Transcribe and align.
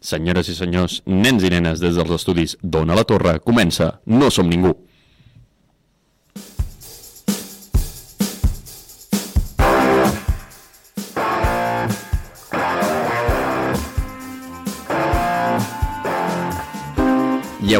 Senyores 0.00 0.48
i 0.48 0.54
senyors, 0.56 1.02
nens 1.06 1.44
i 1.44 1.50
nenes 1.52 1.80
des 1.82 1.98
dels 1.98 2.14
estudis 2.16 2.56
d'Ona 2.62 2.96
la 2.96 3.04
Torre, 3.04 3.38
comença 3.44 3.98
No 4.06 4.30
som 4.32 4.48
ningú. 4.48 4.72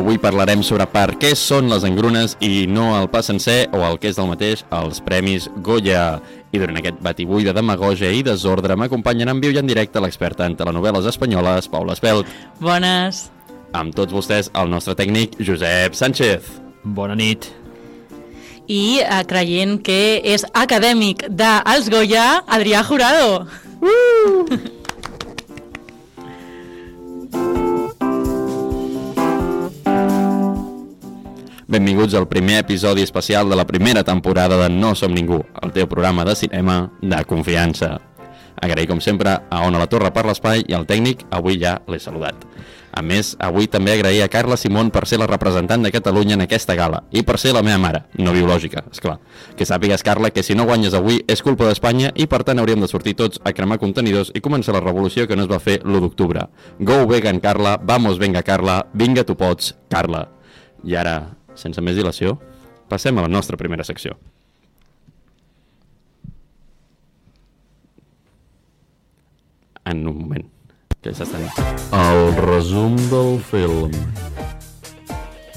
Avui 0.00 0.16
parlarem 0.16 0.62
sobre 0.64 0.86
per 0.88 1.12
què 1.20 1.34
són 1.36 1.68
les 1.68 1.84
engrunes 1.84 2.32
i 2.40 2.64
no 2.70 2.94
el 2.96 3.08
pa 3.12 3.20
sencer 3.24 3.66
o 3.76 3.82
el 3.84 3.98
que 4.00 4.08
és 4.08 4.16
del 4.16 4.30
mateix, 4.30 4.62
els 4.72 5.00
Premis 5.04 5.48
Goya. 5.60 6.20
I 6.50 6.60
durant 6.62 6.80
aquest 6.80 7.02
batibull 7.04 7.44
de 7.44 7.54
demagogia 7.54 8.08
i 8.10 8.24
desordre 8.26 8.78
m'acompanyen 8.80 9.30
en 9.30 9.42
viu 9.44 9.52
i 9.52 9.60
en 9.60 9.68
directe 9.68 10.00
l'experta 10.00 10.48
en 10.48 10.56
telenovel·les 10.56 11.06
espanyoles, 11.12 11.68
Paula 11.68 11.94
Espelt. 11.98 12.28
Bones. 12.64 13.26
Amb 13.77 13.94
tots 13.94 14.16
vostès, 14.16 14.50
el 14.56 14.72
nostre 14.72 14.96
tècnic, 14.98 15.36
Josep 15.38 15.94
Sánchez. 15.94 16.48
Bona 16.82 17.14
nit. 17.14 17.50
I 18.72 19.02
eh, 19.05 19.22
creient 19.28 19.78
que 19.84 20.19
és 20.24 20.48
acadèmic 20.56 21.28
dels 21.28 21.92
Goya, 21.92 22.42
Adrià 22.48 22.82
Jurado. 22.88 23.44
Uh! 23.84 24.80
Benvinguts 31.70 32.15
al 32.19 32.27
primer 32.27 32.59
episodi 32.65 33.02
especial 33.02 33.48
de 33.48 33.55
la 33.55 33.65
primera 33.65 34.02
temporada 34.02 34.56
de 34.56 34.69
No 34.74 34.97
Som 34.97 35.12
Ningú, 35.15 35.45
el 35.62 35.70
teu 35.70 35.87
programa 35.87 36.24
de 36.24 36.34
cinema 36.34 36.91
de 37.01 37.20
confiança. 37.24 38.01
Agrair, 38.61 38.88
com 38.88 38.98
sempre, 39.01 39.37
a 39.48 39.61
Ona 39.62 39.78
la 39.78 39.87
Torre 39.87 40.11
per 40.11 40.25
l'espai 40.27 40.64
i 40.66 40.75
al 40.75 40.88
tècnic, 40.88 41.23
avui 41.30 41.61
ja 41.62 41.77
l'he 41.87 42.01
saludat. 42.02 42.42
A 42.91 43.05
més, 43.06 43.37
avui 43.38 43.70
també 43.70 43.95
agrair 43.95 44.25
a 44.25 44.28
Carla 44.28 44.59
Simón 44.59 44.91
per 44.91 45.05
ser 45.06 45.20
la 45.23 45.28
representant 45.30 45.86
de 45.86 45.92
Catalunya 45.94 46.34
en 46.34 46.42
aquesta 46.42 46.75
gala 46.75 47.05
i 47.14 47.22
per 47.22 47.39
ser 47.39 47.55
la 47.55 47.62
meva 47.62 47.78
mare, 47.78 48.03
no 48.19 48.34
biològica, 48.34 48.83
és 48.91 48.98
clar. 48.98 49.20
Que 49.55 49.62
sàpigues, 49.62 50.03
Carla, 50.03 50.33
que 50.34 50.42
si 50.42 50.59
no 50.59 50.66
guanyes 50.66 50.98
avui 50.98 51.22
és 51.31 51.39
culpa 51.47 51.70
d'Espanya 51.70 52.11
i 52.16 52.27
per 52.27 52.42
tant 52.42 52.59
hauríem 52.59 52.83
de 52.83 52.91
sortir 52.91 53.14
tots 53.14 53.39
a 53.47 53.55
cremar 53.55 53.78
contenidors 53.78 54.34
i 54.34 54.42
començar 54.42 54.75
la 54.75 54.83
revolució 54.83 55.31
que 55.31 55.39
no 55.39 55.47
es 55.47 55.53
va 55.55 55.62
fer 55.62 55.84
l'1 55.84 56.03
d'octubre. 56.03 56.48
Go 56.81 57.06
vegan, 57.06 57.39
Carla, 57.39 57.78
vamos 57.78 58.19
venga, 58.19 58.42
Carla, 58.42 58.83
vinga 58.92 59.22
tu 59.22 59.39
pots, 59.39 59.77
Carla. 59.89 60.27
I 60.83 60.97
ara, 60.97 61.37
sense 61.59 61.83
més 61.83 61.98
dilació, 61.98 62.37
passem 62.91 63.19
a 63.19 63.27
la 63.27 63.33
nostra 63.33 63.59
primera 63.61 63.87
secció. 63.87 64.17
En 69.84 70.06
un 70.06 70.19
moment, 70.23 70.48
que 71.03 71.15
s'estan... 71.17 71.47
El 71.97 72.34
resum 72.45 72.95
del 73.11 73.39
film 73.51 73.95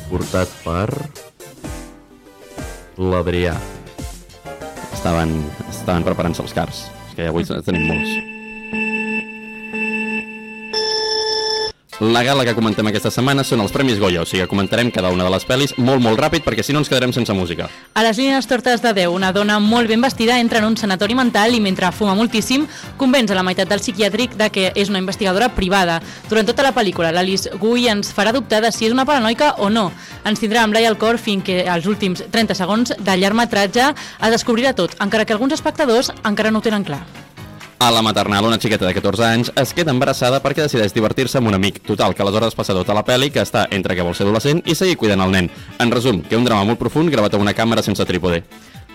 portat 0.09 0.49
per 0.63 0.87
l'Adrià. 2.97 3.55
Estaven, 4.93 5.35
estaven 5.69 6.05
preparant-se 6.05 6.45
els 6.45 6.53
cars, 6.55 6.85
és 7.09 7.17
que 7.17 7.27
avui 7.31 7.47
tenim 7.49 7.89
molts. 7.89 8.42
La 12.03 12.21
gala 12.21 12.43
que 12.43 12.51
comentem 12.51 12.89
aquesta 12.89 13.07
setmana 13.13 13.45
són 13.47 13.61
els 13.63 13.71
Premis 13.71 13.95
Goya, 13.95 14.25
o 14.25 14.27
sigui 14.27 14.41
que 14.41 14.49
comentarem 14.51 14.89
cada 14.91 15.07
una 15.13 15.23
de 15.23 15.29
les 15.31 15.45
pel·lis 15.47 15.71
molt, 15.77 16.01
molt 16.03 16.19
ràpid 16.19 16.43
perquè 16.43 16.65
si 16.65 16.75
no 16.75 16.81
ens 16.81 16.91
quedarem 16.91 17.13
sense 17.15 17.31
música. 17.31 17.69
A 17.95 18.03
les 18.03 18.19
línies 18.19 18.49
tortes 18.49 18.83
de 18.83 18.91
Déu, 18.97 19.13
una 19.15 19.29
dona 19.31 19.55
molt 19.63 19.87
ben 19.87 20.03
vestida 20.03 20.35
entra 20.43 20.59
en 20.59 20.67
un 20.67 20.75
sanatori 20.75 21.15
mental 21.15 21.55
i 21.55 21.61
mentre 21.63 21.93
fuma 21.95 22.17
moltíssim 22.19 22.67
convenç 22.99 23.31
a 23.31 23.39
la 23.39 23.45
meitat 23.47 23.71
del 23.71 23.79
psiquiàtric 23.79 24.35
de 24.35 24.51
que 24.51 24.67
és 24.75 24.91
una 24.91 24.99
investigadora 24.99 25.53
privada. 25.55 26.01
Durant 26.27 26.51
tota 26.51 26.67
la 26.67 26.75
pel·lícula, 26.75 27.15
l'Alice 27.15 27.55
Guy 27.55 27.87
ens 27.95 28.11
farà 28.11 28.35
dubtar 28.35 28.59
de 28.59 28.75
si 28.75 28.91
és 28.91 28.91
una 28.91 29.07
paranoica 29.07 29.53
o 29.63 29.71
no. 29.71 29.93
Ens 30.27 30.43
tindrà 30.43 30.67
amb 30.67 30.75
l'ai 30.75 30.91
al 30.91 30.99
cor 30.99 31.15
fins 31.15 31.47
que 31.47 31.61
els 31.63 31.87
últims 31.87 32.27
30 32.35 32.59
segons 32.59 32.97
de 32.99 33.19
llargmetratge 33.23 33.93
es 33.95 34.39
descobrirà 34.41 34.75
tot, 34.75 34.99
encara 34.99 35.23
que 35.23 35.39
alguns 35.39 35.55
espectadors 35.55 36.11
encara 36.25 36.51
no 36.51 36.59
ho 36.59 36.67
tenen 36.67 36.83
clar. 36.83 37.05
A 37.79 37.91
la 37.91 38.01
maternal, 38.01 38.45
una 38.45 38.59
xiqueta 38.59 38.85
de 38.87 38.93
14 38.93 39.25
anys 39.25 39.51
es 39.59 39.73
queda 39.75 39.91
embarassada 39.91 40.39
perquè 40.43 40.63
decideix 40.63 40.93
divertir-se 40.95 41.39
amb 41.39 41.49
un 41.51 41.57
amic. 41.57 41.81
Total, 41.83 42.15
que 42.15 42.23
aleshores 42.23 42.55
passa 42.55 42.75
tota 42.77 42.95
la 42.95 43.03
pel·li 43.03 43.31
que 43.33 43.43
està 43.43 43.65
entre 43.71 43.95
que 43.95 44.05
vol 44.05 44.15
ser 44.15 44.27
adolescent 44.27 44.61
i 44.65 44.75
seguir 44.75 44.95
cuidant 44.97 45.25
el 45.25 45.33
nen. 45.33 45.49
En 45.83 45.91
resum, 45.91 46.21
que 46.21 46.39
un 46.39 46.45
drama 46.47 46.63
molt 46.69 46.79
profund 46.79 47.11
gravat 47.11 47.33
a 47.33 47.41
una 47.41 47.55
càmera 47.57 47.83
sense 47.83 48.05
trípode. 48.07 48.43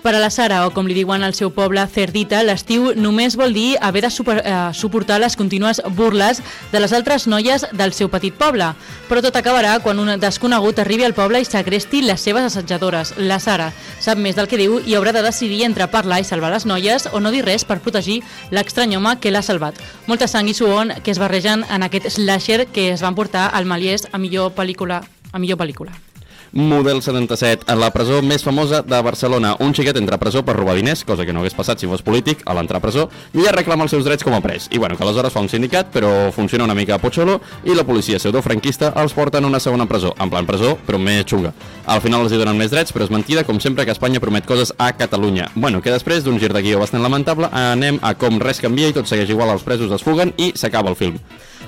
Per 0.03 0.15
a 0.15 0.21
la 0.21 0.31
Sara, 0.31 0.61
o 0.67 0.71
com 0.71 0.87
li 0.87 0.95
diuen 0.95 1.25
al 1.27 1.35
seu 1.35 1.51
poble, 1.51 1.83
Cerdita, 1.91 2.39
l'estiu 2.47 2.93
només 2.95 3.35
vol 3.37 3.53
dir 3.53 3.75
haver 3.83 4.05
de 4.05 4.11
super, 4.15 4.37
eh, 4.45 4.71
suportar 4.73 5.19
les 5.19 5.35
contínues 5.37 5.83
burles 5.97 6.41
de 6.73 6.81
les 6.81 6.93
altres 6.93 7.27
noies 7.27 7.67
del 7.73 7.93
seu 7.93 8.09
petit 8.09 8.35
poble. 8.35 8.71
Però 9.09 9.23
tot 9.23 9.35
acabarà 9.37 9.81
quan 9.83 9.99
un 9.99 10.15
desconegut 10.21 10.79
arribi 10.79 11.05
al 11.05 11.15
poble 11.15 11.41
i 11.41 11.45
segresti 11.45 12.03
les 12.03 12.21
seves 12.21 12.45
assetjadores. 12.45 13.15
La 13.19 13.41
Sara 13.41 13.73
sap 13.99 14.19
més 14.19 14.37
del 14.37 14.47
que 14.47 14.57
diu 14.57 14.79
i 14.87 14.95
haurà 14.95 15.13
de 15.13 15.23
decidir 15.23 15.65
entre 15.65 15.89
parlar 15.89 16.21
i 16.21 16.25
salvar 16.25 16.53
les 16.53 16.67
noies 16.67 17.09
o 17.13 17.21
no 17.21 17.35
dir 17.35 17.45
res 17.45 17.65
per 17.65 17.81
protegir 17.81 18.23
l'estrany 18.51 18.97
home 18.97 19.19
que 19.19 19.33
l'ha 19.35 19.43
salvat. 19.43 19.75
Molta 20.07 20.29
sang 20.29 20.49
i 20.49 20.55
suon 20.55 20.93
que 21.03 21.11
es 21.11 21.19
barregen 21.19 21.65
en 21.69 21.83
aquest 21.83 22.09
slasher 22.09 22.69
que 22.69 22.93
es 22.93 23.03
van 23.03 23.19
portar 23.19 23.51
al 23.53 23.67
Maliès 23.67 24.07
a 24.13 24.19
millor 24.19 24.55
pel·lícula. 24.55 25.03
A 25.33 25.39
millor 25.39 25.59
pel·lícula. 25.59 26.08
Model 26.53 27.03
77, 27.03 27.67
en 27.69 27.81
la 27.81 27.91
presó 27.93 28.23
més 28.25 28.43
famosa 28.45 28.81
de 28.83 28.99
Barcelona. 29.05 29.55
Un 29.61 29.75
xiquet 29.77 29.97
entra 30.01 30.17
a 30.17 30.23
presó 30.23 30.41
per 30.45 30.57
robar 30.57 30.77
diners, 30.79 31.05
cosa 31.05 31.27
que 31.27 31.33
no 31.35 31.43
hagués 31.43 31.57
passat 31.57 31.81
si 31.81 31.89
fos 31.91 32.03
polític, 32.03 32.41
a 32.49 32.55
l'entrar 32.57 32.81
a 32.81 32.85
presó, 32.85 33.09
i 33.35 33.45
ja 33.45 33.53
reclama 33.53 33.85
els 33.85 33.93
seus 33.93 34.07
drets 34.07 34.25
com 34.25 34.33
a 34.33 34.41
pres. 34.45 34.69
I 34.73 34.81
bueno, 34.81 34.97
que 34.97 35.05
aleshores 35.05 35.35
fa 35.35 35.43
un 35.45 35.51
sindicat, 35.53 35.91
però 35.93 36.31
funciona 36.33 36.65
una 36.65 36.77
mica 36.79 36.97
a 36.97 37.03
Pocholo, 37.03 37.39
i 37.65 37.77
la 37.77 37.85
policia 37.85 38.19
pseudofranquista 38.19 38.95
els 39.03 39.13
porta 39.13 39.43
en 39.43 39.49
una 39.51 39.61
segona 39.61 39.87
presó, 39.91 40.15
en 40.19 40.33
plan 40.33 40.49
presó, 40.49 40.77
però 40.87 41.01
més 41.03 41.27
xunga. 41.29 41.53
Al 41.87 42.01
final 42.01 42.25
els 42.25 42.33
hi 42.33 42.41
donen 42.41 42.57
més 42.57 42.73
drets, 42.73 42.95
però 42.97 43.05
és 43.05 43.13
mentida, 43.13 43.45
com 43.45 43.61
sempre 43.61 43.85
que 43.85 43.93
Espanya 43.93 44.23
promet 44.25 44.49
coses 44.49 44.73
a 44.79 44.93
Catalunya. 44.97 45.51
Bueno, 45.55 45.83
que 45.83 45.93
després 45.93 46.25
d'un 46.25 46.41
gir 46.41 46.53
de 46.55 46.65
guió 46.65 46.81
bastant 46.81 47.05
lamentable, 47.05 47.53
anem 47.53 48.01
a 48.01 48.15
com 48.17 48.41
res 48.41 48.63
canvia 48.65 48.89
i 48.89 48.97
tot 48.97 49.11
segueix 49.11 49.31
igual, 49.31 49.53
els 49.53 49.67
presos 49.67 49.93
es 49.93 50.05
fuguen 50.05 50.33
i 50.39 50.53
s'acaba 50.57 50.89
el 50.89 50.97
film. 50.97 51.21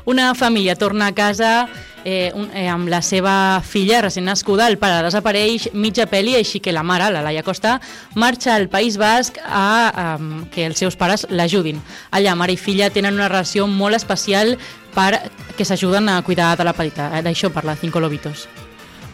Una 0.05 0.34
família 0.34 0.77
torna 0.77 1.09
a 1.09 1.15
casa 1.15 1.69
eh, 2.05 2.33
un, 2.34 2.50
eh, 2.55 2.69
amb 2.69 2.88
la 2.88 3.03
seva 3.03 3.61
filla 3.65 4.00
recent 4.00 4.25
nascuda, 4.27 4.69
el 4.69 4.78
pare 4.81 5.03
desapareix 5.05 5.69
mitja 5.75 6.06
pel·li, 6.11 6.37
així 6.38 6.61
que 6.61 6.72
la 6.72 6.84
mare, 6.87 7.11
la 7.12 7.22
Laia 7.27 7.44
Costa, 7.47 7.78
marxa 8.15 8.55
al 8.55 8.69
País 8.72 8.97
Basc 9.00 9.39
a, 9.44 9.91
a 9.91 10.06
que 10.53 10.66
els 10.66 10.81
seus 10.81 10.97
pares 10.97 11.27
l'ajudin. 11.31 11.81
Allà, 12.10 12.34
mare 12.37 12.56
i 12.56 12.60
filla 12.60 12.91
tenen 12.91 13.15
una 13.19 13.28
relació 13.28 13.66
molt 13.66 13.99
especial 13.99 14.56
per 14.94 15.21
que 15.56 15.65
s'ajuden 15.65 16.09
a 16.09 16.22
cuidar 16.22 16.56
de 16.56 16.66
la 16.66 16.75
petita. 16.75 17.12
Eh, 17.19 17.22
D'això 17.27 17.53
parla 17.53 17.77
Cinco 17.77 18.00
Lobitos. 18.00 18.49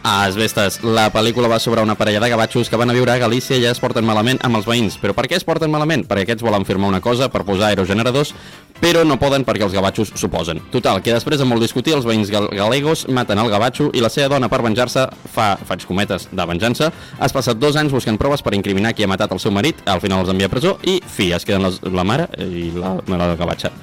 A 0.07 0.23
Asbestes, 0.23 0.77
la 0.87 1.09
pel·lícula 1.11 1.49
va 1.51 1.57
sobre 1.59 1.81
una 1.83 1.97
parella 1.99 2.21
de 2.23 2.29
gavatxos 2.31 2.69
que 2.71 2.77
van 2.79 2.87
a 2.87 2.93
viure 2.95 3.11
a 3.11 3.19
Galícia 3.19 3.57
i 3.57 3.63
ja 3.65 3.73
es 3.73 3.81
porten 3.83 4.05
malament 4.07 4.37
amb 4.47 4.55
els 4.55 4.63
veïns. 4.63 4.95
Però 5.01 5.11
per 5.11 5.25
què 5.27 5.35
es 5.35 5.43
porten 5.43 5.67
malament? 5.67 6.05
Perquè 6.07 6.23
aquests 6.23 6.45
volen 6.47 6.63
firmar 6.63 6.87
una 6.87 7.01
cosa 7.03 7.27
per 7.27 7.41
posar 7.43 7.73
aerogeneradors, 7.73 8.31
però 8.79 9.01
no 9.03 9.17
poden 9.19 9.43
perquè 9.43 9.67
els 9.67 9.75
gavatxos 9.75 10.13
s'oposen. 10.15 10.63
Total, 10.71 11.01
que 11.03 11.11
després 11.11 11.43
de 11.43 11.49
molt 11.49 11.59
discutir, 11.59 11.97
els 11.97 12.07
veïns 12.07 12.31
gal 12.31 12.47
galegos 12.55 13.03
maten 13.11 13.43
el 13.43 13.51
gavatxo 13.51 13.89
i 13.91 14.05
la 14.05 14.13
seva 14.13 14.31
dona 14.37 14.47
per 14.47 14.61
venjar-se 14.63 15.09
fa, 15.35 15.49
faig 15.67 15.83
cometes, 15.91 16.29
de 16.31 16.47
venjança, 16.53 16.93
has 17.19 17.35
passat 17.35 17.59
dos 17.59 17.75
anys 17.75 17.91
buscant 17.91 18.15
proves 18.15 18.45
per 18.45 18.55
incriminar 18.55 18.95
qui 18.95 19.03
ha 19.03 19.11
matat 19.11 19.35
el 19.35 19.43
seu 19.43 19.51
marit, 19.51 19.83
al 19.91 19.99
final 19.99 20.23
els 20.23 20.31
envia 20.31 20.47
a 20.47 20.55
presó 20.55 20.77
i 20.87 21.01
fi, 21.03 21.33
es 21.35 21.43
queden 21.43 21.67
les, 21.67 21.83
la 21.83 22.07
mare 22.07 22.31
i 22.47 22.71
la, 22.79 22.95
la 23.11 23.33
gavatxa. 23.35 23.75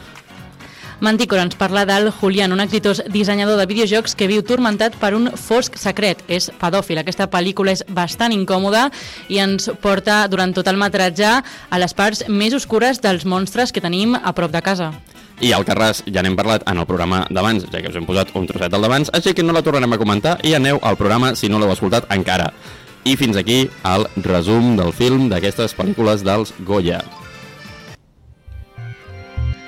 Manticora 1.01 1.43
ens 1.43 1.57
parla 1.59 1.85
del 1.85 2.11
Julián, 2.13 2.53
un 2.53 2.61
exitós 2.61 3.03
dissenyador 3.11 3.59
de 3.59 3.67
videojocs 3.67 4.15
que 4.15 4.29
viu 4.31 4.45
turmentat 4.47 4.95
per 5.01 5.15
un 5.17 5.27
fosc 5.35 5.75
secret. 5.81 6.23
És 6.29 6.51
pedòfil. 6.61 7.01
Aquesta 7.01 7.27
pel·lícula 7.31 7.75
és 7.75 7.83
bastant 7.89 8.33
incòmoda 8.33 8.87
i 9.29 9.41
ens 9.43 9.71
porta 9.83 10.23
durant 10.31 10.55
tot 10.55 10.69
el 10.71 10.79
metratge 10.79 11.33
a 11.35 11.81
les 11.83 11.95
parts 11.95 12.25
més 12.29 12.55
oscures 12.55 13.03
dels 13.03 13.27
monstres 13.27 13.73
que 13.75 13.83
tenim 13.83 14.15
a 14.15 14.33
prop 14.33 14.55
de 14.55 14.63
casa. 14.63 14.93
I 15.43 15.51
al 15.53 15.67
Carràs 15.67 16.05
ja 16.07 16.23
n'hem 16.23 16.37
parlat 16.39 16.63
en 16.71 16.79
el 16.79 16.87
programa 16.87 17.25
d'abans, 17.27 17.67
ja 17.73 17.83
que 17.83 17.91
us 17.91 17.99
hem 17.99 18.07
posat 18.07 18.31
un 18.39 18.47
trosset 18.47 18.71
del 18.71 18.87
d'abans, 18.87 19.11
així 19.13 19.35
que 19.35 19.43
no 19.43 19.53
la 19.53 19.65
tornarem 19.67 19.93
a 19.93 19.99
comentar 19.99 20.39
i 20.47 20.55
aneu 20.55 20.79
al 20.83 20.97
programa 21.01 21.35
si 21.35 21.51
no 21.51 21.59
l'heu 21.59 21.75
escoltat 21.75 22.07
encara. 22.15 22.53
I 23.05 23.19
fins 23.21 23.37
aquí 23.37 23.65
el 23.85 24.07
resum 24.23 24.77
del 24.79 24.95
film 24.95 25.29
d'aquestes 25.29 25.75
pel·lícules 25.77 26.23
dels 26.25 26.55
Goya. 26.65 27.03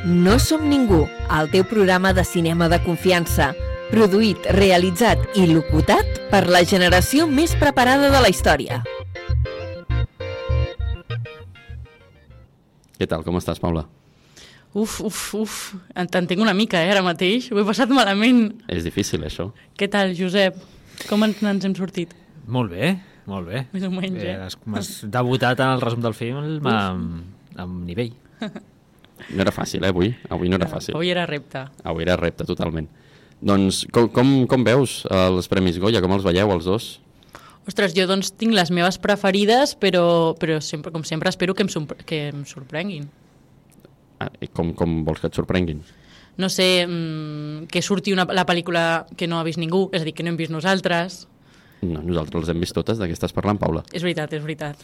No 0.06 0.38
som 0.38 0.68
ningú, 0.70 1.08
el 1.34 1.48
teu 1.50 1.64
programa 1.66 2.12
de 2.14 2.22
cinema 2.22 2.68
de 2.70 2.76
confiança. 2.84 3.48
Produït, 3.90 4.44
realitzat 4.54 5.18
i 5.34 5.48
locutat 5.50 6.20
per 6.30 6.44
la 6.46 6.60
generació 6.62 7.24
més 7.26 7.56
preparada 7.58 8.12
de 8.12 8.20
la 8.22 8.30
història. 8.30 8.84
Què 12.94 13.08
tal, 13.10 13.24
com 13.26 13.40
estàs, 13.40 13.58
Paula? 13.58 13.82
Uf, 14.78 15.00
uf, 15.02 15.18
uf, 15.40 15.56
te'n 15.90 16.30
tinc 16.30 16.44
una 16.44 16.54
mica, 16.54 16.78
eh, 16.78 16.94
ara 16.94 17.02
mateix. 17.02 17.50
Ho 17.50 17.58
he 17.58 17.66
passat 17.66 17.90
malament. 17.90 18.52
És 18.70 18.86
difícil, 18.86 19.26
això. 19.26 19.48
Què 19.74 19.90
tal, 19.90 20.14
Josep? 20.14 20.62
Com 21.10 21.26
ens, 21.26 21.42
ens 21.42 21.66
hem 21.66 21.74
sortit? 21.74 22.14
Molt 22.46 22.70
bé, 22.70 22.94
molt 23.26 23.50
bé. 23.50 23.66
Més 23.74 23.90
o 23.90 23.90
menys, 23.90 24.22
eh? 24.22 24.38
Has, 24.46 24.54
has 24.78 24.94
debutat 25.18 25.66
en 25.66 25.74
el 25.74 25.82
resum 25.82 26.06
del 26.06 26.14
film 26.14 26.62
amb, 26.62 27.26
amb 27.58 27.84
nivell. 27.90 28.14
No 29.32 29.42
era 29.42 29.52
fàcil, 29.54 29.84
eh, 29.84 29.90
avui? 29.90 30.12
Avui 30.30 30.50
no 30.52 30.58
era 30.60 30.68
fàcil. 30.70 30.94
Avui 30.94 31.10
era 31.10 31.26
repte. 31.26 31.64
Avui 31.84 32.04
era 32.06 32.16
repte, 32.20 32.44
totalment. 32.48 32.88
Doncs 33.40 33.84
com, 33.92 34.08
com, 34.12 34.30
com 34.48 34.64
veus 34.64 35.02
els 35.12 35.48
Premis 35.52 35.80
Goya? 35.82 36.00
Com 36.04 36.14
els 36.16 36.24
veieu 36.24 36.52
els 36.54 36.68
dos? 36.68 36.88
Ostres, 37.66 37.96
jo 37.96 38.06
doncs 38.06 38.30
tinc 38.38 38.54
les 38.54 38.70
meves 38.70 38.96
preferides, 39.02 39.74
però, 39.80 40.34
però 40.38 40.60
sempre, 40.62 40.92
com 40.94 41.02
sempre 41.04 41.32
espero 41.32 41.54
que 41.54 41.66
em, 41.66 41.86
que 42.06 42.20
em 42.30 42.44
sorprenguin. 42.46 43.08
Ah, 44.22 44.30
i 44.40 44.48
com, 44.48 44.70
com 44.78 45.00
vols 45.04 45.20
que 45.20 45.28
et 45.28 45.36
sorprenguin? 45.36 45.80
No 46.38 46.48
sé, 46.52 46.86
mmm, 46.86 47.66
que 47.72 47.82
surti 47.82 48.12
una, 48.14 48.26
la 48.36 48.44
pel·lícula 48.46 49.06
que 49.16 49.26
no 49.26 49.40
ha 49.40 49.46
vist 49.46 49.58
ningú, 49.58 49.88
és 49.92 50.04
a 50.04 50.06
dir, 50.06 50.14
que 50.14 50.24
no 50.24 50.30
hem 50.30 50.38
vist 50.38 50.52
nosaltres. 50.54 51.24
No, 51.82 52.00
nosaltres 52.00 52.46
les 52.46 52.52
hem 52.54 52.62
vist 52.62 52.76
totes, 52.76 53.00
de 53.00 53.08
què 53.08 53.16
estàs 53.16 53.34
parlant, 53.36 53.58
Paula? 53.60 53.82
És 53.92 54.04
veritat, 54.04 54.32
és 54.36 54.44
veritat. 54.44 54.80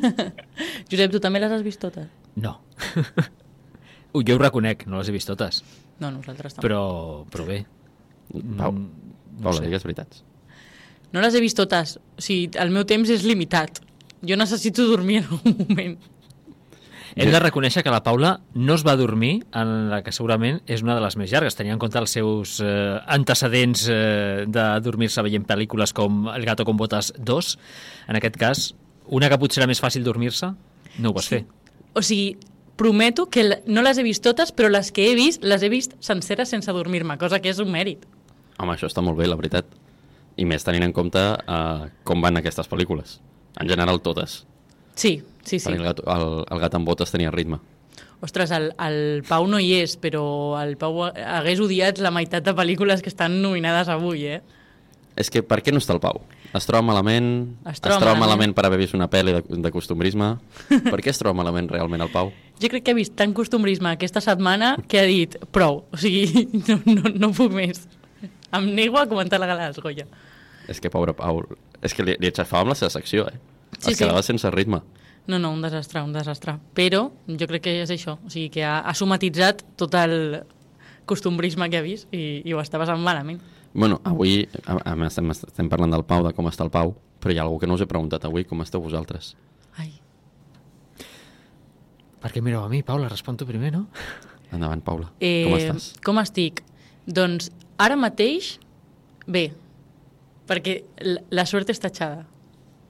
Josep, 0.90 1.14
tu 1.14 1.22
també 1.22 1.40
les 1.42 1.56
has 1.56 1.64
vist 1.66 1.80
totes? 1.82 2.10
No. 2.36 2.58
jo 4.22 4.36
ho 4.36 4.38
reconec, 4.38 4.86
no 4.86 4.98
les 5.00 5.08
he 5.08 5.12
vist 5.12 5.26
totes, 5.26 5.62
No, 5.98 6.10
nosaltres 6.10 6.54
també. 6.54 6.68
però, 6.68 7.24
però 7.30 7.46
bé. 7.46 7.64
Pau, 8.56 8.72
Mm, 8.72 8.88
no 9.38 9.42
Paula, 9.42 9.58
sé. 9.58 9.64
digues 9.66 9.82
veritats. 9.82 10.22
No 11.12 11.20
les 11.20 11.34
he 11.34 11.40
vist 11.40 11.56
totes. 11.56 11.98
O 12.18 12.20
sigui, 12.22 12.50
el 12.58 12.70
meu 12.70 12.84
temps 12.84 13.08
és 13.10 13.22
limitat. 13.24 13.80
Jo 14.26 14.36
necessito 14.36 14.86
dormir 14.88 15.18
en 15.18 15.24
algun 15.30 15.56
moment. 15.68 15.98
Hem 17.16 17.30
de 17.30 17.38
reconèixer 17.38 17.84
que 17.84 17.90
la 17.94 18.02
Paula 18.02 18.40
no 18.54 18.74
es 18.74 18.82
va 18.84 18.96
dormir 18.96 19.44
en 19.54 19.88
la 19.90 20.00
que 20.02 20.10
segurament 20.10 20.62
és 20.66 20.82
una 20.82 20.96
de 20.96 21.00
les 21.04 21.14
més 21.16 21.30
llargues, 21.30 21.54
tenint 21.54 21.74
en 21.76 21.78
compte 21.78 21.98
els 22.00 22.10
seus 22.10 22.56
eh, 22.64 22.98
antecedents 23.06 23.84
eh, 23.88 24.44
de 24.48 24.64
dormir-se 24.82 25.22
veient 25.22 25.46
pel·lícules 25.46 25.92
com 25.94 26.26
El 26.34 26.44
gato 26.44 26.64
con 26.64 26.76
botas 26.76 27.12
2. 27.18 27.58
En 28.08 28.16
aquest 28.18 28.36
cas, 28.36 28.74
una 29.06 29.28
que 29.30 29.38
potser 29.38 29.62
era 29.62 29.68
més 29.70 29.78
fàcil 29.80 30.02
dormir-se, 30.02 30.50
no 30.98 31.10
ho 31.10 31.12
vas 31.14 31.28
fer. 31.30 31.44
O 31.94 32.02
sigui, 32.02 32.34
prometo 32.76 33.28
que 33.30 33.62
no 33.66 33.82
les 33.82 33.98
he 33.98 34.04
vist 34.06 34.24
totes, 34.24 34.52
però 34.52 34.70
les 34.72 34.90
que 34.92 35.08
he 35.10 35.14
vist, 35.18 35.44
les 35.44 35.62
he 35.62 35.70
vist 35.72 35.94
senceres 36.04 36.50
sense 36.50 36.72
dormir-me, 36.72 37.18
cosa 37.18 37.40
que 37.40 37.52
és 37.52 37.60
un 37.62 37.70
mèrit. 37.72 38.06
Home, 38.58 38.74
això 38.74 38.90
està 38.90 39.02
molt 39.04 39.18
bé, 39.18 39.28
la 39.30 39.38
veritat. 39.38 39.68
I 40.36 40.46
més 40.50 40.66
tenint 40.66 40.82
en 40.86 40.94
compte 40.94 41.20
uh, 41.20 41.86
com 42.06 42.22
van 42.22 42.40
aquestes 42.40 42.68
pel·lícules. 42.70 43.20
En 43.62 43.70
general, 43.70 44.00
totes. 44.02 44.42
Sí, 44.94 45.20
sí, 45.42 45.58
sí. 45.58 45.64
Perquè 45.68 45.78
el, 45.78 45.86
gat, 45.86 46.02
el, 46.02 46.26
el 46.50 46.62
gat 46.62 46.74
amb 46.74 46.90
botes 46.90 47.14
tenia 47.14 47.30
ritme. 47.34 47.60
Ostres, 48.24 48.50
el, 48.56 48.70
el 48.80 49.22
Pau 49.28 49.46
no 49.50 49.60
hi 49.60 49.74
és, 49.82 49.98
però 50.00 50.24
el 50.62 50.78
Pau 50.80 51.02
hagués 51.04 51.60
odiat 51.60 52.00
la 52.02 52.10
meitat 52.14 52.46
de 52.46 52.54
pel·lícules 52.56 53.02
que 53.04 53.12
estan 53.12 53.36
nominades 53.42 53.90
avui, 53.92 54.24
eh? 54.38 54.40
És 55.14 55.30
que 55.30 55.44
per 55.46 55.60
què 55.62 55.74
no 55.74 55.82
està 55.82 55.94
el 55.94 56.02
Pau? 56.02 56.24
Es 56.54 56.66
troba 56.66 56.82
malament? 56.86 57.28
Es 57.70 57.82
troba 57.82 58.00
malament. 58.00 58.22
malament 58.22 58.54
per 58.56 58.64
haver 58.66 58.80
vist 58.80 58.96
una 58.96 59.10
pel·li 59.10 59.34
de, 59.36 59.42
de 59.62 59.74
costumbrisme? 59.74 60.34
per 60.70 60.98
què 61.02 61.12
es 61.12 61.20
troba 61.20 61.36
malament 61.36 61.68
realment 61.70 62.06
el 62.06 62.10
Pau? 62.14 62.32
Jo 62.62 62.70
crec 62.70 62.84
que 62.86 62.94
he 62.94 62.98
vist 62.98 63.16
tant 63.18 63.34
costumbrisme 63.34 63.90
aquesta 63.90 64.22
setmana 64.22 64.74
que 64.88 65.00
ha 65.00 65.06
dit 65.08 65.34
prou, 65.54 65.82
o 65.90 66.00
sigui, 66.00 66.46
no, 66.68 66.78
no, 66.86 67.14
no 67.26 67.32
puc 67.34 67.52
més. 67.54 67.82
Em 68.54 68.68
nego 68.76 69.00
a 69.00 69.08
comentar 69.10 69.40
la 69.42 69.48
gala 69.50 69.66
dels 69.66 69.80
Goya. 69.82 70.06
És 70.70 70.80
que, 70.80 70.92
pobre 70.92 71.12
Pau, 71.18 71.42
és 71.84 71.92
que 71.92 72.06
li, 72.06 72.14
li 72.20 72.30
aixafàvem 72.30 72.70
la 72.72 72.78
seva 72.78 72.92
secció, 72.94 73.26
eh? 73.28 73.40
Sí, 73.74 73.90
es 73.90 73.96
sí. 73.96 74.04
quedava 74.04 74.22
sense 74.24 74.50
ritme. 74.54 74.80
No, 75.26 75.38
no, 75.38 75.50
un 75.50 75.62
desastre, 75.64 76.02
un 76.04 76.12
desastre. 76.12 76.54
Però 76.76 77.08
jo 77.26 77.48
crec 77.48 77.64
que 77.66 77.74
és 77.82 77.90
això, 77.90 78.18
o 78.20 78.30
sigui, 78.32 78.50
que 78.54 78.64
ha, 78.64 78.78
ha 78.84 78.94
somatitzat 78.96 79.64
tot 79.80 79.96
el 79.98 80.44
costumbrisme 81.08 81.68
que 81.72 81.80
ha 81.80 81.84
vist 81.84 82.12
i, 82.14 82.42
i 82.44 82.54
ho 82.54 82.60
està 82.62 82.80
passant 82.80 83.00
malament. 83.00 83.40
Bueno, 83.74 83.98
avui 84.06 84.44
a, 84.62 84.78
a, 84.78 84.94
estem, 85.08 85.32
estem 85.34 85.68
parlant 85.72 85.96
del 85.96 86.06
Pau, 86.06 86.22
de 86.24 86.32
com 86.36 86.46
està 86.48 86.64
el 86.64 86.72
Pau, 86.72 86.94
però 87.20 87.34
hi 87.34 87.40
ha 87.40 87.44
algú 87.46 87.58
que 87.58 87.68
no 87.68 87.74
us 87.76 87.82
he 87.82 87.90
preguntat 87.90 88.24
avui, 88.28 88.46
com 88.46 88.62
esteu 88.62 88.84
vosaltres? 88.84 89.32
Ai, 92.24 92.30
Per 92.30 92.32
què 92.32 92.40
mireu 92.40 92.62
a 92.64 92.68
mi, 92.72 92.80
Paula? 92.82 93.10
Respon 93.12 93.36
tu 93.36 93.44
primer, 93.44 93.70
no? 93.74 93.86
Endavant, 94.50 94.80
Paula. 94.80 95.10
eh, 95.20 95.44
Com 95.44 95.58
estàs? 95.58 95.90
Com 96.02 96.18
estic? 96.22 96.62
Doncs 97.06 97.50
ara 97.76 97.96
mateix, 98.00 98.54
bé, 99.26 99.50
perquè 100.48 100.84
la, 101.04 101.20
la 101.30 101.44
sort 101.44 101.68
és 101.68 101.78
tatxada. 101.82 102.24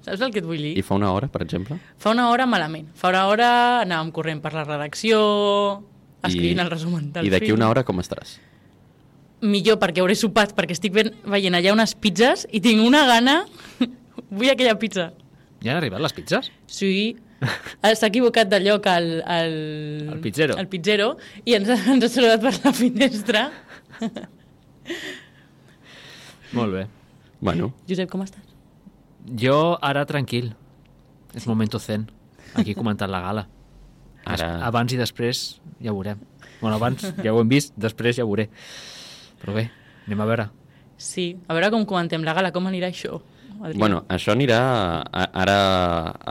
Saps 0.05 0.21
el 0.21 0.31
que 0.31 0.39
et 0.39 0.47
vull 0.47 0.61
dir? 0.61 0.75
I 0.79 0.83
fa 0.87 0.95
una 0.95 1.11
hora, 1.11 1.27
per 1.33 1.43
exemple? 1.43 1.81
Fa 1.99 2.13
una 2.13 2.29
hora 2.31 2.47
malament. 2.47 2.91
Fa 2.95 3.09
una 3.11 3.25
hora 3.27 3.49
anàvem 3.83 4.13
corrent 4.13 4.43
per 4.45 4.53
la 4.55 4.63
redacció, 4.69 5.19
escrivint 6.23 6.61
el 6.61 6.71
resum 6.71 6.95
del 7.11 7.27
I 7.27 7.33
d'aquí 7.33 7.51
una 7.57 7.71
hora 7.73 7.83
com 7.89 7.99
estaràs? 7.99 8.37
Millor 9.43 9.81
perquè 9.81 10.01
hauré 10.01 10.15
sopat, 10.15 10.55
perquè 10.55 10.77
estic 10.77 10.93
ben, 10.95 11.11
veient 11.27 11.57
allà 11.59 11.73
unes 11.75 11.97
pizzas 11.99 12.47
i 12.53 12.61
tinc 12.65 12.87
una 12.87 13.03
gana... 13.11 13.41
Vull 14.35 14.49
aquella 14.51 14.77
pizza. 14.79 15.09
Ja 15.65 15.73
han 15.73 15.79
arribat 15.81 16.01
les 16.01 16.13
pizzas? 16.15 16.53
Sí, 16.71 17.17
s'ha 17.99 18.08
equivocat 18.11 18.49
de 18.50 18.61
lloc 18.64 18.87
el, 18.91 19.08
el, 19.26 19.55
El 20.14 20.20
pizzero. 20.25 20.56
el 20.58 20.69
pizzero 20.69 21.08
i 21.44 21.55
ens, 21.58 21.69
ha- 21.70 21.93
ens 21.94 22.05
ha 22.05 22.08
saludat 22.12 22.41
per 22.44 22.52
la 22.64 22.73
finestra. 22.76 23.44
Molt 26.55 26.73
bé. 26.73 26.85
Bueno, 27.44 27.73
Josep, 27.88 28.08
com 28.11 28.23
estàs? 28.25 28.44
Jo 29.41 29.76
ara 29.82 30.05
tranquil. 30.06 30.52
És 31.35 31.46
momento 31.50 31.81
zen. 31.82 32.06
Aquí 32.55 32.75
comentant 32.79 33.11
la 33.11 33.20
gala. 33.25 33.47
ara... 34.25 34.49
Abans 34.64 34.93
i 34.94 34.97
després 35.00 35.58
ja 35.82 35.90
ho 35.93 35.97
veurem. 35.99 36.20
Bueno, 36.61 36.76
abans 36.79 37.02
ja 37.25 37.32
ho 37.35 37.40
hem 37.43 37.49
vist, 37.50 37.75
després 37.76 38.17
ja 38.17 38.25
ho 38.25 38.31
veuré. 38.31 38.49
Però 39.43 39.52
bé, 39.56 39.67
anem 40.06 40.23
a 40.23 40.29
veure. 40.31 40.47
Sí, 40.97 41.35
a 41.50 41.56
veure 41.56 41.73
com 41.75 41.85
comentem 41.85 42.23
la 42.25 42.32
gala, 42.37 42.52
com 42.55 42.69
anirà 42.70 42.88
això. 42.93 43.19
Adrià? 43.61 43.79
Bueno, 43.79 44.03
això 44.12 44.35
anirà 44.35 44.61
a, 45.05 45.25
ara 45.45 45.59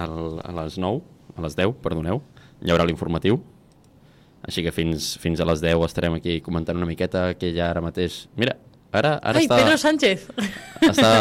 al, 0.03 0.39
a 0.43 0.53
les 0.63 0.77
9, 0.81 1.01
a 1.37 1.45
les 1.45 1.57
10, 1.57 1.75
perdoneu, 1.83 2.21
hi 2.63 2.73
haurà 2.73 2.85
l'informatiu. 2.87 3.39
Així 4.43 4.63
que 4.65 4.73
fins, 4.75 5.13
fins 5.23 5.39
a 5.39 5.47
les 5.47 5.61
10 5.63 5.85
estarem 5.87 6.17
aquí 6.17 6.41
comentant 6.43 6.77
una 6.79 6.89
miqueta 6.89 7.31
que 7.39 7.53
ja 7.55 7.69
ara 7.71 7.83
mateix... 7.83 8.25
Mira, 8.35 8.57
ara, 8.91 9.15
ara 9.23 9.39
Ai, 9.39 9.47
està, 9.47 9.59
Pedro 9.61 9.77
Sánchez! 9.79 10.27
està 10.89 11.13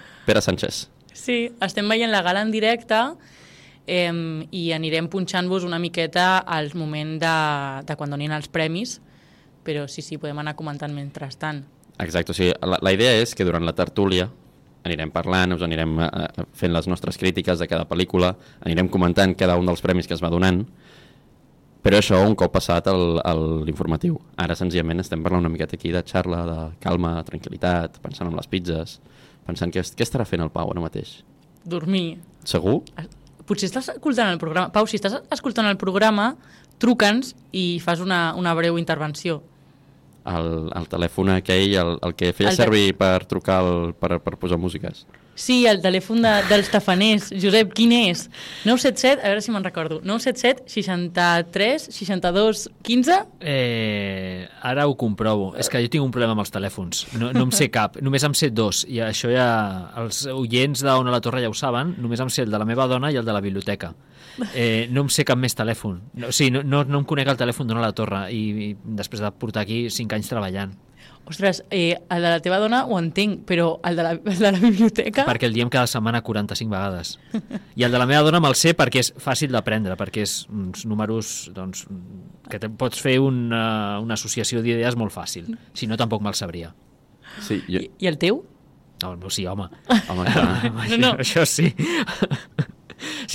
Pere 0.28 0.42
Sánchez. 0.44 0.84
Sí, 1.16 1.46
estem 1.64 1.88
veient 1.88 2.12
la 2.12 2.20
gala 2.26 2.42
en 2.44 2.52
directe 2.52 2.98
eh, 3.88 4.12
i 4.52 4.66
anirem 4.76 5.08
punxant-vos 5.08 5.64
una 5.64 5.80
miqueta 5.80 6.36
al 6.38 6.72
moment 6.76 7.16
de, 7.22 7.36
de 7.88 7.96
quan 7.96 8.12
donin 8.12 8.34
els 8.36 8.50
premis, 8.52 8.98
però 9.66 9.86
sí, 9.88 10.04
sí, 10.04 10.20
podem 10.20 10.44
anar 10.44 10.54
comentant 10.58 10.92
mentrestant. 10.94 11.64
Exacte, 12.02 12.34
o 12.34 12.36
sigui, 12.36 12.52
la, 12.60 12.78
la 12.84 12.92
idea 12.92 13.14
és 13.16 13.32
que 13.34 13.46
durant 13.48 13.64
la 13.64 13.72
tertúlia 13.74 14.28
anirem 14.86 15.12
parlant, 15.14 15.56
us 15.56 15.64
anirem 15.66 15.98
eh, 16.06 16.26
fent 16.56 16.74
les 16.74 16.88
nostres 16.90 17.18
crítiques 17.20 17.60
de 17.60 17.68
cada 17.70 17.86
pel·lícula, 17.88 18.34
anirem 18.64 18.88
comentant 18.92 19.34
cada 19.38 19.58
un 19.60 19.68
dels 19.68 19.82
premis 19.84 20.08
que 20.08 20.16
es 20.16 20.22
va 20.24 20.32
donant, 20.32 20.62
però 21.86 22.00
això 22.00 22.18
un 22.26 22.34
cop 22.34 22.50
passat 22.56 22.88
l'informatiu. 22.90 24.16
Ara 24.42 24.56
senzillament 24.58 25.04
estem 25.04 25.22
parlant 25.22 25.44
una 25.44 25.52
miqueta 25.52 25.76
aquí 25.78 25.92
de 25.94 26.02
xarra, 26.02 26.40
de 26.48 26.58
calma, 26.82 27.12
tranquil·litat, 27.28 28.00
pensant 28.02 28.26
en 28.26 28.34
les 28.34 28.50
pizzas, 28.50 28.96
pensant 29.46 29.70
què, 29.70 29.84
què 29.94 30.06
estarà 30.06 30.26
fent 30.26 30.42
el 30.42 30.50
Pau 30.50 30.72
ara 30.72 30.82
mateix. 30.82 31.20
Dormir. 31.62 32.18
Segur? 32.46 32.80
Potser 33.46 33.68
estàs 33.70 33.92
escoltant 33.92 34.32
el 34.32 34.40
programa. 34.42 34.72
Pau, 34.74 34.88
si 34.90 34.98
estàs 34.98 35.14
escoltant 35.34 35.68
el 35.70 35.78
programa, 35.78 36.32
truca'ns 36.82 37.36
i 37.54 37.78
fas 37.82 38.02
una, 38.02 38.32
una 38.34 38.54
breu 38.58 38.80
intervenció. 38.82 39.38
El, 40.26 40.48
el 40.74 40.88
telèfon 40.90 41.30
aquell, 41.36 41.76
el, 41.78 41.96
el 42.02 42.14
que 42.18 42.32
feia 42.34 42.50
El 42.50 42.56
te- 42.58 42.64
servir 42.64 42.88
per 42.98 43.24
trucar, 43.30 43.60
el, 43.62 43.92
per, 43.94 44.18
per 44.24 44.34
posar 44.40 44.58
músiques. 44.58 45.04
Sí, 45.36 45.66
el 45.68 45.82
telèfon 45.84 46.22
de, 46.24 46.30
dels 46.48 46.70
tafaners. 46.72 47.26
Josep, 47.36 47.74
quin 47.76 47.90
és? 47.92 48.22
977, 48.64 49.20
a 49.20 49.28
veure 49.28 49.42
si 49.44 49.52
me'n 49.52 49.66
recordo. 49.66 49.98
977 50.00 50.64
63 50.72 51.84
62 51.92 52.62
15? 52.88 53.18
Eh, 53.44 54.48
ara 54.62 54.86
ho 54.88 54.96
comprovo. 54.96 55.50
És 55.60 55.68
que 55.68 55.82
jo 55.84 55.90
tinc 55.92 56.06
un 56.06 56.14
problema 56.14 56.32
amb 56.32 56.40
els 56.44 56.54
telèfons. 56.54 57.04
No, 57.20 57.28
no 57.36 57.44
em 57.50 57.52
sé 57.52 57.68
cap. 57.74 58.00
Només 58.00 58.24
em 58.24 58.32
sé 58.38 58.48
dos. 58.48 58.86
I 58.88 59.02
això 59.04 59.28
ja... 59.32 59.46
Els 60.00 60.24
oients 60.32 60.80
d'Ona 60.88 61.12
la 61.12 61.20
Torre 61.20 61.44
ja 61.44 61.52
ho 61.52 61.56
saben. 61.56 61.92
Només 62.00 62.24
em 62.24 62.32
sé 62.32 62.46
el 62.48 62.50
de 62.56 62.62
la 62.62 62.68
meva 62.68 62.88
dona 62.88 63.12
i 63.12 63.20
el 63.20 63.28
de 63.28 63.36
la 63.36 63.44
biblioteca. 63.44 63.92
Eh, 64.54 64.88
no 64.92 65.06
em 65.06 65.12
sé 65.12 65.24
cap 65.24 65.38
més 65.40 65.56
telèfon. 65.56 66.00
No, 66.20 66.30
o 66.30 66.34
sigui, 66.34 66.52
no, 66.56 66.64
no, 66.66 66.82
no 66.84 67.02
em 67.02 67.06
conec 67.08 67.30
el 67.32 67.38
telèfon 67.40 67.68
d'Ona 67.68 67.84
la 67.84 67.94
Torre 67.96 68.26
i, 68.34 68.42
i 68.68 68.72
després 68.98 69.22
de 69.24 69.30
portar 69.32 69.64
aquí 69.64 69.86
cinc 69.92 70.12
anys 70.16 70.32
treballant. 70.32 70.74
Ostres, 71.26 71.64
eh, 71.74 71.98
el 72.08 72.22
de 72.22 72.30
la 72.30 72.38
teva 72.38 72.60
dona 72.62 72.84
ho 72.86 73.00
entenc, 73.00 73.40
però 73.48 73.80
el 73.88 73.96
de 73.98 74.04
la, 74.06 74.12
el 74.14 74.38
de 74.38 74.50
la 74.52 74.60
biblioteca... 74.62 75.24
Perquè 75.26 75.48
el 75.48 75.56
diem 75.56 75.70
cada 75.72 75.88
setmana 75.90 76.20
45 76.22 76.70
vegades. 76.70 77.16
I 77.74 77.82
el 77.82 77.90
de 77.90 77.98
la 77.98 78.06
meva 78.06 78.22
dona 78.22 78.38
me'l 78.42 78.54
sé 78.54 78.76
perquè 78.78 79.02
és 79.02 79.10
fàcil 79.18 79.50
d'aprendre, 79.50 79.96
perquè 79.98 80.22
és 80.22 80.36
uns 80.54 80.84
números 80.86 81.48
doncs, 81.56 81.82
que 82.46 82.60
te 82.62 82.70
pots 82.70 83.02
fer 83.02 83.16
una, 83.18 83.98
una 84.04 84.14
associació 84.14 84.62
d'idees 84.62 84.94
molt 84.94 85.14
fàcil. 85.16 85.50
Si 85.74 85.90
no, 85.90 85.98
tampoc 85.98 86.22
me'l 86.22 86.38
sabria. 86.38 86.70
Sí, 87.42 87.58
jo, 87.66 87.82
I, 87.82 87.90
I 88.06 88.12
el 88.12 88.20
teu? 88.22 88.44
No, 89.02 89.12
el 89.12 89.18
meu 89.18 89.34
sí, 89.34 89.48
home. 89.50 89.66
home, 90.08 90.30
clar. 90.30 90.70
No, 90.94 90.96
no. 91.08 91.12
Això 91.26 91.42
sí. 91.48 91.72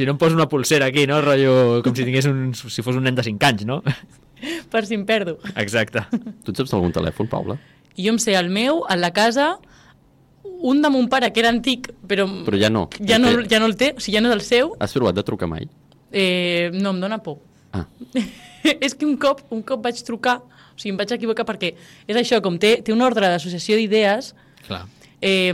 Si 0.02 0.06
no 0.10 0.16
em 0.16 0.20
poso 0.22 0.34
una 0.36 0.48
pulsera 0.50 0.88
aquí, 0.90 1.06
no? 1.08 1.22
Rotllo, 1.22 1.82
com 1.86 1.94
si 1.96 2.04
tingués 2.08 2.26
un, 2.30 2.52
si 2.58 2.82
fos 2.82 2.98
un 2.98 3.06
nen 3.06 3.16
de 3.18 3.24
5 3.28 3.46
anys, 3.52 3.66
no? 3.70 3.82
Per 4.74 4.82
si 4.90 4.96
em 4.98 5.04
perdo. 5.06 5.38
Exacte. 5.62 6.02
Tu 6.42 6.50
et 6.52 6.58
saps 6.58 6.74
algun 6.74 6.94
telèfon, 6.96 7.28
Paula? 7.30 7.60
Jo 7.94 8.16
em 8.16 8.18
sé 8.24 8.34
el 8.40 8.50
meu, 8.50 8.82
el 8.90 9.04
de 9.06 9.12
casa, 9.14 9.52
un 10.66 10.82
de 10.82 10.90
mon 10.90 11.06
pare, 11.12 11.30
que 11.34 11.44
era 11.44 11.52
antic, 11.54 11.92
però, 12.10 12.26
Però 12.48 12.58
ja 12.58 12.70
no. 12.74 12.88
ja, 12.98 13.20
no, 13.22 13.36
ja 13.46 13.60
no 13.62 13.68
el 13.70 13.76
té, 13.78 13.92
o 13.98 14.02
sigui, 14.02 14.16
ja 14.18 14.22
no 14.26 14.32
és 14.32 14.38
el 14.40 14.42
seu, 14.48 14.74
Has 14.82 14.94
provat 14.98 15.16
de 15.20 15.24
trucar 15.28 15.50
mai? 15.52 15.68
eh, 16.12 16.72
no, 16.74 16.92
em 16.96 17.00
dóna 17.04 17.22
por. 17.24 17.38
Ah, 17.78 17.86
és 18.64 18.96
que 18.98 19.06
un 19.06 19.14
cop, 19.22 19.44
un 19.54 19.62
cop 19.68 19.84
vaig 19.86 20.02
trucar, 20.08 20.40
o 20.42 20.80
sigui, 20.80 20.96
em 20.96 20.98
vaig 21.00 21.14
equivocar 21.14 21.46
perquè 21.48 21.74
és 22.10 22.18
això, 22.20 22.42
com 22.42 22.58
té, 22.60 22.80
té 22.82 22.92
un 22.96 23.02
ordre 23.06 23.30
d'associació 23.30 23.78
d'idees, 23.78 24.34
Clar. 24.66 24.84
Eh, 25.22 25.54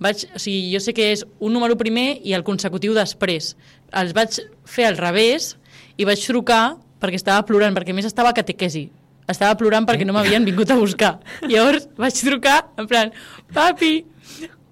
vaig, 0.00 0.24
o 0.34 0.40
sigui, 0.40 0.70
jo 0.74 0.80
sé 0.82 0.94
que 0.96 1.10
és 1.14 1.24
un 1.38 1.52
número 1.54 1.76
primer 1.80 2.20
i 2.24 2.34
el 2.36 2.46
consecutiu 2.46 2.94
després. 2.96 3.54
Els 4.00 4.14
vaig 4.16 4.38
fer 4.64 4.86
al 4.88 4.98
revés 5.00 5.54
i 5.98 6.06
vaig 6.08 6.22
trucar 6.24 6.78
perquè 7.00 7.18
estava 7.18 7.44
plorant, 7.48 7.74
perquè 7.76 7.94
més 7.96 8.08
estava 8.08 8.32
catequesi. 8.36 8.88
Estava 9.30 9.56
plorant 9.58 9.86
perquè 9.86 10.06
no 10.06 10.14
m'havien 10.16 10.46
vingut 10.46 10.70
a 10.72 10.78
buscar. 10.78 11.18
Llavors 11.46 11.88
vaig 11.98 12.16
trucar 12.18 12.60
en 12.80 12.88
plan, 12.90 13.12
papi, 13.54 13.92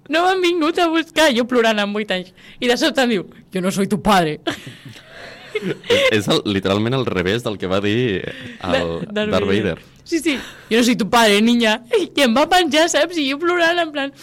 no 0.09 0.25
m'han 0.25 0.41
vingut 0.43 0.79
a 0.81 0.89
buscar. 0.91 1.29
Jo 1.35 1.45
plorant 1.47 1.79
amb 1.79 1.95
8 1.95 2.17
anys. 2.17 2.33
I 2.59 2.71
de 2.71 2.79
sobte 2.79 3.05
em 3.05 3.15
diu, 3.15 3.27
jo 3.53 3.63
no 3.63 3.71
soy 3.71 3.87
tu 3.87 4.01
padre. 4.03 4.39
és 6.15 6.27
el, 6.29 6.41
literalment 6.45 6.95
al 6.97 7.05
revés 7.07 7.45
del 7.45 7.57
que 7.59 7.69
va 7.69 7.81
dir 7.83 8.23
el 8.63 9.07
Darth 9.11 9.47
Vader. 9.47 9.77
Sí, 10.09 10.17
sí. 10.25 10.39
Jo 10.71 10.79
no 10.79 10.83
soy 10.83 10.95
tu 10.97 11.05
padre, 11.09 11.37
niña. 11.45 11.83
I 11.93 12.23
em 12.25 12.33
va 12.33 12.47
penjar, 12.49 12.87
saps? 12.89 13.19
I 13.21 13.27
jo 13.29 13.37
plorant 13.37 13.77
en 13.77 13.91
plan, 13.93 14.13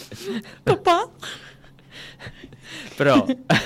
papà. 0.67 0.97
Però, 2.97 3.21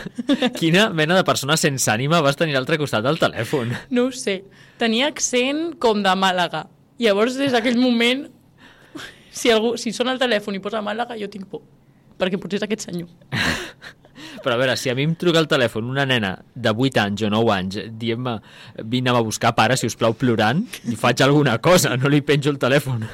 quina 0.61 0.91
mena 0.93 1.17
de 1.17 1.25
persona 1.25 1.57
sense 1.57 1.89
ànima 1.89 2.21
vas 2.21 2.37
tenir 2.37 2.53
a 2.53 2.61
l'altre 2.61 2.77
costat 2.83 3.07
del 3.07 3.17
telèfon? 3.23 3.73
No 3.95 4.09
ho 4.09 4.13
sé. 4.13 4.43
Tenia 4.83 5.09
accent 5.09 5.79
com 5.81 6.03
de 6.05 6.13
Màlaga. 6.19 6.67
Llavors, 7.01 7.39
des 7.41 7.57
d'aquell 7.57 7.81
moment, 7.81 8.27
si, 9.33 9.49
algú, 9.55 9.77
si 9.81 9.95
sona 9.97 10.13
el 10.13 10.21
telèfon 10.21 10.59
i 10.59 10.61
posa 10.61 10.85
Màlaga, 10.85 11.17
jo 11.17 11.31
tinc 11.33 11.49
por. 11.49 11.65
Perquè 12.21 12.37
potser 12.43 12.61
és 12.61 12.69
aquest 12.69 12.91
senyor. 12.91 13.09
Però 14.41 14.55
a 14.57 14.61
veure, 14.61 14.77
si 14.81 14.89
a 14.89 14.95
mi 14.97 15.05
em 15.05 15.15
truca 15.21 15.41
al 15.43 15.49
telèfon 15.51 15.89
una 15.91 16.07
nena 16.09 16.35
de 16.55 16.73
8 16.73 17.03
anys 17.03 17.25
o 17.27 17.33
9 17.33 17.53
anys 17.57 17.81
dient-me 18.01 18.39
vine 18.89 19.13
a 19.13 19.21
buscar 19.25 19.53
pare, 19.57 19.77
si 19.77 19.91
us 19.91 19.99
plau, 20.01 20.15
plorant, 20.17 20.63
i 20.89 20.97
faig 20.97 21.21
alguna 21.27 21.59
cosa, 21.61 21.97
no 22.01 22.09
li 22.09 22.23
penjo 22.25 22.53
el 22.55 22.61
telèfon. 22.63 23.05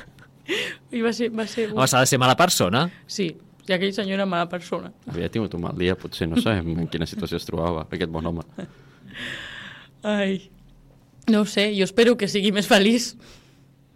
I 0.94 1.02
va 1.02 1.12
ser... 1.16 1.32
Va 1.34 1.48
ser... 1.50 1.72
Home, 1.72 1.88
s'ha 1.90 2.04
de 2.04 2.10
ser 2.12 2.20
mala 2.22 2.36
persona. 2.38 2.84
Sí, 3.10 3.32
i 3.66 3.74
aquell 3.74 3.94
senyor 3.94 4.20
era 4.20 4.26
mala 4.30 4.46
persona. 4.50 4.92
Havia 5.10 5.30
tingut 5.32 5.54
un 5.58 5.64
mal 5.66 5.74
dia, 5.78 5.96
potser, 5.98 6.28
no 6.30 6.38
sabem 6.42 6.68
en 6.76 6.90
quina 6.92 7.08
situació 7.10 7.40
es 7.40 7.48
trobava 7.48 7.86
aquest 7.90 8.12
bon 8.14 8.30
home. 8.30 8.46
Ai, 10.06 10.38
no 11.32 11.42
ho 11.42 11.48
sé, 11.50 11.72
jo 11.74 11.86
espero 11.88 12.14
que 12.18 12.30
sigui 12.30 12.54
més 12.54 12.70
feliç. 12.70 13.14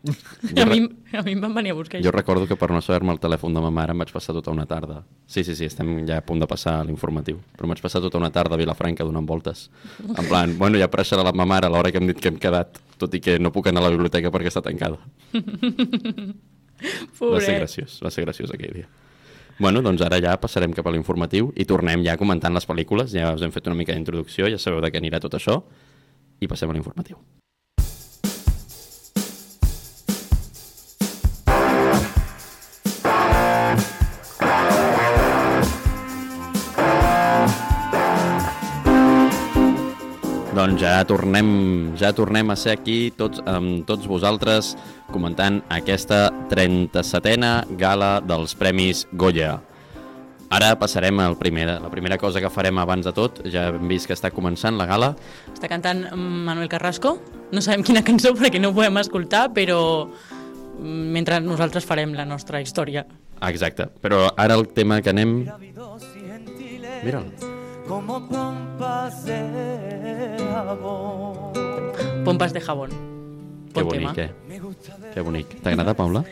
Jo 0.02 0.62
A 0.62 0.66
mi, 0.66 0.80
a 1.12 1.22
mi 1.22 1.32
em 1.32 1.40
van 1.42 1.54
venir 1.54 1.72
a 1.72 1.76
buscar. 1.76 2.00
Jo 2.02 2.12
recordo 2.14 2.46
que 2.48 2.56
per 2.56 2.70
no 2.72 2.80
saber-me 2.80 3.12
el 3.12 3.20
telèfon 3.20 3.52
de 3.52 3.60
ma 3.60 3.70
mare 3.70 3.92
em 3.92 4.00
vaig 4.00 4.12
passar 4.14 4.32
tota 4.32 4.50
una 4.50 4.64
tarda. 4.66 5.02
Sí, 5.26 5.44
sí, 5.44 5.54
sí, 5.54 5.66
estem 5.68 6.06
ja 6.08 6.20
a 6.20 6.24
punt 6.24 6.40
de 6.40 6.48
passar 6.48 6.78
a 6.80 6.86
l'informatiu. 6.88 7.40
Però 7.56 7.68
em 7.68 7.74
vaig 7.74 7.82
passar 7.84 8.00
tota 8.00 8.18
una 8.18 8.30
tarda 8.32 8.56
a 8.56 8.60
Vilafranca 8.60 9.04
donant 9.04 9.28
voltes. 9.28 9.68
En 10.06 10.24
plan, 10.24 10.56
bueno, 10.58 10.80
ja 10.80 10.88
apareixerà 10.88 11.26
la 11.26 11.34
ma 11.36 11.44
mare 11.44 11.68
a 11.68 11.72
l'hora 11.74 11.92
que 11.92 12.00
hem 12.00 12.08
dit 12.08 12.20
que 12.20 12.32
hem 12.32 12.40
quedat, 12.40 12.80
tot 12.96 13.14
i 13.14 13.20
que 13.20 13.38
no 13.38 13.52
puc 13.52 13.68
anar 13.68 13.84
a 13.84 13.88
la 13.88 13.92
biblioteca 13.92 14.32
perquè 14.32 14.48
està 14.48 14.64
tancada. 14.64 14.96
Va 17.20 17.40
ser 17.44 17.58
graciós, 17.58 17.98
va 18.00 18.08
ser 18.08 18.24
graciós 18.24 18.52
aquell 18.54 18.72
dia. 18.72 18.86
Bueno, 19.60 19.82
doncs 19.84 20.00
ara 20.00 20.16
ja 20.24 20.32
passarem 20.40 20.72
cap 20.72 20.86
a 20.88 20.94
l'informatiu 20.94 21.50
i 21.60 21.66
tornem 21.68 22.00
ja 22.06 22.16
comentant 22.16 22.56
les 22.56 22.64
pel·lícules. 22.64 23.12
Ja 23.12 23.34
us 23.34 23.44
hem 23.44 23.52
fet 23.52 23.68
una 23.68 23.76
mica 23.76 23.92
d'introducció, 23.92 24.48
ja 24.48 24.56
sabeu 24.56 24.80
de 24.80 24.88
què 24.88 25.02
anirà 25.02 25.20
tot 25.20 25.36
això. 25.36 25.58
I 26.40 26.48
passem 26.48 26.72
a 26.72 26.78
l'informatiu. 26.78 27.20
Doncs 40.70 40.84
ja 40.86 41.02
tornem, 41.02 41.48
ja 41.98 42.12
tornem 42.14 42.52
a 42.52 42.54
ser 42.54 42.76
aquí 42.76 43.08
tots, 43.18 43.40
amb 43.42 43.82
tots 43.88 44.06
vosaltres 44.06 44.76
comentant 45.10 45.56
aquesta 45.66 46.28
37a 46.46 47.74
gala 47.74 48.20
dels 48.22 48.54
Premis 48.54 49.00
Goya. 49.10 49.56
Ara 50.46 50.70
passarem 50.78 51.18
al 51.26 51.34
primer, 51.42 51.66
la 51.82 51.90
primera 51.90 52.20
cosa 52.22 52.38
que 52.38 52.54
farem 52.54 52.78
abans 52.78 53.02
de 53.02 53.16
tot, 53.18 53.42
ja 53.50 53.66
hem 53.72 53.90
vist 53.90 54.06
que 54.06 54.14
està 54.14 54.30
començant 54.30 54.78
la 54.78 54.86
gala, 54.86 55.10
Està 55.50 55.66
cantant 55.66 56.06
Manuel 56.14 56.70
Carrasco. 56.70 57.16
No 57.50 57.58
sabem 57.58 57.82
quina 57.82 58.06
cançó 58.06 58.30
perquè 58.38 58.62
no 58.62 58.70
ho 58.70 58.78
podem 58.78 59.02
escoltar, 59.02 59.48
però 59.50 60.06
mm, 60.06 61.06
mentre 61.18 61.42
nosaltres 61.42 61.82
farem 61.82 62.14
la 62.14 62.30
nostra 62.30 62.62
història. 62.62 63.08
exacte, 63.42 63.90
però 64.00 64.28
ara 64.36 64.54
el 64.54 64.68
tema 64.68 65.02
que 65.02 65.10
anem... 65.10 65.40
Mira'l, 67.00 67.49
como 67.90 68.22
pompas 68.28 69.24
de 69.24 70.36
jabón. 70.54 71.52
Pompas 72.24 72.52
de 72.52 72.60
jabón. 72.60 72.90
que 73.74 73.82
Bon 73.82 73.88
bonic, 73.88 74.14
tema. 74.14 74.28
eh? 74.28 75.10
Que 75.12 75.20
bonic. 75.20 75.60
T'agrada, 75.60 75.94
Paula? 75.94 76.24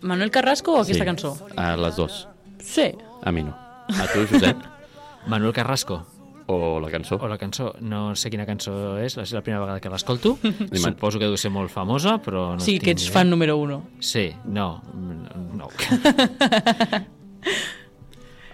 Manuel 0.00 0.30
Carrasco 0.30 0.72
o 0.72 0.80
aquesta 0.80 1.04
sí. 1.04 1.06
cançó? 1.06 1.36
A 1.56 1.76
les 1.76 1.96
dues. 1.96 2.26
Sí. 2.64 2.94
A 3.22 3.30
mi 3.30 3.42
no. 3.42 3.52
A 3.52 4.06
tu, 4.08 4.24
Josep? 4.26 4.56
Manuel 5.26 5.52
Carrasco, 5.52 6.06
O 6.46 6.80
la 6.80 6.88
cançó? 6.90 7.16
o 7.20 7.28
la 7.28 7.36
cançó, 7.36 7.74
no 7.80 8.14
sé 8.14 8.30
quina 8.30 8.46
cançó 8.46 8.96
és, 9.02 9.16
és 9.18 9.32
la 9.34 9.42
primera 9.42 9.60
vegada 9.64 9.80
que 9.80 9.90
l'escolto. 9.90 10.38
Suposo 10.72 11.18
que 11.18 11.26
deu 11.26 11.36
ser 11.36 11.50
molt 11.50 11.68
famosa, 11.74 12.16
però 12.22 12.54
no 12.54 12.60
sí, 12.62 12.78
que 12.78 12.94
ets 12.94 13.10
fan 13.10 13.28
número 13.28 13.58
uno. 13.58 13.82
Sí, 14.00 14.30
no, 14.46 14.80
no. 15.58 15.68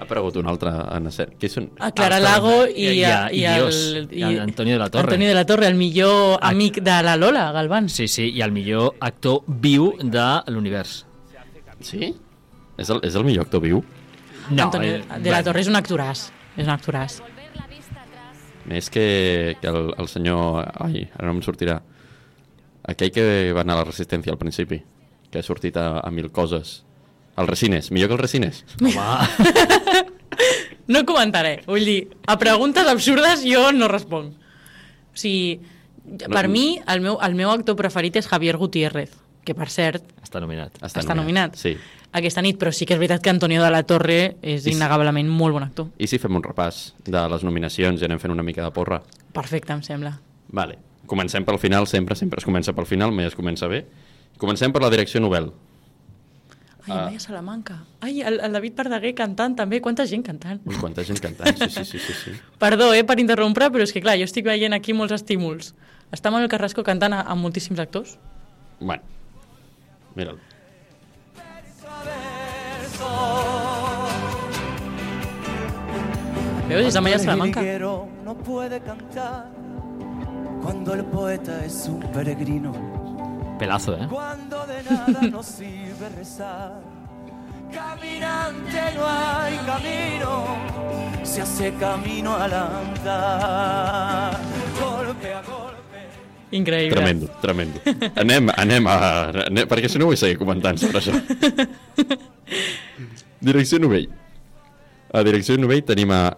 Ha 0.03 0.07
aparegut 0.09 0.37
un 0.41 0.49
altre 0.51 0.73
en 0.97 1.07
escena. 1.07 1.33
Qui 1.39 1.49
són? 1.49 1.69
A 1.79 1.93
Clara 1.95 2.17
Ah, 2.19 2.23
Lago 2.25 2.55
i, 2.67 2.89
i 2.99 3.05
a- 3.07 3.29
i, 3.31 3.39
i 3.41 3.45
el, 3.47 3.61
Dios, 3.63 3.79
i 4.11 4.23
a 4.27 4.31
Antonio 4.43 4.75
de 4.75 4.81
la 4.83 4.91
Torre. 4.91 5.13
Antonio 5.13 5.29
de 5.31 5.35
la 5.39 5.45
Torre, 5.47 5.69
el 5.71 5.77
millor 5.79 6.39
amic 6.43 6.81
de 6.83 6.97
la 7.07 7.17
Lola, 7.17 7.47
Galván. 7.55 7.89
Sí, 7.89 8.09
sí, 8.09 8.29
i 8.35 8.43
el 8.43 8.51
millor 8.53 8.97
actor 9.01 9.43
viu 9.47 9.93
de 10.03 10.27
l'univers. 10.51 11.05
Sí? 11.81 12.13
És 12.79 12.91
el, 12.91 13.01
és 13.07 13.15
el 13.15 13.25
millor 13.25 13.47
actor 13.47 13.63
viu? 13.63 13.83
No, 14.51 14.65
Antonio 14.65 14.97
eh, 14.97 15.05
de 15.23 15.31
la 15.31 15.43
Torre 15.47 15.61
és 15.63 15.69
un 15.71 15.79
actoràs. 15.79 16.27
És 16.57 16.67
un 16.67 16.73
actoràs. 16.75 17.21
Més 18.67 18.89
que, 18.91 19.57
que 19.61 19.69
el, 19.69 19.93
el 19.99 20.09
senyor... 20.09 20.69
Ai, 20.85 21.07
ara 21.19 21.29
no 21.31 21.35
em 21.39 21.43
sortirà. 21.43 21.81
Aquell 22.89 23.11
que 23.15 23.25
va 23.55 23.63
anar 23.65 23.75
a 23.79 23.83
la 23.83 23.89
Resistència 23.89 24.33
al 24.35 24.39
principi, 24.39 24.79
que 25.31 25.41
ha 25.41 25.47
sortit 25.47 25.77
a, 25.79 26.01
a 26.03 26.11
mil 26.15 26.31
coses. 26.35 26.83
El 27.37 27.49
Resines, 27.49 27.91
millor 27.91 28.09
que 28.09 28.15
el 28.15 28.21
Resines. 28.21 28.65
Home, 28.83 30.07
No 30.89 31.05
comentaré. 31.07 31.63
Vull 31.67 31.85
dir, 31.87 32.01
a 32.27 32.37
preguntes 32.39 32.87
absurdes 32.89 33.45
jo 33.47 33.71
no 33.73 33.89
responc. 33.89 34.35
O 35.13 35.17
sigui, 35.17 35.61
per 36.27 36.49
mi, 36.49 36.81
el 36.89 37.01
meu, 37.05 37.19
el 37.23 37.37
meu 37.39 37.53
actor 37.53 37.77
preferit 37.79 38.19
és 38.19 38.29
Javier 38.29 38.57
Gutiérrez, 38.61 39.13
que 39.47 39.55
per 39.55 39.69
cert 39.71 40.05
està 40.23 40.41
nominat. 40.43 40.75
Està, 40.81 41.03
està 41.05 41.17
nominat. 41.17 41.57
Sí. 41.61 41.77
aquesta 42.13 42.43
nit, 42.45 42.59
però 42.61 42.73
sí 42.73 42.87
que 42.89 42.97
és 42.97 43.01
veritat 43.01 43.23
que 43.23 43.31
Antonio 43.31 43.63
de 43.63 43.71
la 43.73 43.83
Torre 43.89 44.37
és 44.43 44.67
I 44.67 44.75
innegablement 44.75 45.29
molt 45.29 45.57
bon 45.57 45.65
actor. 45.65 45.91
I 45.99 46.09
si 46.09 46.19
fem 46.21 46.35
un 46.37 46.45
repàs 46.45 46.95
de 47.05 47.23
les 47.29 47.45
nominacions 47.45 48.01
i 48.01 48.09
anem 48.09 48.21
fent 48.21 48.33
una 48.35 48.45
mica 48.45 48.65
de 48.65 48.71
porra? 48.73 49.03
Perfecte, 49.33 49.73
em 49.73 49.83
sembla. 49.85 50.19
Vale. 50.49 50.79
Comencem 51.07 51.45
pel 51.45 51.59
final, 51.59 51.87
sempre, 51.91 52.17
sempre 52.17 52.41
es 52.41 52.47
comença 52.47 52.73
pel 52.73 52.87
final, 52.87 53.13
mai 53.13 53.27
es 53.29 53.37
comença 53.37 53.69
bé. 53.69 53.85
Comencem 54.39 54.73
per 54.73 54.83
la 54.83 54.91
direcció 54.91 55.21
novel. 55.21 55.51
Ai, 56.87 56.91
Ah. 56.93 57.03
Amaya 57.07 57.21
Salamanca. 57.21 57.85
Ai, 58.01 58.23
el, 58.23 58.41
el 58.43 58.53
David 58.53 58.75
Verdaguer 58.77 59.15
cantant 59.15 59.55
també. 59.57 59.81
Quanta 59.81 60.07
gent 60.07 60.25
cantant. 60.27 60.61
Ui, 60.67 60.75
quanta 60.81 61.05
gent 61.07 61.21
cantant, 61.23 61.57
sí, 61.63 61.69
sí, 61.71 61.85
sí, 61.85 61.99
sí. 61.99 62.13
sí. 62.25 62.33
Perdó, 62.63 62.93
eh, 62.95 63.05
per 63.05 63.19
interrompre, 63.23 63.71
però 63.71 63.87
és 63.87 63.93
que 63.95 64.03
clar, 64.03 64.17
jo 64.19 64.27
estic 64.27 64.45
veient 64.51 64.75
aquí 64.75 64.93
molts 64.93 65.15
estímuls. 65.15 65.75
Està 66.13 66.31
Manuel 66.35 66.51
Carrasco 66.51 66.83
cantant 66.85 67.15
a- 67.15 67.23
amb 67.23 67.41
moltíssims 67.47 67.79
actors. 67.81 68.19
Bueno, 68.81 69.03
mira'l. 70.17 70.41
Veus? 76.69 76.87
És 76.87 76.97
Amaya 76.97 77.19
Salamanca. 77.19 77.61
no 78.25 78.35
puede 78.39 78.81
cantar 78.81 79.47
cuando 80.63 80.95
el 80.95 81.05
poeta 81.05 81.65
es 81.65 81.87
un 81.89 82.01
peregrino, 82.13 82.73
Pelazo, 83.63 83.95
eh? 83.95 84.09
cuando 84.11 84.67
de 84.67 84.83
nada 84.83 85.21
nos 85.31 85.47
sirve 85.47 86.09
rezar. 86.19 86.81
Caminante 87.73 88.81
no 88.97 89.07
hay 89.07 89.57
camino, 89.59 90.47
se 91.23 91.43
hace 91.43 91.73
camino 91.75 92.35
al 92.35 92.53
andar, 92.53 94.37
golpe 94.81 95.33
a 95.33 95.43
golpe. 95.43 96.01
Increïble. 96.51 96.97
Tremendo, 96.97 97.29
tremendo. 97.41 97.81
Anem, 98.17 98.51
anem 98.51 98.87
a... 98.91 98.99
Anem, 99.47 99.69
perquè 99.71 99.87
si 99.89 100.03
no 100.03 100.11
vull 100.11 100.19
seguir 100.19 100.41
comentant 100.43 100.83
sobre 100.83 100.99
això. 100.99 101.15
Direcció 103.47 103.79
Novell. 103.79 104.11
A 105.15 105.23
Direcció 105.23 105.55
Novell 105.63 105.87
tenim 105.87 106.11
a... 106.11 106.35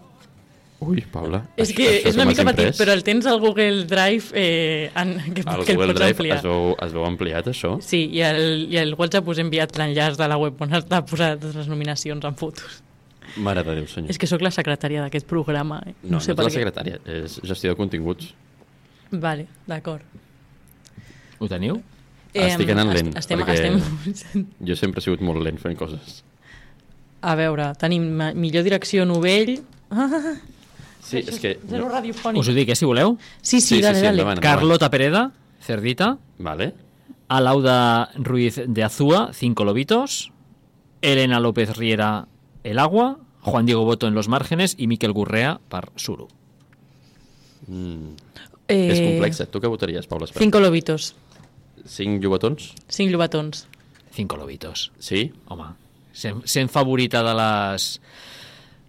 Ui, 0.85 1.01
Paula. 1.13 1.41
És 1.57 1.71
que 1.73 1.85
això 1.89 2.11
és 2.11 2.17
una 2.19 2.27
mica 2.29 2.45
petit, 2.45 2.77
però 2.79 2.93
el 2.93 3.03
tens 3.07 3.27
al 3.31 3.39
Google 3.41 3.85
Drive 3.89 4.33
eh, 4.35 4.91
en, 4.95 5.15
que, 5.35 5.43
Al 5.47 5.65
que 5.65 5.73
el 5.73 5.79
Google 5.79 5.93
pots 5.95 6.01
Drive 6.01 6.17
ampliar. 6.19 6.37
es 6.39 6.43
veu, 6.45 6.75
es 6.87 6.93
veu 6.93 7.05
ampliat, 7.09 7.49
això? 7.53 7.75
Sí, 7.85 8.03
i 8.13 8.21
el, 8.27 8.67
i 8.71 8.77
el 8.83 8.95
WhatsApp 8.99 9.29
us 9.33 9.39
he 9.39 9.45
enviat 9.47 9.77
l'enllaç 9.81 10.19
de 10.21 10.29
la 10.29 10.37
web 10.41 10.61
on 10.67 10.75
està 10.81 11.01
posades 11.07 11.55
les 11.57 11.69
nominacions 11.73 12.25
en 12.29 12.37
fotos. 12.37 12.83
Mare 13.37 13.65
de 13.67 13.75
Déu, 13.81 13.87
senyor. 13.91 14.11
És 14.13 14.19
que 14.21 14.29
sóc 14.31 14.43
la 14.45 14.53
secretària 14.55 15.01
d'aquest 15.03 15.27
programa. 15.27 15.81
Eh? 15.87 15.95
No, 16.05 16.19
no, 16.19 16.21
sé 16.21 16.35
no 16.35 16.43
és 16.43 16.45
la 16.45 16.51
què. 16.53 16.59
secretària, 16.61 17.01
és 17.23 17.41
gestió 17.43 17.73
de 17.73 17.79
continguts. 17.81 18.29
Vale, 19.11 19.49
d'acord. 19.67 20.03
Ho 21.41 21.49
teniu? 21.51 21.81
Estic 22.35 22.71
anant 22.75 22.91
est- 22.93 22.99
lent, 23.03 23.17
Estem, 23.19 23.41
perquè- 23.41 23.73
estem... 24.11 24.47
Jo 24.67 24.75
sempre 24.79 24.99
he 24.99 25.05
sigut 25.07 25.21
molt 25.23 25.43
lent 25.43 25.59
fent 25.63 25.77
coses. 25.79 26.23
A 27.25 27.35
veure, 27.39 27.71
tenim 27.81 28.07
millor 28.37 28.63
direcció 28.67 29.05
novell... 29.09 29.57
Sí, 31.05 31.19
és 31.21 31.39
que... 31.39 31.59
Zero 31.69 31.89
radiofònic. 31.91 32.41
Us 32.41 32.49
ho 32.49 32.55
dic, 32.57 32.71
eh, 32.73 32.77
si 32.77 32.87
voleu. 32.89 33.19
Sí, 33.43 33.61
sí, 33.61 33.61
Sí, 33.61 33.75
sí, 33.77 33.83
dale, 33.83 33.99
sí, 34.01 34.05
dale. 34.07 34.23
endavant. 34.23 34.41
Carlota 34.41 34.89
Pereda, 34.91 35.33
Cerdita. 35.61 36.17
Vale. 36.39 36.73
Alauda 37.29 38.11
Ruiz 38.17 38.61
de 38.67 38.83
Azúa, 38.85 39.31
Cinco 39.33 39.65
Lobitos. 39.65 40.33
Elena 41.03 41.41
López 41.41 41.77
Riera, 41.77 42.27
El 42.63 42.79
Agua. 42.79 43.19
Juan 43.43 43.67
Diego 43.67 43.85
Boto 43.85 44.07
en 44.09 44.15
Los 44.15 44.29
Márgenes 44.29 44.75
i 44.79 44.87
Miquel 44.87 45.13
Gurrea 45.13 45.61
per 45.69 45.91
Suro. 45.97 46.29
Mm. 47.67 48.15
Eh, 48.69 48.89
És 48.93 49.01
complex. 49.01 49.43
Tu 49.53 49.61
què 49.61 49.69
votaries, 49.69 50.07
Paula 50.09 50.25
Espera? 50.25 50.41
Cinco 50.45 50.61
lobitos, 50.61 51.15
Cinc 51.85 52.23
llobatons? 52.25 52.71
cinc 52.89 53.11
llobatons. 53.13 53.67
Cinco 54.15 54.37
Lobitos. 54.39 54.93
Sí? 54.99 55.33
Home, 55.49 55.65
sent, 56.13 56.45
sent 56.47 56.71
favorita 56.71 57.21
de 57.27 57.35
les... 57.35 58.01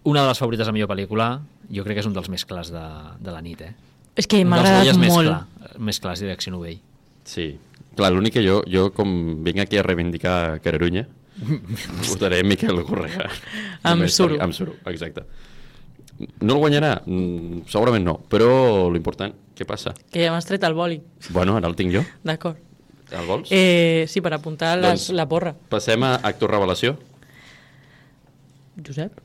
Una 0.06 0.22
de 0.22 0.30
les 0.30 0.38
favorites 0.38 0.68
de 0.68 0.72
millor 0.76 0.88
pel·lícula, 0.92 1.28
jo 1.72 1.82
crec 1.86 1.98
que 1.98 2.04
és 2.04 2.08
un 2.08 2.14
dels 2.14 2.28
més 2.30 2.44
clars 2.46 2.70
de, 2.70 2.82
de 3.20 3.32
la 3.34 3.40
nit, 3.42 3.62
eh? 3.66 3.72
És 4.16 4.28
que 4.30 4.38
m'ha 4.46 4.60
agradat 4.62 4.96
més 5.00 5.12
molt. 5.12 5.28
Clar, 5.28 5.72
més 5.82 5.98
clars 6.00 6.22
direcció 6.22 6.52
novell. 6.54 6.78
Sí. 7.26 7.48
Clar, 7.96 8.12
l'únic 8.14 8.36
que 8.36 8.44
jo, 8.44 8.60
jo 8.70 8.90
com 8.94 9.10
vinc 9.44 9.58
aquí 9.64 9.80
a 9.80 9.84
reivindicar 9.84 10.60
Cararunya, 10.64 11.06
votaré 12.08 12.42
Miquel 12.46 12.78
Correa. 12.86 13.26
Amb 13.88 14.06
suro. 14.12 14.38
Amb 14.40 14.54
suro, 14.56 14.76
exacte. 14.92 15.26
No 16.40 16.54
el 16.54 16.62
guanyarà? 16.62 16.94
Mm, 17.04 17.66
segurament 17.68 18.06
no, 18.06 18.14
però 18.30 18.86
l'important, 18.92 19.34
què 19.56 19.66
passa? 19.68 19.92
Que 20.12 20.22
ja 20.24 20.30
m'has 20.32 20.46
tret 20.48 20.64
el 20.64 20.76
boli. 20.78 21.00
Bueno, 21.34 21.58
ara 21.58 21.68
el 21.68 21.76
tinc 21.76 21.92
jo. 21.92 22.04
D'acord. 22.24 22.62
El 23.10 23.26
vols? 23.28 23.50
Eh, 23.54 24.06
sí, 24.10 24.22
per 24.24 24.32
apuntar 24.34 24.76
les, 24.78 24.88
Doncs- 25.08 25.12
la 25.18 25.26
porra. 25.30 25.52
Passem 25.70 26.02
a 26.06 26.14
actor 26.26 26.50
revelació. 26.56 26.96
Josep? 28.86 29.20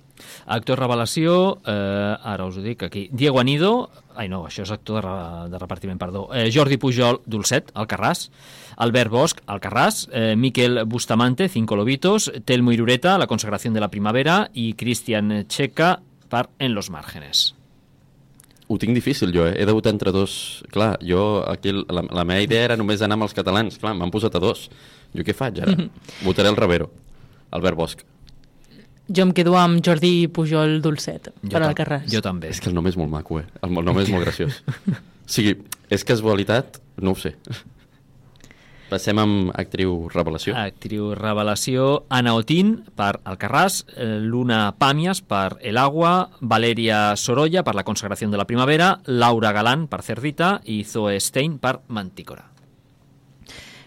Actor 0.45 0.79
revelació, 0.79 1.59
eh, 1.65 2.15
ara 2.33 2.45
us 2.45 2.57
ho 2.57 2.63
dic 2.63 2.83
aquí, 2.83 3.07
Diego 3.11 3.39
Anido, 3.39 3.89
ai 4.15 4.27
no, 4.29 4.43
això 4.47 4.65
és 4.65 4.71
actor 4.73 5.01
de, 5.01 5.07
re, 5.07 5.49
de 5.53 5.61
repartiment, 5.61 5.99
perdó, 6.01 6.27
eh, 6.35 6.49
Jordi 6.53 6.77
Pujol, 6.77 7.21
Dulcet, 7.25 7.71
Alcarràs, 7.73 8.29
Albert 8.77 9.11
Bosch, 9.11 9.41
Alcarràs, 9.47 10.07
eh, 10.11 10.35
Miquel 10.35 10.83
Bustamante, 10.85 11.49
Cinco 11.49 11.75
Lobitos, 11.75 12.31
Telmo 12.45 12.71
Irureta, 12.71 13.17
La 13.17 13.27
consagración 13.27 13.73
de 13.73 13.79
la 13.79 13.89
primavera 13.89 14.49
i 14.53 14.73
Cristian 14.73 15.45
Checa 15.47 15.99
per 16.29 16.49
En 16.59 16.73
los 16.73 16.89
márgenes. 16.89 17.55
Ho 18.71 18.77
tinc 18.79 18.95
difícil, 18.95 19.33
jo, 19.35 19.43
eh? 19.49 19.57
He 19.59 19.65
de 19.65 19.73
votar 19.75 19.91
entre 19.91 20.13
dos. 20.15 20.63
Clar, 20.71 20.97
jo, 21.03 21.43
aquí, 21.43 21.73
la, 21.73 22.05
la 22.07 22.23
meva 22.23 22.39
idea 22.39 22.63
era 22.69 22.77
només 22.79 23.01
anar 23.03 23.17
amb 23.17 23.27
els 23.27 23.35
catalans. 23.35 23.75
Clar, 23.81 23.91
m'han 23.99 24.13
posat 24.13 24.37
a 24.39 24.39
dos. 24.39 24.69
Jo 25.11 25.25
què 25.27 25.35
faig, 25.35 25.59
ara? 25.59 25.75
Votaré 26.27 26.47
el 26.47 26.55
Rivero. 26.55 26.87
Albert 27.51 27.75
Bosch. 27.75 28.05
Jo 29.11 29.25
em 29.27 29.31
quedo 29.35 29.57
amb 29.59 29.81
Jordi 29.83 30.27
Pujol 30.31 30.77
Dulcet, 30.81 31.31
Jo 31.43 31.51
per 31.51 31.63
al 31.65 31.75
Carràs. 31.75 32.05
Jo 32.11 32.21
també. 32.23 32.47
És 32.53 32.61
que 32.63 32.69
el 32.71 32.75
nom 32.77 32.87
és 32.87 32.95
molt 32.95 33.11
maco, 33.11 33.41
eh? 33.41 33.45
El 33.61 33.73
nom 33.83 33.99
és 33.99 34.09
molt 34.13 34.23
graciós. 34.27 34.61
o 34.87 34.95
sigui, 35.27 35.57
és 35.91 36.05
casualitat? 36.07 36.79
No 37.01 37.11
ho 37.11 37.19
sé. 37.19 37.35
Passem 38.91 39.15
amb 39.21 39.51
actriu 39.55 40.09
revelació. 40.11 40.51
Actriu 40.59 41.13
revelació, 41.15 42.03
Ana 42.11 42.33
Otín 42.35 42.73
per 42.95 43.21
Alcarràs, 43.23 43.85
eh, 43.95 44.17
Luna 44.19 44.73
Pàmies 44.79 45.21
per 45.23 45.57
El 45.63 45.77
Agua, 45.79 46.29
Valeria 46.41 47.15
Sorolla 47.15 47.63
per 47.63 47.75
La 47.75 47.85
consagració 47.87 48.27
de 48.29 48.35
la 48.39 48.47
primavera, 48.47 48.97
Laura 49.07 49.53
Galán 49.55 49.87
per 49.87 50.01
Cerdita 50.03 50.57
i 50.65 50.83
Zoe 50.83 51.19
Stein 51.23 51.55
per 51.63 51.77
Mantícora. 51.87 52.49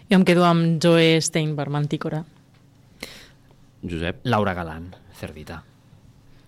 Jo 0.09 0.17
em 0.17 0.25
quedo 0.25 0.45
amb 0.45 0.81
Joe 0.81 1.21
Stein 1.21 1.55
per 1.55 1.69
Mantícora. 1.69 2.23
Josep, 3.85 4.21
Laura 4.25 4.53
Galán, 4.57 4.89
Cerdita. 5.15 5.63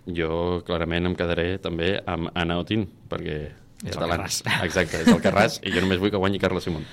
jo 0.08 0.62
clarament 0.64 1.04
em 1.10 1.14
quedaré 1.16 1.58
també 1.60 1.98
amb 2.06 2.30
Anna 2.34 2.58
Otín, 2.62 2.86
perquè... 3.10 3.38
És 3.84 3.92
el 3.92 4.00
catalans. 4.00 4.40
Carràs. 4.42 4.64
Exacte, 4.68 5.02
és 5.04 5.12
el 5.12 5.22
Carràs, 5.22 5.60
i 5.62 5.70
jo 5.74 5.82
només 5.84 6.00
vull 6.00 6.10
que 6.10 6.20
guanyi 6.20 6.40
Carla 6.42 6.62
Simón. 6.64 6.86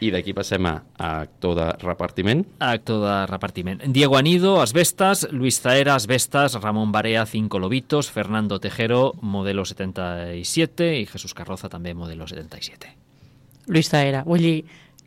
I 0.00 0.10
d'aquí 0.12 0.34
passem 0.36 0.64
a, 0.68 0.74
a 1.00 1.10
actor 1.24 1.54
de 1.56 1.66
repartiment. 1.80 2.42
Actor 2.60 3.00
de 3.00 3.16
repartiment. 3.30 3.80
Diego 3.96 4.18
Anido, 4.18 4.60
Asbestas, 4.60 5.26
Luis 5.32 5.60
Zaera, 5.60 5.94
Asbestas, 5.94 6.58
Ramón 6.60 6.92
Barea, 6.92 7.24
Cinco 7.26 7.58
Lobitos, 7.58 8.10
Fernando 8.12 8.60
Tejero, 8.60 9.14
modelo 9.22 9.64
77 9.64 10.90
i 11.00 11.06
Jesús 11.08 11.34
Carroza 11.34 11.72
també 11.72 11.94
modelo 11.96 12.28
77. 12.28 12.92
Luis 13.72 13.88
Taera. 13.90 14.22
Vull 14.28 14.44
dir, 14.44 14.58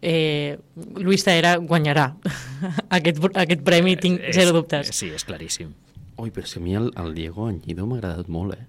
eh, 0.01 0.57
Luis 0.95 1.23
Taera 1.23 1.57
guanyarà 1.57 2.13
aquest, 2.97 3.19
aquest 3.35 3.61
premi, 3.67 3.95
tinc 3.97 4.21
És- 4.21 4.35
zero 4.35 4.53
dubtes. 4.55 4.91
Sí, 4.95 5.09
és 5.13 5.25
claríssim. 5.25 5.73
Ui, 6.19 6.31
però 6.35 6.43
que 6.43 6.59
a 6.59 6.61
mi 6.63 6.75
el, 6.75 6.91
el 6.99 7.13
Diego 7.15 7.47
Añido 7.47 7.85
m'ha 7.87 7.97
agradat 8.01 8.27
molt, 8.27 8.53
eh? 8.57 8.65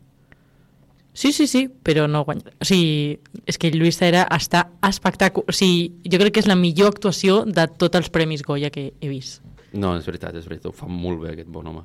Sí, 1.13 1.33
sí, 1.35 1.49
sí, 1.51 1.65
però 1.83 2.07
no 2.07 2.23
guanya. 2.25 2.53
O 2.63 2.65
sigui, 2.65 3.19
és 3.51 3.59
que 3.59 3.73
Luis 3.75 3.99
Taera 3.99 4.23
està 4.31 4.69
espectacular. 4.87 5.51
O 5.51 5.53
sigui, 5.53 5.89
jo 6.07 6.21
crec 6.23 6.37
que 6.37 6.41
és 6.45 6.47
la 6.49 6.55
millor 6.57 6.93
actuació 6.95 7.41
de 7.45 7.65
tots 7.77 7.99
els 7.99 8.09
Premis 8.15 8.45
Goya 8.47 8.71
que 8.71 8.93
he 9.01 9.09
vist. 9.11 9.43
No, 9.75 9.97
és 9.99 10.07
veritat, 10.07 10.37
és 10.39 10.47
veritat, 10.47 10.71
ho 10.71 10.75
fa 10.77 10.87
molt 10.87 11.19
bé 11.25 11.33
aquest 11.35 11.51
bon 11.51 11.67
home. 11.67 11.83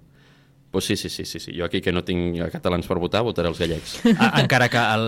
Pues 0.71 0.85
sí, 0.85 0.95
sí, 0.99 1.09
sí, 1.09 1.25
sí, 1.25 1.39
sí. 1.41 1.55
Jo 1.57 1.65
aquí 1.65 1.81
que 1.81 1.91
no 1.91 2.03
tinc 2.05 2.37
catalans 2.53 2.85
per 2.87 2.99
votar, 3.01 3.23
votaré 3.25 3.49
els 3.49 3.59
gallecs. 3.59 3.97
A, 4.13 4.29
encara 4.43 4.69
que 4.69 4.77
el, 4.93 5.07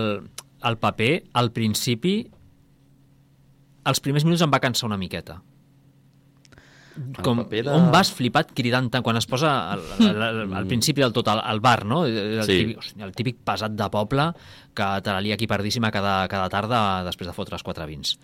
el 0.66 0.78
paper, 0.82 1.12
al 1.38 1.52
principi, 1.54 2.16
els 3.86 4.00
primers 4.00 4.24
minuts 4.24 4.42
em 4.42 4.50
va 4.52 4.60
cansar 4.60 4.86
una 4.88 4.96
miqueta. 4.98 5.40
Com, 7.22 7.44
paper 7.44 7.60
de- 7.62 7.70
On 7.70 7.92
vas 7.94 8.08
flipat 8.10 8.50
cridant 8.58 8.88
tant 8.90 9.04
quan 9.06 9.16
es 9.20 9.26
posa 9.30 9.52
al, 9.70 9.82
al, 10.02 10.22
al, 10.22 10.40
al 10.58 10.66
principi 10.66 11.00
del 11.04 11.12
tot 11.14 11.28
al, 11.30 11.38
al 11.46 11.60
bar, 11.62 11.84
no? 11.86 12.00
El, 12.06 12.42
Sí. 12.42 12.56
típic, 12.74 12.88
el 13.06 13.12
típic 13.14 13.36
pesat 13.46 13.76
de 13.78 13.86
poble 13.88 14.32
que 14.74 14.88
te 15.06 15.12
la 15.14 15.20
lia 15.22 15.34
aquí 15.38 15.46
pardíssima 15.46 15.92
cada, 15.94 16.26
cada 16.26 16.48
tarda 16.50 17.04
després 17.06 17.28
de 17.30 17.34
fotre 17.36 17.54
els 17.54 17.62
quatre 17.62 17.86
vins. 17.86 18.16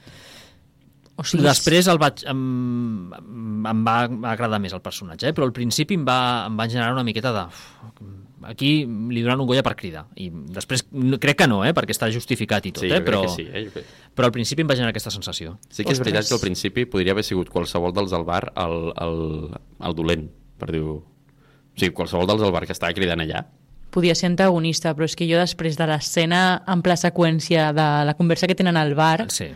O 1.14 1.22
sigui, 1.22 1.44
Després 1.46 1.86
el 1.86 1.98
vaig, 2.02 2.24
em, 2.26 3.12
em 3.14 3.84
va 3.86 4.00
agradar 4.32 4.58
més 4.58 4.72
el 4.74 4.82
personatge, 4.82 5.28
eh? 5.28 5.32
però 5.32 5.46
al 5.46 5.52
principi 5.54 5.94
em 5.94 6.02
va, 6.04 6.18
em 6.48 6.58
va 6.58 6.66
generar 6.66 6.92
una 6.96 7.04
miqueta 7.06 7.30
de... 7.30 7.44
uf, 7.46 8.02
Aquí 8.46 8.84
li 8.86 9.22
donen 9.22 9.40
un 9.40 9.46
Goya 9.48 9.62
per 9.62 9.74
cridar. 9.76 10.06
I 10.16 10.28
després 10.30 10.86
no- 10.92 11.18
crec 11.18 11.38
que 11.38 11.46
no, 11.48 11.64
eh? 11.64 11.72
perquè 11.74 11.90
està 11.96 12.10
justificat 12.12 12.66
i 12.66 12.72
tot, 12.72 12.84
Sí, 12.84 12.90
eh? 12.92 13.00
però, 13.04 13.24
sí. 13.28 13.46
Eh? 13.50 13.66
Crec... 13.72 13.86
però 14.14 14.26
al 14.28 14.32
principi 14.32 14.62
em 14.62 14.68
va 14.68 14.74
generar 14.76 14.90
aquesta 14.94 15.10
sensació. 15.10 15.58
Sí 15.68 15.82
que 15.84 15.92
és 15.92 15.98
Ostres. 15.98 16.12
veritat 16.12 16.28
que 16.28 16.34
al 16.34 16.40
principi 16.40 16.84
podria 16.86 17.12
haver 17.12 17.24
sigut 17.24 17.48
qualsevol 17.50 17.92
dels 17.92 18.10
del 18.10 18.24
bar 18.24 18.52
el, 18.56 18.92
el, 19.00 19.50
el 19.80 19.94
dolent, 19.94 20.28
per 20.58 20.70
dir-ho. 20.70 20.96
O 21.00 21.78
sigui, 21.80 21.92
qualsevol 21.92 22.26
dels 22.26 22.40
del 22.42 22.52
bar 22.54 22.66
que 22.66 22.72
estava 22.72 22.92
cridant 22.94 23.20
allà. 23.20 23.46
podia 23.94 24.14
ser 24.18 24.26
antagonista, 24.26 24.90
però 24.94 25.04
és 25.06 25.14
que 25.14 25.26
jo 25.30 25.36
després 25.38 25.76
de 25.78 25.86
l'escena 25.86 26.64
en 26.66 26.80
pla 26.82 26.96
seqüència 26.98 27.68
de 27.72 27.84
la 28.08 28.14
conversa 28.18 28.48
que 28.50 28.56
tenen 28.58 28.76
al 28.76 28.94
bar, 28.98 29.26
Sí. 29.30 29.52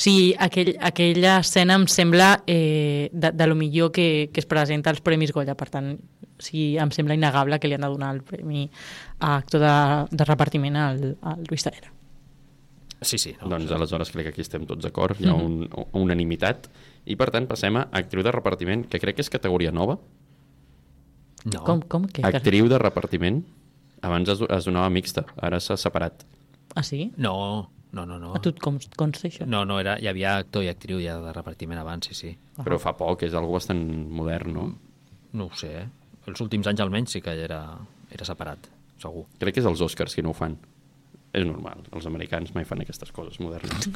O 0.00 0.02
sigui, 0.02 0.30
aquell, 0.40 0.70
aquella 0.80 1.34
escena 1.42 1.74
em 1.76 1.82
sembla 1.92 2.30
eh, 2.48 3.10
de, 3.12 3.32
de 3.36 3.46
lo 3.46 3.54
millor 3.54 3.90
que, 3.92 4.30
que 4.32 4.40
es 4.40 4.46
presenta 4.48 4.88
als 4.88 5.02
Premis 5.04 5.28
Goya, 5.36 5.52
per 5.60 5.66
tant, 5.68 5.90
o 5.92 6.40
sigui, 6.40 6.78
em 6.80 6.88
sembla 6.96 7.12
innegable 7.18 7.58
que 7.60 7.68
li 7.68 7.76
han 7.76 7.84
de 7.84 7.90
donar 7.92 8.14
el 8.14 8.22
premi 8.24 8.62
a 9.18 9.34
actor 9.36 9.60
de, 9.60 9.72
de 10.16 10.24
repartiment 10.24 10.78
al, 10.80 11.02
al 11.20 11.42
Luis 11.50 11.66
Tarera. 11.66 11.92
Sí, 13.02 13.18
sí. 13.20 13.34
No? 13.42 13.50
Doncs 13.52 13.74
aleshores 13.76 14.08
crec 14.14 14.30
que 14.30 14.32
aquí 14.32 14.40
estem 14.40 14.64
tots 14.68 14.86
d'acord, 14.86 15.20
hi 15.20 15.28
ha 15.28 15.34
un, 15.36 15.66
unanimitat. 15.92 16.70
I 17.04 17.16
per 17.20 17.28
tant 17.34 17.48
passem 17.50 17.76
a 17.76 17.82
actriu 18.00 18.24
de 18.24 18.32
repartiment, 18.32 18.86
que 18.88 19.00
crec 19.02 19.18
que 19.18 19.24
és 19.26 19.28
categoria 19.32 19.72
nova. 19.72 19.98
no. 21.44 21.60
Com, 21.68 21.82
com? 21.84 22.06
Que, 22.08 22.24
Actriu 22.24 22.72
de 22.72 22.80
repartiment. 22.80 23.42
Abans 24.00 24.32
es, 24.32 24.40
es 24.40 24.64
donava 24.64 24.88
mixta, 24.88 25.26
ara 25.36 25.60
s'ha 25.60 25.76
separat. 25.76 26.24
Ah, 26.72 26.82
sí? 26.82 27.10
No, 27.20 27.68
no, 27.92 28.06
no. 28.06 28.18
no. 28.22 28.32
A 28.34 28.40
tu 28.42 28.52
et 28.54 28.60
com, 28.62 28.78
consta 28.98 29.28
això? 29.28 29.46
No, 29.48 29.64
no, 29.68 29.80
era, 29.82 29.96
hi 30.00 30.08
havia 30.10 30.36
actor 30.38 30.64
i 30.66 30.70
actriu 30.70 31.00
ja 31.02 31.18
de 31.22 31.32
repartiment 31.34 31.80
abans, 31.80 32.10
sí, 32.10 32.16
sí. 32.18 32.34
Però 32.60 32.78
fa 32.82 32.94
poc, 32.98 33.24
és 33.26 33.34
algo 33.34 33.56
bastant 33.56 33.82
modern, 34.14 34.52
no? 34.54 34.66
No 35.36 35.48
ho 35.48 35.56
sé, 35.58 35.72
eh? 35.82 35.86
Els 36.30 36.42
últims 36.44 36.68
anys 36.70 36.82
almenys 36.84 37.16
sí 37.16 37.22
que 37.24 37.34
era, 37.46 37.62
era 38.12 38.26
separat, 38.28 38.68
segur. 39.02 39.24
Crec 39.40 39.56
que 39.56 39.64
és 39.64 39.70
els 39.70 39.82
Oscars 39.86 40.14
qui 40.14 40.22
no 40.26 40.34
ho 40.34 40.36
fan. 40.36 40.58
És 41.30 41.46
normal, 41.46 41.84
els 41.94 42.06
americans 42.10 42.50
mai 42.56 42.66
fan 42.66 42.82
aquestes 42.82 43.12
coses 43.14 43.38
modernes. 43.42 43.86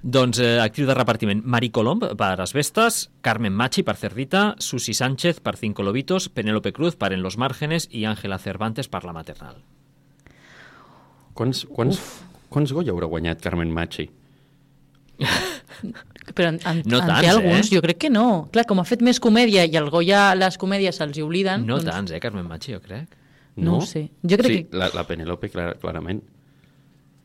Doncs 0.00 0.38
eh, 0.40 0.56
actriu 0.60 0.86
de 0.88 0.96
repartiment, 0.96 1.42
Mari 1.44 1.68
Colomb 1.76 2.06
per 2.16 2.30
Asbestas, 2.40 3.10
Carmen 3.20 3.52
Machi 3.52 3.84
per 3.84 3.98
Cerdita, 4.00 4.54
Susi 4.58 4.94
Sánchez 4.96 5.42
per 5.44 5.58
Cinco 5.60 5.84
Lobitos, 5.84 6.30
Penélope 6.32 6.72
Cruz 6.72 6.96
per 6.96 7.12
En 7.12 7.20
los 7.22 7.36
Márgenes 7.36 7.88
i 7.92 8.06
Ángela 8.08 8.38
Cervantes 8.38 8.88
per 8.88 9.04
La 9.04 9.12
Maternal. 9.12 9.60
Quants, 11.40 11.62
quants, 11.72 11.98
quants 12.52 12.72
Goya 12.76 12.92
haurà 12.92 13.06
guanyat 13.08 13.40
Carmen 13.40 13.70
Machi? 13.72 14.04
Però 16.36 16.48
en, 16.52 16.58
en, 16.68 16.82
No 16.86 17.00
en 17.00 17.06
tants, 17.08 17.20
té 17.24 17.30
alguns? 17.32 17.66
eh? 17.70 17.74
Jo 17.74 17.80
crec 17.84 17.98
que 18.04 18.10
no. 18.12 18.26
Clar, 18.52 18.66
com 18.68 18.80
ha 18.82 18.84
fet 18.86 19.00
més 19.06 19.18
comèdia 19.22 19.64
i 19.66 19.76
el 19.80 19.88
Goya 19.92 20.34
les 20.36 20.58
comèdies 20.60 20.98
se'ls 21.00 21.16
hi 21.18 21.24
obliden... 21.24 21.64
No 21.66 21.78
doncs, 21.80 21.88
tants, 21.90 22.12
eh, 22.14 22.20
Carmen 22.22 22.46
Machi, 22.48 22.74
jo 22.76 22.82
crec. 22.84 23.16
No 23.60 23.78
ho 23.80 23.86
sé. 23.88 24.04
Jo 24.22 24.36
crec 24.38 24.52
sí, 24.52 24.60
que- 24.68 24.78
La, 24.78 24.90
la 24.94 25.06
Penelope, 25.08 25.50
clar, 25.52 25.72
clarament. 25.80 26.20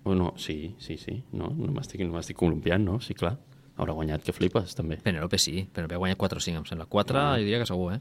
Bueno, 0.06 0.34
sí, 0.38 0.76
sí, 0.80 0.98
sí. 1.02 1.20
No, 1.34 1.50
no 1.52 1.72
m'estic 1.76 2.02
no 2.08 2.22
columpiant, 2.38 2.84
no? 2.86 3.00
Sí, 3.02 3.14
clar. 3.18 3.36
Haurà 3.78 3.94
guanyat, 3.94 4.24
que 4.24 4.34
flipes, 4.34 4.74
també. 4.76 4.98
Penelope 5.04 5.38
sí, 5.38 5.68
Penelope 5.72 5.96
ha 5.96 6.02
guanyat 6.02 6.18
4 6.24 6.38
o 6.40 6.42
5, 6.42 6.64
em 6.64 6.66
sembla. 6.66 6.86
4 6.88 7.20
Ah. 7.20 7.32
jo 7.36 7.44
diria 7.44 7.60
que 7.60 7.66
segur, 7.68 7.94
eh? 7.94 8.00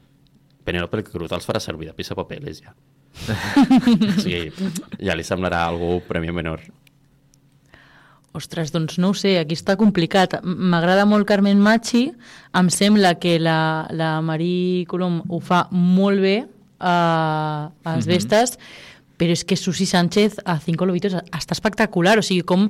Penélope 0.64 1.02
Cruz 1.04 1.32
els 1.32 1.44
farà 1.46 1.60
servir 1.60 1.88
de 1.90 1.94
pissa 1.98 2.14
papeles, 2.14 2.62
ja. 2.62 2.72
O 3.14 4.16
sigui, 4.20 4.70
ja 5.02 5.14
li 5.16 5.26
semblarà 5.26 5.64
algú 5.68 5.98
premi 6.08 6.32
menor. 6.34 6.62
Ostres, 8.34 8.72
doncs 8.74 8.98
no 8.98 9.12
ho 9.12 9.14
sé, 9.14 9.36
aquí 9.38 9.54
està 9.54 9.76
complicat. 9.78 10.40
M'agrada 10.42 11.04
molt 11.06 11.26
Carmen 11.28 11.60
Machi, 11.62 12.08
em 12.58 12.70
sembla 12.74 13.14
que 13.22 13.36
la, 13.38 13.86
la 13.94 14.16
Marie 14.26 14.82
Colom 14.90 15.20
ho 15.30 15.38
fa 15.38 15.68
molt 15.70 16.18
bé 16.24 16.34
a, 16.82 16.96
a 17.70 17.94
les 17.94 18.08
vestes, 18.10 18.58
però 19.14 19.36
és 19.36 19.44
que 19.46 19.54
Susi 19.54 19.86
Sánchez 19.86 20.40
a 20.42 20.58
Cinco 20.58 20.82
Lobitos 20.82 21.14
està 21.14 21.54
espectacular, 21.54 22.18
o 22.18 22.26
sigui, 22.26 22.42
com 22.42 22.66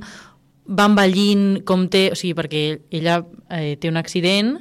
va 0.69 0.85
envellint, 0.89 1.63
com 1.65 1.87
té... 1.89 2.11
O 2.13 2.19
sigui, 2.19 2.35
perquè 2.37 2.63
ella 2.93 3.19
eh, 3.49 3.73
té 3.81 3.89
un 3.89 3.97
accident, 3.97 4.53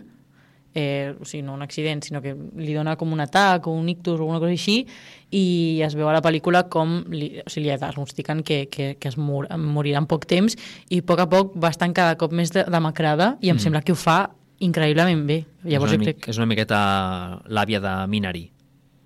eh, 0.75 1.15
o 1.21 1.25
sigui, 1.25 1.43
no 1.47 1.55
un 1.55 1.63
accident, 1.63 2.03
sinó 2.03 2.21
que 2.21 2.35
li 2.35 2.75
dona 2.75 2.97
com 2.97 3.13
un 3.15 3.21
atac 3.23 3.67
o 3.69 3.73
un 3.73 3.89
ictus 3.89 4.19
o 4.19 4.23
alguna 4.25 4.41
cosa 4.43 4.51
així, 4.53 4.87
i 5.31 5.81
es 5.87 5.95
veu 5.95 6.09
a 6.09 6.13
la 6.15 6.23
pel·lícula 6.23 6.65
com 6.69 7.05
li, 7.11 7.41
o 7.45 7.49
sigui, 7.51 7.69
li 7.69 7.77
diagnostiquen 7.77 8.43
que, 8.43 8.67
que, 8.71 8.97
que 8.99 9.09
es 9.09 9.17
mor, 9.19 9.47
morirà 9.59 9.99
en 10.03 10.07
poc 10.11 10.27
temps 10.31 10.57
i 10.91 10.99
a 10.99 11.07
poc 11.07 11.21
a 11.25 11.29
poc 11.31 11.55
va 11.63 11.71
estant 11.71 11.95
cada 11.95 12.17
cop 12.19 12.33
més 12.33 12.51
de- 12.55 12.67
demacrada 12.71 13.37
i 13.41 13.51
em 13.51 13.59
sembla 13.63 13.83
que 13.83 13.93
ho 13.93 13.99
fa 13.99 14.31
increïblement 14.65 15.25
bé. 15.27 15.41
Llavors 15.65 15.93
és, 15.93 15.99
una, 15.99 16.05
crec... 16.11 16.29
és 16.31 16.39
una 16.39 16.47
miqueta 16.47 16.79
l'àvia 17.51 17.81
de 17.83 17.95
Minari, 18.11 18.45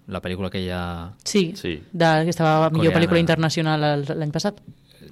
la 0.09 0.21
pel·lícula 0.25 0.51
que 0.53 0.61
ja... 0.67 0.83
Sí, 1.25 1.53
Sí. 1.57 1.79
de, 1.93 2.11
que 2.25 2.31
estava 2.33 2.71
millor 2.71 2.93
pel·lícula 2.97 3.21
internacional 3.21 3.83
l'any 4.09 4.31
passat. 4.33 4.61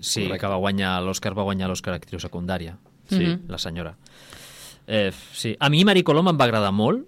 Sí, 0.00 0.26
Correcte. 0.26 0.40
que 0.44 0.48
va 0.52 0.56
guanyar 0.60 0.98
l'Oscar, 1.02 1.32
va 1.36 1.44
guanyar 1.46 1.68
l'Oscar 1.70 1.94
actriu 1.96 2.20
secundària, 2.20 2.76
Sí. 3.08 3.22
Mhm. 3.24 3.46
la 3.48 3.58
senyora. 3.58 3.94
Eh, 4.86 5.10
sí. 5.34 5.56
A 5.58 5.68
mi 5.70 5.84
Mari 5.84 6.02
Colom 6.06 6.28
em 6.30 6.38
va 6.38 6.46
agradar 6.48 6.72
molt. 6.72 7.06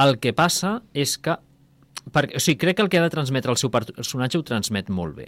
El 0.00 0.18
que 0.22 0.32
passa 0.36 0.80
és 0.94 1.16
que... 1.18 1.36
Perquè, 2.10 2.38
o 2.38 2.42
sigui, 2.42 2.58
crec 2.62 2.78
que 2.78 2.82
el 2.86 2.88
que 2.88 2.98
ha 2.98 3.04
de 3.04 3.12
transmetre 3.12 3.52
el 3.52 3.58
seu 3.60 3.70
personatge 3.70 4.38
ho 4.38 4.44
transmet 4.46 4.88
molt 4.90 5.16
bé 5.18 5.26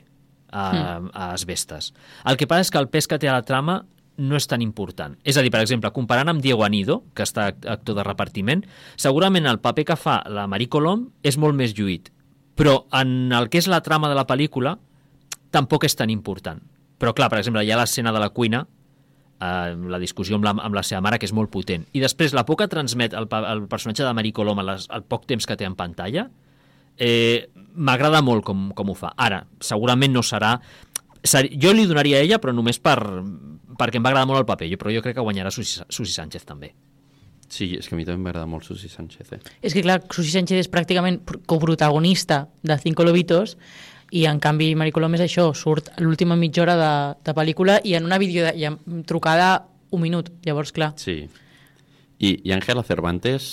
a, 0.50 1.00
a 1.12 1.26
Asbestes. 1.32 1.92
El 2.24 2.38
que 2.40 2.46
passa 2.48 2.64
és 2.68 2.70
que 2.72 2.80
el 2.80 2.88
pes 2.88 3.08
que 3.10 3.18
té 3.20 3.28
a 3.28 3.34
la 3.36 3.44
trama 3.46 3.82
no 4.22 4.36
és 4.38 4.46
tan 4.48 4.62
important. 4.64 5.14
És 5.24 5.36
a 5.36 5.42
dir, 5.44 5.50
per 5.52 5.60
exemple, 5.64 5.90
comparant 5.92 6.30
amb 6.32 6.42
Diego 6.44 6.64
Anido, 6.64 7.02
que 7.16 7.24
està 7.26 7.48
act- 7.52 7.66
actor 7.68 7.96
de 7.98 8.04
repartiment, 8.06 8.64
segurament 9.00 9.48
el 9.48 9.60
paper 9.60 9.84
que 9.92 9.96
fa 9.98 10.20
la 10.28 10.46
Marie 10.46 10.70
Colom 10.72 11.08
és 11.24 11.38
molt 11.40 11.56
més 11.58 11.72
lluït, 11.76 12.10
però 12.56 12.82
en 12.92 13.32
el 13.32 13.48
que 13.48 13.60
és 13.60 13.68
la 13.72 13.80
trama 13.84 14.10
de 14.12 14.16
la 14.18 14.26
pel·lícula 14.28 14.76
tampoc 15.52 15.84
és 15.88 15.96
tan 15.96 16.12
important. 16.12 16.60
Però 17.00 17.12
clar, 17.16 17.28
per 17.32 17.40
exemple, 17.40 17.64
hi 17.64 17.72
ha 17.72 17.80
l'escena 17.80 18.12
de 18.12 18.20
la 18.22 18.30
cuina, 18.30 18.66
eh, 19.42 19.74
la 19.90 19.98
discussió 19.98 20.38
amb 20.38 20.46
la, 20.46 20.54
amb 20.54 20.78
la 20.78 20.84
seva 20.86 21.02
mare, 21.02 21.18
que 21.18 21.26
és 21.26 21.34
molt 21.34 21.50
potent. 21.50 21.84
I 21.92 22.00
després 22.04 22.32
la 22.38 22.46
por 22.46 22.60
que 22.62 22.68
transmet 22.70 23.12
el, 23.18 23.26
el 23.26 23.66
personatge 23.68 24.06
de 24.06 24.14
Marie 24.14 24.32
Colom 24.32 24.62
al 24.62 25.04
poc 25.10 25.26
temps 25.26 25.46
que 25.50 25.58
té 25.58 25.66
en 25.66 25.74
pantalla, 25.74 26.28
eh, 26.96 27.48
m'agrada 27.74 28.22
molt 28.22 28.44
com, 28.46 28.70
com 28.76 28.92
ho 28.92 28.96
fa. 28.96 29.12
Ara, 29.16 29.42
segurament 29.60 30.12
no 30.14 30.22
serà... 30.22 30.54
ser, 31.24 31.48
jo 31.58 31.72
li 31.72 31.86
donaria 31.86 32.18
a 32.18 32.22
ella, 32.26 32.38
però 32.42 32.52
només 32.54 32.78
per, 32.82 32.98
perquè 33.78 33.98
em 34.00 34.02
va 34.04 34.10
agradar 34.10 34.26
molt 34.26 34.40
el 34.42 34.46
paper, 34.48 34.66
jo, 34.70 34.78
però 34.80 34.90
jo 34.94 35.02
crec 35.04 35.14
que 35.18 35.22
guanyarà 35.24 35.52
Susi, 35.54 35.80
Susi 35.88 36.12
Sánchez 36.12 36.44
també. 36.48 36.72
Sí, 37.52 37.74
és 37.76 37.86
que 37.86 37.94
a 37.94 37.98
mi 37.98 38.04
també 38.08 38.24
m'agrada 38.24 38.48
molt 38.48 38.64
Susi 38.64 38.88
Sánchez, 38.88 39.32
eh? 39.36 39.38
És 39.62 39.74
que, 39.76 39.82
clar, 39.84 40.00
Susi 40.10 40.32
Sánchez 40.32 40.64
és 40.64 40.70
pràcticament 40.72 41.20
pr- 41.22 41.42
coprotagonista 41.46 42.46
de 42.64 42.78
Cinco 42.80 43.04
Lobitos 43.04 43.58
i, 44.12 44.26
en 44.28 44.38
canvi, 44.44 44.74
Marie 44.76 44.92
Colom 44.92 45.14
és 45.16 45.22
això, 45.24 45.48
surt 45.56 45.88
l'última 46.04 46.36
mitja 46.36 46.62
hora 46.66 46.76
de, 46.76 46.92
de 47.24 47.34
pel·lícula 47.36 47.78
i 47.88 47.94
en 47.96 48.04
una 48.08 48.18
vídeo 48.20 48.44
de, 48.44 48.52
i 48.60 48.66
en 48.68 48.76
trucada 49.08 49.64
un 49.92 50.02
minut. 50.04 50.28
Llavors, 50.44 50.72
clar, 50.76 50.92
Sí. 51.00 51.22
I, 52.22 52.36
i 52.46 52.52
Ángela 52.54 52.84
Cervantes 52.86 53.46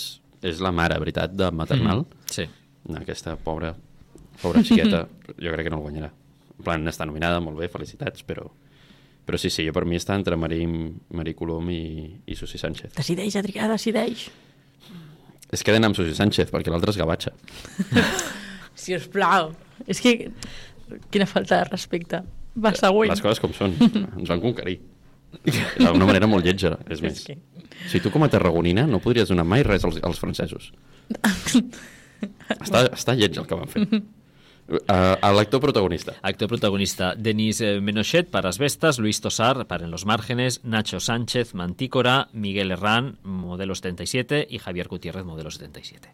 és 0.46 0.60
la 0.62 0.70
mare, 0.76 1.00
veritat, 1.02 1.32
de 1.34 1.48
maternal. 1.52 2.04
Sí. 2.30 2.44
Aquesta 3.00 3.34
pobra, 3.42 3.72
pobra 4.44 4.62
xiqueta, 4.64 5.06
jo 5.44 5.54
crec 5.56 5.66
que 5.66 5.72
no 5.74 5.80
el 5.80 5.86
guanyarà. 5.88 6.12
En 6.60 6.66
plan, 6.68 6.84
està 6.92 7.08
nominada, 7.08 7.40
molt 7.44 7.58
bé, 7.58 7.72
felicitats, 7.72 8.22
però... 8.28 8.46
Però 9.30 9.38
sí, 9.38 9.52
sí, 9.54 9.62
jo 9.68 9.74
per 9.76 9.84
mi 9.86 9.94
està 10.00 10.16
entre 10.18 10.34
Marí, 10.42 10.64
Marí 11.14 11.36
Colom 11.38 11.68
i, 11.70 11.82
i 12.26 12.36
Susi 12.36 12.58
Sánchez. 12.58 12.96
decideix, 12.98 13.36
Adrià, 13.38 13.68
decideix. 13.70 14.24
Es 15.54 15.62
queden 15.64 15.86
amb 15.86 15.96
Susi 15.98 16.16
Sánchez, 16.18 16.50
perquè 16.50 16.74
l'altre 16.74 16.90
és 16.90 16.98
gavatxa. 16.98 17.36
Si 18.80 18.96
us 18.96 19.08
plau. 19.12 19.52
És 19.88 20.00
que... 20.04 20.32
Quina 21.14 21.28
falta 21.30 21.60
de 21.60 21.68
respecte. 21.70 22.24
Va, 22.58 22.72
següent. 22.74 23.12
Les 23.12 23.22
coses 23.22 23.40
com 23.44 23.52
són. 23.54 23.76
Ens 24.18 24.30
van 24.32 24.42
conquerir. 24.42 24.80
D'una 25.78 26.08
manera 26.10 26.26
molt 26.28 26.48
lletja, 26.48 26.72
és 26.90 27.04
més. 27.06 27.20
que- 27.28 27.38
O 27.70 27.90
sigui, 27.92 28.02
tu 28.04 28.10
com 28.12 28.24
a 28.26 28.30
tarragonina 28.34 28.88
no 28.90 28.98
podries 29.00 29.30
donar 29.30 29.46
mai 29.48 29.62
res 29.64 29.86
als, 29.88 30.00
als 30.04 30.18
francesos. 30.20 30.72
està, 32.60 32.82
està 32.96 33.16
lleig 33.16 33.38
el 33.40 33.46
que 33.48 33.56
van 33.60 33.70
fer. 33.72 33.86
Uh, 34.70 35.16
L'actor 35.34 35.62
protagonista. 35.64 36.14
Actor 36.22 36.50
protagonista, 36.52 37.14
Denis 37.18 37.58
eh, 37.66 37.80
Menochet 37.82 38.28
per 38.30 38.44
Asbestas, 38.46 39.00
Luis 39.02 39.18
Tosar 39.24 39.64
per 39.66 39.80
En 39.82 39.90
los 39.90 40.06
márgenes, 40.06 40.60
Nacho 40.64 41.00
Sánchez, 41.00 41.56
Mantícora, 41.56 42.28
Miguel 42.34 42.72
Herrán, 42.76 43.16
modelo 43.24 43.74
77 43.74 44.46
i 44.50 44.60
Javier 44.60 44.88
Gutiérrez, 44.88 45.26
modelo 45.26 45.50
77. 45.50 46.10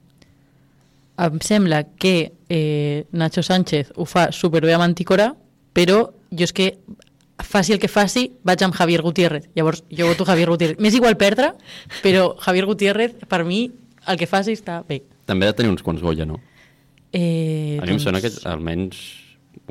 Em 1.17 1.39
sembla 1.39 1.84
que 1.95 2.34
eh, 2.49 3.06
Nacho 3.12 3.43
Sánchez 3.43 3.93
ho 3.95 4.06
fa 4.06 4.32
superbé 4.36 4.73
a 4.75 4.80
Manticora, 4.82 5.32
però 5.73 6.10
jo 6.32 6.43
és 6.43 6.51
que 6.51 6.73
faci 7.43 7.75
el 7.75 7.80
que 7.80 7.88
faci, 7.91 8.30
vaig 8.43 8.63
amb 8.63 8.75
Javier 8.75 9.01
Gutiérrez. 9.04 9.49
Llavors, 9.56 9.84
jo 9.91 10.08
voto 10.08 10.25
Javier 10.28 10.49
Gutiérrez. 10.49 10.80
M'és 10.80 10.95
igual 10.95 11.17
perdre, 11.19 11.54
però 12.04 12.34
Javier 12.39 12.65
Gutiérrez, 12.67 13.15
per 13.28 13.43
mi, 13.47 13.69
el 14.08 14.17
que 14.19 14.28
faci 14.28 14.56
està 14.56 14.82
bé. 14.88 15.01
També 15.25 15.47
ha 15.47 15.54
de 15.54 15.60
tenir 15.62 15.71
uns 15.71 15.84
quants 15.84 16.04
Goya, 16.04 16.28
no? 16.28 16.39
Eh, 17.15 17.80
A 17.82 17.86
mi 17.88 17.95
em 17.95 18.01
sona 18.04 18.19
que 18.19 18.32
almenys 18.43 18.99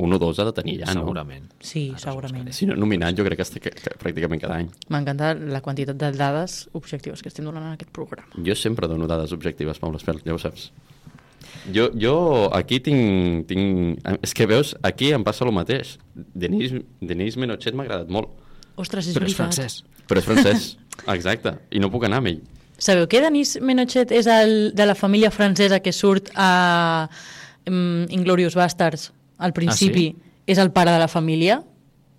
un 0.01 0.13
o 0.13 0.19
dos 0.19 0.39
ha 0.41 0.47
de 0.49 0.53
tenir 0.57 0.79
ja, 0.81 0.95
no? 0.95 1.05
Segurament. 1.05 1.51
Sí, 1.61 1.85
segurament. 2.01 2.49
Si 2.57 2.67
no 2.67 2.77
nominat, 2.77 3.15
jo 3.19 3.25
crec 3.27 3.39
que 3.41 3.47
està 3.47 3.61
que, 3.63 3.71
que, 3.77 3.93
pràcticament 4.01 4.41
cada 4.43 4.57
any. 4.63 4.71
M'encanta 4.91 5.35
la 5.37 5.61
quantitat 5.65 5.99
de 6.01 6.11
dades 6.17 6.65
objectives 6.73 7.23
que 7.23 7.31
estem 7.31 7.45
donant 7.47 7.69
en 7.69 7.77
aquest 7.77 7.93
programa. 7.95 8.33
Jo 8.49 8.57
sempre 8.59 8.89
dono 8.89 9.07
dades 9.11 9.33
objectives, 9.37 9.79
Pau 9.79 9.95
Espert, 9.95 10.25
ja 10.27 10.35
ho 10.35 10.41
saps. 10.41 10.71
Jo, 11.75 11.89
jo 11.97 12.15
aquí 12.53 12.81
tinc, 12.85 13.47
tinc... 13.49 14.01
És 14.23 14.35
que 14.37 14.47
veus, 14.47 14.75
aquí 14.83 15.13
em 15.17 15.25
passa 15.25 15.45
el 15.47 15.53
mateix. 15.53 15.97
Denis, 16.15 16.75
Denis 17.01 17.37
Menochet 17.41 17.75
m'ha 17.75 17.87
agradat 17.87 18.11
molt, 18.13 18.29
Ostres, 18.77 19.07
és 19.07 19.15
Però 19.15 19.27
és 19.29 19.37
veritat. 19.37 19.55
francès. 19.55 19.85
però 20.09 20.19
és 20.19 20.27
francès. 20.27 20.65
Exacte. 21.17 21.53
I 21.71 21.79
no 21.79 21.91
puc 21.93 22.05
anar 22.09 22.19
amb 22.19 22.33
ell. 22.33 22.41
Sabeu 22.79 23.07
que 23.07 23.21
Denis 23.23 23.55
Menochet 23.63 24.11
és 24.13 24.27
el 24.27 24.73
de 24.75 24.87
la 24.87 24.97
família 24.99 25.31
francesa 25.31 25.79
que 25.81 25.93
surt 25.95 26.33
a 26.35 27.09
um, 27.71 28.03
Inglorious 28.11 28.57
Bastards 28.59 29.13
al 29.39 29.53
principi? 29.55 30.15
Ah, 30.17 30.31
És 30.47 30.59
el 30.59 30.73
pare 30.73 30.93
de 30.93 30.99
la 31.01 31.09
família? 31.09 31.63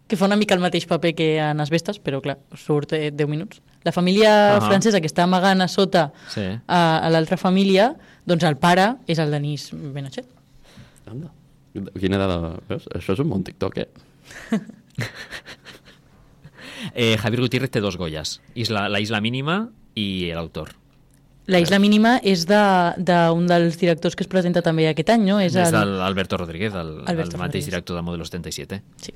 Que 0.08 0.18
fa 0.18 0.26
una 0.26 0.36
mica 0.36 0.56
el 0.56 0.62
mateix 0.64 0.88
paper 0.90 1.12
que 1.14 1.28
en 1.38 1.60
Asbestes, 1.62 2.00
però 2.02 2.22
clar, 2.24 2.40
surt 2.58 2.94
eh, 2.98 3.12
10 3.12 3.28
minuts. 3.30 3.62
La 3.86 3.92
família 3.94 4.32
Ahà. 4.58 4.68
francesa 4.68 5.00
que 5.02 5.08
està 5.08 5.24
amagant 5.24 5.62
a 5.62 5.68
sota 5.70 6.08
Sí. 6.34 6.42
a, 6.68 6.82
a 7.06 7.10
l'altra 7.14 7.38
família, 7.38 7.92
doncs 8.26 8.44
el 8.50 8.58
pare 8.58 8.96
és 9.08 9.20
el 9.22 9.32
Denis 9.32 9.70
Menochet. 9.74 10.26
Anda. 11.06 11.30
Quina 12.00 12.18
dada... 12.18 12.56
Veus? 12.70 12.88
Això 12.96 13.14
és 13.14 13.20
un 13.22 13.30
bon 13.30 13.44
TikTok, 13.46 13.78
eh? 13.84 13.90
Eh, 16.94 17.18
Javier 17.18 17.42
Gutiérrez 17.42 17.72
té 17.72 17.82
dos 17.82 17.96
Goyas, 17.98 18.42
Isla, 18.54 18.88
la 18.92 19.00
Isla 19.02 19.20
Mínima 19.24 19.70
i 19.98 20.30
l'autor. 20.36 20.74
La 21.48 21.60
Isla 21.62 21.80
Mínima 21.80 22.18
és 22.26 22.44
d'un 22.50 22.94
de, 22.98 23.14
d'un 23.32 23.48
dels 23.50 23.78
directors 23.80 24.16
que 24.18 24.26
es 24.26 24.30
presenta 24.30 24.62
també 24.66 24.88
aquest 24.90 25.10
any, 25.14 25.24
no? 25.30 25.40
És, 25.42 25.56
És 25.56 25.72
el... 25.74 25.96
Alberto 26.04 26.38
Rodríguez, 26.38 26.74
el, 26.74 26.92
Alberto 27.08 27.38
el 27.38 27.42
mateix 27.42 27.64
Rodríguez. 27.64 27.66
director 27.72 27.96
del 27.98 28.06
Modelo 28.06 28.26
77. 28.26 28.82
Sí. 29.02 29.14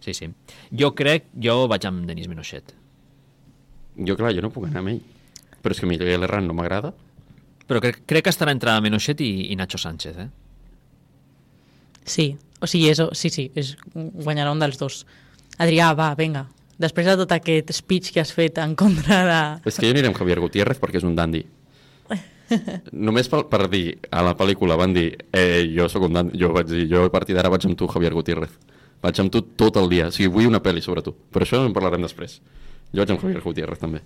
Sí, 0.00 0.14
sí. 0.14 0.28
Jo 0.72 0.92
crec, 0.94 1.26
jo 1.42 1.66
vaig 1.68 1.84
amb 1.88 2.06
Denis 2.08 2.28
Menochet. 2.30 2.74
Jo, 3.96 4.16
clar, 4.16 4.34
jo 4.36 4.44
no 4.44 4.52
puc 4.52 4.68
anar 4.68 4.82
amb 4.82 4.92
ell. 4.94 5.02
Però 5.62 5.74
és 5.74 5.80
que 5.80 5.88
Miguel 5.88 6.26
Herrán 6.26 6.46
no 6.48 6.56
m'agrada. 6.56 6.92
Però 7.66 7.80
crec, 7.82 8.02
crec 8.06 8.26
que 8.26 8.34
estarà 8.34 8.52
entre 8.54 8.74
Menochet 8.84 9.20
i, 9.24 9.30
i 9.50 9.56
Nacho 9.58 9.80
Sánchez, 9.80 10.18
eh? 10.22 10.28
Sí, 12.06 12.28
o 12.62 12.68
sigui, 12.70 12.92
és, 12.92 13.00
sí, 13.18 13.32
sí, 13.34 13.48
és, 13.58 13.74
guanyarà 13.94 14.52
un 14.54 14.62
dels 14.62 14.78
dos. 14.78 15.00
Adrià, 15.58 15.90
va, 15.98 16.12
vinga. 16.18 16.44
Després 16.78 17.08
de 17.08 17.16
tot 17.18 17.32
aquest 17.32 17.72
speech 17.74 18.12
que 18.12 18.20
has 18.22 18.30
fet 18.36 18.60
en 18.62 18.76
contra 18.78 19.22
de... 19.26 19.40
És 19.66 19.80
que 19.80 19.88
jo 19.88 19.94
aniré 19.94 20.10
amb 20.10 20.18
Javier 20.18 20.38
Gutiérrez 20.44 20.78
perquè 20.78 21.00
és 21.00 21.08
un 21.08 21.16
dandy. 21.16 21.42
Només 22.92 23.26
per, 23.32 23.42
per 23.50 23.64
dir, 23.72 23.96
a 24.14 24.22
la 24.22 24.36
pel·lícula 24.38 24.76
van 24.78 24.92
dir 24.94 25.08
eh, 25.34 25.64
jo 25.72 25.88
sóc 25.90 26.06
un 26.06 26.20
dandy, 26.20 26.38
jo 26.38 26.52
vaig 26.54 26.68
dir, 26.70 26.84
jo 26.92 27.06
a 27.08 27.10
partir 27.10 27.34
d'ara 27.34 27.50
vaig 27.50 27.66
amb 27.66 27.78
tu, 27.80 27.88
Javier 27.90 28.12
Gutiérrez. 28.14 28.52
Vaig 29.02 29.18
amb 29.22 29.32
tu 29.32 29.42
tot 29.58 29.80
el 29.80 29.90
dia, 29.90 30.10
o 30.12 30.14
sigui, 30.14 30.30
vull 30.36 30.50
una 30.52 30.62
pel·li 30.62 30.84
sobre 30.84 31.02
tu. 31.02 31.16
Però 31.32 31.48
això 31.48 31.64
en 31.64 31.74
parlarem 31.74 32.04
després. 32.06 32.38
Jo 32.96 33.04
vaig 33.04 33.12
amb 33.12 33.20
Javier 33.20 33.42
Gutiérrez 33.44 33.80
també. 33.82 34.00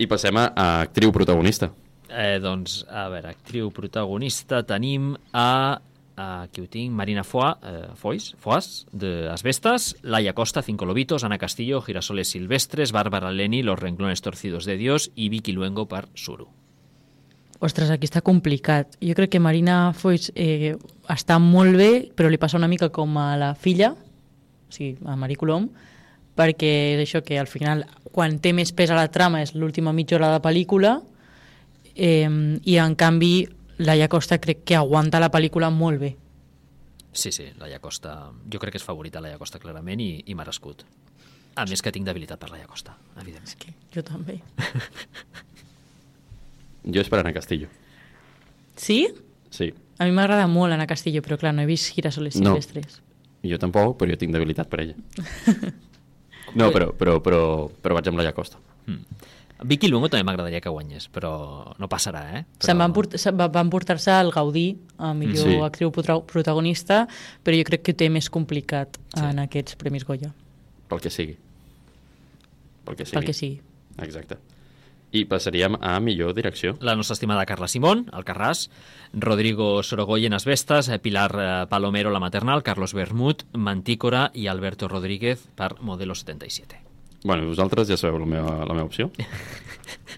I 0.00 0.06
passem 0.08 0.36
a, 0.40 0.46
a 0.56 0.68
actriu 0.86 1.12
protagonista. 1.12 1.68
Eh, 2.08 2.38
doncs, 2.40 2.80
a 2.88 3.10
veure, 3.12 3.34
actriu 3.34 3.68
protagonista 3.74 4.62
tenim 4.64 5.12
a 5.36 5.76
aquí 6.16 6.62
ho 6.62 6.68
tinc, 6.72 6.94
Marina 6.96 7.24
Foix, 7.24 7.58
eh, 7.62 7.88
Foix, 7.94 8.30
Foix 8.40 8.86
de 8.92 9.28
Asbestas, 9.28 9.96
Laia 10.02 10.32
Costa, 10.32 10.62
Cinco 10.62 10.86
Lobitos, 10.86 11.24
Ana 11.24 11.36
Castillo, 11.36 11.82
Girasoles 11.82 12.28
Silvestres, 12.28 12.92
Bárbara 12.92 13.30
Leni, 13.30 13.62
Los 13.62 13.78
Renglones 13.78 14.22
Torcidos 14.22 14.64
de 14.64 14.78
Dios 14.78 15.10
i 15.14 15.28
Vicky 15.28 15.52
Luengo 15.52 15.86
per 15.86 16.08
Suru. 16.14 16.48
Ostres, 17.60 17.90
aquí 17.90 18.08
està 18.08 18.22
complicat. 18.24 18.96
Jo 19.00 19.16
crec 19.16 19.34
que 19.36 19.40
Marina 19.40 19.92
Foix 19.96 20.30
eh, 20.34 20.76
està 21.12 21.38
molt 21.40 21.76
bé, 21.76 21.90
però 22.16 22.32
li 22.32 22.40
passa 22.40 22.56
una 22.56 22.68
mica 22.68 22.88
com 22.88 23.16
a 23.20 23.34
la 23.36 23.52
filla, 23.54 23.92
o 23.92 24.72
sigui, 24.72 24.96
a 25.04 25.16
Marie 25.20 25.36
Colom, 25.36 25.68
perquè 26.36 26.72
és 26.94 27.02
això 27.06 27.22
que 27.24 27.38
al 27.40 27.48
final, 27.50 27.84
quan 28.12 28.38
té 28.42 28.52
més 28.56 28.72
pes 28.76 28.92
a 28.92 28.98
la 28.98 29.08
trama 29.12 29.42
és 29.42 29.54
l'última 29.56 29.94
mitja 29.96 30.16
hora 30.18 30.32
de 30.34 30.42
pel·lícula, 30.44 30.98
eh, 31.94 32.28
i 32.64 32.76
en 32.82 32.94
canvi 32.96 33.48
Laia 33.78 34.08
Costa 34.08 34.38
crec 34.40 34.62
que 34.64 34.76
aguanta 34.76 35.20
la 35.20 35.30
pel·lícula 35.32 35.70
molt 35.72 36.00
bé. 36.00 36.14
Sí, 37.16 37.32
sí, 37.32 37.48
Laia 37.60 37.80
Costa... 37.80 38.30
Jo 38.52 38.60
crec 38.60 38.76
que 38.76 38.80
és 38.80 38.84
favorita 38.84 39.20
Laia 39.24 39.40
Costa 39.40 39.58
clarament 39.60 40.00
i, 40.04 40.10
i 40.28 40.36
merescut. 40.36 40.84
A 41.56 41.64
més 41.64 41.80
que 41.80 41.92
tinc 41.92 42.04
debilitat 42.04 42.40
per 42.40 42.50
Laia 42.52 42.68
Costa, 42.68 42.92
evidentment. 43.16 43.48
És 43.48 43.56
que 43.56 43.72
jo 43.96 44.04
també. 44.04 44.40
Jo 46.86 47.02
és 47.02 47.08
per 47.10 47.18
Ana 47.18 47.32
Castillo. 47.34 47.66
Sí? 48.78 49.08
Sí. 49.50 49.72
A 49.98 50.06
mi 50.06 50.12
m'agrada 50.14 50.46
molt 50.46 50.76
Ana 50.76 50.86
Castillo, 50.86 51.22
però 51.24 51.38
clar, 51.40 51.50
no 51.56 51.64
he 51.64 51.66
vist 51.66 51.90
Girasoles 51.96 52.36
No. 52.38 52.52
Silvestres. 52.54 53.00
Jo 53.46 53.58
tampoc, 53.58 53.96
però 53.98 54.12
jo 54.12 54.18
tinc 54.20 54.34
debilitat 54.34 54.70
per 54.70 54.84
ella. 54.84 54.94
No, 56.56 56.70
però, 56.72 56.90
però, 56.96 57.18
però, 57.22 57.40
però 57.68 57.94
vaig 57.98 58.08
amb 58.08 58.18
la 58.20 58.32
Costa. 58.32 58.58
Vicky 59.64 59.88
Luengo 59.88 60.10
també 60.12 60.22
m'agradaria 60.28 60.60
que 60.60 60.68
guanyés, 60.68 61.06
però 61.08 61.30
no 61.80 61.88
passarà, 61.88 62.20
eh? 62.36 62.42
Però... 62.58 62.66
Se'n 62.68 62.76
van, 62.82 62.92
port 62.92 63.14
se 63.16 63.30
va- 63.32 63.48
van 63.48 63.70
portar-se 63.72 64.10
al 64.12 64.28
Gaudí 64.30 64.66
a 64.98 65.14
millor 65.16 65.48
Sí. 65.48 65.54
actriu 65.64 65.90
prota- 65.90 66.20
protagonista, 66.28 67.06
però 67.42 67.56
jo 67.56 67.64
crec 67.64 67.82
que 67.82 67.92
ho 67.92 67.96
té 67.96 68.10
més 68.12 68.28
complicat 68.28 68.98
Sí. 69.14 69.24
en 69.24 69.38
aquests 69.40 69.76
Premis 69.80 70.04
Goya, 70.04 70.32
Pel 70.88 71.00
que 71.00 71.10
sigui. 71.10 71.38
Pel 72.84 72.96
que 72.96 73.04
sigui. 73.06 73.14
pel 73.16 73.24
que 73.26 73.32
sigui. 73.32 73.60
Exacte. 74.04 74.36
I 75.16 75.24
passaríem 75.24 75.78
a 75.80 75.96
millor 76.00 76.34
direcció. 76.36 76.76
La 76.84 76.94
nostra 76.94 77.14
estimada 77.14 77.46
Carla 77.48 77.68
Simón, 77.68 78.06
al 78.12 78.26
Carràs, 78.28 78.68
Rodrigo 79.14 79.82
Sorogoyen 79.82 80.36
Asbestas, 80.36 80.90
eh, 80.90 80.98
Pilar 80.98 81.32
eh, 81.40 81.66
Palomero 81.70 82.10
La 82.10 82.20
Maternal, 82.20 82.62
Carlos 82.62 82.92
Bermut, 82.92 83.46
Mantícora 83.52 84.30
i 84.34 84.46
Alberto 84.46 84.88
Rodríguez 84.88 85.46
per 85.56 85.80
Modelo 85.80 86.14
77. 86.14 86.82
Bueno, 87.24 87.46
vosaltres 87.48 87.88
ja 87.88 87.96
sabeu 87.96 88.20
la 88.20 88.28
meva, 88.28 88.58
la 88.66 88.74
meva 88.74 88.86
opció. 88.86 89.10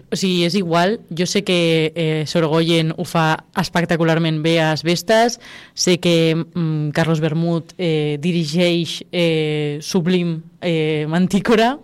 O 0.09 0.17
sigui, 0.17 0.47
és 0.47 0.55
igual. 0.57 0.95
Jo 1.13 1.27
sé 1.29 1.43
que 1.45 1.91
eh, 1.93 2.23
Sorgoyen 2.25 2.93
ho 2.97 3.05
fa 3.05 3.43
espectacularment 3.61 4.39
bé 4.41 4.55
a 4.57 4.71
Asbestes, 4.73 5.37
sé 5.77 5.99
que 6.01 6.33
mm, 6.33 6.89
Carlos 6.97 7.21
Bermut 7.21 7.75
eh, 7.77 8.17
dirigeix 8.21 9.03
eh, 9.11 9.77
Sublim 9.85 10.39
eh, 10.61 11.05
Mantícora, 11.09 11.75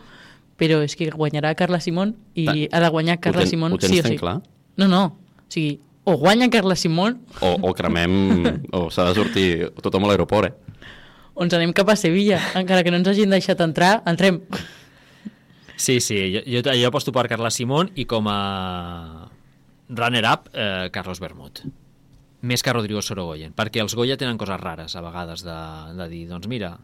però 0.57 0.81
és 0.85 0.95
que 0.95 1.09
guanyarà 1.11 1.53
Carla 1.55 1.79
Simón 1.83 2.15
i 2.33 2.45
Ta- 2.45 2.77
ha 2.77 2.83
de 2.85 2.89
guanyar 2.93 3.19
Carla 3.19 3.41
ho 3.41 3.43
ten- 3.43 3.49
Simón 3.55 3.73
ho 3.73 3.77
tens 3.77 3.91
sí 3.93 3.99
o 3.99 4.03
tan 4.03 4.11
sí. 4.13 4.17
clar? 4.17 4.37
No, 4.77 4.87
no. 4.87 5.03
O 5.45 5.51
sigui, 5.51 5.79
o 6.05 6.17
guanya 6.17 6.49
Carla 6.49 6.75
Simón 6.75 7.21
O, 7.41 7.55
o 7.69 7.73
cremem... 7.73 8.43
o 8.71 8.89
s'ha 8.91 9.09
de 9.09 9.15
sortir 9.17 9.49
tothom 9.81 10.05
a 10.05 10.11
l'aeroport, 10.13 10.49
eh? 10.53 10.89
o 11.35 11.43
ens 11.43 11.51
anem 11.57 11.73
cap 11.75 11.89
a 11.91 11.97
Sevilla. 11.99 12.37
Encara 12.55 12.83
que 12.85 12.91
no 12.93 12.95
ens 13.01 13.09
hagin 13.11 13.29
deixat 13.33 13.59
entrar, 13.59 13.97
entrem. 14.07 14.37
Sí, 15.75 15.99
sí, 15.99 16.15
jo, 16.31 16.39
jo, 16.47 16.61
jo 16.71 16.87
aposto 16.87 17.11
per 17.11 17.25
Carla 17.27 17.51
Simón 17.51 17.89
i 17.99 18.05
com 18.07 18.29
a 18.31 19.27
runner-up, 19.89 20.47
eh, 20.53 20.87
Carlos 20.95 21.19
Bermut. 21.19 21.59
Més 22.45 22.63
que 22.63 22.71
Rodrigo 22.71 23.01
Sorogoyen, 23.03 23.51
perquè 23.57 23.81
els 23.83 23.95
Goya 23.97 24.15
tenen 24.15 24.37
coses 24.39 24.59
rares 24.61 24.95
a 24.95 25.01
vegades 25.03 25.43
de, 25.43 25.57
de 25.97 26.07
dir, 26.11 26.23
doncs 26.29 26.47
mira, 26.47 26.77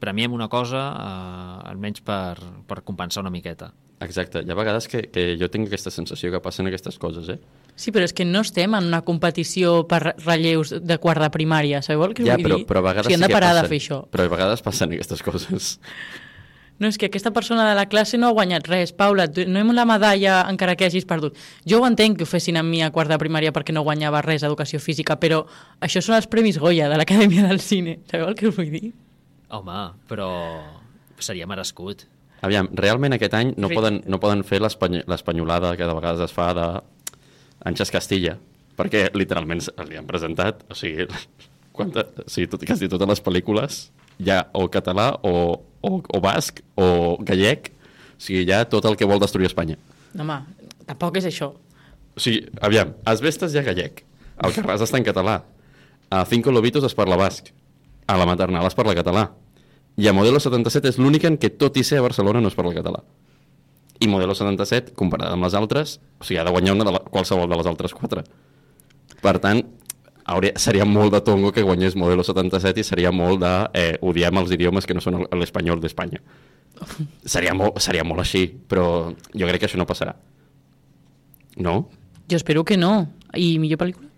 premiem 0.00 0.32
una 0.32 0.48
cosa 0.48 0.84
eh, 0.92 1.68
almenys 1.70 2.00
per, 2.06 2.36
per 2.66 2.82
compensar 2.84 3.22
una 3.24 3.30
miqueta. 3.34 3.72
Exacte. 4.04 4.42
Hi 4.44 4.50
ha 4.52 4.56
vegades 4.58 4.84
que, 4.92 5.06
que 5.08 5.22
jo 5.40 5.48
tinc 5.48 5.70
aquesta 5.70 5.90
sensació 5.90 6.28
que 6.34 6.40
passen 6.44 6.66
aquestes 6.68 6.98
coses, 7.00 7.30
eh? 7.32 7.38
Sí, 7.80 7.92
però 7.92 8.04
és 8.04 8.12
que 8.12 8.26
no 8.28 8.42
estem 8.44 8.74
en 8.76 8.90
una 8.90 9.00
competició 9.06 9.86
per 9.88 10.02
relleus 10.24 10.74
de 10.84 10.98
quart 11.00 11.22
de 11.24 11.30
primària, 11.32 11.80
sabeu 11.84 12.04
el 12.10 12.14
que 12.16 12.26
Ja, 12.26 12.36
vull 12.36 12.44
però, 12.44 12.58
dir? 12.60 12.66
però 12.68 12.82
a 12.84 12.86
vegades 12.90 13.06
o 13.06 13.08
sigui, 13.08 13.16
hem 13.16 13.22
sí 13.24 13.26
de 13.26 13.32
que 13.32 13.40
passen. 13.40 13.62
de 13.62 13.68
fer 13.72 13.80
això. 13.80 13.98
Però 14.12 14.24
a 14.28 14.32
vegades 14.36 14.62
passen 14.64 14.92
aquestes 14.96 15.22
coses. 15.24 15.72
No, 16.78 16.90
és 16.92 16.98
que 17.00 17.06
aquesta 17.08 17.30
persona 17.32 17.62
de 17.70 17.74
la 17.74 17.86
classe 17.88 18.18
no 18.20 18.28
ha 18.28 18.34
guanyat 18.36 18.66
res. 18.68 18.90
Paula, 18.92 19.24
no 19.48 19.60
hem 19.62 19.70
la 19.72 19.86
medalla 19.88 20.42
encara 20.50 20.74
que 20.76 20.84
hagis 20.84 21.06
perdut. 21.08 21.38
Jo 21.64 21.78
ho 21.80 21.86
entenc 21.88 22.18
que 22.18 22.26
ho 22.26 22.28
fessin 22.28 22.58
amb 22.60 22.68
mi 22.68 22.82
a 22.84 22.90
quart 22.92 23.08
de 23.08 23.16
primària 23.16 23.48
perquè 23.48 23.72
no 23.72 23.80
guanyava 23.80 24.20
res 24.20 24.44
a 24.44 24.50
educació 24.50 24.76
física, 24.78 25.16
però 25.16 25.38
això 25.80 26.02
són 26.04 26.18
els 26.18 26.28
Premis 26.28 26.58
Goya 26.60 26.90
de 26.92 26.98
l'Acadèmia 27.00 27.46
del 27.48 27.62
Cine. 27.64 28.00
Sabeu 28.12 28.28
el 28.28 28.36
que 28.36 28.50
us 28.50 28.58
vull 28.60 28.68
dir? 28.68 28.92
Home, 29.54 29.78
però 30.08 30.28
seria 31.22 31.46
merescut. 31.46 32.04
Aviam, 32.44 32.68
realment 32.76 33.14
aquest 33.16 33.34
any 33.38 33.54
no 33.56 33.68
poden, 33.72 34.00
no 34.10 34.18
poden 34.20 34.42
fer 34.44 34.58
l'espany- 34.60 35.02
l'espanyolada 35.08 35.76
que 35.78 35.86
de 35.88 35.94
vegades 35.96 36.20
es 36.26 36.34
fa 36.34 36.50
de 36.54 36.66
Anxes 37.64 37.90
Castilla, 37.94 38.36
perquè 38.76 39.06
literalment 39.16 39.62
li 39.88 39.96
han 39.96 40.06
presentat, 40.06 40.64
o 40.70 40.74
sigui, 40.76 41.06
quanta, 41.76 42.04
o 42.24 42.28
sigui 42.30 42.50
tot, 42.52 42.64
quasi 42.68 42.88
totes 42.92 43.08
les 43.08 43.22
pel·lícules 43.24 43.78
hi 44.20 44.30
ha 44.32 44.42
o 44.56 44.66
català 44.72 45.10
o, 45.28 45.32
o, 45.80 45.90
o 46.02 46.20
basc 46.24 46.60
o 46.76 47.16
gallec, 47.24 47.70
o 48.16 48.20
sigui, 48.20 48.44
hi 48.44 48.52
ha 48.52 48.64
tot 48.68 48.84
el 48.88 48.96
que 48.96 49.08
vol 49.08 49.20
destruir 49.22 49.48
Espanya. 49.48 49.78
No, 50.14 50.24
home, 50.26 50.40
tampoc 50.88 51.16
és 51.22 51.26
això. 51.30 51.52
O 52.16 52.20
sigui, 52.20 52.44
aviam, 52.64 52.94
Asbestes 53.08 53.54
hi 53.54 53.60
ha 53.62 53.64
gallec, 53.66 54.02
el 54.44 54.52
Carràs 54.56 54.84
està 54.84 55.00
en 55.00 55.04
català, 55.08 55.38
a 56.12 56.24
Cinco 56.28 56.52
Lobitos 56.52 56.84
es 56.84 56.94
parla 56.96 57.16
basc, 57.20 57.48
a 58.06 58.16
la 58.16 58.26
maternal 58.26 58.66
es 58.66 58.74
parla 58.78 58.94
català, 58.94 59.30
i 59.96 60.08
a 60.08 60.12
Modelo 60.12 60.38
77 60.40 60.88
és 60.92 60.98
l'únic 61.00 61.24
en 61.24 61.38
què 61.40 61.50
tot 61.56 61.76
i 61.80 61.84
ser 61.84 61.98
a 61.98 62.04
Barcelona 62.04 62.40
no 62.44 62.48
es 62.48 62.54
parla 62.58 62.74
català. 62.76 63.00
I 64.00 64.08
Modelo 64.12 64.34
77, 64.36 64.92
comparada 64.94 65.32
amb 65.32 65.46
les 65.46 65.54
altres, 65.56 65.98
o 66.20 66.24
sigui, 66.24 66.36
ha 66.38 66.44
de 66.44 66.52
guanyar 66.52 66.74
una 66.76 66.84
de 66.84 66.92
la, 66.92 67.00
qualsevol 67.00 67.48
de 67.48 67.56
les 67.56 67.66
altres 67.70 67.94
quatre. 67.96 68.24
Per 69.22 69.32
tant, 69.40 69.62
hauria, 70.28 70.52
seria 70.60 70.84
molt 70.84 71.14
de 71.16 71.22
tongo 71.24 71.50
que 71.56 71.64
guanyés 71.64 71.96
Modelo 71.96 72.22
77 72.26 72.82
i 72.82 72.84
seria 72.84 73.12
molt 73.12 73.40
de 73.40 73.52
eh, 73.72 73.94
odiem 74.04 74.36
els 74.42 74.52
idiomes 74.52 74.84
que 74.84 74.92
no 74.94 75.00
són 75.00 75.22
el- 75.22 75.28
l'espanyol 75.40 75.80
d'Espanya. 75.80 76.20
Seria 77.24 77.54
molt, 77.56 77.80
seria 77.80 78.04
molt 78.04 78.20
així, 78.20 78.44
però 78.68 79.14
jo 79.32 79.46
crec 79.48 79.62
que 79.64 79.70
això 79.70 79.80
no 79.80 79.86
passarà. 79.88 80.12
No? 81.56 81.88
Jo 82.28 82.36
espero 82.36 82.66
que 82.68 82.76
no. 82.76 83.08
I 83.32 83.56
millor 83.58 83.78
pel·lícula? 83.80 84.10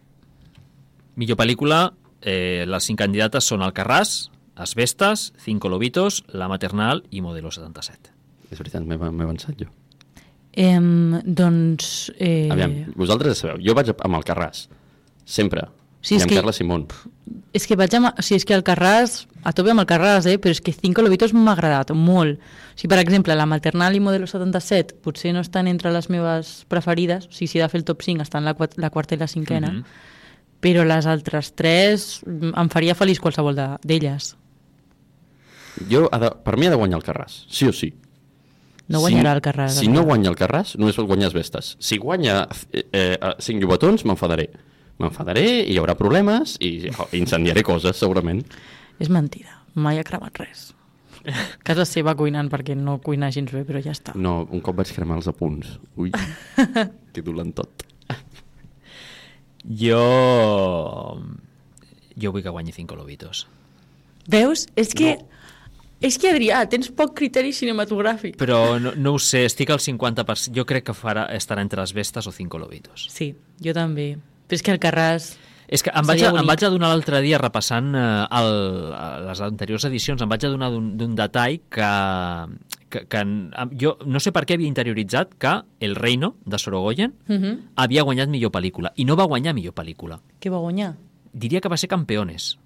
Millor 1.18 1.38
pel·lícula, 1.38 1.78
eh, 2.22 2.64
les 2.66 2.84
cinc 2.84 2.98
candidates 2.98 3.44
són 3.44 3.62
Alcarràs, 3.62 4.30
Asbestas, 4.56 5.32
Cinco 5.38 5.68
Lobitos, 5.68 6.24
La 6.34 6.48
Maternal 6.48 7.04
i 7.10 7.20
Modelo 7.22 7.50
77. 7.54 8.10
És 8.50 8.58
veritat, 8.58 8.82
m'he 8.82 8.96
m'he 8.98 9.24
avançat 9.24 9.54
jo. 9.60 9.68
Em, 10.58 11.20
doncs... 11.24 12.10
Eh... 12.18 12.48
Aviam, 12.50 12.72
vosaltres 12.98 13.36
ja 13.36 13.40
sabeu, 13.46 13.60
jo 13.62 13.74
vaig 13.78 13.92
amb 13.94 14.16
el 14.18 14.24
Carràs, 14.26 14.64
sempre, 15.24 15.68
Sí, 16.00 16.14
i 16.14 16.18
és 16.18 16.22
amb 16.24 16.30
que- 16.30 16.36
Carla 16.38 16.52
Simón. 16.54 16.84
És 17.52 17.66
que 17.66 17.74
vaig 17.76 17.94
amb... 17.98 18.06
O 18.18 18.22
sigui, 18.22 18.38
és 18.38 18.44
que 18.46 18.54
el 18.54 18.62
Carràs, 18.64 19.26
a 19.44 19.50
tope 19.52 19.72
amb 19.72 19.82
el 19.82 19.86
Carràs, 19.90 20.28
eh? 20.30 20.36
però 20.38 20.54
és 20.54 20.60
que 20.62 20.72
Cinco 20.72 21.02
Lobitos 21.02 21.32
m'ha 21.34 21.52
agradat 21.56 21.90
molt. 21.94 22.38
O 22.38 22.78
sigui, 22.78 22.90
per 22.92 23.00
exemple, 23.02 23.34
la 23.36 23.46
Maternal 23.50 23.96
i 23.98 24.00
Modelo 24.02 24.26
77 24.30 24.94
potser 25.04 25.32
no 25.34 25.42
estan 25.42 25.66
entre 25.68 25.90
les 25.94 26.06
meves 26.10 26.64
preferides, 26.70 27.26
o 27.26 27.34
sigui, 27.34 27.50
si 27.50 27.58
he 27.58 27.62
de 27.64 27.68
fer 27.72 27.80
el 27.82 27.86
top 27.90 28.02
5 28.06 28.22
estan 28.22 28.46
la, 28.46 28.54
la 28.78 28.90
quarta 28.94 29.14
i 29.14 29.18
la 29.20 29.26
cinquena, 29.30 29.72
Mhm. 29.72 29.84
Però 30.60 30.84
les 30.86 31.06
altres 31.06 31.52
tres 31.58 32.08
mm, 32.26 32.54
em 32.58 32.70
faria 32.72 32.96
feliç 32.98 33.20
qualsevol 33.22 33.56
de- 33.58 33.70
d'elles. 33.84 34.34
Jo, 35.88 36.08
de, 36.10 36.30
per 36.42 36.56
mi 36.58 36.66
ha 36.66 36.70
de 36.74 36.78
guanyar 36.80 36.98
el 36.98 37.06
Carràs, 37.06 37.44
sí 37.48 37.68
o 37.68 37.72
sí. 37.72 37.92
No 38.88 39.02
guanyarà 39.04 39.34
el 39.36 39.42
Carràs. 39.44 39.76
Si 39.82 39.88
no 39.92 40.02
guanya 40.08 40.30
el 40.32 40.38
Carràs, 40.38 40.72
només 40.80 40.96
pot 40.96 41.06
guanyar 41.06 41.28
Vestes. 41.34 41.74
Si 41.78 41.98
guanya 42.00 42.46
eh, 42.72 42.86
eh, 42.88 43.34
cinc 43.44 43.60
llobatons, 43.60 44.06
m'enfadaré. 44.08 44.48
M'enfadaré, 44.98 45.44
i 45.60 45.74
hi 45.74 45.78
haurà 45.78 45.94
problemes, 45.94 46.56
i 46.64 46.88
oh, 46.96 47.06
incendiaré 47.14 47.62
coses, 47.62 48.00
segurament. 48.00 48.40
És 48.98 49.12
mentida, 49.12 49.60
mai 49.78 50.00
ha 50.00 50.06
cremat 50.08 50.40
res. 50.40 50.70
Casa 51.66 51.84
seva 51.84 52.14
cuinant 52.16 52.48
perquè 52.50 52.74
no 52.78 52.96
cuina 53.04 53.28
gens 53.34 53.52
bé, 53.52 53.62
però 53.68 53.82
ja 53.84 53.92
està. 53.92 54.16
No, 54.16 54.40
un 54.50 54.64
cop 54.64 54.80
vaig 54.80 54.90
cremar 54.96 55.20
els 55.20 55.28
apunts. 55.30 55.76
Ui, 56.00 56.10
que 57.12 57.22
dolent 57.22 57.52
tot. 57.60 57.84
Jo... 59.64 61.18
Jo 62.18 62.32
vull 62.34 62.42
que 62.42 62.50
guanyi 62.50 62.74
Cinco 62.74 62.96
Lobitos. 62.98 63.46
Veus? 64.28 64.66
És 64.76 64.94
que... 64.94 65.16
No. 65.18 65.34
És 65.98 66.14
que, 66.14 66.30
Adrià, 66.30 66.60
tens 66.70 66.92
poc 66.94 67.16
criteri 67.18 67.50
cinematogràfic. 67.50 68.36
Però 68.38 68.78
no, 68.78 68.92
no 68.94 69.16
ho 69.16 69.18
sé, 69.18 69.42
estic 69.48 69.72
al 69.74 69.80
50%. 69.82 70.54
Jo 70.54 70.62
crec 70.68 70.86
que 70.86 70.94
farà, 70.94 71.24
estarà 71.34 71.64
entre 71.64 71.82
Asbestas 71.82 72.28
o 72.30 72.32
Cinco 72.34 72.60
Lobitos. 72.62 73.08
Sí, 73.10 73.32
jo 73.64 73.74
també. 73.74 74.12
Però 74.46 74.58
és 74.58 74.62
que 74.62 74.74
el 74.74 74.78
Carràs... 74.82 75.32
És 75.68 75.82
que 75.84 75.92
em 75.92 76.06
vaig, 76.06 76.22
a, 76.24 76.30
em 76.40 76.46
vaig 76.48 76.62
adonar 76.64 76.88
l'altre 76.88 77.18
dia 77.20 77.36
repassant 77.36 77.90
eh, 77.98 78.04
el, 78.38 78.52
les 79.26 79.42
anteriors 79.44 79.84
edicions, 79.84 80.22
em 80.24 80.30
vaig 80.30 80.46
adonar 80.48 80.70
d'un 80.72 81.18
detall 81.18 81.58
que, 81.68 81.90
que, 82.88 83.06
que 83.06 83.22
jo 83.80 83.96
no 84.06 84.20
sé 84.20 84.32
per 84.32 84.44
què 84.46 84.54
havia 84.56 84.68
interioritzat 84.68 85.34
que 85.38 85.62
El 85.80 85.94
Reino, 85.96 86.36
de 86.44 86.58
Sorogoyen, 86.58 87.14
Uh 87.28 87.34
-huh. 87.36 87.58
havia 87.76 88.02
guanyat 88.02 88.28
millor 88.28 88.50
pel·lícula, 88.50 88.92
i 88.96 89.04
no 89.04 89.16
va 89.16 89.24
guanyar 89.24 89.54
millor 89.54 89.74
pel·lícula. 89.74 90.20
Què 90.40 90.50
va 90.50 90.58
guanyar? 90.58 90.96
diria 91.32 91.60
que 91.60 91.68
va 91.68 91.76
ser 91.76 91.88
Campeones. 91.88 92.58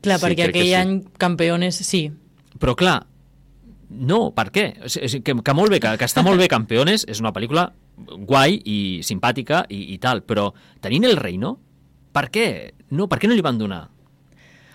Clar, 0.00 0.18
Sí, 0.18 0.26
perquè 0.26 0.48
aquell 0.48 0.66
sí. 0.66 0.74
any 0.74 1.02
campeones, 1.18 1.74
sí. 1.76 2.12
Però 2.58 2.74
clar, 2.76 3.06
no, 3.90 4.32
per 4.34 4.50
què? 4.52 4.84
O 4.84 4.88
sigui, 4.88 5.22
que, 5.22 5.34
que 5.42 5.54
molt 5.54 5.70
bé, 5.70 5.80
que, 5.80 5.96
que 5.98 6.04
està 6.04 6.22
molt 6.22 6.38
bé 6.38 6.48
Campeones, 6.48 7.04
és 7.08 7.20
una 7.20 7.32
pel·lícula 7.32 7.72
guai 7.96 8.60
i 8.64 9.00
simpàtica 9.02 9.64
i, 9.68 9.94
i 9.94 9.98
tal, 9.98 10.22
però 10.22 10.52
tenint 10.80 11.04
el 11.04 11.16
reino, 11.16 11.58
per 12.12 12.30
què? 12.30 12.72
No, 12.90 13.08
per 13.08 13.18
què 13.18 13.28
no 13.28 13.34
li 13.34 13.40
van 13.44 13.58
donar? 13.58 13.88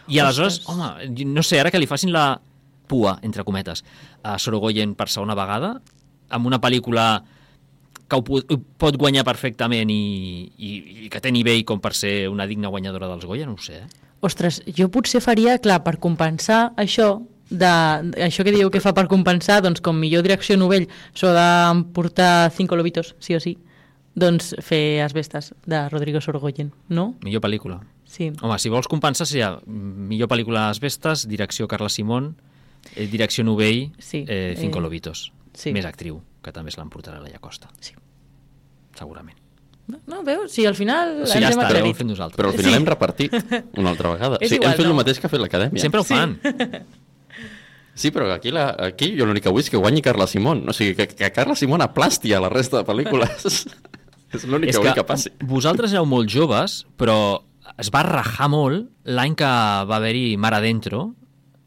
I 0.09 0.19
aleshores, 0.19 0.59
Ostres. 0.59 0.69
home, 0.75 1.25
no 1.25 1.43
sé, 1.43 1.59
ara 1.59 1.69
que 1.71 1.79
li 1.79 1.85
facin 1.87 2.11
la 2.11 2.41
pua, 2.89 3.19
entre 3.25 3.45
cometes, 3.47 3.85
a 4.25 4.37
Sorogoyen 4.41 4.95
per 4.97 5.09
segona 5.13 5.37
vegada, 5.37 5.75
amb 6.29 6.49
una 6.49 6.59
pel·lícula 6.61 7.11
que 8.09 8.17
ho 8.17 8.59
pot 8.81 8.97
guanyar 8.97 9.23
perfectament 9.27 9.91
i, 9.93 10.03
i, 10.57 10.69
i 11.05 11.09
que 11.13 11.21
té 11.21 11.31
nivell 11.31 11.61
com 11.67 11.81
per 11.81 11.93
ser 11.93 12.27
una 12.31 12.47
digna 12.49 12.71
guanyadora 12.73 13.09
dels 13.11 13.27
Goya, 13.29 13.45
no 13.45 13.53
ho 13.53 13.61
sé. 13.61 13.83
Eh? 13.83 14.07
Ostres, 14.25 14.63
jo 14.75 14.89
potser 14.91 15.21
faria, 15.23 15.59
clar, 15.61 15.79
per 15.85 15.99
compensar 16.01 16.73
això, 16.81 17.19
de, 17.49 17.69
això 18.25 18.43
que 18.43 18.55
dieu 18.55 18.71
que 18.73 18.81
fa 18.83 18.95
per 18.97 19.05
compensar, 19.11 19.61
doncs 19.63 19.83
com 19.85 19.95
millor 20.01 20.25
direcció 20.25 20.57
novell 20.57 20.89
s'ho 21.13 21.31
de 21.37 21.49
portar 21.95 22.49
cinco 22.55 22.75
lobitos, 22.79 23.13
sí 23.23 23.37
o 23.37 23.43
sí, 23.43 23.55
doncs 24.19 24.51
fer 24.65 24.99
Asbestas, 25.05 25.53
de 25.69 25.85
Rodrigo 25.93 26.19
Sorgoyen, 26.21 26.73
no? 26.89 27.13
Millor 27.23 27.45
pel·lícula. 27.45 27.79
Sí. 28.09 28.31
Home, 28.41 28.57
si 28.57 28.73
vols 28.73 28.89
compensar 28.89 29.29
seria 29.29 29.53
millor 29.69 30.31
pel·lícula 30.31 30.65
a 30.65 30.73
les 30.73 30.81
Vestes, 30.81 31.27
direcció 31.29 31.69
Carla 31.69 31.91
Simón, 31.93 32.33
eh, 32.95 33.07
direcció 33.07 33.43
Novell, 33.43 33.91
Sí, 33.97 34.25
eh, 34.27 34.55
Cinco 34.57 34.79
eh, 34.79 34.81
Lobitos. 34.81 35.31
sí. 35.53 35.73
Més 35.73 35.85
actriu, 35.85 36.21
que 36.43 36.51
també 36.51 36.71
se 36.71 36.79
l'emportarà 36.81 37.19
la 37.21 37.29
Llacosta. 37.29 37.69
Sí. 37.79 37.93
Segurament. 38.97 39.37
No, 39.89 39.97
no 40.07 40.23
veus? 40.23 40.51
Si 40.53 40.65
al 40.69 40.75
final 40.75 41.23
Sí, 41.25 41.39
ja 41.41 41.49
està, 41.49 41.67
ja 41.71 41.81
ho 41.81 41.85
hem 41.87 41.95
fet 41.97 42.05
nosaltres. 42.07 42.37
Però 42.37 42.51
al 42.51 42.57
final 42.57 42.71
Sí. 42.71 42.77
hem 42.77 42.85
repartit 42.85 43.33
una 43.77 43.89
altra 43.89 44.11
vegada. 44.13 44.37
És 44.41 44.49
sí, 44.49 44.55
igual, 44.55 44.71
hem 44.71 44.77
fet 44.77 44.85
no. 44.85 44.91
el 44.91 44.97
mateix 44.97 45.19
que 45.19 45.25
ha 45.27 45.29
fet 45.29 45.41
l'acadèmia. 45.41 45.81
Sempre 45.81 45.99
ho 46.01 46.03
fan. 46.03 46.35
Sí, 47.95 48.11
però 48.15 48.31
aquí, 48.31 48.51
la, 48.51 48.69
aquí 48.79 49.09
jo 49.17 49.25
l'únic 49.27 49.43
que 49.43 49.51
vull 49.51 49.59
és 49.59 49.69
que 49.69 49.79
guanyi 49.81 50.01
Carla 50.05 50.27
Simón. 50.29 50.61
O 50.69 50.73
sigui, 50.75 50.93
que, 50.95 51.07
que 51.09 51.31
Carla 51.35 51.55
Simón 51.59 51.81
aplasti 51.83 52.31
a 52.33 52.39
la 52.39 52.47
resta 52.53 52.79
de 52.79 52.85
pel·lícules. 52.87 53.65
és 54.35 54.45
l'únic 54.47 54.69
És 54.71 54.77
que 54.77 54.83
vull 54.83 54.93
que 54.93 55.01
que 55.01 55.07
passi. 55.09 55.31
vosaltres 55.43 55.91
éreu 55.91 56.05
molt 56.07 56.29
joves, 56.31 56.85
però 56.95 57.41
es 57.81 57.89
va 57.91 58.03
rajar 58.07 58.47
molt 58.53 58.87
l'any 59.03 59.35
que 59.35 59.49
va 59.89 59.97
haver-hi 59.99 60.37
Mar 60.37 60.53
Adentro, 60.55 61.15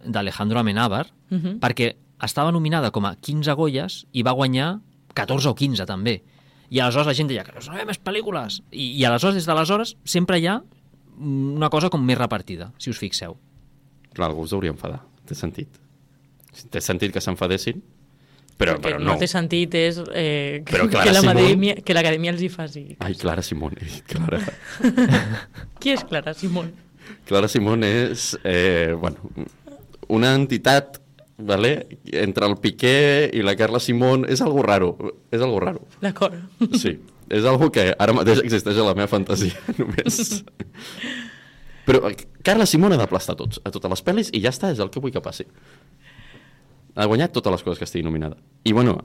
d'Alejandro 0.04 0.58
Amenábar, 0.60 1.06
Mhm. 1.30 1.58
perquè 1.60 1.94
estava 2.22 2.52
nominada 2.52 2.90
com 2.90 3.06
a 3.06 3.16
15 3.16 3.52
Goyes 3.54 4.06
i 4.12 4.22
va 4.22 4.32
guanyar 4.32 4.80
14 5.14 5.48
o 5.48 5.54
15 5.54 5.84
també. 5.86 6.22
I 6.70 6.80
aleshores 6.80 7.06
la 7.06 7.14
gent 7.14 7.28
deia 7.28 7.44
que 7.44 7.52
no 7.52 7.60
sabem 7.60 7.86
més 7.86 7.98
pel·lícules. 8.02 8.62
I, 8.70 8.92
I 8.98 9.04
aleshores, 9.04 9.34
des 9.34 9.46
d'aleshores, 9.46 9.96
sempre 10.04 10.38
hi 10.38 10.46
ha 10.46 10.62
una 11.18 11.68
cosa 11.68 11.90
com 11.90 12.02
més 12.04 12.16
repartida, 12.18 12.72
si 12.78 12.90
us 12.90 12.98
fixeu. 12.98 13.36
Clar, 14.14 14.28
algú 14.30 14.42
us 14.42 14.52
hauria 14.52 14.70
enfadar. 14.70 15.02
Té 15.26 15.34
sentit. 15.34 15.68
Té 16.70 16.80
sentit 16.80 17.12
que 17.12 17.20
s'enfadessin, 17.20 17.82
però, 18.58 18.78
però 18.80 18.98
no. 18.98 19.12
no 19.12 19.18
té 19.18 19.26
sentit 19.26 19.74
és 19.74 19.98
eh, 20.14 20.62
que, 20.64 20.72
que 20.88 21.12
Simón- 21.12 21.36
l'acadèmia 21.36 21.74
que 21.82 21.94
l'acadèmia 21.94 22.30
els 22.32 22.42
hi 22.42 22.48
faci. 22.48 22.96
Ai, 23.00 23.14
Clara 23.14 23.42
Simón. 23.42 23.72
he 23.80 23.84
dit 23.84 24.04
Clara. 24.06 24.40
Qui 25.80 25.90
és 25.92 26.04
Clara 26.04 26.34
Simón? 26.34 26.72
Clara 27.26 27.48
Simón 27.48 27.82
és 27.84 28.38
eh, 28.44 28.94
bueno, 28.98 29.18
una 30.12 30.34
entitat 30.36 30.98
vale? 31.42 31.72
entre 32.12 32.46
el 32.46 32.56
Piqué 32.62 33.30
i 33.34 33.40
la 33.42 33.56
Carla 33.58 33.80
Simón. 33.82 34.26
És 34.28 34.40
algo 34.44 34.62
raro. 34.62 34.92
És 35.32 35.40
algo 35.42 35.58
raro. 35.64 35.86
D'acord. 36.02 36.36
Sí, 36.78 36.98
és 37.32 37.44
algo 37.48 37.70
que 37.74 37.88
ara 37.98 38.14
mateix 38.14 38.42
existeix 38.44 38.78
a 38.78 38.86
la 38.90 38.94
meva 38.98 39.08
fantasia, 39.10 39.56
només. 39.80 40.42
Però 41.88 42.04
eh, 42.10 42.16
Carla 42.46 42.66
Simón 42.68 42.94
ha 42.94 43.00
d'aplastar 43.00 43.34
tots, 43.40 43.58
a 43.66 43.72
totes 43.74 43.90
les 43.90 44.04
pel·lis, 44.06 44.30
i 44.36 44.42
ja 44.44 44.52
està, 44.54 44.70
és 44.70 44.78
el 44.84 44.90
que 44.94 45.00
vull 45.02 45.10
que 45.14 45.22
passi. 45.24 45.48
Ha 46.94 47.06
guanyat 47.08 47.32
totes 47.34 47.50
les 47.56 47.64
coses 47.64 47.80
que 47.80 47.88
estigui 47.88 48.04
nominada. 48.06 48.36
I 48.68 48.74
bueno, 48.76 48.98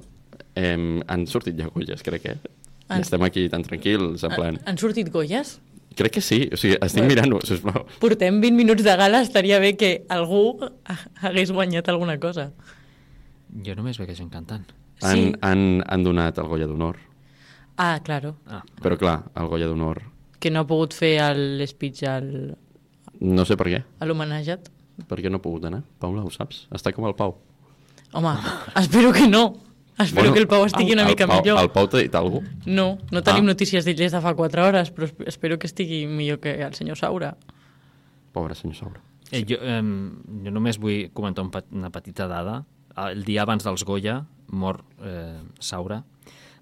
eh, 0.60 1.00
han 1.08 1.26
sortit 1.32 1.58
ja 1.58 1.70
Goyes, 1.74 2.04
crec 2.06 2.22
que. 2.28 2.36
I 2.38 2.94
Han- 2.94 3.02
estem 3.04 3.24
aquí 3.26 3.48
tan 3.50 3.64
tranquils, 3.66 4.22
en 4.28 4.36
plan... 4.36 4.60
Han 4.68 4.78
sortit 4.80 5.10
Goyes? 5.12 5.58
Crec 5.98 6.12
que 6.14 6.22
sí, 6.22 6.48
o 6.54 6.58
sigui, 6.58 6.76
estic 6.78 7.02
Bueno. 7.02 7.10
mirant-ho, 7.10 7.40
sisplau. 7.42 7.86
Portem 8.00 8.40
20 8.40 8.54
minuts 8.56 8.84
de 8.86 8.96
gala, 8.96 9.22
estaria 9.26 9.58
bé 9.60 9.76
que 9.76 10.06
algú 10.10 10.60
ha- 10.86 11.10
hagués 11.28 11.52
guanyat 11.52 11.90
alguna 11.90 12.20
cosa. 12.20 12.52
Jo 13.66 13.74
només 13.76 13.98
veig 13.98 14.14
gent 14.16 14.30
cantant. 14.32 14.68
Han, 15.02 15.16
Sí. 15.18 15.34
han, 15.42 15.84
han 15.88 16.04
donat 16.04 16.38
el 16.38 16.46
Goya 16.48 16.68
d'Honor, 16.68 16.98
Ah, 17.80 18.00
claro, 18.04 18.36
Ah, 18.48 18.64
però 18.82 18.98
clar, 18.98 19.26
el 19.36 19.46
Goya 19.48 19.68
d'Honor 19.68 20.02
que 20.40 20.50
no 20.50 20.62
ha 20.62 20.68
pogut 20.68 20.94
fer 20.94 21.20
speech 21.68 22.04
al, 22.10 22.58
no 23.20 23.46
sé 23.46 23.56
per 23.58 23.68
què, 23.68 23.84
a 24.00 24.06
l'homenatjat. 24.06 24.70
per 25.08 25.20
què 25.22 25.30
no 25.30 25.38
ha 25.38 25.42
pogut 25.42 25.66
anar. 25.66 25.84
Paula, 26.00 26.24
ho 26.24 26.30
saps? 26.32 26.68
Està 26.72 26.92
com 26.94 27.06
el 27.06 27.14
Pau. 27.16 27.38
Home, 28.14 28.34
espero 28.76 29.12
que 29.14 29.28
no. 29.28 29.58
Espero 30.00 30.32
que 30.34 30.40
el 30.40 30.48
Pau 30.48 30.64
estigui 30.66 30.94
una 30.94 31.04
el 31.04 31.10
mica 31.10 31.26
Pau, 31.28 31.42
millor. 31.42 31.60
El 31.60 31.72
Pau 31.74 31.88
t'ha 31.90 31.98
dit 32.04 32.14
alguna 32.16 32.42
cosa? 32.46 32.70
No, 32.70 32.98
no 33.12 33.22
tenim 33.24 33.44
Ah. 33.46 33.52
notícies 33.54 33.86
d'ell 33.86 33.98
des 33.98 34.12
de 34.12 34.22
fa 34.22 34.36
4 34.36 34.66
hores, 34.68 34.94
però 34.94 35.08
esp- 35.08 35.24
espero 35.28 35.58
que 35.58 35.68
estigui 35.68 36.06
millor 36.08 36.40
que 36.40 36.54
el 36.62 36.74
senyor 36.76 36.98
Saura. 36.98 37.36
Pobre 38.32 38.56
senyor 38.56 38.76
Saura. 38.76 39.02
Eh, 39.32 39.44
jo, 39.48 39.58
eh, 39.60 39.82
jo 39.82 40.52
només 40.52 40.78
vull 40.80 41.10
comentar 41.14 41.44
un, 41.44 41.52
una 41.72 41.90
petita 41.90 42.28
dada. 42.28 42.64
El 43.10 43.24
dia 43.26 43.42
abans 43.44 43.64
dels 43.64 43.84
Goya 43.84 44.26
mor 44.50 44.84
eh, 45.04 45.42
Saura. 45.60 46.04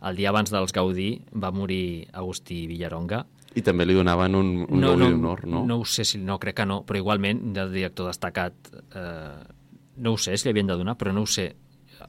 El 0.05 0.15
dia 0.15 0.29
abans 0.29 0.51
dels 0.51 0.71
Gaudí 0.73 1.21
va 1.33 1.51
morir 1.51 2.07
Agustí 2.13 2.67
Villaronga. 2.67 3.25
I 3.55 3.61
també 3.63 3.85
li 3.85 3.93
donaven 3.95 4.35
un, 4.35 4.65
un 4.69 4.79
no, 4.81 4.89
Gaudí 4.95 5.11
d'Honor, 5.11 5.45
no? 5.47 5.65
No 5.65 5.77
ho 5.79 5.85
sé, 5.85 6.03
si, 6.05 6.17
no 6.19 6.37
crec 6.39 6.55
que 6.57 6.65
no, 6.65 6.81
però 6.85 6.97
igualment 6.99 7.53
de 7.55 7.69
director 7.71 8.07
destacat 8.07 8.53
eh, 8.93 9.43
no 9.97 10.11
ho 10.13 10.17
sé 10.17 10.35
si 10.37 10.47
li 10.47 10.51
havien 10.51 10.67
de 10.67 10.75
donar, 10.75 10.97
però 10.97 11.13
no 11.13 11.21
ho 11.23 11.25
sé. 11.27 11.55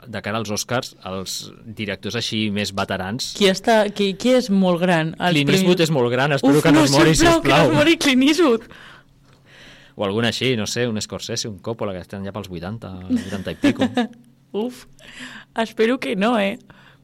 De 0.06 0.20
cara 0.22 0.38
als 0.38 0.50
Oscars, 0.54 0.94
els 1.08 1.32
directors 1.78 2.14
així 2.20 2.44
més 2.54 2.70
veterans... 2.76 3.32
Qui, 3.38 3.48
està, 3.50 3.80
qui, 3.90 4.12
qui 4.14 4.34
és 4.36 4.50
molt 4.50 4.78
gran? 4.82 5.14
Els 5.18 5.34
Clint 5.34 5.50
Eastwood 5.56 5.82
és 5.82 5.90
molt 5.94 6.12
gran, 6.12 6.32
espero 6.36 6.60
Uf, 6.60 6.62
que 6.66 6.72
no, 6.74 6.84
es 6.86 6.92
mori, 6.94 7.14
sisplau, 7.14 7.40
que 7.42 7.48
no 7.50 7.56
sisplau. 7.56 7.72
es 7.72 7.78
mori 7.80 7.96
Clint 8.02 8.22
Eastwood. 8.28 8.68
O 9.96 10.04
algun 10.04 10.28
així, 10.28 10.52
no 10.60 10.66
sé, 10.68 10.84
un 10.86 11.00
Scorsese, 11.00 11.48
un 11.48 11.58
Coppola, 11.64 11.94
que 11.96 12.04
estan 12.04 12.24
ja 12.26 12.32
pels 12.36 12.50
80, 12.52 12.92
80 13.16 13.54
i 13.54 13.58
pico. 13.62 13.88
Uf, 14.56 14.84
espero 15.58 15.98
que 15.98 16.14
no, 16.16 16.36
eh? 16.38 16.58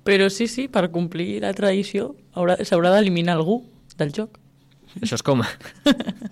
Però 0.05 0.29
sí, 0.31 0.47
sí, 0.51 0.69
per 0.69 0.89
complir 0.95 1.41
la 1.43 1.53
tradició 1.55 2.13
haurà- 2.35 2.59
s'haurà 2.67 2.91
d'eliminar 2.95 3.35
algú 3.39 3.61
del 3.99 4.13
joc. 4.15 4.39
Això 5.01 5.17
és 5.17 5.23
com... 5.25 5.41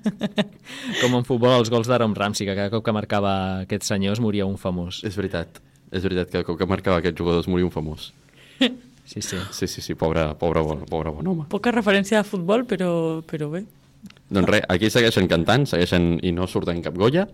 com 1.01 1.15
en 1.17 1.25
futbol 1.27 1.55
els 1.57 1.71
gols 1.73 1.89
d'Aaron 1.89 2.15
Ramsey, 2.19 2.47
que 2.49 2.57
cada 2.59 2.71
cop 2.73 2.85
que 2.85 2.93
marcava 2.93 3.33
aquest 3.65 3.87
senyor 3.89 4.19
es 4.19 4.21
moria 4.21 4.47
un 4.49 4.59
famós. 4.61 5.01
És 5.07 5.17
veritat. 5.17 5.63
És 5.91 6.05
veritat 6.07 6.31
que 6.31 6.45
com 6.47 6.57
que 6.59 6.67
marcava 6.71 7.01
aquest 7.03 7.19
jugador 7.19 7.43
es 7.43 7.49
moria 7.51 7.67
un 7.67 7.73
famós. 7.75 8.13
Sí, 8.61 9.21
sí. 9.27 9.37
Sí, 9.51 9.67
sí, 9.67 9.83
sí, 9.83 9.95
pobre, 9.99 10.23
pobre, 10.39 10.63
bon, 10.63 10.85
pobre 10.87 11.11
bon 11.11 11.27
home. 11.27 11.47
Poca 11.51 11.73
referència 11.75 12.21
a 12.21 12.27
futbol, 12.27 12.63
però, 12.71 12.91
però 13.27 13.49
bé. 13.51 13.65
Doncs 14.31 14.47
res, 14.49 14.63
aquí 14.71 14.87
segueixen 14.93 15.27
cantant, 15.29 15.65
segueixen 15.67 16.13
i 16.23 16.31
no 16.33 16.47
surten 16.47 16.79
cap 16.85 16.95
Goya, 16.97 17.25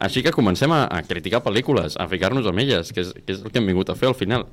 així 0.00 0.22
que 0.24 0.32
comencem 0.32 0.72
a, 0.72 0.86
a 0.88 1.02
criticar 1.04 1.42
pel·lícules, 1.44 1.98
a 2.00 2.06
ficar-nos 2.08 2.48
amb 2.48 2.62
elles, 2.64 2.88
que 2.96 3.04
és, 3.04 3.12
que 3.20 3.36
és 3.36 3.42
el 3.44 3.52
que 3.52 3.60
hem 3.60 3.68
vingut 3.68 3.92
a 3.92 3.96
fer 3.98 4.08
al 4.08 4.16
final. 4.16 4.46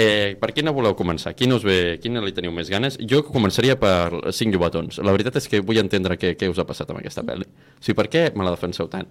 Eh, 0.00 0.34
per 0.40 0.50
quina 0.56 0.72
voleu 0.74 0.96
començar? 0.98 1.34
Quina, 1.38 1.54
us 1.60 1.64
ve, 1.66 1.98
quina 2.02 2.22
li 2.24 2.34
teniu 2.34 2.50
més 2.56 2.70
ganes? 2.72 2.96
Jo 3.06 3.22
començaria 3.26 3.76
per 3.78 4.32
Cinc 4.34 4.54
Llobatons. 4.56 4.98
La 5.04 5.12
veritat 5.14 5.36
és 5.38 5.46
que 5.50 5.60
vull 5.62 5.78
entendre 5.82 6.16
què, 6.18 6.32
què 6.40 6.48
us 6.50 6.58
ha 6.58 6.66
passat 6.66 6.90
amb 6.90 7.02
aquesta 7.02 7.22
pel·li. 7.26 7.46
O 7.46 7.84
sigui, 7.84 7.96
per 8.00 8.08
què 8.10 8.24
me 8.34 8.46
la 8.46 8.54
defenseu 8.56 8.88
tant? 8.90 9.06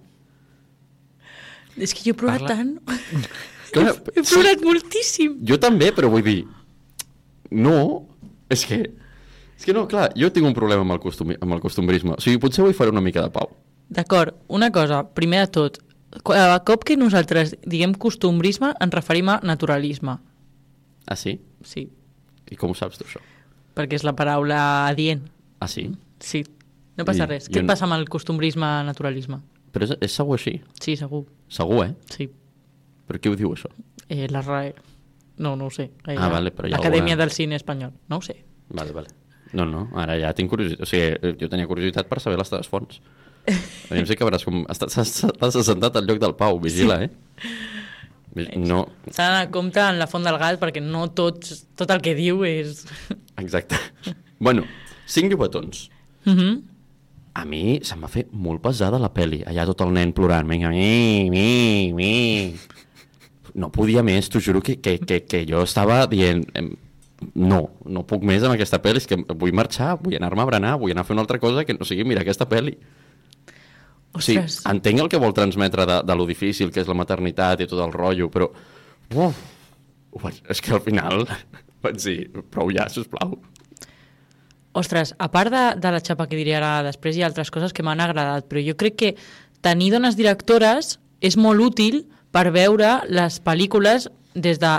És 1.80 1.94
que 1.94 2.04
jo 2.04 2.12
he 2.12 2.18
plorat 2.18 2.44
Parla- 2.44 2.56
tant. 2.60 2.76
Clar, 3.74 3.94
He 4.16 4.22
plorat 4.22 4.62
moltíssim. 4.66 5.38
Jo 5.46 5.58
també, 5.62 5.90
però 5.96 6.10
vull 6.12 6.24
dir... 6.26 6.40
No, 7.50 8.06
és 8.50 8.64
que... 8.66 8.80
És 9.60 9.66
que 9.68 9.74
no, 9.76 9.84
clar, 9.90 10.08
jo 10.16 10.30
tinc 10.32 10.46
un 10.48 10.54
problema 10.56 10.86
amb 10.86 10.94
el, 10.94 11.00
costum, 11.02 11.34
amb 11.36 11.52
el 11.52 11.60
costumbrisme. 11.60 12.14
O 12.16 12.22
sigui, 12.24 12.38
potser 12.40 12.64
vull 12.64 12.76
fer 12.76 12.88
una 12.88 13.02
mica 13.04 13.20
de 13.20 13.32
pau. 13.34 13.50
D'acord, 13.92 14.36
una 14.48 14.70
cosa, 14.72 15.02
primer 15.16 15.42
de 15.44 15.50
tot, 15.52 15.80
a 16.32 16.60
cop 16.66 16.86
que 16.86 16.96
nosaltres 16.96 17.52
diguem 17.68 17.92
costumbrisme 17.98 18.72
ens 18.80 18.94
referim 18.94 19.28
a 19.34 19.40
naturalisme. 19.44 20.16
Ah, 21.10 21.18
sí? 21.18 21.36
Sí, 21.66 21.88
I 22.50 22.56
com 22.58 22.72
ho 22.72 22.78
saps, 22.78 22.98
tu, 22.98 23.04
això? 23.06 23.20
perquè 23.76 23.98
és 24.00 24.04
la 24.06 24.14
paraula 24.16 24.88
adient. 24.88 25.22
Ah, 25.62 25.68
sí? 25.70 25.86
Sí, 26.24 26.42
no 26.98 27.04
passa 27.04 27.24
I- 27.26 27.30
res. 27.30 27.48
Què 27.52 27.60
et 27.62 27.68
passa 27.68 27.84
amb 27.86 27.98
el 27.98 28.08
costumbrisme 28.10 28.68
naturalisme? 28.88 29.38
Però 29.74 29.86
és, 29.86 29.92
és 30.02 30.16
segur 30.16 30.38
així? 30.38 30.56
Sí, 30.82 30.96
segur. 30.98 31.26
Segur, 31.52 31.84
eh? 31.84 31.92
Sí. 32.10 32.26
Per 33.10 33.18
què 33.18 33.32
ho 33.32 33.36
diu, 33.38 33.50
això? 33.56 33.70
Eh, 34.08 34.28
la 34.30 34.42
RAE. 34.46 34.74
No, 35.42 35.54
no 35.56 35.66
ho 35.66 35.72
sé. 35.74 35.88
Eh, 36.06 36.14
Ah, 36.16 36.28
vale, 36.30 36.52
però 36.54 36.68
ha 36.70 36.78
Acadèmia 36.78 37.16
del 37.18 37.30
Cine 37.34 37.56
Espanyol. 37.58 37.92
No 38.12 38.18
ho 38.20 38.22
sé. 38.22 38.36
Vale, 38.68 38.92
vale. 38.94 39.08
No, 39.56 39.64
no, 39.66 39.88
ara 39.98 40.14
ja 40.20 40.30
tinc 40.36 40.50
curiositat. 40.52 40.84
O 40.84 40.86
sigui, 40.86 41.08
eh, 41.16 41.34
jo 41.40 41.48
tenia 41.50 41.66
curiositat 41.66 42.06
per 42.06 42.20
saber 42.22 42.38
les 42.38 42.50
teves 42.52 42.68
fonts. 42.70 43.00
A 43.50 43.94
mi 43.96 44.02
em 44.02 44.06
sé 44.06 44.14
que 44.14 44.26
veuràs 44.28 44.44
com... 44.46 44.60
Estàs 44.70 45.56
assentat 45.56 45.96
al 45.98 46.06
lloc 46.06 46.20
del 46.22 46.36
Pau, 46.38 46.60
vigila, 46.62 47.00
eh? 47.02 47.10
Vi- 48.36 48.46
No, 48.62 48.84
S'ha 49.10 49.24
d'anar 49.26 49.40
a 49.48 49.50
compte 49.50 49.80
en 49.82 49.98
la 49.98 50.06
font 50.06 50.22
del 50.22 50.36
gat 50.38 50.60
perquè 50.62 50.78
no 50.84 51.08
tots, 51.18 51.64
tot 51.74 51.90
el 51.90 52.02
que 52.04 52.12
diu 52.14 52.44
és... 52.46 52.84
exacte. 53.42 53.74
bueno, 54.38 54.62
cinc 55.06 55.32
llobatons. 55.32 55.88
Mhm. 56.28 56.60
a 57.40 57.44
mi 57.46 57.78
se'm 57.82 58.02
va 58.04 58.08
fer 58.12 58.26
molt 58.30 58.60
pesada 58.62 58.98
la 59.00 59.08
peli. 59.14 59.40
Allà 59.46 59.64
tot 59.66 59.80
el 59.86 59.92
nen 59.96 60.12
plorant, 60.12 60.46
vinga, 60.50 60.68
mi, 60.70 61.30
mi, 61.30 61.92
mi. 61.96 62.12
No 63.54 63.70
podia 63.74 64.02
més, 64.06 64.28
t'ho 64.30 64.40
juro 64.42 64.60
que, 64.62 64.76
que, 64.80 64.98
que, 65.02 65.22
que 65.26 65.44
jo 65.48 65.62
estava 65.66 66.04
dient... 66.10 66.46
No, 67.36 67.58
no 67.84 68.00
puc 68.08 68.22
més 68.24 68.40
amb 68.46 68.54
aquesta 68.54 68.78
pel·li, 68.80 68.96
és 69.02 69.06
que 69.10 69.18
vull 69.36 69.52
marxar, 69.52 69.98
vull 70.00 70.14
anar-me 70.16 70.40
a 70.40 70.46
berenar, 70.48 70.70
vull 70.80 70.94
anar 70.94 71.02
a 71.04 71.08
fer 71.08 71.12
una 71.12 71.20
altra 71.26 71.36
cosa 71.42 71.66
que 71.68 71.74
no 71.76 71.84
sigui 71.84 72.06
mirar 72.08 72.22
aquesta 72.24 72.46
pel·li. 72.48 72.72
Sí, 74.18 74.38
Ostres, 74.38 74.56
entenc 74.66 75.02
el 75.04 75.10
que 75.12 75.20
vol 75.20 75.34
transmetre 75.36 75.84
de, 75.86 75.98
de 76.08 76.16
lo 76.16 76.24
difícil 76.26 76.72
que 76.72 76.80
és 76.80 76.88
la 76.88 76.96
maternitat 76.96 77.60
i 77.60 77.68
tot 77.70 77.82
el 77.84 77.92
rotllo, 77.92 78.30
però... 78.32 78.48
Uf, 79.14 79.36
vaig- 80.22 80.40
és 80.50 80.62
que 80.64 80.72
al 80.74 80.80
final 80.82 81.26
vaig 81.84 82.00
dir, 82.00 82.16
prou 82.50 82.72
ja, 82.74 82.88
sisplau. 82.90 83.36
Ostres, 84.72 85.12
a 85.18 85.28
part 85.30 85.50
de, 85.52 85.62
de 85.82 85.90
la 85.92 86.00
xapa 86.00 86.28
que 86.30 86.38
diré 86.38 86.54
ara 86.56 86.80
després, 86.86 87.16
hi 87.18 87.24
ha 87.24 87.28
altres 87.28 87.50
coses 87.50 87.72
que 87.74 87.82
m'han 87.84 88.00
agradat, 88.00 88.46
però 88.48 88.62
jo 88.62 88.76
crec 88.78 88.96
que 89.02 89.12
tenir 89.66 89.90
dones 89.92 90.16
directores 90.16 90.96
és 91.20 91.36
molt 91.36 91.60
útil 91.60 92.04
per 92.06 92.19
veure 92.32 93.00
les 93.08 93.40
pel·lícules 93.42 94.08
des 94.34 94.60
de 94.62 94.70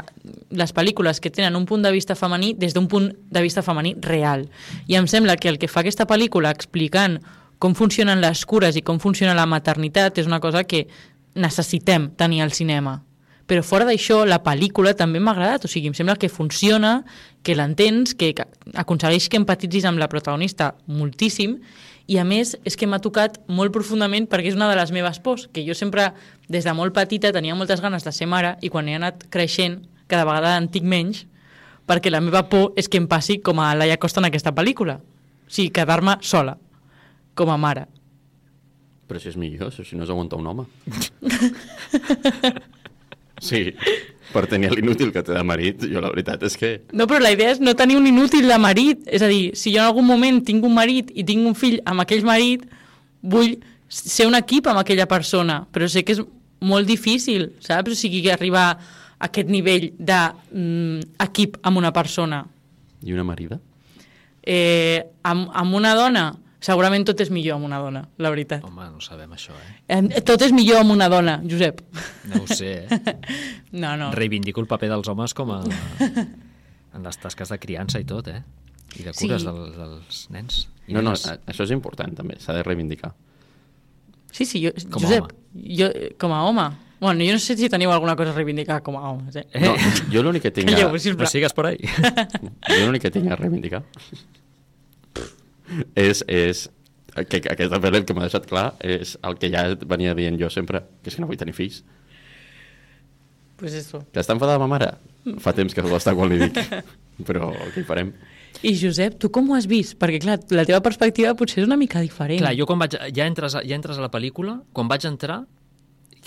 les 0.49 0.71
pel·lícules 0.73 1.19
que 1.19 1.29
tenen 1.29 1.55
un 1.55 1.65
punt 1.65 1.83
de 1.83 1.91
vista 1.91 2.15
femení 2.15 2.53
des 2.53 2.73
d'un 2.73 2.87
punt 2.87 3.11
de 3.11 3.41
vista 3.41 3.61
femení 3.61 3.95
real. 3.99 4.49
I 4.87 4.95
em 4.95 5.07
sembla 5.07 5.35
que 5.35 5.49
el 5.49 5.59
que 5.59 5.67
fa 5.67 5.81
aquesta 5.81 6.07
pel·lícula 6.07 6.51
explicant 6.51 7.19
com 7.59 7.75
funcionen 7.75 8.21
les 8.21 8.45
cures 8.45 8.75
i 8.75 8.81
com 8.81 8.99
funciona 8.99 9.35
la 9.35 9.45
maternitat 9.45 10.17
és 10.17 10.27
una 10.27 10.39
cosa 10.39 10.63
que 10.63 10.87
necessitem 11.35 12.09
tenir 12.15 12.41
al 12.41 12.51
cinema. 12.51 13.03
Però 13.45 13.63
fora 13.63 13.83
d'això, 13.83 14.23
la 14.25 14.39
pel·lícula 14.43 14.93
també 14.95 15.19
m'ha 15.19 15.33
agradat, 15.35 15.65
o 15.65 15.67
sigui, 15.67 15.89
em 15.91 15.95
sembla 15.97 16.15
que 16.15 16.29
funciona, 16.31 17.01
que 17.43 17.55
l'entens, 17.57 18.15
que 18.15 18.31
aconsegueix 18.79 19.27
que 19.27 19.39
empatitzis 19.41 19.85
amb 19.89 19.99
la 19.99 20.07
protagonista 20.07 20.75
moltíssim, 20.87 21.57
i 22.11 22.17
a 22.19 22.25
més 22.27 22.57
és 22.67 22.75
que 22.75 22.89
m'ha 22.89 22.99
tocat 22.99 23.37
molt 23.47 23.71
profundament 23.71 24.25
perquè 24.27 24.51
és 24.51 24.57
una 24.57 24.67
de 24.67 24.75
les 24.75 24.91
meves 24.91 25.21
pors, 25.23 25.45
que 25.53 25.63
jo 25.63 25.75
sempre, 25.77 26.09
des 26.51 26.67
de 26.67 26.73
molt 26.75 26.91
petita, 26.95 27.31
tenia 27.31 27.55
moltes 27.55 27.79
ganes 27.79 28.03
de 28.03 28.11
ser 28.11 28.27
mare 28.27 28.57
i 28.59 28.71
quan 28.73 28.89
he 28.89 28.97
anat 28.97 29.23
creixent, 29.31 29.79
cada 30.11 30.27
vegada 30.27 30.57
en 30.59 30.67
tinc 30.73 30.87
menys, 30.91 31.23
perquè 31.87 32.11
la 32.11 32.19
meva 32.19 32.43
por 32.51 32.75
és 32.79 32.91
que 32.91 32.99
em 32.99 33.07
passi 33.07 33.39
com 33.39 33.63
a 33.63 33.71
Laia 33.79 33.99
Costa 34.01 34.19
en 34.19 34.27
aquesta 34.27 34.51
pel·lícula. 34.51 34.99
O 34.99 35.51
sigui, 35.51 35.71
quedar-me 35.71 36.17
sola, 36.19 36.57
com 37.35 37.51
a 37.51 37.57
mare. 37.59 37.87
Però 39.07 39.19
si 39.19 39.31
és 39.31 39.39
millor, 39.39 39.71
si 39.71 39.95
no 39.95 40.03
és 40.03 40.11
aguantar 40.11 40.39
un 40.39 40.51
home. 40.51 40.67
sí, 43.47 43.69
per 44.33 44.45
tenir 44.49 44.71
l'inútil 44.73 45.11
que 45.13 45.23
té 45.25 45.35
de 45.35 45.43
marit, 45.45 45.83
jo 45.87 46.01
la 46.03 46.11
veritat 46.13 46.43
és 46.47 46.57
que... 46.59 46.71
No, 46.95 47.07
però 47.09 47.21
la 47.21 47.33
idea 47.33 47.53
és 47.53 47.61
no 47.63 47.75
tenir 47.77 47.97
un 47.99 48.07
inútil 48.09 48.47
de 48.49 48.57
marit. 48.61 49.03
És 49.07 49.23
a 49.25 49.29
dir, 49.31 49.51
si 49.59 49.73
jo 49.75 49.81
en 49.81 49.89
algun 49.89 50.07
moment 50.07 50.41
tinc 50.47 50.65
un 50.67 50.75
marit 50.75 51.11
i 51.15 51.25
tinc 51.27 51.47
un 51.47 51.57
fill 51.57 51.79
amb 51.85 52.03
aquell 52.03 52.25
marit, 52.27 52.65
vull 53.21 53.57
ser 53.91 54.27
un 54.29 54.37
equip 54.39 54.69
amb 54.71 54.81
aquella 54.81 55.07
persona, 55.11 55.61
però 55.71 55.89
sé 55.91 56.05
que 56.07 56.15
és 56.15 56.23
molt 56.61 56.87
difícil, 56.87 57.51
saps? 57.63 57.91
O 57.91 57.97
sigui, 57.97 58.23
arribar 58.31 58.67
a 58.71 59.27
aquest 59.27 59.49
nivell 59.51 59.91
d'equip 59.97 61.57
mm, 61.57 61.65
amb 61.67 61.81
una 61.81 61.91
persona. 61.93 62.45
I 63.03 63.13
una 63.13 63.25
marida? 63.25 63.59
Eh, 64.41 65.01
amb, 65.27 65.49
amb 65.53 65.77
una 65.77 65.93
dona, 65.97 66.31
segurament 66.61 67.03
tot 67.09 67.19
és 67.23 67.31
millor 67.33 67.57
amb 67.57 67.65
una 67.67 67.79
dona, 67.81 68.03
la 68.21 68.29
veritat. 68.33 68.63
Home, 68.67 68.85
no 68.93 69.01
sabem 69.01 69.31
això, 69.33 69.55
eh? 69.89 70.21
Tot 70.27 70.41
és 70.45 70.53
millor 70.53 70.83
amb 70.83 70.93
una 70.93 71.07
dona, 71.11 71.39
Josep. 71.43 71.81
No 72.29 72.43
ho 72.43 72.47
sé, 72.47 72.73
eh? 72.85 72.99
No, 73.71 73.95
no. 73.97 74.11
Reivindico 74.13 74.61
el 74.61 74.67
paper 74.69 74.89
dels 74.91 75.07
homes 75.09 75.33
com 75.33 75.51
a... 75.55 75.61
en 76.93 77.03
les 77.07 77.17
tasques 77.23 77.49
de 77.49 77.57
criança 77.63 77.99
i 78.03 78.05
tot, 78.05 78.27
eh? 78.27 78.41
I 78.99 79.05
de 79.07 79.13
cures 79.15 79.41
Sí. 79.41 79.47
del, 79.47 79.59
dels 79.77 80.21
nens. 80.35 80.65
I 80.87 80.93
No, 80.93 81.01
no, 81.01 81.13
nenes. 81.15 81.27
això 81.47 81.63
és 81.63 81.71
important 81.71 82.13
també, 82.17 82.35
s'ha 82.43 82.53
de 82.57 82.63
reivindicar. 82.67 83.13
Sí, 84.31 84.45
sí, 84.45 84.61
jo, 84.63 84.71
Com 84.91 85.03
Josep, 85.03 85.31
jo, 85.55 85.87
com 86.19 86.31
a 86.35 86.43
home. 86.47 86.69
Bueno, 87.01 87.23
jo 87.25 87.33
no 87.33 87.39
sé 87.41 87.55
si 87.57 87.67
teniu 87.71 87.89
alguna 87.91 88.13
cosa 88.15 88.29
a 88.29 88.35
reivindicar 88.35 88.83
com 88.85 88.95
a 88.99 89.07
homes, 89.09 89.35
eh? 89.35 89.47
No, 89.63 89.73
jo 90.13 90.21
l'únic 90.21 90.43
que 90.45 90.51
tinc 90.51 90.69
a, 90.71 90.75
Calleu, 90.75 91.15
No 91.17 91.25
sigues 91.25 91.53
por 91.57 91.65
ahí. 91.71 91.79
jo 92.69 92.85
l'únic 92.85 93.01
que 93.07 93.11
tinc 93.15 93.31
a 93.31 93.35
reivindicar 93.39 93.81
és, 95.95 96.23
és 96.27 96.67
que, 97.27 97.41
que 97.41 97.49
aquesta 97.51 97.79
pel·li 97.83 98.01
el 98.01 98.07
que 98.07 98.15
m'ha 98.17 98.27
deixat 98.27 98.47
clar 98.49 98.71
és 98.79 99.17
el 99.27 99.37
que 99.39 99.51
ja 99.53 99.65
venia 99.83 100.15
dient 100.17 100.39
jo 100.39 100.49
sempre, 100.53 100.83
que 101.01 101.11
és 101.11 101.17
que 101.17 101.23
no 101.23 101.29
vull 101.31 101.39
tenir 101.39 101.55
fills. 101.57 101.81
Pues 103.61 103.75
eso. 103.77 104.01
Que 104.09 104.23
està 104.23 104.33
enfadada 104.33 104.61
ma 104.61 104.69
mare? 104.71 104.93
Fa 105.43 105.53
temps 105.53 105.75
que 105.75 105.83
ho 105.85 105.97
està 105.97 106.15
quan 106.17 106.31
li 106.31 106.39
dic. 106.41 106.57
Però 107.27 107.51
què 107.75 107.83
hi 107.83 107.85
farem? 107.85 108.13
I 108.65 108.73
Josep, 108.77 109.19
tu 109.21 109.29
com 109.33 109.49
ho 109.49 109.55
has 109.57 109.67
vist? 109.69 109.95
Perquè, 110.01 110.19
clar, 110.23 110.39
la 110.53 110.65
teva 110.67 110.81
perspectiva 110.83 111.35
potser 111.37 111.61
és 111.61 111.69
una 111.69 111.77
mica 111.79 112.01
diferent. 112.01 112.41
Clar, 112.41 112.55
jo 112.57 112.67
quan 112.69 112.81
vaig... 112.81 112.97
Ja 113.15 113.27
entres, 113.29 113.55
a, 113.57 113.61
ja 113.65 113.77
entres 113.77 114.01
a 114.01 114.03
la 114.03 114.09
pel·lícula, 114.13 114.57
quan 114.73 114.89
vaig 114.89 115.05
entrar, 115.09 115.43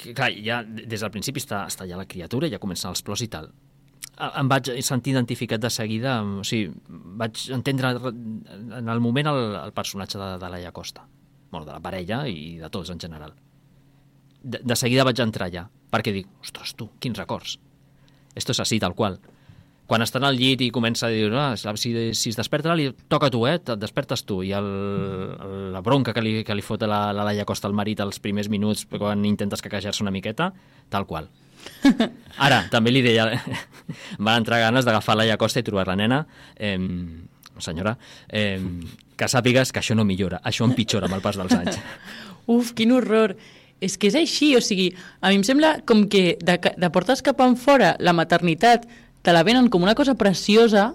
clar, 0.06 0.30
ja 0.46 0.62
des 0.64 1.02
del 1.02 1.12
principi 1.14 1.42
està, 1.42 1.64
està 1.70 1.88
ja 1.90 1.98
la 1.98 2.06
criatura, 2.10 2.50
ja 2.50 2.62
comencen 2.62 2.90
els 2.94 3.02
plors 3.06 3.22
i 3.26 3.30
tal. 3.30 3.50
Em 4.14 4.48
vaig 4.50 4.70
sentir 4.86 5.10
identificat 5.10 5.62
de 5.62 5.70
seguida, 5.74 6.20
o 6.22 6.44
sigui, 6.46 6.70
vaig 7.18 7.40
entendre 7.56 7.90
en 7.98 8.88
el 8.88 9.00
moment 9.02 9.32
el, 9.32 9.40
el 9.58 9.72
personatge 9.74 10.20
de, 10.20 10.28
de 10.38 10.50
Laia 10.52 10.70
Costa, 10.72 11.02
bueno, 11.50 11.66
de 11.66 11.72
la 11.72 11.82
parella 11.82 12.22
i 12.30 12.60
de 12.60 12.70
tots 12.70 12.92
en 12.94 13.00
general. 13.02 13.34
De, 14.42 14.60
de 14.62 14.76
seguida 14.78 15.06
vaig 15.08 15.18
entrar 15.24 15.48
allà, 15.50 15.66
perquè 15.90 16.14
dic, 16.14 16.30
ostres, 16.44 16.76
tu, 16.78 16.92
quins 17.02 17.18
records. 17.18 17.56
Esto 18.38 18.54
és 18.54 18.62
així, 18.62 18.78
tal 18.82 18.94
qual. 18.94 19.18
Quan 19.86 20.00
estan 20.00 20.24
al 20.24 20.38
llit 20.38 20.62
i 20.64 20.70
comença 20.72 21.10
a 21.10 21.12
dir, 21.12 21.26
ah, 21.36 21.52
si, 21.76 21.90
si 22.16 22.30
es 22.30 22.38
desperta, 22.38 22.72
li 22.78 22.86
toca 23.12 23.28
tu, 23.34 23.42
eh? 23.50 23.58
Et 23.58 23.74
despertes 23.76 24.22
tu. 24.24 24.38
I 24.46 24.54
el, 24.56 24.68
el, 25.34 25.56
la 25.74 25.82
bronca 25.84 26.14
que 26.16 26.22
li, 26.24 26.38
que 26.46 26.56
li 26.56 26.64
fot 26.64 26.86
la, 26.88 27.10
la 27.12 27.26
Laia 27.26 27.44
Costa 27.44 27.68
al 27.68 27.76
marit 27.76 28.00
als 28.00 28.22
primers 28.22 28.48
minuts 28.48 28.86
quan 28.88 29.26
intentes 29.28 29.60
caquejar-se 29.60 30.06
una 30.06 30.14
miqueta, 30.14 30.52
tal 30.88 31.04
qual. 31.10 31.28
Ara, 32.48 32.64
també 32.72 32.92
li 32.94 33.04
deia... 33.04 33.28
van 34.18 34.40
entrar 34.40 34.62
ganes 34.62 34.86
d'agafar 34.86 35.16
la 35.16 35.24
Laia 35.24 35.38
Costa 35.40 35.60
i 35.60 35.66
trobar 35.66 35.86
la 35.90 35.96
nena. 35.98 36.24
Eh, 36.56 36.78
senyora, 37.62 37.96
eh, 38.28 38.58
que 39.16 39.28
sàpigues 39.30 39.70
que 39.72 39.82
això 39.82 39.94
no 39.94 40.06
millora, 40.06 40.40
això 40.42 40.66
empitjora 40.66 41.06
amb 41.06 41.18
el 41.18 41.22
pas 41.22 41.38
dels 41.38 41.54
anys. 41.54 41.78
Uf, 42.50 42.74
quin 42.74 42.92
horror. 42.92 43.36
És 43.84 43.98
que 44.00 44.08
és 44.08 44.16
així, 44.18 44.54
o 44.56 44.62
sigui, 44.64 44.92
a 45.20 45.30
mi 45.30 45.40
em 45.40 45.46
sembla 45.46 45.76
com 45.86 46.06
que 46.10 46.36
de, 46.40 46.58
de 46.58 46.90
portes 46.94 47.22
cap 47.24 47.40
en 47.44 47.56
fora 47.60 47.94
la 48.00 48.14
maternitat 48.16 48.86
te 49.24 49.32
la 49.34 49.42
venen 49.44 49.68
com 49.72 49.82
una 49.84 49.96
cosa 49.98 50.14
preciosa 50.16 50.92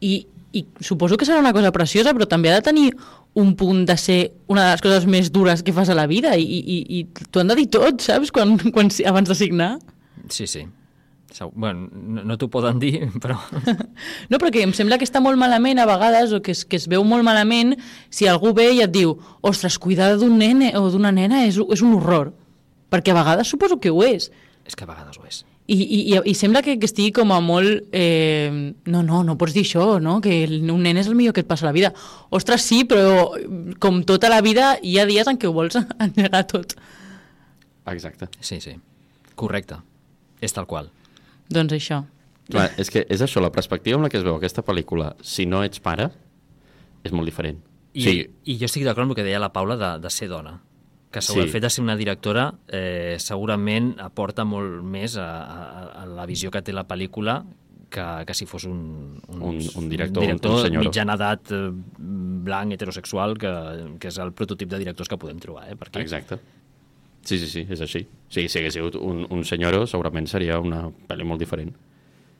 i, 0.00 0.26
i 0.52 0.64
suposo 0.80 1.16
que 1.16 1.28
serà 1.28 1.40
una 1.40 1.54
cosa 1.56 1.72
preciosa, 1.72 2.12
però 2.16 2.26
també 2.28 2.50
ha 2.50 2.58
de 2.58 2.66
tenir 2.66 2.88
un 3.38 3.54
punt 3.56 3.84
de 3.86 3.96
ser 4.00 4.18
una 4.50 4.64
de 4.64 4.74
les 4.74 4.82
coses 4.82 5.06
més 5.06 5.30
dures 5.32 5.62
que 5.62 5.74
fas 5.76 5.88
a 5.92 5.96
la 5.96 6.08
vida 6.10 6.34
i, 6.36 6.44
i, 6.44 6.78
i 6.98 7.04
t'ho 7.30 7.42
han 7.42 7.52
de 7.52 7.58
dir 7.60 7.68
tot, 7.76 8.02
saps, 8.02 8.32
quan, 8.34 8.56
quan, 8.74 8.90
abans 9.06 9.30
de 9.30 9.36
signar. 9.38 9.76
Sí, 10.30 10.46
sí. 10.46 10.66
Segur- 11.32 11.52
Bueno, 11.54 11.88
no, 11.92 12.22
no 12.24 12.36
t'ho 12.40 12.48
poden 12.48 12.78
dir, 12.80 13.02
però... 13.22 13.36
No, 14.30 14.38
perquè 14.40 14.62
em 14.64 14.72
sembla 14.72 14.96
que 14.98 15.04
està 15.04 15.20
molt 15.20 15.36
malament 15.40 15.78
a 15.78 15.84
vegades, 15.88 16.32
o 16.32 16.40
que 16.40 16.52
es, 16.56 16.64
que 16.64 16.76
es 16.80 16.86
veu 16.88 17.04
molt 17.04 17.24
malament 17.26 17.74
si 18.08 18.26
algú 18.26 18.54
ve 18.56 18.70
i 18.72 18.80
et 18.86 18.90
diu 18.94 19.18
ostres, 19.42 19.76
cuidar 19.78 20.14
d'un 20.16 20.38
nen 20.40 20.64
o 20.76 20.86
d'una 20.90 21.12
nena 21.12 21.44
és, 21.46 21.58
és 21.58 21.82
un 21.84 21.98
horror. 21.98 22.32
Perquè 22.88 23.12
a 23.12 23.18
vegades 23.20 23.48
suposo 23.52 23.76
que 23.78 23.90
ho 23.92 24.00
és. 24.06 24.30
És 24.64 24.74
que 24.76 24.84
a 24.84 24.88
vegades 24.88 25.18
ho 25.20 25.26
és. 25.28 25.42
I, 25.68 25.76
i, 25.84 25.98
i- 26.16 26.22
i 26.30 26.32
sembla 26.32 26.62
que, 26.64 26.78
que 26.80 26.88
estigui 26.88 27.12
com 27.12 27.28
a 27.36 27.42
molt... 27.44 27.90
Eh, 27.92 28.72
no, 28.88 29.02
no, 29.04 29.18
no 29.22 29.34
pots 29.36 29.52
dir 29.52 29.66
això, 29.66 29.98
no? 30.00 30.14
que 30.24 30.38
el- 30.46 30.62
un 30.72 30.80
nen 30.80 30.96
és 30.96 31.10
el 31.12 31.14
millor 31.18 31.34
que 31.36 31.44
et 31.44 31.50
passa 31.50 31.66
a 31.66 31.68
la 31.68 31.74
vida. 31.76 31.90
Ostres, 32.32 32.64
sí, 32.64 32.86
però 32.88 33.34
com 33.78 34.00
tota 34.08 34.30
la 34.32 34.40
vida 34.40 34.78
hi 34.80 34.96
ha 34.96 35.04
dies 35.04 35.28
en 35.28 35.36
què 35.36 35.44
ho 35.44 35.52
vols 35.52 35.76
engegar 36.06 36.46
tot. 36.48 36.72
Exacte. 37.92 38.30
Sí, 38.40 38.62
sí. 38.64 38.78
Correcte. 39.36 39.76
És 40.40 40.52
tal 40.54 40.66
qual. 40.66 40.90
Doncs 41.50 41.72
això. 41.72 42.02
Clar, 42.48 42.70
és 42.80 42.88
que 42.90 43.04
és 43.08 43.20
això, 43.20 43.40
la 43.44 43.50
perspectiva 43.52 43.96
amb 43.98 44.04
la 44.06 44.10
que 44.12 44.16
es 44.18 44.24
veu 44.24 44.36
aquesta 44.38 44.62
pel·lícula, 44.64 45.14
si 45.22 45.44
no 45.46 45.62
ets 45.64 45.80
pare, 45.84 46.10
és 47.04 47.12
molt 47.12 47.28
diferent. 47.28 47.58
I, 47.94 48.02
sí, 48.02 48.14
I 48.44 48.58
jo 48.60 48.66
estic 48.68 48.84
d'acord 48.84 49.04
amb 49.08 49.12
el 49.12 49.16
que 49.18 49.24
deia 49.26 49.40
la 49.40 49.52
Paula 49.52 49.76
de, 49.76 49.90
de 50.00 50.10
ser 50.10 50.28
dona. 50.28 50.58
Que 51.10 51.22
segur, 51.24 51.42
Sí. 51.42 51.46
el 51.46 51.52
fet 51.52 51.62
de 51.64 51.70
ser 51.70 51.82
una 51.82 51.96
directora 51.96 52.52
eh, 52.68 53.16
segurament 53.18 53.94
aporta 54.04 54.44
molt 54.44 54.82
més 54.84 55.16
a, 55.16 55.24
a, 55.24 55.84
a 56.02 56.06
la 56.06 56.26
visió 56.28 56.50
que 56.52 56.60
té 56.62 56.72
la 56.72 56.84
pel·lícula 56.86 57.38
que, 57.88 58.04
que 58.28 58.34
si 58.36 58.44
fos 58.44 58.64
un, 58.68 59.16
Un- 59.28 59.62
un 59.80 59.88
director, 59.88 60.20
un- 60.22 60.26
director 60.28 60.50
un 60.52 60.62
senyoro. 60.66 60.84
mitjana 60.84 61.14
edat, 61.16 61.50
eh, 61.50 61.70
blanc, 62.44 62.72
heterosexual, 62.76 63.38
que, 63.40 63.52
que 63.98 64.08
és 64.12 64.18
el 64.20 64.32
prototip 64.36 64.68
de 64.68 64.78
directors 64.84 65.08
que 65.08 65.16
podem 65.16 65.38
trobar. 65.40 65.70
Eh, 65.72 65.76
per 65.76 65.88
aquí. 65.88 66.00
exacte. 66.04 66.38
Sí, 67.24 67.38
sí, 67.38 67.46
sí, 67.46 67.66
és 67.68 67.80
així. 67.84 68.06
Sí, 68.32 68.46
si 68.48 68.58
hagués 68.60 68.74
sigut 68.76 68.96
un, 69.00 69.24
un 69.30 69.44
senyoro, 69.44 69.86
segurament 69.86 70.28
seria 70.30 70.58
una 70.60 70.86
pel·li 71.08 71.26
molt 71.28 71.40
diferent. 71.42 71.74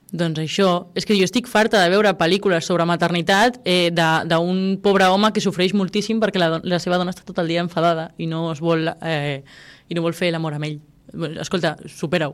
Doncs 0.09 0.39
això, 0.41 0.69
és 0.97 1.05
que 1.05 1.13
jo 1.13 1.25
estic 1.27 1.47
farta 1.49 1.83
de 1.83 1.89
veure 1.93 2.15
pel·lícules 2.17 2.65
sobre 2.65 2.85
maternitat 2.89 3.59
eh, 3.69 3.91
d'un 3.93 4.79
pobre 4.81 5.05
home 5.05 5.29
que 5.35 5.43
sofreix 5.43 5.75
moltíssim 5.77 6.21
perquè 6.21 6.41
la, 6.41 6.57
la 6.65 6.79
seva 6.81 6.97
dona 6.97 7.13
està 7.13 7.21
tot 7.27 7.37
el 7.43 7.51
dia 7.51 7.61
enfadada 7.61 8.07
i 8.17 8.25
no 8.29 8.47
es 8.51 8.61
vol, 8.63 8.89
eh, 9.05 9.43
i 9.85 9.97
no 9.97 10.01
vol 10.05 10.17
fer 10.17 10.31
l'amor 10.33 10.57
amb 10.57 10.65
ell. 10.65 10.79
Escolta, 11.43 11.75
supera-ho. 11.85 12.33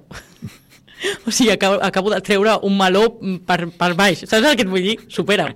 o 1.27 1.31
sigui, 1.31 1.51
acabo, 1.51 1.81
acabo 1.83 2.13
de 2.15 2.21
treure 2.23 2.55
un 2.63 2.77
meló 2.79 3.09
per, 3.47 3.67
per 3.75 3.91
baix. 3.99 4.23
Saps 4.23 4.47
el 4.47 4.55
que 4.55 4.63
et 4.63 4.71
vull 4.71 4.87
dir? 4.87 4.95
Supera-ho. 5.11 5.51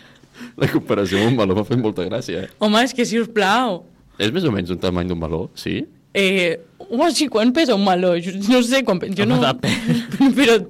La 0.60 0.68
comparació 0.70 1.18
amb 1.20 1.32
un 1.32 1.38
meló 1.40 1.56
m'ha 1.58 1.64
fet 1.66 1.80
molta 1.82 2.04
gràcia, 2.06 2.44
eh? 2.46 2.50
Home, 2.62 2.82
és 2.86 2.94
que 2.94 3.06
si 3.08 3.18
us 3.20 3.30
plau. 3.34 3.82
És 4.22 4.30
més 4.34 4.44
o 4.46 4.52
menys 4.54 4.70
un 4.70 4.78
tamany 4.82 5.08
d'un 5.10 5.18
meló, 5.18 5.48
sí? 5.58 5.80
Eh, 6.14 6.60
home, 6.78 7.08
sí, 7.16 7.26
quan 7.32 7.50
pesa 7.56 7.74
un 7.74 7.82
meló? 7.86 8.12
Jo 8.22 8.36
no 8.52 8.60
sé, 8.62 8.84
quan, 8.86 9.00
pe- 9.02 9.10
jo 9.10 9.26
Home, 9.26 9.34
no... 9.34 9.42
depèn. 9.42 10.32
però... 10.38 10.60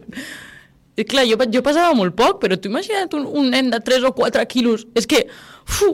Eh, 0.94 1.02
clar, 1.10 1.24
jo, 1.26 1.36
jo 1.50 1.60
pesava 1.66 1.92
molt 1.98 2.14
poc, 2.16 2.38
però 2.40 2.56
tu 2.56 2.70
imagina't 2.70 3.12
un, 3.18 3.26
un 3.26 3.48
nen 3.50 3.68
de 3.72 3.80
3 3.82 4.06
o 4.08 4.12
4 4.14 4.44
quilos. 4.48 4.86
És 4.96 5.08
que, 5.10 5.24
fu, 5.66 5.90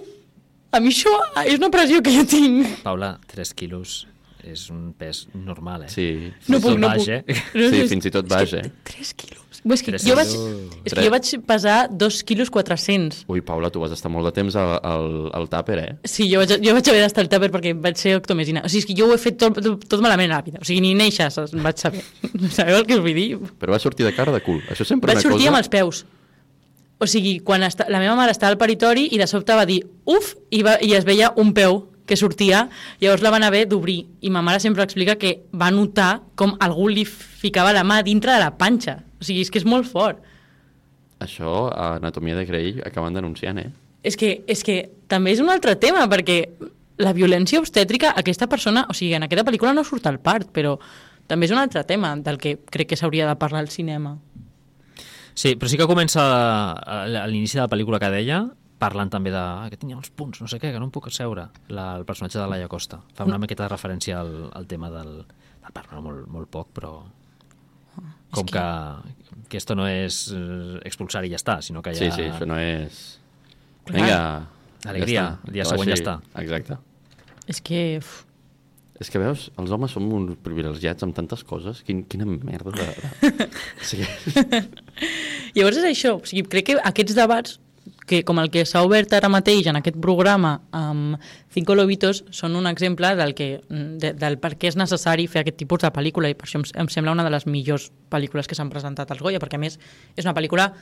a 0.70 0.78
mi 0.84 0.92
això 0.92 1.10
és 1.46 1.56
una 1.58 1.72
pressió 1.72 2.02
que 2.04 2.12
jo 2.14 2.26
tinc. 2.28 2.68
Paula, 2.84 3.14
3 3.32 3.54
quilos 3.56 4.02
és 4.46 4.64
un 4.72 4.92
pes 4.96 5.26
normal, 5.34 5.84
eh? 5.84 5.90
Sí. 5.92 6.06
No 6.48 6.58
Fins 6.58 6.64
puc, 6.64 6.70
i 6.70 6.74
tot 6.74 6.80
no 6.80 6.88
baix, 6.88 7.04
puc. 7.04 7.08
eh? 7.10 7.42
No, 7.54 7.68
Sí, 7.70 7.82
fins 7.90 8.06
i 8.06 8.10
tot 8.14 8.24
és 8.26 8.32
baix, 8.32 8.50
que 8.54 8.62
eh? 8.66 8.72
3 8.94 9.12
quilos. 9.20 9.60
Bé, 9.60 9.74
És 9.76 9.82
que, 9.84 9.92
Tres 9.92 10.04
jo 10.08 10.14
vaig, 10.16 10.30
és 10.88 10.94
que 10.96 11.02
jo 11.04 11.10
vaig 11.12 11.30
pesar 11.44 11.78
2 11.92 12.20
quilos 12.24 12.48
400. 12.54 13.24
Ui, 13.28 13.42
Paula, 13.44 13.68
tu 13.70 13.82
vas 13.82 13.92
estar 13.92 14.08
molt 14.08 14.24
de 14.24 14.32
temps 14.38 14.56
al, 14.56 14.78
al, 14.82 15.08
al 15.36 15.48
tàper, 15.52 15.76
eh? 15.82 15.90
Sí, 16.08 16.30
jo 16.32 16.40
vaig, 16.40 16.54
jo 16.64 16.72
vaig 16.78 16.88
haver 16.88 17.02
d'estar 17.04 17.26
al 17.26 17.28
tàper 17.34 17.50
perquè 17.52 17.74
vaig 17.76 17.98
ser 18.00 18.14
octomesina. 18.16 18.62
O 18.64 18.70
sigui, 18.72 18.80
és 18.84 18.88
que 18.88 18.96
jo 18.96 19.10
ho 19.10 19.12
he 19.14 19.20
fet 19.20 19.36
tot, 19.42 19.60
tot, 19.60 20.00
malament 20.00 20.32
a 20.32 20.38
la 20.40 20.46
vida. 20.46 20.62
O 20.62 20.64
sigui, 20.64 20.80
ni 20.80 20.94
neixes 20.96 21.36
em 21.44 21.60
vaig 21.66 21.76
saber. 21.82 22.00
Sabeu 22.56 22.78
el 22.80 22.86
que 22.88 22.96
us 22.96 23.04
vull 23.04 23.12
dir? 23.20 23.36
Però 23.60 23.76
vas 23.76 23.84
sortir 23.84 24.06
de 24.08 24.14
cara 24.16 24.32
de 24.32 24.40
cul. 24.40 24.62
Això 24.72 24.86
sempre 24.88 25.12
Vaig 25.12 25.20
una 25.20 25.28
sortir 25.28 25.44
cosa... 25.44 25.52
amb 25.52 25.60
els 25.60 25.68
peus. 25.76 26.04
O 27.00 27.06
sigui, 27.08 27.38
quan 27.44 27.62
esta, 27.64 27.86
la 27.88 27.98
meva 28.00 28.16
mare 28.16 28.32
estava 28.32 28.52
al 28.52 28.58
peritori 28.60 29.06
i 29.12 29.18
de 29.20 29.26
sobte 29.28 29.54
va 29.56 29.64
dir 29.68 29.82
uf, 30.04 30.34
i, 30.52 30.60
va, 30.64 30.78
i 30.84 30.92
es 30.96 31.04
veia 31.08 31.30
un 31.40 31.52
peu 31.56 31.82
que 32.10 32.18
sortia, 32.18 32.64
llavors 33.00 33.22
la 33.22 33.30
van 33.32 33.46
haver 33.46 33.64
d'obrir. 33.70 34.00
I 34.26 34.32
ma 34.34 34.42
mare 34.42 34.60
sempre 34.62 34.82
explica 34.84 35.16
que 35.20 35.36
va 35.54 35.70
notar 35.70 36.24
com 36.34 36.56
algú 36.60 36.88
li 36.90 37.06
ficava 37.06 37.72
la 37.76 37.86
mà 37.86 38.00
dintre 38.06 38.34
de 38.34 38.42
la 38.42 38.56
panxa. 38.58 38.98
O 39.20 39.26
sigui, 39.26 39.44
és 39.46 39.52
que 39.52 39.62
és 39.62 39.68
molt 39.68 39.88
fort. 39.88 40.18
Això 41.20 41.68
a 41.68 41.94
Anatomia 41.98 42.36
de 42.38 42.46
Grey 42.48 42.74
acaben 42.84 43.14
denunciant, 43.14 43.60
eh? 43.60 43.70
És 44.02 44.16
que, 44.16 44.40
és 44.48 44.64
que 44.64 44.82
també 45.12 45.34
és 45.34 45.42
un 45.44 45.50
altre 45.52 45.76
tema, 45.76 46.06
perquè 46.08 46.40
la 47.00 47.12
violència 47.16 47.60
obstètrica, 47.60 48.14
aquesta 48.16 48.48
persona, 48.48 48.86
o 48.88 48.96
sigui, 48.96 49.14
en 49.16 49.26
aquesta 49.26 49.44
pel·lícula 49.46 49.74
no 49.76 49.84
surt 49.84 50.08
al 50.08 50.20
part, 50.24 50.48
però 50.52 50.76
també 51.28 51.46
és 51.46 51.54
un 51.54 51.60
altre 51.60 51.84
tema 51.88 52.14
del 52.16 52.40
que 52.40 52.56
crec 52.72 52.92
que 52.92 52.98
s'hauria 52.98 53.28
de 53.28 53.36
parlar 53.40 53.62
al 53.64 53.70
cinema. 53.72 54.16
Sí, 55.34 55.54
però 55.56 55.70
sí 55.70 55.78
que 55.78 55.88
comença 55.88 56.20
a, 56.20 57.04
l'inici 57.30 57.56
de 57.56 57.62
la 57.62 57.70
pel·lícula 57.70 58.00
que 58.02 58.10
deia 58.12 58.42
parlant 58.80 59.12
també 59.12 59.32
de 59.34 59.40
ah, 59.40 59.68
que 59.70 59.78
tenia 59.80 59.98
uns 59.98 60.10
punts, 60.16 60.40
no 60.40 60.48
sé 60.48 60.58
què, 60.58 60.72
que 60.72 60.80
no 60.80 60.88
em 60.88 60.92
puc 60.94 61.10
asseure, 61.10 61.50
la, 61.68 61.86
el 62.00 62.06
personatge 62.08 62.40
de 62.40 62.48
Laia 62.48 62.68
Costa. 62.72 63.02
Fa 63.16 63.28
una 63.28 63.38
miqueta 63.42 63.66
de 63.66 63.72
referència 63.74 64.20
al, 64.24 64.34
al 64.56 64.68
tema 64.70 64.90
del... 64.94 65.20
del 65.60 65.74
parla 65.76 66.00
molt, 66.02 66.24
molt 66.32 66.50
poc, 66.50 66.70
però 66.74 66.94
com 68.30 68.46
que... 68.46 68.64
que 69.50 69.58
esto 69.58 69.74
no 69.74 69.86
és 69.90 70.28
eh, 70.34 70.78
expulsar 70.86 71.24
i 71.26 71.32
ja 71.32 71.38
està, 71.40 71.58
sinó 71.66 71.82
que 71.82 71.94
ja... 71.94 72.06
Sí, 72.06 72.10
sí, 72.14 72.30
això 72.30 72.48
no 72.48 72.58
és... 72.62 73.02
Vinga, 73.90 74.46
Alegria, 74.86 75.22
ja 75.22 75.28
està. 75.34 75.48
el 75.48 75.56
dia 75.56 75.68
següent 75.68 75.90
ja 75.90 75.98
està. 75.98 76.16
Exacte. 76.42 76.80
És 77.50 77.62
que... 77.66 77.80
Uf, 78.00 78.18
És 79.00 79.08
que 79.08 79.16
veus, 79.16 79.46
els 79.56 79.70
homes 79.72 79.94
som 79.96 80.04
uns 80.12 80.36
privilegiats 80.44 81.06
amb 81.06 81.16
tantes 81.16 81.40
coses. 81.48 81.78
Quin, 81.86 82.02
quina 82.04 82.26
merda 82.28 82.74
de... 82.76 82.88
de... 83.24 83.46
Sí. 83.88 84.04
Llavors 85.56 85.80
és 85.80 85.86
això, 85.88 86.18
o 86.18 86.28
sigui, 86.28 86.44
crec 86.52 86.68
que 86.68 86.76
aquests 86.92 87.16
debats, 87.16 87.56
que 88.10 88.24
com 88.26 88.40
el 88.42 88.50
que 88.50 88.64
s'ha 88.66 88.82
obert 88.82 89.12
ara 89.14 89.28
mateix 89.30 89.68
en 89.70 89.78
aquest 89.78 89.98
programa 90.02 90.56
amb 90.74 91.20
Cinco 91.54 91.76
Lobitos, 91.78 92.24
són 92.34 92.56
un 92.58 92.66
exemple 92.66 93.12
del, 93.18 93.36
que, 93.38 93.60
de, 93.70 94.10
del 94.18 94.38
per 94.42 94.56
què 94.58 94.72
és 94.72 94.78
necessari 94.78 95.28
fer 95.30 95.44
aquest 95.44 95.60
tipus 95.60 95.84
de 95.84 95.92
pel·lícula 95.94 96.30
i 96.32 96.34
per 96.34 96.48
això 96.48 96.58
em, 96.58 96.66
em 96.82 96.90
sembla 96.90 97.14
una 97.14 97.26
de 97.26 97.30
les 97.30 97.46
millors 97.46 97.90
pel·lícules 98.10 98.50
que 98.50 98.58
s'han 98.58 98.72
presentat 98.72 99.14
als 99.14 99.22
Goya, 99.22 99.38
perquè 99.42 99.60
a 99.60 99.62
més 99.62 99.78
és 100.16 100.26
una 100.26 100.34
pel·lícula 100.34 100.72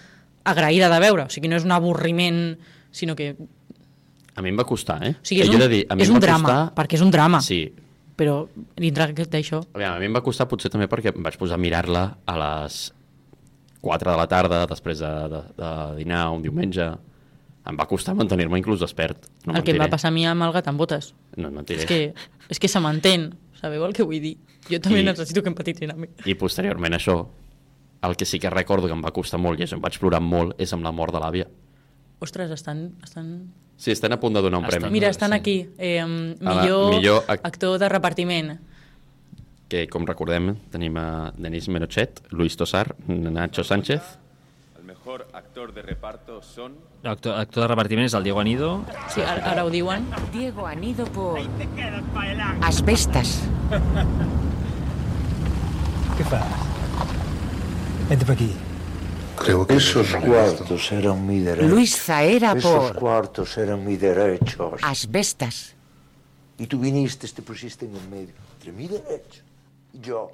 agraïda 0.48 0.88
de 0.88 1.00
veure, 1.04 1.28
o 1.28 1.34
sigui, 1.34 1.50
no 1.52 1.58
és 1.60 1.68
un 1.68 1.74
avorriment, 1.76 2.40
sinó 2.94 3.16
que... 3.18 3.34
A 4.38 4.44
mi 4.44 4.54
em 4.54 4.56
va 4.56 4.64
costar, 4.64 5.02
eh? 5.04 5.12
O 5.18 5.28
sigui, 5.28 5.42
és 5.44 5.52
He 5.52 5.58
un, 5.58 5.64
de 5.66 5.68
dir, 5.74 5.82
a 5.90 5.98
mi 5.98 6.06
és 6.06 6.12
un 6.14 6.22
drama, 6.22 6.48
costar... 6.48 6.76
perquè 6.78 6.96
és 6.96 7.04
un 7.04 7.12
drama, 7.12 7.42
Sí, 7.44 7.66
però 8.18 8.38
dintre 8.78 9.10
d'això... 9.18 9.60
A 9.76 9.98
mi 10.00 10.08
em 10.08 10.16
va 10.16 10.24
costar 10.24 10.48
potser 10.50 10.72
també 10.72 10.88
perquè 10.90 11.12
em 11.12 11.26
vaig 11.26 11.36
posar 11.40 11.58
a 11.58 11.62
mirar-la 11.62 12.06
a 12.24 12.38
les 12.40 12.86
4 13.84 14.10
de 14.10 14.16
la 14.18 14.26
tarda, 14.30 14.64
després 14.70 15.02
de, 15.04 15.12
de, 15.34 15.42
de 15.58 15.74
dinar 16.00 16.24
un 16.34 16.42
diumenge. 16.42 16.88
Em 17.68 17.76
va 17.76 17.84
costar 17.86 18.14
mantenir-me 18.16 18.56
inclús 18.58 18.80
despert. 18.80 19.26
No 19.44 19.52
el 19.58 19.62
que 19.64 19.74
em 19.74 19.80
va 19.82 19.90
passar 19.92 20.08
a 20.08 20.14
mi 20.14 20.24
amb 20.26 20.42
el 20.46 20.52
gat 20.56 20.68
amb 20.70 20.80
botes. 20.80 21.10
No 21.36 21.48
et 21.50 21.54
mentiré. 21.54 21.82
És 21.82 21.86
que, 21.86 21.98
és 22.48 22.58
que 22.62 22.68
se 22.72 22.80
m'entén, 22.80 23.34
sabeu 23.60 23.84
el 23.84 23.92
que 23.92 24.02
vull 24.08 24.22
dir? 24.24 24.38
Jo 24.70 24.80
també 24.80 25.02
I- 25.02 25.04
necessito 25.04 25.42
que 25.42 25.50
empatitzin 25.52 25.92
amb 25.92 26.00
mi. 26.06 26.08
I 26.24 26.34
posteriorment 26.40 26.96
això, 26.96 27.18
el 28.08 28.16
que 28.16 28.24
sí 28.24 28.38
que 28.40 28.48
recordo 28.50 28.86
que 28.88 28.94
em 28.96 29.02
va 29.04 29.12
costar 29.12 29.38
molt 29.40 29.60
i 29.60 29.64
això 29.66 29.76
em 29.76 29.82
vaig 29.84 29.98
plorar 30.00 30.20
molt 30.24 30.56
és 30.60 30.72
amb 30.72 30.84
la 30.86 30.92
mort 30.92 31.12
de 31.12 31.20
l'àvia. 31.20 31.48
Ostres, 32.20 32.50
estan... 32.50 32.94
estan... 33.04 33.52
Sí, 33.78 33.92
estan 33.92 34.10
a 34.12 34.18
punt 34.18 34.34
de 34.34 34.40
donar 34.42 34.58
un 34.58 34.64
Estan- 34.66 34.80
premi. 34.80 34.92
Mira, 34.96 35.08
estan 35.08 35.30
sí. 35.30 35.36
aquí. 35.36 35.56
Eh, 35.78 36.00
la- 36.40 36.62
millor, 36.62 36.94
millor 36.96 37.24
ac- 37.28 37.40
actor 37.44 37.78
de 37.78 37.88
repartiment. 37.88 38.56
Que, 39.68 39.84
com 39.92 40.06
recordem, 40.08 40.54
tenim 40.72 40.96
a 40.96 41.32
Denis 41.36 41.68
Menochet, 41.68 42.22
Luis 42.32 42.56
Tosar, 42.56 42.96
Nacho 43.06 43.62
Sánchez, 43.62 44.18
actor 45.59 45.74
de 45.74 45.82
reparto 45.82 46.40
son 46.40 46.76
L'actor 47.02 47.34
actor 47.34 47.64
de 47.64 47.68
repartiment 47.72 48.06
és 48.06 48.14
el 48.14 48.22
Diego 48.22 48.38
Anido. 48.38 48.84
Sí, 49.11 49.22
ara, 49.22 49.42
ara 49.42 49.64
ho 49.66 49.70
diuen. 49.70 50.06
Diego 50.32 50.66
Anido 50.66 51.04
por 51.06 51.40
asbestas. 52.62 53.40
¿Qué 56.16 56.24
fas? 56.24 56.44
Vente 58.09 58.24
para 58.24 58.34
aquí. 58.34 58.52
Creo 59.36 59.66
que 59.66 59.74
Esos 59.74 60.14
cuartos 60.14 60.92
eran 60.92 61.26
mi 61.26 61.40
derecho. 61.40 61.68
Luis 61.68 61.96
Zaera 61.96 62.52
Esos 62.52 62.90
por 62.90 62.94
cuartos 62.94 63.59
eran 63.59 63.84
mi 63.84 63.96
derechos. 63.96 64.80
asbestas. 64.82 65.74
Y 66.59 66.66
tú 66.66 66.78
viniste, 66.78 67.26
te 67.28 67.42
pusiste 67.42 67.86
en 67.86 67.96
el 67.96 68.09
medio. 68.09 68.34
Entre 68.54 68.72
mi 68.72 68.86
derecho 68.86 69.42
y 69.92 70.00
yo. 70.00 70.30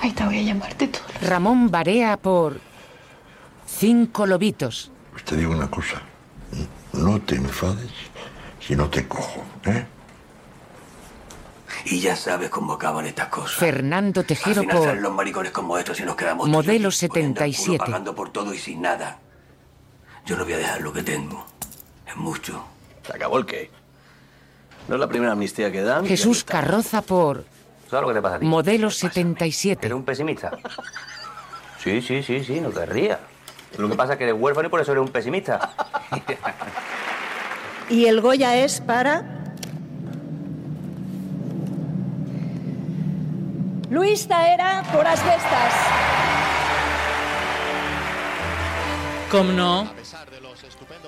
Ahí 0.00 0.12
te 0.12 0.24
voy 0.24 0.38
a 0.38 0.42
llamarte 0.42 0.88
todo. 0.88 1.02
Ramón 1.22 1.70
Barea 1.70 2.16
por 2.16 2.69
cinco 3.80 4.26
lobitos. 4.26 4.92
Pues 5.10 5.24
te 5.24 5.36
digo 5.36 5.52
una 5.52 5.70
cosa. 5.70 6.02
No 6.92 7.18
te 7.22 7.36
enfades 7.36 7.90
si 8.60 8.76
no 8.76 8.90
te 8.90 9.08
cojo, 9.08 9.42
¿eh? 9.64 9.86
Y 11.86 12.00
ya 12.00 12.14
sabes 12.14 12.50
cómo 12.50 12.74
acaban 12.74 13.06
estas 13.06 13.28
cosas. 13.28 13.58
Fernando 13.58 14.20
Al 14.20 14.26
Tejero 14.26 14.60
final 14.62 14.76
por 14.76 14.96
los 14.98 15.14
maricones 15.14 15.50
como 15.50 15.78
estos 15.78 15.98
y 15.98 16.02
nos 16.02 16.14
quedamos 16.14 16.46
Modelo 16.46 16.88
aquí, 16.90 17.08
poniendo 17.08 17.40
el 17.42 17.56
culo, 17.56 17.70
77. 17.70 17.78
pagando 17.78 18.14
por 18.14 18.30
todo 18.30 18.52
y 18.52 18.58
sin 18.58 18.82
nada. 18.82 19.18
Yo 20.26 20.36
no 20.36 20.44
voy 20.44 20.52
a 20.52 20.58
dejar 20.58 20.82
lo 20.82 20.92
que 20.92 21.02
tengo. 21.02 21.46
Es 22.06 22.16
mucho. 22.16 22.62
¿Se 23.06 23.14
acabó 23.14 23.38
el 23.38 23.46
qué? 23.46 23.70
No 24.88 24.96
es 24.96 25.00
la 25.00 25.08
primera 25.08 25.32
amnistía 25.32 25.72
que 25.72 25.80
dan. 25.80 26.04
Jesús 26.04 26.44
Carroza 26.44 27.00
por 27.00 27.46
¿Sabes 27.88 28.02
lo 28.02 28.08
que 28.08 28.14
te 28.14 28.22
pasa 28.22 28.36
a 28.36 28.38
ti? 28.40 28.46
Modelo 28.46 28.90
77. 28.90 29.86
¿Eres 29.86 29.96
un 29.96 30.04
pesimista? 30.04 30.50
Sí, 31.82 32.02
sí, 32.02 32.22
sí, 32.22 32.44
sí, 32.44 32.60
no 32.60 32.68
te 32.68 32.84
rías. 32.84 33.18
Lo 33.78 33.88
que 33.88 33.94
pasa 33.94 34.12
es 34.12 34.18
que 34.18 34.24
eres 34.24 34.36
huérfano 34.38 34.68
y 34.68 34.70
por 34.70 34.80
eso 34.80 34.92
eres 34.92 35.02
un 35.02 35.10
pesimista. 35.10 35.74
Y 37.90 38.06
el 38.06 38.20
Goya 38.20 38.56
es 38.56 38.80
para. 38.80 39.24
Luis 43.90 44.28
Taera 44.28 44.84
por 44.92 45.04
asbestas. 45.04 45.74
Com 49.28 49.56
no, 49.56 49.90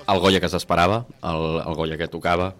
el 0.07 0.19
Goya 0.19 0.39
que 0.43 0.49
s'esperava, 0.51 1.05
el, 1.23 1.61
el 1.63 1.75
Goya 1.75 1.97
que 1.99 2.09
tocava, 2.11 2.53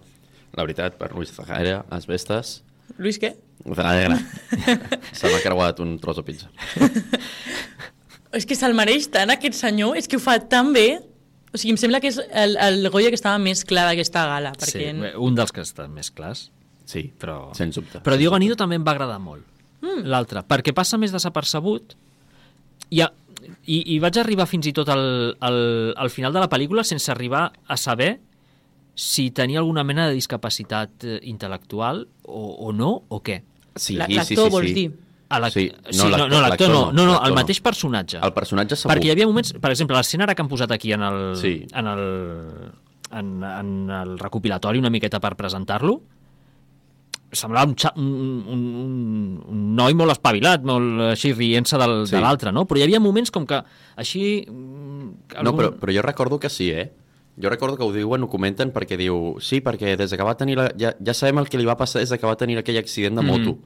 la 0.56 0.64
veritat, 0.64 0.96
per 0.96 1.12
Luis 1.12 1.32
Zahara, 1.32 1.84
Asbestes, 1.92 2.62
Luis 2.96 3.20
què? 3.20 3.34
Zahara, 3.76 4.18
se 5.20 5.28
m'ha 5.28 5.40
creuat 5.44 5.80
un 5.84 5.98
tros 6.00 6.20
de 6.20 6.24
pizza. 6.24 6.48
És 8.34 8.46
que 8.48 8.56
se'l 8.58 8.74
mereix 8.76 9.08
tant, 9.12 9.30
aquest 9.30 9.56
senyor, 9.58 9.98
és 9.98 10.08
que 10.10 10.18
ho 10.18 10.22
fa 10.22 10.38
tan 10.50 10.72
bé. 10.74 11.00
O 11.54 11.58
sigui, 11.60 11.74
em 11.76 11.78
sembla 11.78 12.00
que 12.02 12.10
és 12.10 12.18
el, 12.18 12.56
el 12.58 12.88
Goya 12.90 13.12
que 13.12 13.18
estava 13.18 13.38
més 13.38 13.62
clar 13.68 13.86
d'aquesta 13.90 14.24
gala, 14.26 14.54
perquè... 14.58 14.90
Sí, 14.90 15.12
un 15.22 15.36
dels 15.38 15.54
que 15.54 15.62
estan 15.62 15.92
més 15.94 16.10
clars. 16.10 16.48
Sí, 16.84 17.06
però... 17.20 17.52
sens 17.56 17.78
dubte. 17.78 18.02
Però 18.04 18.18
Diego 18.20 18.36
Anido 18.36 18.56
també 18.60 18.76
em 18.76 18.84
va 18.84 18.92
agradar 18.92 19.20
molt, 19.22 19.46
mm. 19.80 20.02
l'altre, 20.10 20.42
perquè 20.48 20.74
passa 20.76 20.98
més 21.00 21.14
desapercebut 21.14 21.94
i, 22.90 23.00
a, 23.00 23.08
i, 23.64 23.78
i 23.94 23.98
vaig 24.02 24.18
arribar 24.20 24.46
fins 24.50 24.68
i 24.68 24.74
tot 24.76 24.90
al, 24.92 25.06
al, 25.40 25.58
al 25.96 26.12
final 26.12 26.34
de 26.34 26.42
la 26.42 26.50
pel·lícula 26.52 26.84
sense 26.84 27.10
arribar 27.14 27.46
a 27.66 27.78
saber 27.80 28.18
si 28.94 29.30
tenia 29.34 29.58
alguna 29.58 29.82
mena 29.84 30.08
de 30.08 30.14
discapacitat 30.14 31.06
eh, 31.06 31.18
intel·lectual 31.26 32.04
o, 32.26 32.42
o 32.68 32.74
no, 32.76 32.92
o 33.08 33.22
què. 33.24 33.40
Sí, 33.74 33.96
La- 33.98 34.06
sí, 34.06 34.20
L'actor, 34.20 34.50
sí, 34.50 34.54
vols 34.54 34.68
sí. 34.68 34.74
dir? 34.74 34.90
A 35.34 35.40
la... 35.42 35.50
Sí, 35.50 35.68
sí, 35.90 35.98
no, 35.98 36.08
no, 36.28 36.40
l'actor- 36.40 36.68
no, 36.70 36.80
no, 36.92 36.92
no, 36.92 37.04
no, 37.12 37.18
el 37.24 37.34
no. 37.34 37.40
mateix 37.40 37.60
personatge. 37.60 38.18
El 38.22 38.32
personatge 38.32 38.76
segur. 38.76 38.92
Perquè 38.94 39.10
hi 39.10 39.14
havia 39.16 39.26
moments, 39.26 39.52
per 39.60 39.70
exemple, 39.74 39.96
l'escena 39.98 40.24
ara 40.28 40.34
que 40.34 40.42
han 40.42 40.48
posat 40.48 40.70
aquí 40.72 40.92
en 40.94 41.02
el, 41.02 41.20
Sí. 41.36 41.54
en 41.72 41.86
el, 41.86 42.04
en, 43.12 43.30
en 43.44 43.90
el 43.90 44.18
recopilatori 44.18 44.78
una 44.78 44.90
miqueta 44.90 45.20
per 45.20 45.34
presentar-lo, 45.36 46.00
semblava 47.34 47.66
un, 47.66 47.74
un, 47.98 48.44
un, 48.54 48.64
un, 49.50 49.62
noi 49.74 49.94
molt 49.98 50.12
espavilat, 50.14 50.62
molt 50.62 51.00
així 51.10 51.32
rient-se 51.34 51.74
Sí. 51.80 52.12
de 52.14 52.20
l'altre, 52.22 52.52
no? 52.52 52.62
Però 52.64 52.78
hi 52.78 52.84
havia 52.86 53.00
moments 53.00 53.30
com 53.34 53.46
que 53.46 53.58
així... 53.96 54.44
mm, 54.48 55.42
No, 55.42 55.54
però, 55.56 55.72
però 55.74 55.92
jo 55.92 56.02
recordo 56.02 56.38
que 56.38 56.48
sí, 56.48 56.70
eh? 56.70 56.92
Jo 57.42 57.50
recordo 57.50 57.76
que 57.76 57.82
ho 57.82 57.90
diuen, 57.92 58.22
ho 58.22 58.28
comenten, 58.30 58.70
perquè 58.72 58.96
diu... 58.96 59.34
Sí, 59.42 59.58
perquè 59.60 59.96
des 59.98 60.10
de 60.12 60.16
que 60.16 60.22
va 60.22 60.36
tenir... 60.38 60.54
La, 60.56 60.68
ja, 60.78 60.92
ja 61.04 61.14
sabem 61.14 61.40
el 61.42 61.48
que 61.50 61.58
li 61.58 61.66
va 61.66 61.74
passar 61.76 61.98
des 62.04 62.10
de 62.14 62.18
que 62.22 62.26
va 62.30 62.36
tenir 62.38 62.58
aquell 62.60 62.78
accident 62.78 63.16
de 63.18 63.22
Mhm. 63.22 63.26
moto. 63.32 63.58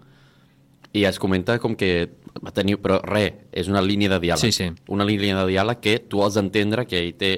I 0.97 1.05
es 1.05 1.19
comenta 1.21 1.59
com 1.61 1.75
que 1.77 2.09
va 2.45 2.53
tenir... 2.55 2.79
Però 2.81 3.01
res, 3.05 3.35
és 3.53 3.69
una 3.69 3.83
línia 3.85 4.09
de 4.15 4.19
diàleg. 4.23 4.41
Sí, 4.41 4.53
sí. 4.53 4.71
Una 4.89 5.05
línia 5.05 5.37
de 5.43 5.47
diàleg 5.51 5.81
que 5.85 5.99
tu 6.01 6.23
has 6.25 6.35
d'entendre 6.39 6.87
que 6.89 6.99
ell 7.03 7.13
té 7.19 7.33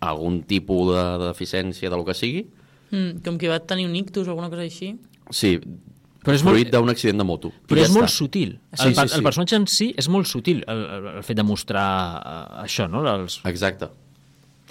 algun 0.00 0.40
tipus 0.48 0.94
de, 0.94 1.04
de 1.20 1.28
deficiència, 1.30 1.90
de 1.92 1.96
lo 1.96 2.04
que 2.08 2.14
sigui. 2.16 2.46
Mm, 2.90 3.20
com 3.24 3.36
que 3.38 3.48
va 3.52 3.60
tenir 3.62 3.86
un 3.86 3.94
ictus 3.96 4.26
o 4.26 4.32
alguna 4.34 4.48
cosa 4.50 4.64
així. 4.66 4.94
Sí, 5.30 5.58
Però 6.20 6.34
és 6.36 6.42
fruit 6.44 6.66
molt- 6.66 6.74
d'un 6.74 6.90
accident 6.92 7.16
de 7.22 7.24
moto. 7.24 7.48
I 7.48 7.68
Però 7.70 7.80
ja 7.80 7.86
és 7.86 7.92
molt 7.94 8.08
està. 8.08 8.16
sutil. 8.16 8.50
Sí, 8.74 8.88
el, 8.88 8.94
sí, 8.96 9.06
sí. 9.08 9.16
el 9.16 9.22
personatge 9.24 9.56
en 9.56 9.66
si 9.70 9.86
és 9.96 10.08
molt 10.12 10.26
sutil, 10.28 10.64
el, 10.68 10.82
el, 11.14 11.22
fet 11.24 11.38
de 11.38 11.44
mostrar 11.46 11.86
eh, 12.18 12.64
això, 12.66 12.88
no? 12.90 13.00
Els... 13.08 13.38
Exacte. 13.48 13.88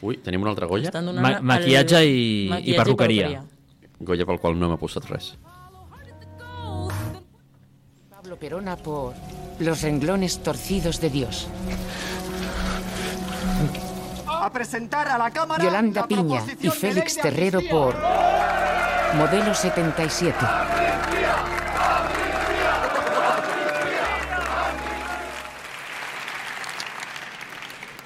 Ui, 0.06 0.18
tenim 0.24 0.44
una 0.46 0.52
altra 0.52 0.68
Goya? 0.70 0.92
Ma 0.94 1.32
el- 1.38 1.42
maquillatge 1.44 2.04
i, 2.06 2.20
maquillatge 2.52 2.70
i 2.70 2.78
perruqueria. 2.78 3.32
Goya 4.00 4.28
pel 4.30 4.38
qual 4.40 4.60
no 4.60 4.70
m'ha 4.70 4.78
posat 4.80 5.08
res. 5.10 5.32
Pablo 8.30 8.40
Perona 8.40 8.76
por 8.76 9.16
Los 9.58 9.82
renglones 9.82 10.44
torcidos 10.44 11.02
de 11.02 11.10
Dios. 11.10 11.48
A 14.28 14.52
presentar 14.54 15.08
a 15.08 15.18
la 15.18 15.32
Cámara 15.32 15.64
Yolanda 15.64 16.02
la 16.02 16.08
Piña 16.08 16.44
y 16.62 16.70
Félix 16.70 17.16
Terrero 17.16 17.58
amnistía. 17.58 17.80
por 17.80 17.96
Modelo 19.16 19.56
77. 19.56 20.38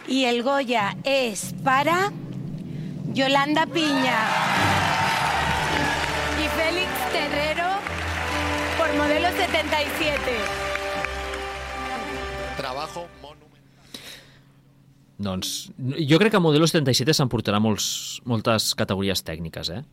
Y 0.07 0.23
el 0.23 0.41
Goya 0.41 0.95
es 1.03 1.53
para 1.65 2.13
Yolanda 3.11 3.65
Piña 3.65 4.62
por 8.93 9.01
modelo 9.01 9.27
77. 9.27 10.21
Trabajo 12.57 13.07
Doncs 15.17 15.71
jo 16.09 16.17
crec 16.19 16.33
que 16.33 16.39
Modelo 16.41 16.67
77 16.67 17.13
s'emportarà 17.15 17.59
molts, 17.61 18.19
moltes 18.27 18.73
categories 18.75 19.21
tècniques, 19.23 19.69
eh? 19.71 19.83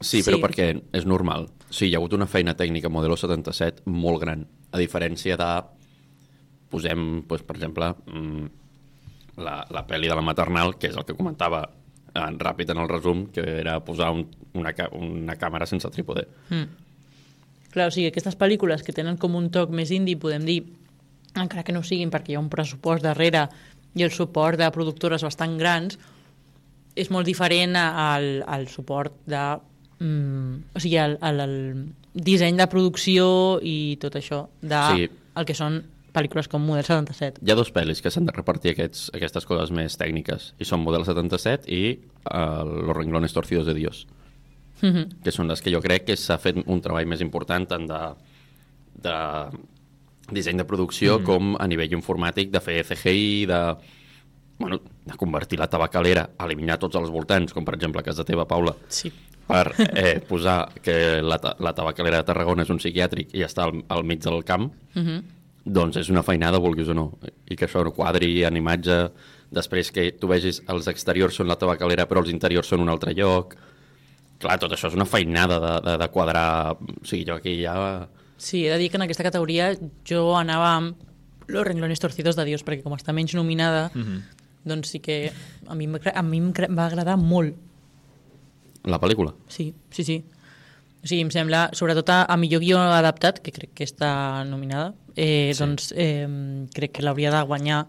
Sí, 0.00 0.22
però 0.24 0.38
perquè 0.40 0.70
és 0.94 1.04
normal. 1.04 1.48
Sí, 1.68 1.88
hi 1.88 1.94
ha 1.94 1.98
hagut 1.98 2.14
una 2.16 2.28
feina 2.30 2.54
tècnica 2.56 2.88
Modelo 2.88 3.16
77 3.18 3.84
molt 3.90 4.22
gran, 4.22 4.46
a 4.70 4.80
diferència 4.80 5.36
de, 5.36 5.50
posem, 6.70 7.24
doncs, 7.28 7.44
per 7.44 7.58
exemple, 7.58 7.90
mm, 8.06 8.46
la, 9.42 9.58
la 9.74 9.84
pel·li 9.90 10.08
de 10.08 10.16
la 10.16 10.24
maternal, 10.24 10.78
que 10.78 10.88
és 10.88 10.96
el 10.96 11.04
que 11.04 11.18
comentava 11.18 11.66
en 12.14 12.38
ràpid 12.38 12.70
en 12.70 12.80
el 12.80 12.88
resum, 12.88 13.26
que 13.34 13.44
era 13.60 13.80
posar 13.84 14.12
un, 14.14 14.24
una, 14.54 14.72
una 14.94 15.36
càmera 15.36 15.66
sense 15.66 15.90
trípode. 15.92 16.24
Mm. 16.48 16.83
Clar, 17.74 17.88
o 17.90 17.94
sigui, 17.94 18.06
aquestes 18.12 18.36
pel·lícules 18.38 18.84
que 18.86 18.94
tenen 18.94 19.18
com 19.18 19.34
un 19.34 19.50
toc 19.54 19.72
més 19.74 19.90
indie, 19.94 20.18
podem 20.20 20.44
dir, 20.46 20.60
encara 21.34 21.64
que 21.66 21.74
no 21.74 21.82
siguin 21.82 22.12
perquè 22.14 22.32
hi 22.32 22.36
ha 22.38 22.42
un 22.42 22.50
pressupost 22.52 23.02
darrere 23.02 23.48
i 23.98 24.04
el 24.06 24.12
suport 24.14 24.58
de 24.60 24.68
productores 24.74 25.24
bastant 25.26 25.56
grans, 25.58 25.98
és 26.94 27.10
molt 27.10 27.26
diferent 27.26 27.74
al, 27.80 28.44
al 28.46 28.68
suport 28.70 29.16
de... 29.26 29.42
Mm, 29.98 30.70
o 30.74 30.82
sigui, 30.82 30.98
al, 31.02 31.18
al, 31.26 31.40
al 31.42 31.56
disseny 32.14 32.58
de 32.58 32.68
producció 32.70 33.26
i 33.62 33.96
tot 34.02 34.14
això, 34.18 34.44
de 34.62 34.82
Sí. 34.94 35.10
el 35.34 35.46
que 35.48 35.54
són 35.58 35.80
pel·lícules 36.14 36.46
com 36.46 36.62
Model 36.62 36.86
77. 36.86 37.42
Hi 37.42 37.50
ha 37.50 37.56
dos 37.58 37.72
pel·lis 37.74 38.02
que 38.02 38.10
s'han 38.14 38.26
de 38.28 38.34
repartir 38.36 38.70
aquests, 38.70 39.08
aquestes 39.18 39.46
coses 39.50 39.72
més 39.74 39.98
tècniques, 39.98 40.52
i 40.62 40.66
són 40.68 40.84
Model 40.86 41.02
77 41.06 41.66
i 41.74 41.80
uh, 42.30 42.62
Los 42.86 42.94
renglones 42.96 43.34
torcidos 43.34 43.66
de 43.66 43.74
Dios. 43.74 44.04
Mhm. 44.82 45.22
que 45.22 45.30
són 45.32 45.48
les 45.48 45.62
que 45.62 45.70
jo 45.72 45.80
crec 45.80 46.04
que 46.06 46.16
s'ha 46.16 46.36
fet 46.38 46.56
un 46.66 46.80
treball 46.80 47.06
més 47.06 47.20
important 47.20 47.66
tant 47.68 47.86
de, 47.86 48.00
de 49.02 49.14
disseny 50.32 50.56
de 50.58 50.64
producció 50.64 51.18
Mm. 51.20 51.24
com 51.24 51.56
a 51.60 51.66
nivell 51.68 51.92
informàtic, 51.92 52.50
de 52.50 52.60
fer 52.60 52.84
CGI, 52.84 53.46
de, 53.46 53.76
bueno, 54.58 54.80
de 55.04 55.16
convertir 55.16 55.58
la 55.58 55.68
tabacalera, 55.68 56.30
eliminar 56.44 56.78
tots 56.78 56.96
els 56.96 57.10
voltants, 57.10 57.52
com 57.52 57.64
per 57.64 57.74
exemple 57.74 58.00
a 58.00 58.04
casa 58.04 58.24
teva, 58.24 58.46
Paula, 58.46 58.74
sí. 58.88 59.12
per 59.46 59.74
eh, 59.94 60.20
posar 60.26 60.70
que 60.82 61.20
la, 61.22 61.38
ta- 61.38 61.56
la 61.60 61.74
tabacalera 61.74 62.18
de 62.22 62.24
Tarragona 62.24 62.62
és 62.62 62.70
un 62.70 62.78
psiquiàtric 62.78 63.34
i 63.34 63.42
està 63.44 63.64
al, 63.64 63.82
al 63.88 64.04
mig 64.04 64.20
del 64.24 64.42
camp, 64.44 64.70
Mhm. 64.94 65.22
doncs 65.66 65.96
és 65.96 66.08
una 66.10 66.22
feinada, 66.22 66.58
vulguis 66.58 66.88
o 66.88 66.94
no. 66.94 67.18
I 67.48 67.56
que 67.56 67.66
això 67.66 67.82
no 67.84 67.92
quadri 67.92 68.44
en 68.44 68.56
imatge, 68.56 69.10
després 69.50 69.90
que 69.92 70.12
tu 70.12 70.26
vegis 70.28 70.62
els 70.68 70.88
exteriors 70.88 71.34
són 71.36 71.46
la 71.48 71.56
tabacalera 71.56 72.06
però 72.08 72.20
els 72.20 72.30
interiors 72.30 72.66
són 72.66 72.80
un 72.80 72.88
altre 72.88 73.12
lloc. 73.14 73.54
Clar, 74.44 74.58
tot 74.60 74.74
això 74.76 74.90
és 74.90 74.94
una 74.98 75.06
feinada 75.08 75.56
de, 75.62 75.72
de, 75.88 75.96
de 76.02 76.08
quadrar... 76.12 76.76
O 76.76 77.04
sigui, 77.08 77.24
jo 77.28 77.38
aquí 77.40 77.56
ja... 77.62 77.74
Sí, 78.36 78.66
he 78.66 78.70
de 78.74 78.78
dir 78.82 78.90
que 78.92 78.98
en 79.00 79.06
aquesta 79.06 79.24
categoria 79.24 79.70
jo 80.04 80.34
anava 80.36 80.74
amb 80.76 81.10
Los 81.48 81.64
renglones 81.66 82.00
torcidos 82.00 82.36
de 82.36 82.44
Dios, 82.48 82.62
perquè 82.64 82.82
com 82.84 82.92
està 82.96 83.12
menys 83.16 83.34
nominada, 83.36 83.90
Mhm. 83.94 84.22
doncs 84.64 84.88
sí 84.94 85.00
que 85.04 85.30
a 85.68 85.74
mi, 85.76 85.84
a 85.88 86.22
mi 86.24 86.38
em 86.40 86.52
va 86.76 86.86
agradar 86.86 87.18
molt. 87.20 87.54
La 88.84 88.98
pel·lícula. 89.00 89.34
Sí, 89.48 89.74
sí, 89.90 90.04
sí. 90.04 90.24
O 91.04 91.06
sigui, 91.06 91.20
em 91.24 91.30
sembla, 91.32 91.66
sobretot 91.76 92.08
a, 92.12 92.22
a 92.24 92.36
millor 92.40 92.60
guió 92.64 92.78
adaptat, 92.80 93.40
que 93.44 93.52
crec 93.52 93.74
que 93.76 93.84
està 93.84 94.44
nominada, 94.48 94.94
eh, 95.16 95.52
Sí. 95.52 95.60
doncs 95.60 95.92
eh, 95.96 96.24
crec 96.72 96.92
que 96.96 97.02
l'hauria 97.04 97.30
de 97.32 97.42
guanyar 97.44 97.86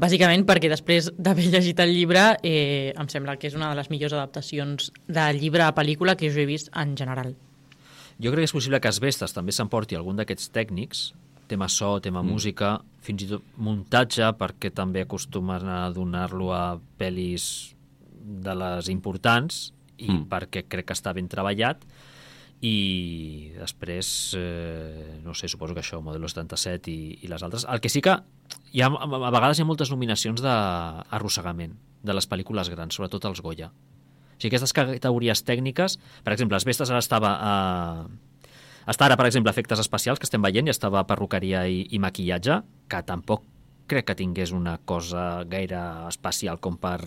bàsicament 0.00 0.44
perquè 0.48 0.70
després 0.72 1.10
d'haver 1.18 1.46
llegit 1.52 1.80
el 1.84 1.92
llibre 1.94 2.36
eh, 2.42 2.92
em 2.96 3.08
sembla 3.12 3.36
que 3.36 3.46
és 3.50 3.54
una 3.54 3.70
de 3.70 3.76
les 3.76 3.90
millors 3.92 4.12
adaptacions 4.16 4.90
de 5.06 5.26
llibre 5.38 5.62
a 5.66 5.74
pel·lícula 5.74 6.16
que 6.16 6.30
jo 6.32 6.40
he 6.40 6.46
vist 6.48 6.70
en 6.74 6.96
general. 6.96 7.34
Jo 8.22 8.30
crec 8.30 8.42
que 8.44 8.50
és 8.50 8.54
possible 8.54 8.80
que 8.80 8.88
Asbestes 8.88 9.32
també 9.34 9.52
s'emporti 9.52 9.96
algun 9.98 10.16
d'aquests 10.16 10.50
tècnics, 10.54 11.12
tema 11.48 11.68
so, 11.68 11.98
tema 12.00 12.22
Mm. 12.22 12.30
música, 12.32 12.80
fins 13.02 13.22
i 13.22 13.26
tot 13.28 13.42
muntatge, 13.56 14.22
perquè 14.38 14.70
també 14.72 15.02
acostumen 15.02 15.66
a 15.68 15.90
donar-lo 15.90 16.52
a 16.54 16.78
pel·lis 16.98 17.74
de 18.22 18.54
les 18.54 18.88
importants 18.88 19.72
i 19.98 20.08
Mm. 20.08 20.28
perquè 20.28 20.64
crec 20.68 20.86
que 20.86 20.94
està 20.94 21.12
ben 21.12 21.28
treballat 21.28 21.78
i 22.62 23.50
després, 23.58 24.36
eh, 24.38 25.18
no 25.24 25.34
sé, 25.34 25.48
suposo 25.50 25.74
que 25.74 25.82
això, 25.82 25.98
Modelo 26.00 26.28
77 26.30 26.92
i, 26.92 27.18
i 27.26 27.30
les 27.30 27.42
altres. 27.42 27.66
El 27.66 27.82
que 27.82 27.90
sí 27.90 28.00
que 28.04 28.14
hi 28.70 28.84
ha, 28.84 28.88
a 28.88 29.30
vegades 29.34 29.58
hi 29.58 29.64
ha 29.64 29.66
moltes 29.66 29.90
nominacions 29.90 30.44
d'arrossegament 30.44 31.74
de 32.06 32.14
les 32.14 32.28
pel·lícules 32.30 32.70
grans, 32.70 32.94
sobretot 32.94 33.26
els 33.26 33.42
Goya. 33.42 33.72
O 33.72 34.38
sigui, 34.38 34.52
aquestes 34.52 34.74
categories 34.78 35.42
tècniques, 35.46 35.98
per 36.22 36.36
exemple, 36.36 36.54
les 36.54 36.66
bestes 36.66 36.90
ara 36.90 37.02
estava 37.02 37.34
a... 37.34 37.54
Està 38.90 39.06
ara, 39.06 39.18
per 39.18 39.26
exemple, 39.28 39.50
efectes 39.50 39.82
especials 39.82 40.18
que 40.18 40.26
estem 40.26 40.42
veient 40.42 40.66
i 40.66 40.74
estava 40.74 41.02
perruqueria 41.06 41.66
i, 41.70 41.84
i 41.94 42.02
maquillatge, 42.02 42.62
que 42.90 43.02
tampoc 43.06 43.44
crec 43.90 44.06
que 44.08 44.18
tingués 44.18 44.54
una 44.54 44.78
cosa 44.86 45.44
gaire 45.50 45.82
especial 46.08 46.58
com 46.62 46.78
per 46.78 46.98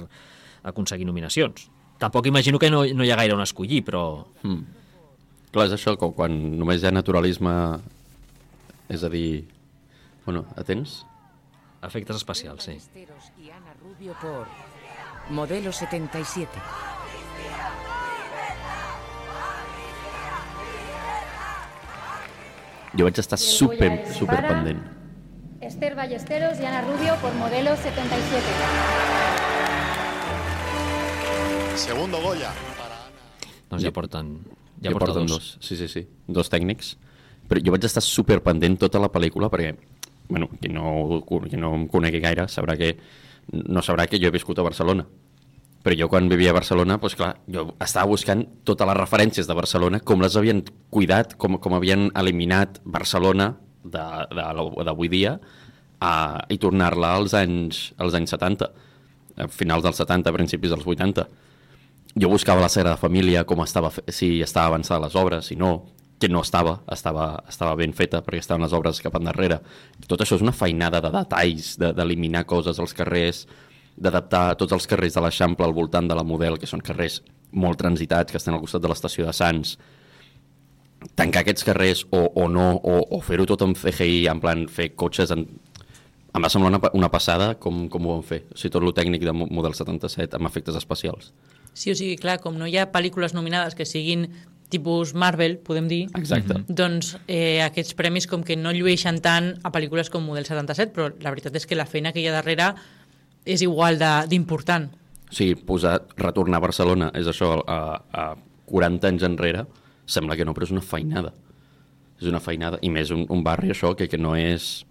aconseguir 0.67 1.07
nominacions. 1.07 1.69
Tampoc 1.99 2.27
imagino 2.27 2.59
que 2.59 2.69
no, 2.71 2.83
no 2.83 3.07
hi 3.07 3.11
ha 3.11 3.23
gaire 3.23 3.35
on 3.35 3.43
escollir, 3.43 3.85
però... 3.87 4.25
Mm. 4.43 4.83
Clar, 5.55 5.69
és 5.69 5.73
això, 5.77 5.93
com 5.95 6.11
quan 6.11 6.33
només 6.59 6.81
hi 6.81 6.87
ha 6.89 6.91
naturalisme... 6.91 7.51
És 8.91 9.05
a 9.07 9.09
dir... 9.13 9.45
Bueno, 10.25 10.41
atents? 10.59 10.97
Efectes 11.87 12.17
especials, 12.19 12.65
sí. 12.67 12.73
Y 13.39 13.49
Ana 13.55 13.71
Rubio 13.79 14.17
por 14.19 14.49
Modelo 15.29 15.71
77. 15.71 16.59
Jo 22.97 23.07
vaig 23.07 23.23
estar 23.23 23.39
I 23.39 23.47
super, 23.47 23.89
super 24.11 24.41
pendent. 24.49 24.83
Esther 25.61 25.95
Ballesteros 25.95 26.59
y 26.59 26.65
Ana 26.65 26.81
Rubio 26.81 27.15
por 27.23 27.33
modelo 27.35 27.77
77. 27.77 28.43
Segundo 31.87 32.21
Goya. 32.21 32.51
Doncs 33.69 33.83
ja 33.83 33.91
porten, 33.95 34.35
ja, 34.85 34.93
ja 34.93 34.95
porta 34.95 35.13
porten 35.13 35.27
dos. 35.29 35.57
dos. 35.57 35.65
Sí, 35.65 35.77
sí, 35.79 35.89
sí. 35.91 36.05
Dos 36.27 36.49
tècnics. 36.53 36.95
Però 37.49 37.61
jo 37.61 37.73
vaig 37.75 37.85
estar 37.85 38.03
super 38.03 38.39
pendent 38.45 38.79
tota 38.81 39.01
la 39.01 39.11
pel·lícula 39.13 39.51
perquè, 39.53 39.75
bueno, 40.29 40.49
qui 40.61 40.71
no, 40.73 41.21
qui 41.49 41.59
no 41.61 41.75
em 41.77 41.85
conegui 41.91 42.21
gaire 42.23 42.47
sabrà 42.49 42.77
que 42.79 42.95
no 43.53 43.83
sabrà 43.85 44.07
que 44.09 44.19
jo 44.21 44.29
he 44.29 44.33
viscut 44.33 44.59
a 44.59 44.65
Barcelona. 44.65 45.05
Però 45.85 45.93
jo 45.93 46.07
quan 46.09 46.25
vivia 46.31 46.49
a 46.49 46.57
Barcelona, 46.57 46.97
doncs 46.97 47.13
clar, 47.17 47.35
jo 47.45 47.67
estava 47.77 48.09
buscant 48.09 48.41
totes 48.65 48.89
les 48.89 48.97
referències 48.97 49.45
de 49.45 49.57
Barcelona, 49.57 49.99
com 50.01 50.23
les 50.23 50.33
havien 50.33 50.63
cuidat, 50.89 51.35
com, 51.37 51.59
com 51.61 51.77
havien 51.77 52.07
eliminat 52.17 52.79
Barcelona 52.85 53.51
d'avui 53.85 55.11
dia 55.13 55.35
a, 56.01 56.41
i 56.49 56.57
tornar-la 56.57 57.13
als 57.19 57.35
anys, 57.37 57.91
als 58.01 58.17
anys 58.17 58.33
70, 58.33 58.71
a 59.37 59.47
finals 59.53 59.85
dels 59.85 60.01
70, 60.01 60.33
principis 60.33 60.73
dels 60.73 60.87
80 60.89 61.27
jo 62.19 62.29
buscava 62.31 62.61
la 62.61 62.69
Sagrada 62.69 62.97
Família, 62.97 63.43
com 63.45 63.61
estava, 63.63 63.91
si 64.07 64.39
estava 64.41 64.67
avançada 64.73 65.05
les 65.05 65.15
obres, 65.19 65.45
si 65.51 65.55
no, 65.59 65.91
que 66.19 66.29
no 66.31 66.39
estava, 66.41 66.77
estava, 66.91 67.43
estava 67.49 67.75
ben 67.75 67.91
feta 67.93 68.21
perquè 68.23 68.39
estaven 68.39 68.63
les 68.63 68.73
obres 68.73 69.01
cap 69.03 69.17
endarrere. 69.19 69.57
Tot 70.07 70.21
això 70.23 70.37
és 70.37 70.43
una 70.45 70.53
feinada 70.55 71.01
de 71.03 71.11
detalls, 71.11 71.73
de- 71.81 71.91
d'eliminar 71.93 72.45
de, 72.45 72.49
coses 72.53 72.79
als 72.79 72.93
carrers, 72.95 73.45
d'adaptar 73.97 74.55
tots 74.59 74.71
els 74.75 74.87
carrers 74.87 75.13
de 75.15 75.21
l'Eixample 75.25 75.65
al 75.67 75.73
voltant 75.75 76.07
de 76.07 76.15
la 76.15 76.23
Model, 76.23 76.57
que 76.59 76.67
són 76.67 76.79
carrers 76.83 77.21
molt 77.51 77.77
transitats, 77.79 78.31
que 78.31 78.37
estan 78.39 78.55
al 78.55 78.63
costat 78.63 78.81
de 78.83 78.89
l'estació 78.91 79.25
de 79.27 79.33
Sants, 79.35 79.77
tancar 81.15 81.43
aquests 81.43 81.63
carrers 81.67 82.05
o, 82.11 82.23
o 82.35 82.47
no, 82.49 82.71
o, 82.79 82.95
o 83.17 83.19
fer-ho 83.23 83.45
tot 83.45 83.61
amb 83.67 83.77
CGI, 83.77 84.25
en 84.31 84.39
plan 84.43 84.65
fer 84.71 84.93
cotxes... 84.95 85.31
En... 85.35 85.45
Em 86.35 86.43
va 86.43 86.49
semblar 86.51 86.73
una, 86.73 86.79
una 86.97 87.07
passada 87.11 87.53
com, 87.55 87.85
com 87.87 88.07
ho 88.09 88.15
van 88.17 88.25
fer. 88.27 88.41
O 88.51 88.57
sigui, 88.59 88.73
tot 88.73 88.83
lo 88.83 88.91
tècnic 88.95 89.23
de 89.23 89.31
Mo- 89.31 89.47
Model 89.55 89.75
77 89.77 90.35
amb 90.35 90.49
efectes 90.49 90.75
especials. 90.75 91.29
Sí, 91.75 91.91
o 91.91 91.95
sigui, 91.95 92.15
clar, 92.17 92.39
com 92.41 92.55
no 92.57 92.69
hi 92.71 92.77
ha 92.79 92.87
pel·lícules 92.93 93.35
nominades 93.35 93.75
que 93.75 93.85
siguin 93.85 94.29
tipus 94.71 95.13
Marvel, 95.13 95.57
podem 95.61 95.87
dir, 95.91 96.05
Exacte. 96.17 96.57
doncs 96.67 97.13
eh, 97.27 97.61
aquests 97.61 97.93
premis 97.99 98.25
com 98.31 98.43
que 98.43 98.57
no 98.57 98.73
llueixen 98.73 99.19
tant 99.21 99.51
a 99.61 99.71
pel·lícules 99.75 100.09
com 100.09 100.25
Model 100.25 100.47
77, 100.47 100.93
però 100.95 101.09
la 101.21 101.33
veritat 101.35 101.55
és 101.59 101.67
que 101.67 101.77
la 101.77 101.85
feina 101.85 102.13
que 102.15 102.23
hi 102.23 102.27
ha 102.31 102.33
darrere 102.33 102.71
és 103.45 103.61
igual 103.61 103.99
d'important. 104.31 104.89
Sigui, 105.29 105.59
posar, 105.67 105.99
retornar 106.17 106.61
a 106.61 106.65
Barcelona, 106.65 107.11
és 107.17 107.27
això, 107.29 107.59
a, 107.61 107.79
a 108.09 108.25
40 108.71 109.11
anys 109.11 109.25
enrere, 109.27 109.65
sembla 110.09 110.37
que 110.37 110.45
no, 110.47 110.55
però 110.55 110.65
és 110.65 110.73
una 110.73 110.83
feinada. 110.85 111.33
És 112.21 112.29
una 112.31 112.41
feinada, 112.41 112.79
i 112.81 112.89
més 112.89 113.11
un, 113.11 113.25
un 113.29 113.43
barri, 113.43 113.73
això, 113.73 113.93
que, 113.99 114.07
que 114.09 114.17
no 114.21 114.33
és 114.39 114.85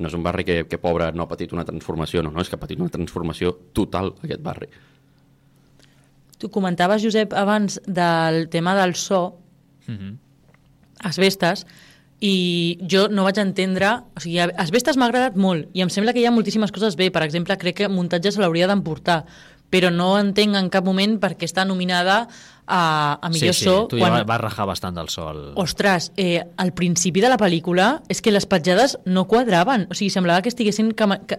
no 0.00 0.08
és 0.08 0.14
un 0.16 0.22
barri 0.24 0.44
que, 0.48 0.62
que 0.64 0.80
pobre 0.80 1.10
no 1.12 1.26
ha 1.26 1.28
patit 1.28 1.52
una 1.52 1.66
transformació, 1.68 2.22
no, 2.24 2.32
no, 2.32 2.40
és 2.40 2.48
que 2.48 2.56
ha 2.56 2.62
patit 2.62 2.80
una 2.80 2.90
transformació 2.90 3.52
total, 3.76 4.14
aquest 4.24 4.40
barri. 4.42 4.70
Tu 6.42 6.50
comentaves, 6.50 7.04
Josep, 7.04 7.36
abans 7.38 7.78
del 7.86 8.48
tema 8.50 8.74
del 8.74 8.96
so, 8.98 9.38
Mhm. 9.86 10.18
asbestes, 11.06 11.66
i 12.18 12.78
jo 12.82 13.08
no 13.10 13.22
vaig 13.22 13.38
entendre... 13.38 13.92
O 14.16 14.22
sigui, 14.22 14.40
asbestes 14.42 14.96
m'ha 14.98 15.06
agradat 15.06 15.36
molt, 15.38 15.68
i 15.74 15.82
em 15.82 15.90
sembla 15.90 16.12
que 16.14 16.18
hi 16.22 16.26
ha 16.26 16.32
moltíssimes 16.34 16.74
coses 16.74 16.96
bé. 16.98 17.12
Per 17.14 17.22
exemple, 17.22 17.54
crec 17.58 17.76
que 17.78 17.88
muntatge 17.90 18.32
se 18.34 18.42
l'hauria 18.42 18.66
d'emportar, 18.70 19.24
però 19.70 19.90
no 19.94 20.16
entenc 20.18 20.58
en 20.58 20.70
cap 20.70 20.84
moment 20.84 21.14
per 21.22 21.36
què 21.38 21.46
està 21.46 21.64
nominada 21.66 22.24
a, 22.66 23.18
a 23.22 23.30
millor 23.30 23.54
sí, 23.54 23.64
sí, 23.64 23.68
so. 23.70 23.86
tu 23.90 23.98
ja 23.98 24.10
quan... 24.10 24.26
vas 24.26 24.40
rajar 24.42 24.66
bastant 24.66 24.98
del 24.98 25.10
sol. 25.14 25.52
Ostres, 25.62 26.10
eh, 26.16 26.42
al 26.56 26.74
principi 26.74 27.22
de 27.22 27.30
la 27.30 27.38
pel·lícula 27.38 28.02
és 28.10 28.20
que 28.22 28.34
les 28.34 28.46
petjades 28.50 28.98
no 29.06 29.28
quadraven. 29.30 29.86
O 29.90 29.94
sigui, 29.94 30.10
semblava 30.10 30.42
que 30.42 30.50
estiguessin 30.50 30.90
cam 30.98 31.14
ca 31.22 31.38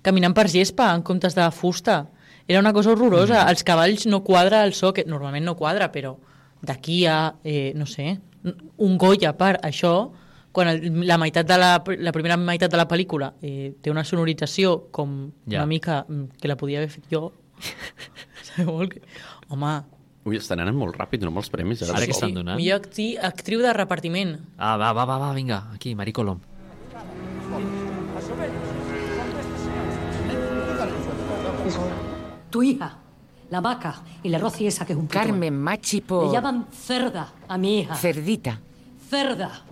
caminant 0.00 0.36
per 0.36 0.48
gespa 0.48 0.94
en 0.96 1.04
comptes 1.04 1.36
de 1.36 1.48
fusta. 1.52 2.06
Era 2.50 2.58
una 2.58 2.72
cosa 2.74 2.90
horrorosa. 2.90 3.44
Mm. 3.44 3.50
Els 3.52 3.62
cavalls 3.62 4.06
no 4.10 4.24
quadra 4.26 4.64
el 4.66 4.72
so, 4.74 4.90
que 4.96 5.04
normalment 5.06 5.44
no 5.46 5.54
quadra, 5.54 5.86
però 5.94 6.16
d'aquí 6.66 7.04
a, 7.06 7.36
eh, 7.46 7.70
no 7.78 7.86
sé, 7.86 8.16
un 8.82 8.96
Goya 8.98 9.30
per 9.38 9.52
això, 9.62 9.92
quan 10.50 10.72
el, 10.72 10.82
la, 11.06 11.14
meitat 11.22 11.46
de 11.46 11.58
la, 11.60 11.70
la 12.02 12.12
primera 12.16 12.36
meitat 12.40 12.72
de 12.72 12.80
la 12.80 12.88
pel·lícula 12.90 13.30
eh, 13.38 13.70
té 13.78 13.92
una 13.94 14.02
sonorització 14.02 14.90
com 14.90 15.30
Ja. 15.46 15.60
una 15.60 15.66
mica 15.70 16.00
mm, 16.08 16.40
que 16.42 16.50
la 16.50 16.58
podia 16.58 16.82
haver 16.82 16.90
fet 16.90 17.06
jo. 17.12 17.30
Home, 19.50 19.74
Ui, 20.26 20.36
estan 20.36 20.60
anant 20.60 20.76
molt 20.76 20.98
ràpid, 20.98 21.22
no 21.22 21.30
amb 21.30 21.40
els 21.40 21.48
premis. 21.54 21.86
Ara 21.86 22.02
que 22.04 22.12
estan 22.18 22.34
donant. 22.34 22.58
millor 22.58 22.82
acti, 22.82 23.12
actriu 23.16 23.62
de 23.62 23.72
repartiment. 23.72 24.36
Ah, 24.58 24.76
va, 24.76 24.90
va, 24.92 25.06
va, 25.08 25.22
va, 25.22 25.32
vinga, 25.38 25.68
aquí, 25.72 25.94
Marí 25.94 26.12
Colom. 26.12 26.42
Tu 32.50 32.62
hija, 32.62 32.96
la 33.50 33.60
vaca 33.60 34.02
y 34.22 34.28
la 34.28 34.38
Rosy 34.38 34.66
esa 34.66 34.84
que 34.84 34.92
es 34.92 34.98
un 34.98 35.06
puto. 35.06 35.18
Carmen 35.18 35.56
Machi 35.58 36.00
por... 36.00 36.26
Le 36.26 36.32
llaman 36.32 36.66
cerda 36.72 37.32
a 37.48 37.56
mi 37.58 37.80
hija. 37.80 37.94
Cerdita. 37.94 38.60
Cerda. 39.08 39.62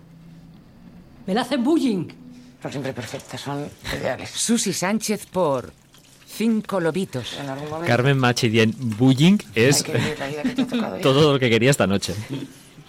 Me 1.26 1.34
la 1.34 1.42
hacen 1.42 1.62
bullying. 1.62 2.06
Son 2.62 2.70
siempre 2.72 2.92
perfectas, 2.92 3.40
son 3.40 3.68
ideales. 3.96 4.30
Susi 4.30 4.72
Sánchez 4.72 5.26
por 5.26 5.72
Cinco 6.26 6.80
Lobitos. 6.80 7.36
En 7.38 7.48
algún 7.48 7.68
momento... 7.68 7.86
Carmen 7.86 8.18
Machi 8.18 8.48
dient 8.48 8.74
bullying 8.78 9.38
es 9.54 9.84
todo 11.02 11.32
lo 11.34 11.38
que 11.38 11.50
quería 11.50 11.70
esta 11.70 11.86
noche. 11.86 12.14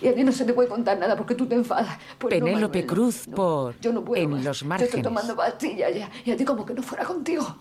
Y 0.02 0.08
a 0.08 0.14
mí 0.14 0.24
no 0.24 0.32
se 0.32 0.46
te 0.46 0.54
puede 0.54 0.70
contar 0.70 0.98
nada 0.98 1.16
porque 1.18 1.36
tú 1.36 1.46
te 1.46 1.56
enfadas. 1.56 1.98
Pues 2.18 2.40
no, 2.40 2.46
Penélope 2.46 2.80
Manuel, 2.80 2.88
no, 2.88 2.94
Cruz 2.94 3.28
no. 3.28 3.36
por 3.36 3.80
Yo 3.82 3.92
no 3.92 4.04
puedo 4.04 4.24
En 4.24 4.30
más. 4.32 4.44
los 4.46 4.60
Yo 4.62 4.66
márgenes. 4.68 4.90
estoy 4.90 5.02
tomando 5.04 5.36
pastillas 5.36 5.94
ya. 5.94 6.10
Y 6.26 6.32
a 6.32 6.38
ti 6.38 6.46
como 6.46 6.66
que 6.66 6.74
no 6.74 6.82
fuera 6.82 7.04
contigo. 7.04 7.58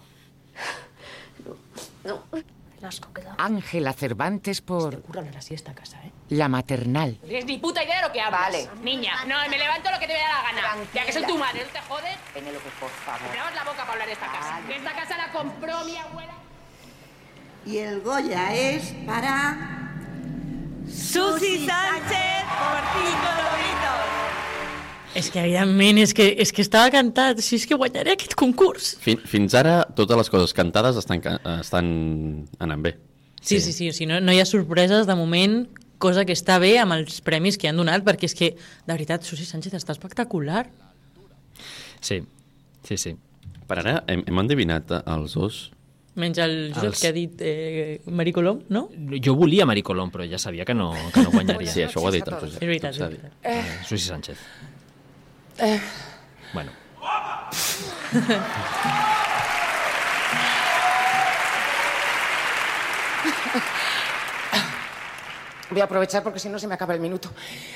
No. 2.08 2.24
El 2.32 2.84
asco 2.84 3.12
que 3.12 3.22
da. 3.22 3.34
Ángela 3.36 3.92
Cervantes 3.92 4.62
por 4.62 5.02
casa, 5.74 5.98
¿eh? 6.04 6.12
La 6.30 6.48
Maternal. 6.48 7.18
No 7.20 7.28
tienes 7.28 7.44
ni 7.44 7.58
puta 7.58 7.84
idea 7.84 7.96
de 8.00 8.06
lo 8.08 8.12
que 8.12 8.20
hablas. 8.20 8.40
Vale. 8.40 8.70
Niña, 8.82 9.24
no, 9.26 9.36
me 9.50 9.58
levanto 9.58 9.90
lo 9.90 9.98
que 9.98 10.06
te 10.06 10.14
dé 10.14 10.20
la 10.20 10.42
gana. 10.42 10.84
Ya 10.94 11.04
que 11.04 11.12
soy 11.12 11.24
tu 11.26 11.36
madre, 11.36 11.64
¿no 11.66 11.70
te 11.70 11.80
jodes? 11.80 12.16
Penélope, 12.32 12.70
por 12.80 12.88
favor. 12.88 13.28
Tenemos 13.30 13.54
la 13.54 13.64
boca 13.64 13.78
para 13.78 13.92
hablar 13.92 14.06
de 14.06 14.12
esta 14.14 14.26
casa. 14.32 14.60
Que 14.66 14.76
esta 14.76 14.92
casa 14.94 15.18
la 15.18 15.32
compró 15.32 15.84
mi 15.84 15.96
abuela. 15.96 16.32
Y 17.66 17.78
el 17.78 18.00
Goya 18.00 18.54
es 18.54 18.94
para... 19.06 19.56
Susi 20.88 21.66
Sánchez 21.66 22.44
por 22.58 22.80
cinco 22.96 23.28
lobitos. 23.36 24.37
És 25.18 25.28
que, 25.34 25.40
evidentment, 25.42 25.98
és 26.04 26.12
que, 26.14 26.28
és 26.44 26.52
que 26.54 26.62
estava 26.62 26.90
cantat. 26.94 27.40
Si 27.44 27.56
és 27.58 27.66
que 27.66 27.74
guanyaré 27.78 28.14
aquest 28.14 28.36
concurs. 28.38 28.92
Fin, 29.02 29.18
fins 29.26 29.56
ara, 29.58 29.80
totes 29.98 30.16
les 30.20 30.30
coses 30.30 30.54
cantades 30.56 30.98
estan, 31.00 31.22
estan 31.58 31.88
anant 32.62 32.84
bé. 32.86 32.94
Sí, 33.42 33.58
sí, 33.60 33.72
sí. 33.72 33.88
O 33.90 33.94
sigui, 33.96 34.08
no, 34.12 34.20
no 34.22 34.34
hi 34.34 34.40
ha 34.42 34.46
sorpreses 34.48 35.06
de 35.08 35.14
moment, 35.18 35.60
cosa 35.98 36.24
que 36.26 36.34
està 36.36 36.58
bé 36.62 36.76
amb 36.78 36.94
els 36.98 37.20
premis 37.26 37.58
que 37.58 37.70
han 37.70 37.78
donat, 37.80 38.04
perquè 38.06 38.28
és 38.30 38.34
que, 38.38 38.52
de 38.86 38.92
veritat, 38.94 39.26
Susi 39.26 39.46
Sánchez 39.48 39.74
està 39.78 39.94
espectacular. 39.96 40.66
Sí, 42.00 42.20
sí, 42.86 42.96
sí. 42.96 43.16
Per 43.68 43.78
ara 43.82 43.98
hem, 44.08 44.22
hem 44.26 44.38
endevinat 44.44 44.94
els 45.02 45.34
dos. 45.36 45.58
Menys 46.18 46.38
el 46.42 46.54
Josep 46.74 46.88
Els- 46.92 47.00
que 47.02 47.08
ha 47.10 47.14
dit 47.14 47.42
eh, 47.46 48.00
Marí 48.10 48.32
Colom, 48.34 48.62
no? 48.74 48.88
Jo 49.22 49.36
volia 49.38 49.66
Marí 49.68 49.84
Colom, 49.86 50.10
però 50.10 50.24
ja 50.26 50.38
sabia 50.42 50.64
que 50.66 50.74
no, 50.74 50.90
que 51.14 51.22
no 51.22 51.30
guanyaria. 51.36 51.70
Sí, 51.70 51.84
això 51.86 52.02
ho 52.02 52.08
ha 52.08 52.14
dit 52.14 52.26
el 52.26 52.34
Josep. 52.40 52.62
És 52.62 52.66
veritat, 52.72 52.96
és 52.96 53.02
veritat. 53.04 53.36
Eh, 53.46 53.60
Susi 53.86 54.06
Sánchez. 54.08 54.40
Bueno, 56.52 56.72
Voy 65.70 65.80
a 65.82 65.84
aprovechar 65.84 66.22
porque 66.22 66.38
si 66.38 66.48
no 66.48 66.58
se 66.58 66.66
me 66.66 66.74
acaba 66.74 66.94
el 66.94 67.00
minuto. 67.00 67.30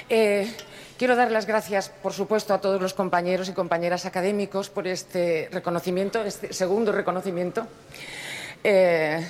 Eh, 0.09 0.51
quiero 0.97 1.15
dar 1.15 1.31
las 1.31 1.45
gracias, 1.45 1.91
por 1.91 2.15
supuesto, 2.15 2.55
a 2.55 2.61
todos 2.61 2.81
los 2.81 2.95
compañeros 2.95 3.49
y 3.51 3.53
compañeras 3.53 4.07
académicos 4.07 4.71
por 4.71 4.87
este 4.87 5.51
reconocimiento, 5.53 6.23
este 6.25 6.55
segundo 6.55 6.91
reconocimiento. 6.93 7.67
Eh, 8.65 9.27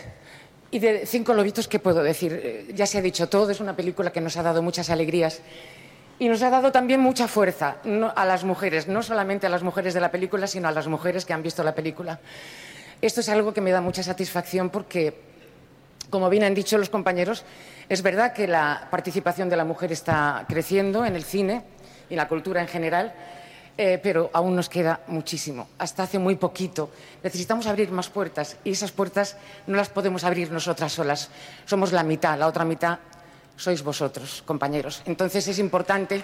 y 0.71 0.79
de 0.79 1.07
Cinco 1.07 1.35
Lobitos, 1.35 1.67
¿qué 1.67 1.81
puedo 1.81 2.03
decir? 2.03 2.33
Eh, 2.33 2.67
ya 2.73 2.87
se 2.87 2.99
ha 2.99 3.03
dicho 3.03 3.29
todo, 3.29 3.51
es 3.51 3.61
una 3.61 3.75
película 3.75 4.13
que 4.13 4.21
nos 4.21 4.37
ha 4.37 4.43
dado 4.43 4.63
muchas 4.63 4.91
alegrías. 4.91 5.41
Y 6.23 6.29
nos 6.29 6.41
ha 6.45 6.51
dado 6.51 6.71
también 6.71 7.01
mucha 7.01 7.27
fuerza 7.27 7.79
a 8.15 8.25
las 8.25 8.45
mujeres, 8.45 8.87
no 8.87 9.03
solamente 9.03 9.49
a 9.49 9.51
las 9.51 9.65
mujeres 9.65 9.93
de 9.93 9.99
la 9.99 10.13
película, 10.13 10.47
sino 10.47 10.69
a 10.69 10.71
las 10.71 10.87
mujeres 10.87 11.25
que 11.25 11.33
han 11.33 11.43
visto 11.43 11.65
la 11.65 11.75
película. 11.75 12.21
Esto 13.01 13.23
es 13.23 13.29
algo 13.29 13.53
que 13.53 13.61
me 13.61 13.73
da 13.73 13.81
mucha 13.81 14.05
satisfacción 14.05 14.71
porque 14.71 15.19
como 16.11 16.31
bien 16.31 16.45
han 16.45 16.55
dicho 16.55 16.79
los 16.79 16.91
compañeros, 16.91 17.45
es 17.89 18.03
verdad 18.03 18.35
que 18.35 18.47
la 18.47 18.87
participación 18.89 19.49
de 19.49 19.57
la 19.57 19.65
mujer 19.65 19.91
está 19.91 20.47
creciendo 20.49 21.05
en 21.05 21.17
el 21.17 21.25
cine 21.25 21.65
y 22.09 22.13
en 22.13 22.19
la 22.19 22.29
cultura 22.29 22.61
en 22.61 22.69
general, 22.69 23.13
eh, 23.77 23.99
pero 24.01 24.31
aún 24.33 24.55
nos 24.55 24.69
queda 24.69 25.01
muchísimo. 25.09 25.71
Hasta 25.77 26.05
hace 26.05 26.21
muy 26.21 26.37
poquito. 26.37 26.91
Necesitamos 27.25 27.67
abrir 27.67 27.91
más 27.91 28.09
puertas 28.09 28.59
y 28.63 28.71
esas 28.71 28.93
puertas 28.93 29.37
no 29.67 29.77
las 29.77 29.89
podemos 29.89 30.23
abrir 30.23 30.53
nosotras 30.53 30.93
solas. 30.93 31.31
Somos 31.65 31.91
la 31.91 32.05
mitad, 32.05 32.39
la 32.39 32.47
otra 32.47 32.65
mitad 32.65 33.01
sois 33.57 33.83
vosotros, 33.83 34.43
compañeros. 34.47 35.03
Entonces 35.07 35.47
es 35.49 35.59
importante 35.59 36.23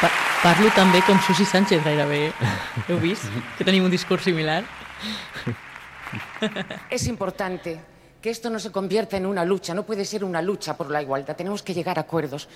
Pa 0.00 0.10
parlo 0.42 0.68
també 0.76 1.00
com 1.06 1.16
Susi 1.24 1.46
Sánchez 1.48 1.80
gairebé. 1.84 2.32
Heu 2.88 2.98
vist? 3.00 3.24
Que 3.56 3.64
tenim 3.64 3.84
un 3.86 3.92
discurs 3.92 4.24
similar. 4.24 4.64
Es 6.90 7.06
importante 7.06 7.80
que 8.20 8.30
esto 8.30 8.50
no 8.50 8.58
se 8.58 8.70
convierta 8.70 9.16
en 9.16 9.26
una 9.26 9.44
lucha, 9.44 9.74
no 9.74 9.84
puede 9.84 10.04
ser 10.04 10.22
una 10.24 10.40
lucha 10.40 10.76
por 10.76 10.90
la 10.90 11.02
igualdad, 11.02 11.34
tenemos 11.36 11.62
que 11.62 11.74
llegar 11.74 11.98
a 11.98 12.02
acuerdos. 12.02 12.48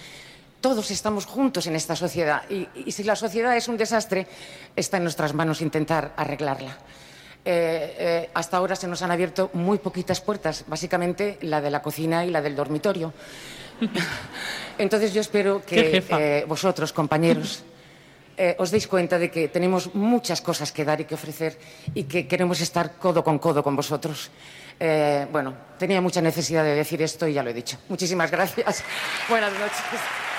Todos 0.61 0.91
estamos 0.91 1.27
juntos 1.27 1.67
en 1.67 1.75
esta 1.75 1.97
sociedad 1.97 2.43
y, 2.51 2.69
y 2.75 2.93
si 2.93 3.05
la 3.05 3.17
sociedad 3.17 3.57
es 3.57 3.69
un 3.69 3.77
desastre, 3.77 4.27
está 4.77 4.99
en 4.99 5.05
nuestras 5.05 5.35
manos 5.35 5.61
intentar 5.61 6.13
arreglarla. 6.17 6.77
Eh, 7.51 7.97
eh, 7.99 8.31
hasta 8.35 8.59
ahora 8.59 8.77
se 8.77 8.87
nos 8.87 9.01
han 9.01 9.11
abierto 9.11 9.49
muy 9.55 9.79
poquitas 9.79 10.21
puertas, 10.21 10.65
básicamente 10.67 11.39
la 11.41 11.63
de 11.63 11.71
la 11.71 11.81
cocina 11.81 12.27
y 12.27 12.31
la 12.31 12.43
del 12.43 12.55
dormitorio. 12.55 13.15
Entonces 14.79 15.15
yo 15.15 15.23
espero 15.23 15.65
que 15.65 16.05
eh, 16.11 16.45
vosotros, 16.47 16.93
compañeros, 16.93 17.65
os 18.59 18.71
deis 18.71 18.87
cuenta 18.87 19.19
de 19.19 19.31
que 19.33 19.49
tenemos 19.49 19.95
muchas 19.95 20.43
cosas 20.45 20.73
que 20.73 20.85
dar 20.85 21.01
y 21.01 21.07
que 21.07 21.15
ofrecer 21.17 21.57
y 21.95 22.05
que 22.05 22.29
queremos 22.29 22.61
estar 22.61 23.01
codo 23.01 23.25
con 23.25 23.39
codo 23.39 23.65
con 23.65 23.75
vosotros. 23.75 24.31
Bueno, 25.33 25.57
tenía 25.79 26.03
mucha 26.03 26.21
necesidad 26.21 26.63
de 26.63 26.77
decir 26.77 27.01
esto 27.01 27.27
y 27.27 27.33
ya 27.33 27.43
lo 27.43 27.49
he 27.49 27.55
dicho. 27.55 27.79
Muchísimas 27.89 28.31
gracias. 28.31 28.85
Buenas 29.27 29.53
noches. 29.55 30.38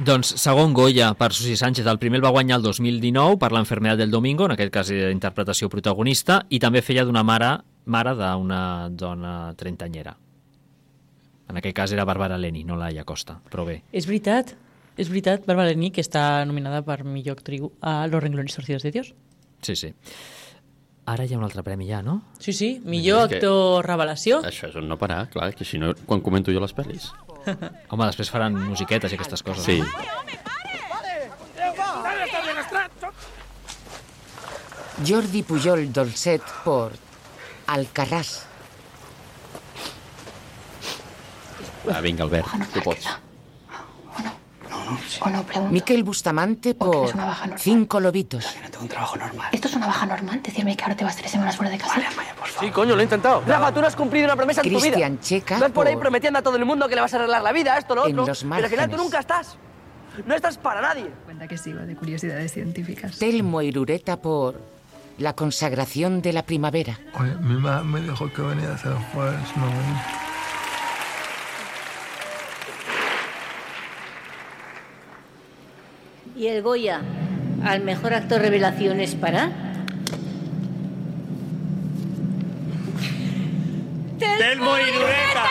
Doncs 0.00 0.30
segon 0.40 0.72
Goya 0.72 1.10
per 1.12 1.34
Susi 1.36 1.58
Sánchez. 1.60 1.84
El 1.84 1.98
primer 2.00 2.22
el 2.22 2.24
va 2.24 2.30
guanyar 2.32 2.56
el 2.56 2.62
2019 2.64 3.36
per 3.36 3.50
l'enfermedad 3.52 3.98
del 4.00 4.10
domingo, 4.10 4.46
en 4.46 4.54
aquest 4.54 4.72
cas 4.72 4.90
era 4.96 5.10
interpretació 5.12 5.68
protagonista, 5.68 6.38
i 6.48 6.56
també 6.58 6.80
feia 6.80 7.04
d'una 7.04 7.20
mare 7.20 7.50
mare 7.84 8.14
d'una 8.16 8.88
dona 8.88 9.52
trentanyera. 9.60 10.14
En 11.50 11.60
aquest 11.60 11.76
cas 11.76 11.92
era 11.92 12.06
Bàrbara 12.08 12.38
Leni, 12.40 12.64
no 12.64 12.78
Laia 12.80 13.04
Costa, 13.04 13.36
però 13.50 13.66
bé. 13.68 13.82
És 13.92 14.08
veritat, 14.08 14.54
és 14.96 15.10
veritat, 15.12 15.44
Bárbara 15.44 15.74
Leni, 15.74 15.90
que 15.92 16.00
està 16.00 16.46
nominada 16.48 16.80
per 16.86 17.02
millor 17.04 17.36
actriu 17.36 17.72
a 17.80 18.06
Los 18.06 18.22
renglones 18.22 18.56
torcidos 18.56 18.82
de 18.82 18.92
Dios. 18.96 19.12
Sí, 19.60 19.76
sí. 19.76 19.92
Ara 21.10 21.24
hi 21.26 21.34
ha 21.34 21.38
un 21.38 21.44
altre 21.46 21.62
premi 21.66 21.86
ja, 21.88 22.02
no? 22.06 22.18
Sí, 22.38 22.52
sí, 22.52 22.68
millor 22.84 23.28
que- 23.28 23.38
actor 23.40 23.86
revelació. 23.86 24.40
Això 24.46 24.68
és 24.70 24.76
un 24.78 24.86
no 24.90 24.98
parar, 25.00 25.22
clar, 25.32 25.50
que 25.58 25.64
si 25.64 25.78
no, 25.82 25.94
quan 26.06 26.20
comento 26.20 26.52
jo 26.54 26.60
les 26.62 26.74
pel·lis. 26.76 27.08
Home, 27.90 28.04
després 28.06 28.30
faran 28.30 28.54
musiquetes 28.68 29.12
i 29.12 29.18
aquestes 29.18 29.42
coses. 29.42 29.64
Sí. 29.64 29.80
Jordi 35.06 35.42
Pujol 35.42 35.88
Dolcet 35.92 36.42
por 36.64 36.92
Alcarràs. 37.70 38.32
Ah, 41.90 42.00
vinga, 42.04 42.24
Albert, 42.26 42.50
tu 42.74 42.82
pots. 42.84 43.06
O 45.20 45.28
no, 45.30 45.42
pregunto. 45.42 45.72
Miquel 45.72 46.02
Bustamante 46.04 46.74
por. 46.74 47.12
Cinco 47.58 48.00
Lobitos. 48.00 48.46
Tengo 48.70 48.82
un 48.82 48.88
trabajo 48.88 49.16
normal. 49.16 49.48
¿Esto 49.52 49.68
es 49.68 49.74
una 49.74 49.86
baja 49.86 50.06
normal? 50.06 50.40
¿Decirme 50.42 50.76
que 50.76 50.82
ahora 50.84 50.96
te 50.96 51.04
vas 51.04 51.16
tres 51.16 51.30
semanas 51.30 51.56
fuera 51.56 51.70
de 51.70 51.78
casa? 51.78 51.94
Vale, 51.96 52.08
por 52.38 52.48
favor. 52.48 52.68
Sí, 52.68 52.70
coño, 52.72 52.94
lo 52.94 53.00
he 53.00 53.04
intentado. 53.04 53.42
Rafa, 53.46 53.72
tú 53.72 53.80
no 53.80 53.86
has 53.86 53.96
cumplido 53.96 54.24
una 54.26 54.36
promesa 54.36 54.60
en 54.62 54.68
tu 54.72 54.76
vida. 54.76 54.80
Cristian 54.82 55.20
Checa 55.20 55.58
Vas 55.58 55.70
por 55.72 55.86
ahí 55.86 55.96
prometiendo 55.96 56.38
a 56.38 56.42
todo 56.42 56.56
el 56.56 56.64
mundo 56.64 56.88
que 56.88 56.94
le 56.94 57.00
vas 57.00 57.12
a 57.14 57.16
arreglar 57.18 57.42
la 57.42 57.52
vida, 57.52 57.76
esto, 57.78 57.94
lo 57.94 58.06
En 58.06 58.18
otro. 58.18 58.26
los 58.26 58.42
pero 58.44 58.54
al 58.64 58.68
final 58.70 58.90
tú 58.90 58.96
nunca 58.96 59.18
estás. 59.20 59.56
No 60.26 60.34
estás 60.34 60.58
para 60.58 60.80
nadie. 60.80 61.06
Cuenta 61.24 61.46
que 61.46 61.56
sigo 61.56 61.78
de 61.80 61.94
curiosidades 61.94 62.52
científicas. 62.52 63.18
Telmo 63.18 63.62
Irureta 63.62 64.16
por 64.20 64.60
La 65.18 65.34
consagración 65.34 66.20
de 66.22 66.32
la 66.32 66.42
primavera. 66.42 66.98
Oye, 67.18 67.34
mi 67.36 67.54
mamá 67.54 67.82
me 67.84 68.00
dijo 68.00 68.30
que 68.32 68.42
venía 68.42 68.70
a 68.70 68.74
hacer 68.74 68.92
jueves, 69.12 69.40
no 69.56 69.66
vení. 69.66 70.29
Y 76.40 76.46
el 76.46 76.62
Goya 76.62 77.02
al 77.62 77.82
mejor 77.82 78.14
actor 78.14 78.40
revelación 78.40 78.98
es 78.98 79.14
para. 79.14 79.50
Telmo 84.18 84.78
Irureta. 84.78 85.50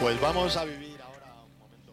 Pues 0.00 0.20
vamos 0.20 0.56
a 0.56 0.64
vivir. 0.64 0.98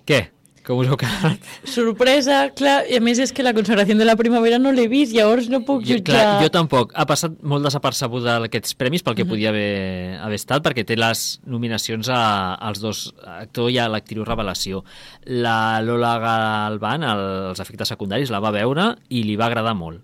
Què? 0.04 0.32
Com 0.70 0.78
us 0.84 0.88
heu 0.92 0.98
quedat? 1.02 1.42
Sorpresa, 1.66 2.44
clar, 2.54 2.84
i 2.86 3.00
a 3.00 3.02
més 3.02 3.18
és 3.24 3.32
que 3.34 3.42
la 3.42 3.56
consagració 3.58 3.96
de 3.98 4.06
la 4.06 4.14
primavera 4.20 4.60
no 4.62 4.70
l'he 4.72 4.86
vist, 4.92 5.16
llavors 5.18 5.48
no 5.50 5.64
puc 5.66 5.82
Jo, 5.82 5.96
jutjar. 5.98 6.14
clar, 6.14 6.44
jo 6.44 6.50
tampoc. 6.54 6.92
Ha 6.94 7.08
passat 7.10 7.40
molt 7.42 7.66
desapercebuda 7.66 8.36
aquests 8.46 8.76
premis 8.78 9.02
pel 9.02 9.16
que 9.18 9.24
Mhm. 9.26 9.30
podia 9.34 9.50
haver, 9.50 10.20
haver 10.22 10.36
estat, 10.38 10.62
perquè 10.62 10.86
té 10.86 10.96
les 10.96 11.40
nominacions 11.44 12.08
a, 12.10 12.54
als 12.54 12.80
dos, 12.80 13.16
actor 13.26 13.72
i 13.72 13.80
a 13.80 13.88
l'actriu 13.90 14.24
revelació. 14.24 14.84
La 15.26 15.82
Lola 15.82 16.20
Galván, 16.20 17.02
el, 17.04 17.50
els 17.50 17.60
efectes 17.60 17.88
secundaris, 17.88 18.30
la 18.30 18.40
va 18.40 18.52
veure 18.52 18.96
i 19.10 19.24
li 19.24 19.36
va 19.36 19.48
agradar 19.48 19.74
molt. 19.74 20.04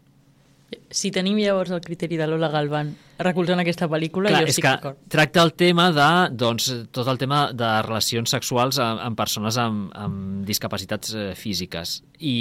Si 0.91 1.11
tenim 1.11 1.37
llavors 1.41 1.73
el 1.75 1.81
criteri 1.83 2.17
de 2.19 2.27
Lola 2.29 2.49
Galván 2.53 2.93
recolzant 3.19 3.61
aquesta 3.61 3.87
pel·lícula, 3.91 4.31
Clar, 4.31 4.41
jo 4.43 4.51
estic 4.51 4.65
que 4.65 4.73
d'acord. 4.73 4.97
tracta 5.11 5.43
el 5.45 5.53
tema 5.55 5.87
de, 5.95 6.09
doncs, 6.35 6.67
tot 6.95 7.07
el 7.07 7.19
tema 7.21 7.45
de 7.55 7.69
relacions 7.85 8.33
sexuals 8.35 8.79
amb, 8.83 8.99
amb 9.05 9.17
persones 9.19 9.57
amb, 9.61 9.87
amb 9.95 10.43
discapacitats 10.47 11.13
eh, 11.15 11.29
físiques. 11.39 12.01
I, 12.19 12.35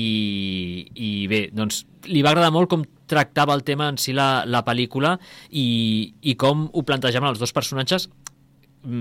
I 0.95 1.12
bé, 1.30 1.45
doncs, 1.55 1.85
li 2.11 2.24
va 2.26 2.35
agradar 2.35 2.51
molt 2.55 2.72
com 2.72 2.85
tractava 3.11 3.55
el 3.55 3.62
tema 3.64 3.89
en 3.93 3.99
si 4.01 4.14
la, 4.16 4.45
la 4.49 4.64
pel·lícula 4.66 5.14
i, 5.51 6.14
i 6.22 6.35
com 6.41 6.68
ho 6.72 6.85
plantejaven 6.87 7.30
els 7.30 7.43
dos 7.43 7.53
personatges 7.55 8.09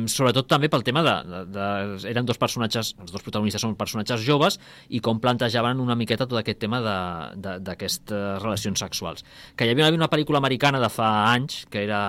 sobretot 0.08 0.48
també 0.48 0.70
pel 0.72 0.84
tema 0.86 1.04
de, 1.04 1.14
de, 1.28 1.42
de... 1.54 1.68
Eren 2.10 2.28
dos 2.28 2.40
personatges, 2.40 2.94
els 3.02 3.12
dos 3.12 3.24
protagonistes 3.26 3.64
són 3.64 3.76
personatges 3.80 4.24
joves 4.24 4.60
i 4.90 5.02
com 5.04 5.20
plantejaven 5.24 5.82
una 5.84 5.98
miqueta 6.00 6.28
tot 6.30 6.40
aquest 6.40 6.62
tema 6.64 6.80
d'aquestes 6.84 8.42
relacions 8.44 8.80
sexuals. 8.80 9.26
Que 9.58 9.68
hi 9.68 9.74
havia 9.74 9.92
una 9.94 10.10
pel·lícula 10.12 10.40
americana 10.40 10.82
de 10.84 10.92
fa 10.94 11.10
anys, 11.34 11.64
que 11.70 11.84
era 11.84 12.02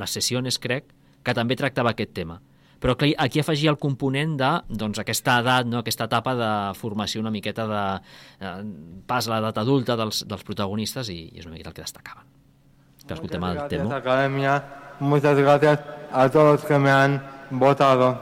Les 0.00 0.18
Sessiones, 0.18 0.58
crec, 0.58 0.90
que 1.22 1.36
també 1.36 1.58
tractava 1.58 1.94
aquest 1.94 2.14
tema. 2.16 2.40
Però 2.80 2.96
clar, 2.96 3.12
aquí 3.20 3.42
afegia 3.42 3.70
el 3.70 3.78
component 3.78 4.38
de 4.40 4.50
doncs, 4.80 4.98
aquesta 5.02 5.36
edat, 5.42 5.68
no? 5.68 5.82
aquesta 5.84 6.08
etapa 6.08 6.32
de 6.34 6.50
formació 6.80 7.20
una 7.20 7.32
miqueta 7.32 7.66
de 7.68 7.82
eh, 8.40 8.54
pas 9.06 9.28
a 9.28 9.34
l'edat 9.34 9.60
adulta 9.60 9.98
dels, 10.00 10.24
dels 10.26 10.46
protagonistes 10.48 11.12
i, 11.12 11.26
i 11.28 11.42
és 11.42 11.48
una 11.48 11.58
miqueta 11.58 11.74
el 11.74 11.76
que 11.76 11.84
destacaven. 11.84 12.30
Però 13.04 13.18
escoltem 13.18 13.50
el 13.50 13.66
tema. 13.68 13.98
Academia. 14.00 14.56
Muchas 15.00 15.34
gracias 15.34 15.80
a 16.12 16.28
todos 16.28 16.60
los 16.60 16.64
que 16.66 16.78
me 16.78 16.90
han 16.90 17.22
votado. 17.48 18.20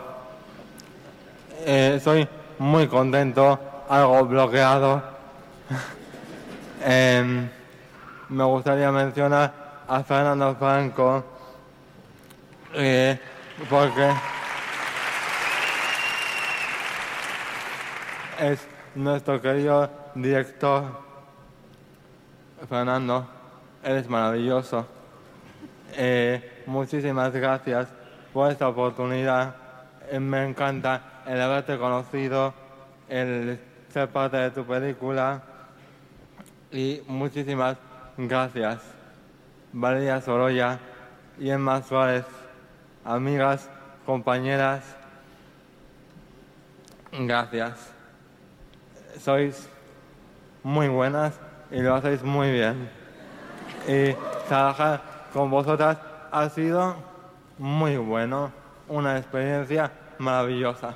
Eh, 1.66 1.94
estoy 1.96 2.28
muy 2.60 2.86
contento, 2.86 3.58
algo 3.88 4.24
bloqueado. 4.24 5.02
Em, 6.80 7.48
me 8.28 8.44
gustaría 8.44 8.92
mencionar 8.92 9.52
a 9.88 10.04
Fernando 10.04 10.54
Franco, 10.54 11.24
eh, 12.72 13.18
porque 13.68 14.12
es 18.38 18.64
nuestro 18.94 19.42
querido 19.42 19.90
director. 20.14 20.84
Fernando, 22.68 23.26
eres 23.82 24.08
maravilloso. 24.08 24.86
Eh, 25.96 26.57
muchísimas 26.68 27.32
gracias 27.32 27.88
por 28.32 28.52
esta 28.52 28.68
oportunidad. 28.68 29.54
Eh, 30.10 30.20
me 30.20 30.46
encanta 30.46 31.22
el 31.26 31.40
haberte 31.40 31.78
conocido, 31.78 32.52
el 33.08 33.58
ser 33.92 34.08
parte 34.08 34.36
de 34.36 34.50
tu 34.50 34.64
película. 34.64 35.42
Y 36.70 37.00
muchísimas 37.08 37.78
gracias. 38.18 38.82
Valeria 39.72 40.20
Sorolla 40.20 40.78
y 41.38 41.50
Emma 41.50 41.82
Suárez, 41.82 42.24
amigas, 43.04 43.70
compañeras, 44.04 44.84
gracias. 47.12 47.92
Sois 49.18 49.68
muy 50.62 50.88
buenas 50.88 51.40
y 51.70 51.80
lo 51.80 51.94
hacéis 51.94 52.22
muy 52.22 52.52
bien. 52.52 52.90
Y 53.86 54.12
trabajar 54.48 55.00
con 55.32 55.50
vosotras 55.50 55.96
ha 56.30 56.48
sido 56.50 56.96
muy 57.58 57.96
bueno, 57.96 58.52
una 58.88 59.18
experiencia 59.18 59.90
maravillosa. 60.18 60.94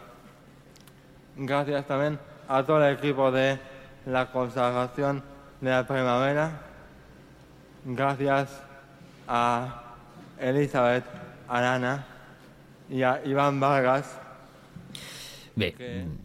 Gracias 1.36 1.86
también 1.86 2.18
a 2.48 2.62
todo 2.64 2.84
el 2.84 2.94
equipo 2.94 3.30
de 3.30 3.58
la 4.06 4.30
consagración 4.30 5.22
de 5.60 5.70
la 5.70 5.86
primavera. 5.86 6.60
Gracias 7.84 8.62
a 9.26 9.82
Elizabeth 10.38 11.04
Arana 11.48 12.06
y 12.90 13.02
a 13.02 13.20
Iván 13.24 13.60
Vargas. 13.60 14.18
Bé, 15.54 15.74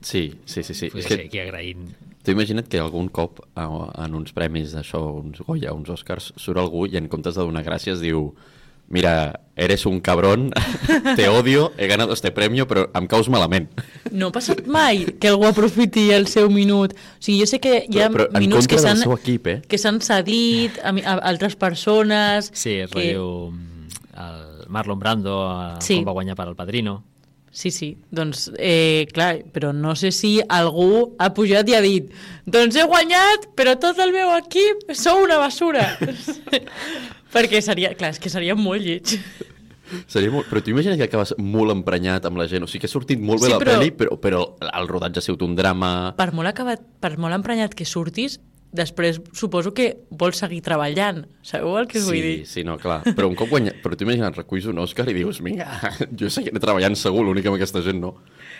Sí, 0.01 0.39
sí, 0.45 0.63
sí. 0.63 0.73
sí. 0.73 0.89
Pues 0.89 1.05
És 1.05 1.07
que 1.09 1.15
sí, 1.15 1.27
aquí 1.27 1.39
agraint. 1.39 1.89
T'ho 2.23 2.31
imagina't 2.31 2.67
que 2.67 2.79
algun 2.79 3.09
cop 3.09 3.41
en 3.55 4.15
uns 4.15 4.33
premis 4.35 4.73
d'això, 4.75 5.01
uns 5.21 5.39
Goya, 5.47 5.73
uns 5.75 5.89
Oscars, 5.89 6.33
surt 6.35 6.59
algú 6.59 6.85
i 6.87 6.97
en 6.99 7.07
comptes 7.11 7.35
de 7.35 7.43
donar 7.43 7.63
gràcies 7.63 7.99
diu 8.03 8.33
mira, 8.89 9.41
eres 9.55 9.85
un 9.85 9.99
cabrón, 9.99 10.51
te 11.15 11.27
odio, 11.29 11.73
he 11.77 11.87
ganado 11.87 12.13
este 12.13 12.31
premio, 12.31 12.67
però 12.67 12.87
em 12.93 13.07
caus 13.07 13.27
malament. 13.29 13.67
No 14.11 14.27
ha 14.29 14.31
passat 14.35 14.65
mai 14.69 15.05
que 15.19 15.27
algú 15.31 15.47
aprofiti 15.49 16.11
el 16.11 16.27
seu 16.27 16.49
minut. 16.53 16.93
O 16.93 16.97
sigui, 17.19 17.39
jo 17.41 17.47
sé 17.49 17.59
que 17.59 17.85
hi 17.89 17.99
ha 18.01 18.09
Però- 18.13 18.29
però 18.29 18.39
minuts 18.39 18.67
que 18.67 18.77
s'han 18.79 19.01
equip, 19.11 19.47
eh? 19.47 19.57
que 19.67 19.77
s'han 19.81 19.99
cedit 20.01 20.77
a, 20.83 20.93
a 20.93 21.17
altres 21.31 21.55
persones. 21.55 22.51
Sí, 22.53 22.77
és 22.85 22.91
que... 22.91 23.13
rotllo 23.13 23.53
el 24.17 24.65
Marlon 24.69 24.99
Brando, 24.99 25.35
Sí. 25.79 25.97
com 25.99 26.05
va 26.09 26.15
guanyar 26.17 26.35
per 26.35 26.47
al 26.47 26.55
Padrino. 26.55 27.03
Sí, 27.57 27.71
sí, 27.71 27.97
doncs, 28.11 28.51
eh, 28.59 29.07
clar, 29.13 29.39
però 29.53 29.71
no 29.73 29.95
sé 29.95 30.11
si 30.11 30.35
algú 30.47 31.15
ha 31.17 31.31
pujat 31.33 31.65
i 31.71 31.73
ha 31.73 31.81
dit 31.81 32.11
doncs 32.45 32.75
he 32.77 32.83
guanyat, 32.85 33.47
però 33.57 33.73
tot 33.81 33.97
el 34.03 34.11
meu 34.13 34.29
equip 34.37 34.91
sou 34.93 35.23
una 35.23 35.37
basura. 35.41 35.87
Perquè 37.37 37.61
seria, 37.61 37.93
clar, 37.97 38.09
és 38.15 38.19
que 38.23 38.31
seria 38.33 38.55
molt 38.57 38.81
lleig. 38.83 39.13
Seria 40.11 40.31
molt... 40.33 40.49
Però 40.51 40.59
t'imagines 40.65 40.97
que 40.99 41.05
acabes 41.07 41.31
molt 41.39 41.71
emprenyat 41.71 42.25
amb 42.27 42.41
la 42.41 42.47
gent? 42.51 42.65
O 42.65 42.67
sigui 42.67 42.81
que 42.83 42.89
ha 42.89 42.91
sortit 42.91 43.21
molt 43.23 43.39
bé 43.43 43.47
Sí, 43.47 43.53
la 43.53 43.59
però- 43.61 43.77
pel·li, 43.77 43.93
però, 43.95 44.17
però 44.19 44.41
el 44.67 44.89
rodatge 44.89 45.21
ha 45.21 45.25
sigut 45.29 45.45
un 45.45 45.53
drama... 45.55 45.91
Per 46.17 46.31
molt 46.35 46.49
acabat, 46.51 46.81
per 46.99 47.13
molt 47.21 47.37
emprenyat 47.37 47.77
que 47.77 47.85
surtis, 47.87 48.35
després 48.71 49.21
suposo 49.33 49.71
que 49.73 49.87
vols 50.11 50.37
seguir 50.41 50.59
treballant. 50.65 51.23
Sabeu 51.45 51.77
el 51.79 51.87
que 51.87 51.99
us 52.01 52.05
vull 52.09 52.19
dir? 52.19 52.33
Sí, 52.45 52.59
sí, 52.59 52.63
no, 52.67 52.75
clar. 52.81 52.99
Però 53.15 53.29
un 53.29 53.35
cop 53.39 53.49
guanya... 53.49 53.71
Però 53.83 53.95
t'imagines, 53.97 54.35
reculls 54.35 54.67
un 54.69 54.81
Òscar 54.83 55.07
i 55.09 55.15
dius, 55.15 55.39
vinga, 55.45 55.69
jo 56.19 56.29
seguiré 56.33 56.59
treballant 56.59 56.97
segur, 56.99 57.23
l'únic 57.25 57.47
amb 57.47 57.55
aquesta 57.59 57.81
gent 57.85 58.01
no. 58.03 58.15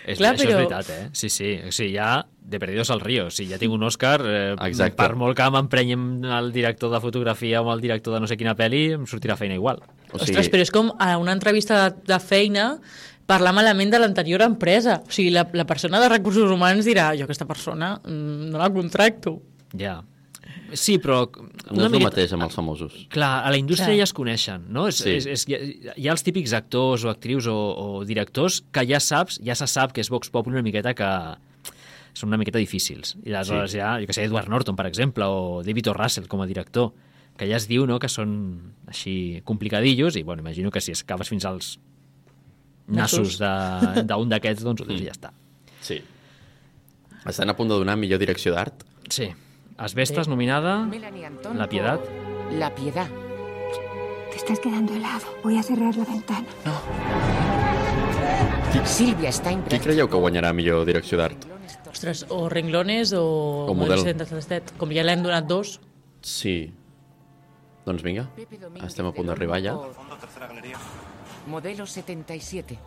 És, 0.08 0.16
Clar, 0.18 0.32
això 0.34 0.46
però- 0.46 0.54
és 0.54 0.56
veritat, 0.62 0.90
eh? 0.94 1.10
Sí, 1.12 1.28
sí. 1.28 1.50
O 1.68 1.72
sigui, 1.74 1.92
ja 1.98 2.24
de 2.48 2.58
perdidos 2.62 2.88
al 2.90 3.02
río. 3.04 3.26
Si 3.30 3.44
ja 3.50 3.58
tinc 3.60 3.74
un 3.76 3.82
Òscar, 3.84 4.22
eh, 4.24 4.54
Exacte. 4.70 4.96
per 4.96 5.12
molt 5.20 5.36
que 5.36 5.50
m'emprenyi 5.52 5.92
amb 5.98 6.24
el 6.38 6.50
director 6.54 6.90
de 6.94 7.00
fotografia 7.04 7.60
o 7.60 7.66
amb 7.66 7.74
el 7.76 7.82
director 7.84 8.14
de 8.16 8.20
no 8.24 8.26
sé 8.30 8.38
quina 8.40 8.56
pel·li, 8.56 8.94
em 8.96 9.04
sortirà 9.06 9.36
feina 9.36 9.58
igual. 9.58 9.82
O 10.12 10.16
Ostres, 10.16 10.48
però 10.48 10.64
és 10.64 10.72
com 10.72 10.88
a 10.98 11.10
una 11.20 11.34
entrevista 11.36 11.82
de, 11.90 11.96
de 12.08 12.18
feina 12.24 12.70
parlar 13.28 13.52
malament 13.52 13.90
de 13.92 13.98
l'anterior 14.00 14.40
empresa. 14.46 15.02
O 15.04 15.12
sigui, 15.12 15.28
la, 15.34 15.44
la 15.52 15.66
persona 15.68 16.00
de 16.00 16.08
recursos 16.08 16.48
humans 16.50 16.88
dirà 16.88 17.10
jo 17.18 17.26
aquesta 17.28 17.44
persona 17.44 17.98
mm, 18.00 18.48
no 18.48 18.56
la 18.62 18.70
contracto. 18.72 19.42
Ja. 19.76 20.02
Sí, 20.72 20.96
però... 20.98 21.26
No 21.70 21.86
és 21.86 21.92
el 21.92 22.00
mateix 22.02 22.32
amb 22.32 22.44
els 22.46 22.54
famosos. 22.56 22.94
Clar, 23.12 23.44
a 23.44 23.50
la 23.52 23.58
indústria 23.60 23.90
Clar. 23.90 23.98
ja 24.00 24.06
es 24.08 24.12
coneixen, 24.16 24.64
no? 24.72 24.86
És, 24.88 24.96
Sí. 25.02 25.10
és, 25.18 25.26
és, 25.26 25.44
hi, 25.48 25.54
ha, 25.54 25.94
hi 25.96 26.08
ha 26.08 26.12
els 26.14 26.22
típics 26.24 26.54
actors 26.56 27.04
o 27.04 27.10
actrius 27.10 27.46
o, 27.46 27.56
o 27.56 28.04
directors 28.08 28.62
que 28.72 28.84
ja 28.88 29.00
saps, 29.00 29.40
ja 29.44 29.54
se 29.58 29.66
sap 29.68 29.92
que 29.92 30.00
és 30.00 30.08
Vox 30.08 30.30
Populi 30.32 30.56
una 30.56 30.62
miqueta 30.64 30.94
que 30.96 31.10
són 32.16 32.30
una 32.32 32.38
miqueta 32.40 32.58
difícils. 32.58 33.16
I 33.24 33.32
aleshores 33.34 33.70
Sí. 33.72 33.76
sí. 33.76 33.82
ja, 33.82 33.98
jo 34.00 34.06
que 34.08 34.16
sé, 34.16 34.24
Edward 34.24 34.48
Norton, 34.48 34.76
per 34.76 34.86
exemple, 34.88 35.24
o 35.28 35.62
David 35.64 35.88
O. 35.92 35.94
Russell 35.94 36.26
com 36.28 36.40
a 36.40 36.46
director, 36.48 36.92
que 37.36 37.46
ja 37.46 37.56
es 37.60 37.68
diu 37.68 37.84
no, 37.86 37.98
que 38.00 38.08
són 38.08 38.72
així 38.88 39.42
complicadillos 39.44 40.16
i, 40.16 40.22
bueno, 40.24 40.40
imagino 40.42 40.70
que 40.72 40.80
si 40.80 40.92
acabes 40.96 41.28
fins 41.28 41.44
als 41.44 41.78
nassos 42.88 43.36
d'un 43.38 44.30
d'aquests, 44.32 44.64
doncs, 44.64 44.80
doncs 44.86 45.02
ja 45.04 45.12
està. 45.12 45.30
Sí. 45.84 46.00
Estan 47.28 47.50
a 47.52 47.54
punt 47.56 47.68
de 47.68 47.76
donar 47.76 47.98
millor 48.00 48.18
direcció 48.18 48.54
d'art. 48.56 48.82
Sí. 49.12 49.28
Asbestas 49.78 50.26
nominada, 50.26 50.84
Melanie 50.86 51.24
Antón 51.26 51.56
La 51.56 51.68
Piedad. 51.68 52.00
por 52.00 52.52
La 52.52 52.74
Piedad. 52.74 53.06
Te 54.30 54.36
estás 54.36 54.58
quedando 54.60 54.92
helado. 54.94 55.24
Voy 55.44 55.56
a 55.56 55.62
cerrar 55.62 55.94
la 55.96 56.04
ventana. 56.04 56.46
Silvia 58.84 59.30
Qui 59.30 59.36
Steinbrück. 59.36 59.82
creieu 59.82 60.08
que 60.08 60.16
guanyarà 60.16 60.52
millor 60.52 60.84
direcció 60.86 61.18
d'art? 61.18 61.44
Ostres, 61.90 62.26
o 62.28 62.48
renglones 62.48 63.12
o, 63.12 63.66
O 63.68 63.74
model. 63.74 64.02
1977. 64.02 64.74
Com 64.78 64.90
ja 64.90 65.04
l'hem 65.04 65.22
donat 65.22 65.46
dos. 65.46 65.78
Sí. 66.22 66.72
Doncs 67.86 68.02
vinga, 68.02 68.26
estem 68.84 69.06
a 69.06 69.12
punt 69.12 69.28
d'arribar 69.30 69.60
ja. 69.62 69.76
Modelo 71.46 71.86
77. 71.86 72.78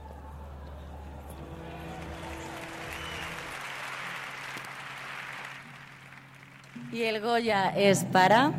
Y 6.93 7.03
el 7.03 7.21
Goya 7.21 7.69
es 7.69 8.03
para 8.05 8.51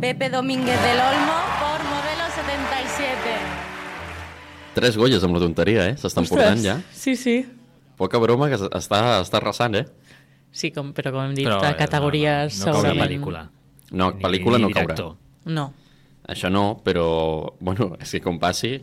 Pepe 0.00 0.30
Domínguez 0.30 0.80
del 0.82 0.98
Olmo 1.00 1.36
por 1.58 1.84
modelo 1.84 2.24
77. 2.34 3.16
Tres 4.74 4.96
golles 4.96 5.24
amb 5.24 5.34
la 5.34 5.40
tonteria, 5.40 5.86
eh? 5.88 5.94
S'estan 5.96 6.26
portant 6.28 6.60
ja. 6.62 6.76
Sí, 6.92 7.16
sí. 7.16 7.38
Poca 7.96 8.18
broma 8.20 8.50
que 8.52 8.58
està, 8.60 9.00
està 9.24 9.38
arrasant, 9.40 9.74
eh? 9.80 9.86
Sí, 10.52 10.70
com, 10.72 10.92
però 10.96 11.10
com 11.14 11.22
hem 11.24 11.34
dit, 11.36 11.46
Però, 11.48 11.62
eh, 11.64 11.74
categories... 11.80 12.58
no, 12.60 12.66
no, 12.66 12.72
no 12.72 12.76
caurà 12.76 12.90
segurament- 12.92 13.06
pel·lícula. 13.06 13.42
No, 13.90 14.10
Ni- 14.12 14.22
pel·lícula 14.22 14.60
ni 14.60 14.68
no 14.68 14.74
caurà. 14.76 14.96
No. 15.56 15.66
Això 16.28 16.50
no, 16.52 16.64
però, 16.84 17.54
bueno, 17.60 17.94
és 18.00 18.12
que 18.12 18.20
com 18.20 18.38
passi... 18.38 18.76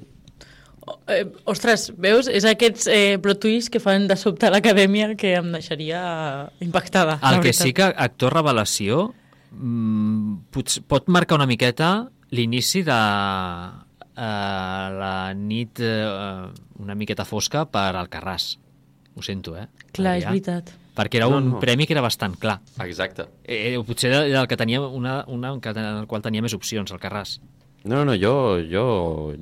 Eh, 1.07 1.23
ostres, 1.47 1.91
veus? 1.97 2.27
És 2.27 2.43
aquests 2.49 2.87
eh, 2.91 3.17
plot 3.23 3.39
twists 3.43 3.69
que 3.71 3.79
fan 3.79 4.07
de 4.09 4.17
sobte 4.19 4.47
a 4.47 4.51
l'acadèmia 4.51 5.13
que 5.15 5.35
em 5.39 5.51
deixaria 5.53 6.01
impactada. 6.59 7.19
El 7.21 7.39
que 7.39 7.51
veritat. 7.51 7.63
sí 7.67 7.73
que 7.77 7.83
actor 7.87 8.33
revelació 8.35 9.13
mm, 9.51 10.49
pot, 10.51 10.77
pot 10.91 11.07
marcar 11.07 11.37
una 11.39 11.47
miqueta 11.47 12.09
l'inici 12.35 12.81
de 12.83 12.99
eh, 14.17 14.85
la 14.99 15.33
nit 15.37 15.79
eh, 15.79 16.47
una 16.83 16.95
miqueta 16.99 17.25
fosca 17.25 17.65
per 17.69 17.93
Alcarràs. 17.95 18.57
Ho 19.15 19.21
sento, 19.21 19.55
eh? 19.57 19.67
Clar, 19.93 20.17
és 20.17 20.25
Adrià. 20.25 20.31
veritat. 20.31 20.73
Perquè 20.93 21.17
era 21.17 21.27
No, 21.29 21.37
un 21.37 21.51
no. 21.55 21.59
premi 21.61 21.87
que 21.87 21.93
era 21.95 22.01
bastant 22.05 22.35
clar. 22.37 22.59
Exacte. 22.85 23.27
Eh, 23.45 23.77
potser 23.85 24.11
era 24.13 24.41
el 24.41 24.47
que 24.47 24.57
tenia 24.57 24.81
una, 24.81 25.23
una 25.27 25.53
en 25.53 25.77
el 25.85 26.07
qual 26.07 26.21
tenia 26.21 26.41
més 26.41 26.53
opcions, 26.53 26.91
el 26.91 26.99
Carràs. 27.01 27.39
No, 27.83 27.97
no, 27.97 28.05
no, 28.05 28.13
jo, 28.15 28.33
jo, 28.71 28.83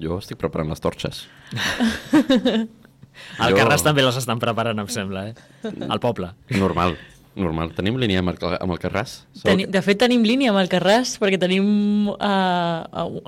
jo 0.02 0.18
estic 0.18 0.38
preparant 0.42 0.70
les 0.74 0.82
torxes. 0.82 1.28
El 3.42 3.52
Jo- 3.54 3.58
Carràs 3.60 3.84
també 3.86 4.02
les 4.06 4.18
estan 4.18 4.40
preparant, 4.42 4.80
em 4.82 4.88
sembla, 4.90 5.28
eh? 5.30 5.36
Al 5.90 6.00
poble. 6.02 6.32
Normal, 6.58 6.96
normal. 7.36 7.74
Tenim 7.78 7.98
línia 8.02 8.22
amb 8.24 8.32
el, 8.34 8.40
amb 8.58 8.74
el 8.74 8.80
Carràs? 8.82 9.18
Teni, 9.44 9.68
de 9.70 9.82
fet, 9.86 10.00
tenim 10.02 10.24
línia 10.26 10.50
amb 10.54 10.62
el 10.64 10.70
Carràs, 10.72 11.18
perquè 11.22 11.38
tenim 11.42 12.10
uh, 12.10 12.18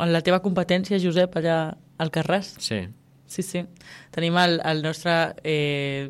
en 0.01 0.13
la 0.15 0.21
teva 0.25 0.39
competència, 0.43 0.99
Josep, 1.03 1.35
allà 1.41 1.57
al 2.01 2.11
Carràs. 2.15 2.55
Sí. 2.63 2.81
Sí, 3.27 3.43
sí. 3.45 3.63
Tenim 4.13 4.35
el, 4.39 4.59
el 4.65 4.81
nostre 4.85 5.13
eh, 5.43 6.09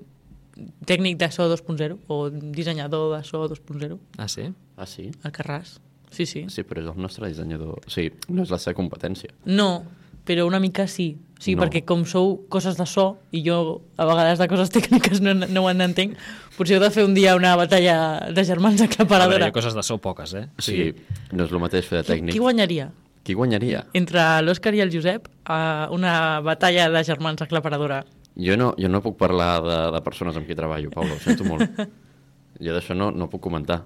tècnic 0.88 1.18
de 1.22 1.32
so 1.34 1.50
2.0, 1.52 1.98
o 2.08 2.22
dissenyador 2.30 3.18
de 3.18 3.24
so 3.28 3.44
2.0, 3.50 3.98
Ah, 4.18 4.28
sí? 4.30 4.48
Ah, 4.78 4.86
sí? 4.88 5.10
al 5.24 5.32
Carràs. 5.36 5.78
Sí, 6.14 6.28
sí. 6.30 6.46
Sí, 6.54 6.62
però 6.64 6.84
és 6.84 6.88
el 6.94 7.02
nostre 7.02 7.28
dissenyador. 7.32 7.80
O 7.82 7.90
sigui, 7.90 8.14
no 8.30 8.44
és 8.46 8.52
la 8.54 8.60
seva 8.62 8.76
competència. 8.78 9.34
No, 9.50 9.84
però 10.24 10.46
una 10.48 10.60
mica 10.62 10.86
sí. 10.88 11.16
O 11.34 11.42
sigui, 11.44 11.58
No. 11.58 11.64
perquè 11.66 11.82
com 11.84 12.06
sou 12.08 12.46
coses 12.48 12.78
de 12.80 12.86
so, 12.88 13.18
i 13.36 13.42
jo 13.44 13.82
a 13.98 14.06
vegades 14.08 14.40
de 14.40 14.48
coses 14.48 14.70
tècniques 14.78 15.20
no, 15.26 15.34
no 15.34 15.64
ho 15.66 15.70
entenc, 15.74 16.14
potser 16.56 16.78
heu 16.78 16.84
de 16.86 16.92
fer 16.94 17.04
un 17.04 17.14
dia 17.18 17.34
una 17.36 17.56
batalla 17.60 18.30
de 18.32 18.46
germans 18.46 18.80
A 18.80 18.86
veure, 18.86 18.94
aclaparadora. 18.94 19.46
hi 19.48 19.50
ha 19.50 19.58
coses 19.58 19.74
de 19.76 19.84
so 19.84 19.98
poques, 19.98 20.34
eh? 20.38 20.46
O 20.58 20.62
sigui, 20.62 20.94
no 21.34 21.44
és 21.44 21.52
el 21.52 21.60
mateix 21.60 21.86
fer 21.90 21.98
de 22.00 22.04
Qui, 22.06 22.14
tècnic. 22.14 22.32
qui 22.38 22.40
guanyaria? 22.40 22.92
Qui 23.24 23.34
guanyaria? 23.34 23.86
Entre 23.94 24.22
l'Òscar 24.44 24.74
i 24.76 24.82
el 24.86 24.92
Josep 24.94 25.28
a 25.46 25.90
una 25.92 26.40
batalla 26.42 26.90
de 26.92 27.04
germans 27.04 27.42
aclaparadora. 27.42 28.04
Jo 28.36 28.56
no, 28.58 28.74
jo 28.80 28.88
no 28.90 29.02
puc 29.04 29.18
parlar 29.20 29.62
de, 29.64 29.78
de 29.98 30.02
persones 30.06 30.36
amb 30.38 30.48
qui 30.48 30.56
treballo, 30.56 30.90
Pablo, 30.92 31.16
ho 31.18 31.20
sento 31.20 31.44
molt. 31.44 31.68
Jo 32.64 32.72
d'això 32.72 32.94
no, 32.96 33.10
no 33.12 33.28
puc 33.32 33.42
comentar. 33.42 33.82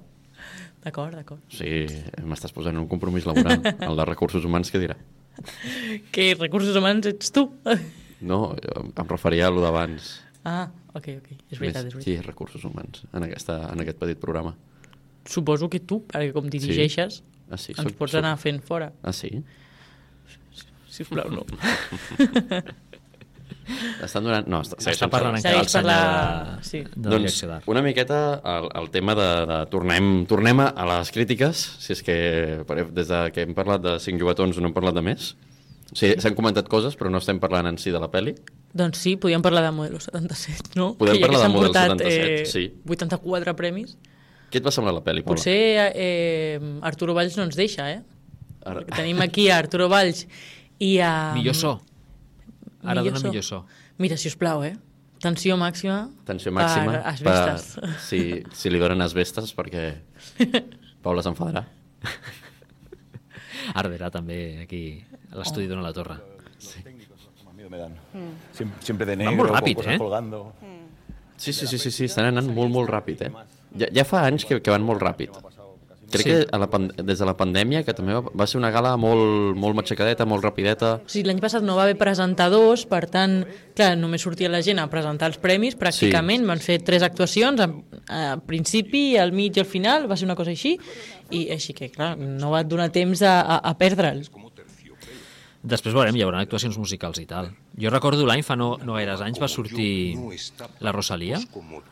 D'acord, 0.88 1.14
d'acord. 1.20 1.42
Sigui, 1.52 1.86
m'estàs 2.24 2.54
posant 2.56 2.78
un 2.80 2.88
compromís 2.88 3.26
laboral. 3.28 3.60
El 3.76 3.98
de 4.00 4.06
recursos 4.08 4.46
humans, 4.48 4.72
què 4.72 4.80
dirà? 4.80 4.96
Que 6.16 6.30
recursos 6.40 6.76
humans 6.80 7.06
ets 7.12 7.30
tu. 7.36 7.44
No, 8.26 8.40
em 8.58 9.10
referia 9.12 9.50
a 9.50 9.54
lo 9.54 9.62
d'abans. 9.62 10.14
Ah, 10.48 10.70
ok, 10.96 11.10
ok. 11.20 11.28
És 11.52 11.60
veritat, 11.60 11.86
és 11.90 11.94
Qui 11.94 12.00
veritat. 12.00 12.14
és 12.22 12.26
recursos 12.26 12.64
humans 12.66 13.04
en, 13.12 13.26
aquesta, 13.28 13.60
en 13.74 13.84
aquest 13.84 14.00
petit 14.00 14.18
programa? 14.22 14.56
Suposo 15.28 15.68
que 15.70 15.82
tu, 15.84 16.00
perquè 16.08 16.32
com 16.34 16.48
dirigeixes, 16.50 17.22
Ah, 17.52 17.58
sí? 17.60 17.72
ens 17.76 17.84
Soc- 17.84 17.98
pots 18.00 18.12
soc- 18.16 18.24
anar 18.24 18.38
fent 18.40 18.62
fora. 18.64 18.90
Ah, 19.04 19.12
sí? 19.14 19.44
Sisplau, 20.90 21.30
no. 21.30 21.44
Estan 24.04 24.24
donant... 24.24 24.48
No, 24.48 24.62
està, 24.64 24.78
Està 24.94 25.10
parlant 25.12 25.36
encara 25.38 25.60
el 25.60 25.66
la- 25.66 25.72
senyor 25.72 25.90
de, 25.92 26.64
sí. 26.68 26.82
de 26.96 27.10
la 27.10 27.18
doncs, 27.18 27.68
una 27.68 27.82
miqueta 27.84 28.20
el, 28.54 28.70
el 28.82 28.90
tema 28.94 29.16
de, 29.18 29.28
de 29.50 29.58
tornem, 29.74 30.08
tornem 30.30 30.62
a 30.64 30.86
les 30.94 31.12
crítiques, 31.12 31.66
si 31.84 31.94
és 31.98 32.04
que 32.06 32.18
per- 32.68 32.88
des 32.96 33.12
de 33.12 33.22
que 33.36 33.44
hem 33.48 33.54
parlat 33.58 33.84
de 33.84 33.98
cinc 34.04 34.22
jugatons 34.24 34.58
no 34.62 34.70
hem 34.72 34.76
parlat 34.78 34.96
de 34.98 35.04
més. 35.10 35.34
O 35.88 35.96
sigui, 35.96 36.18
s'han 36.20 36.36
comentat 36.36 36.68
coses, 36.68 36.98
però 37.00 37.08
no 37.12 37.22
estem 37.24 37.38
parlant 37.40 37.68
en 37.70 37.78
si 37.80 37.92
de 37.96 38.00
la 38.04 38.10
pel·li. 38.12 38.34
Doncs 38.76 39.00
sí, 39.00 39.16
podíem 39.16 39.42
parlar 39.44 39.64
de 39.64 39.72
Modelo 39.72 40.02
77, 40.04 40.76
no? 40.76 40.94
Podem 41.00 41.16
que 41.16 41.24
parlar 41.24 41.40
que 41.40 41.48
de 41.48 41.54
Model 41.54 41.72
portat, 41.72 41.94
77, 42.04 42.42
eh, 42.42 42.46
sí. 42.46 42.66
84 42.92 43.56
premis. 43.56 43.96
Què 44.52 44.60
et 44.60 44.68
va 44.68 44.72
semblar 44.76 44.94
la 44.96 45.04
pel·li, 45.04 45.24
Paula? 45.24 45.36
Potser 45.40 45.92
eh, 45.96 46.60
Arturo 46.88 47.16
Valls 47.16 47.36
no 47.40 47.44
ens 47.48 47.56
deixa, 47.60 47.88
eh? 47.92 48.02
Ara... 48.68 48.82
Perquè 48.84 49.00
tenim 49.00 49.20
aquí 49.24 49.48
a 49.52 49.58
Arturo 49.64 49.88
Valls 49.92 50.26
i 50.84 50.98
a... 51.00 51.14
Millor 51.40 51.56
so. 51.56 51.78
Ara 52.88 53.02
Millor 53.04 53.14
dona 53.18 53.20
so. 53.20 53.32
millor 53.32 53.44
so. 53.46 53.60
Mira, 54.00 54.18
si 54.18 54.30
us 54.32 54.38
plau, 54.40 54.64
eh? 54.64 54.74
Tensió 55.20 55.58
màxima. 55.60 56.00
Tensió 56.28 56.52
màxima. 56.56 56.94
Per 56.94 57.02
asbestes. 57.12 57.68
Per, 57.82 57.94
si, 58.08 58.20
si 58.56 58.70
li 58.72 58.80
donen 58.82 59.02
asbestes, 59.04 59.52
perquè 59.58 59.84
Paula 61.04 61.24
s'enfadarà. 61.26 61.66
Arderà 63.80 64.10
també 64.14 64.62
aquí 64.64 64.82
a 65.34 65.40
l'estudi 65.42 65.66
Oh. 65.68 65.70
d'Ona 65.74 65.84
la 65.90 65.94
Torre. 65.94 66.18
Miedo 67.58 67.70
me 67.74 67.78
dan. 67.82 67.96
Siempre, 68.54 68.82
siempre 68.86 69.06
de 69.10 69.16
negro, 69.18 69.36
molt 69.36 69.50
con 69.50 69.58
ràpid, 69.58 69.76
cosas 69.80 69.94
eh? 69.94 69.98
colgando. 69.98 70.42
Sí, 71.38 71.54
sí, 71.54 71.66
sí, 71.68 71.78
sí, 71.78 71.92
sí 71.92 72.06
estan 72.06 72.30
anant 72.30 72.48
molt, 72.54 72.72
molt 72.74 72.90
ràpid, 72.90 73.22
eh? 73.28 73.32
Ja, 73.78 73.90
ja 73.94 74.04
fa 74.06 74.24
anys 74.30 74.46
que, 74.46 74.60
que 74.62 74.72
van 74.74 74.86
molt 74.86 75.02
ràpid. 75.02 75.34
Crec 76.10 76.24
Sí. 76.24 76.30
que 76.30 76.48
a 76.52 76.58
la, 76.58 76.68
des 77.04 77.20
de 77.20 77.26
la 77.28 77.36
pandèmia, 77.36 77.84
que 77.84 77.94
també 77.94 78.14
va, 78.16 78.22
va 78.34 78.48
ser 78.48 78.58
una 78.58 78.72
gala 78.72 78.96
molt, 78.96 79.58
molt 79.60 79.76
matxacadeta, 79.76 80.26
molt 80.26 80.44
rapideta. 80.46 81.02
Sigui, 81.06 81.26
l'any 81.28 81.42
passat 81.44 81.64
no 81.68 81.76
va 81.76 81.84
haver 81.84 81.98
presentadors, 82.00 82.86
per 82.88 83.10
tant, 83.12 83.42
clar, 83.76 83.98
només 84.00 84.24
sortia 84.24 84.48
la 84.50 84.62
gent 84.64 84.80
a 84.80 84.88
presentar 84.90 85.28
els 85.28 85.38
premis, 85.44 85.76
pràcticament, 85.76 86.46
van 86.48 86.60
fer 86.64 86.80
tres 86.80 87.04
actuacions, 87.04 87.60
al 87.60 88.42
principi, 88.48 89.18
al 89.18 89.34
mig 89.36 89.58
i 89.58 89.60
al 89.60 89.68
final, 89.68 90.08
va 90.08 90.16
ser 90.16 90.30
una 90.30 90.36
cosa 90.40 90.52
així, 90.56 90.78
i 91.30 91.50
així 91.52 91.74
que, 91.76 91.90
clar, 91.92 92.14
no 92.18 92.52
va 92.56 92.64
donar 92.64 92.88
temps 92.96 93.22
a, 93.22 93.42
a, 93.42 93.60
a 93.68 93.76
perdre'l. 93.78 94.24
Després 95.68 95.92
veurem, 95.96 96.16
hi 96.16 96.22
haurà 96.24 96.40
actuacions 96.46 96.78
musicals 96.80 97.18
i 97.20 97.26
tal. 97.28 97.50
Jo 97.76 97.90
recordo 97.92 98.24
l'any, 98.28 98.40
fa 98.46 98.56
no, 98.56 98.78
no 98.88 98.94
gaires 98.96 99.20
anys, 99.26 99.40
va 99.42 99.50
sortir 99.52 100.16
la 100.80 100.94
Rosalia. 100.96 101.40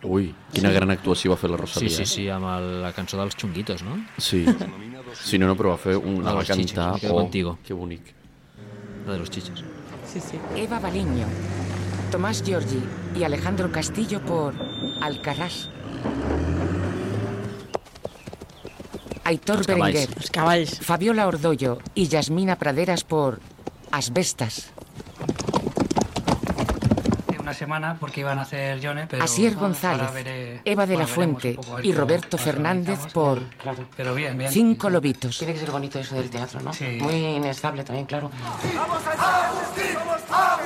Ui, 0.08 0.30
quina 0.54 0.72
gran 0.72 0.94
actuació 0.94 1.34
va 1.34 1.38
fer 1.42 1.50
la 1.52 1.58
Sí, 1.58 1.62
Rosalia. 1.66 1.96
sí, 1.98 2.06
sí, 2.06 2.28
amb 2.32 2.48
el, 2.54 2.68
la 2.86 2.94
cançó 2.96 3.20
dels 3.20 3.36
xunguitos, 3.36 3.84
no? 3.84 3.98
Sí. 4.18 4.46
Si 5.16 5.38
no, 5.42 5.48
no, 5.48 5.58
però 5.60 5.74
va 5.74 5.78
fer 5.82 5.98
una 5.98 6.34
va 6.38 6.46
cantar... 6.48 6.94
oh, 7.10 7.16
contigo. 7.20 7.58
Que 7.66 7.74
bonic. 7.74 8.14
La 9.06 9.14
de 9.14 9.20
los 9.20 9.30
chichos. 9.30 9.64
Sí, 10.08 10.22
sí. 10.22 10.40
Eva 10.56 10.80
Baliño, 10.80 11.28
Tomás 12.12 12.44
Giorgi 12.44 12.80
y 13.16 13.24
Alejandro 13.24 13.72
Castillo 13.72 14.22
por 14.22 14.54
Alcarrás. 15.02 15.70
Aitor 19.26 19.58
Els. 19.58 19.68
Berenguer. 19.68 20.10
Fabiola 20.82 21.28
Ordollo 21.28 21.80
y 21.96 22.08
Yasmina 22.08 22.56
Praderas 22.58 23.04
por 23.04 23.40
Asbestas. 23.96 24.68
una 27.40 27.54
semana 27.54 27.96
porque 28.00 28.22
iban 28.22 28.40
a 28.40 28.42
hacer 28.42 28.80
Yone, 28.80 29.06
pero 29.06 29.24
Asier 29.24 29.54
ahora 29.54 29.62
González, 29.68 30.12
veré- 30.14 30.62
Eva 30.66 30.88
de 30.88 30.98
la 30.98 31.06
Fuente 31.06 31.58
y 31.84 31.94
Roberto 31.94 32.40
Fernández 32.40 33.00
por 33.14 33.40
Pero 33.96 34.16
bien, 34.16 34.36
bien. 34.36 34.52
Cinco 34.52 34.90
Lobitos. 34.90 35.38
Tiene 35.38 35.54
que 35.54 35.60
ser 35.60 35.70
bonito 35.70 36.00
eso 36.00 36.16
del 36.16 36.30
teatro, 36.32 36.60
¿no? 36.62 36.74
Sí. 36.74 36.98
Muy 37.00 37.14
inestable 37.14 37.84
también, 37.84 38.08
claro. 38.08 38.32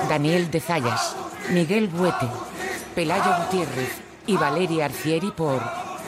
Daniel 0.08 0.50
de 0.50 0.58
Zayas, 0.60 1.14
Miguel 1.50 1.86
Buete, 1.88 2.26
Pelayo 2.94 3.30
Gutiérrez 3.44 4.00
y 4.26 4.36
Valeria 4.38 4.86
Arcieri 4.86 5.30
por 5.32 5.60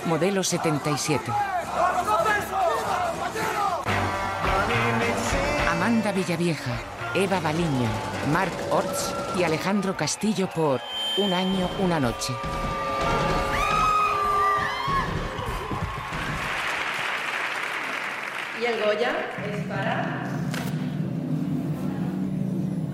Modelo 0.06 0.42
77. 0.42 1.30
Amanda 5.70 6.12
Villavieja, 6.12 6.72
Eva 7.14 7.40
Baliño, 7.40 7.90
Marc 8.32 8.52
Orts 8.70 9.14
y 9.38 9.42
Alejandro 9.42 9.94
Castillo 9.94 10.48
por 10.48 10.80
Un 11.18 11.30
año, 11.34 11.68
una 11.78 12.00
noche. 12.00 12.32
Y 18.58 18.64
el 18.64 18.82
Goya 18.82 19.14
es 19.52 19.66
para... 19.66 20.24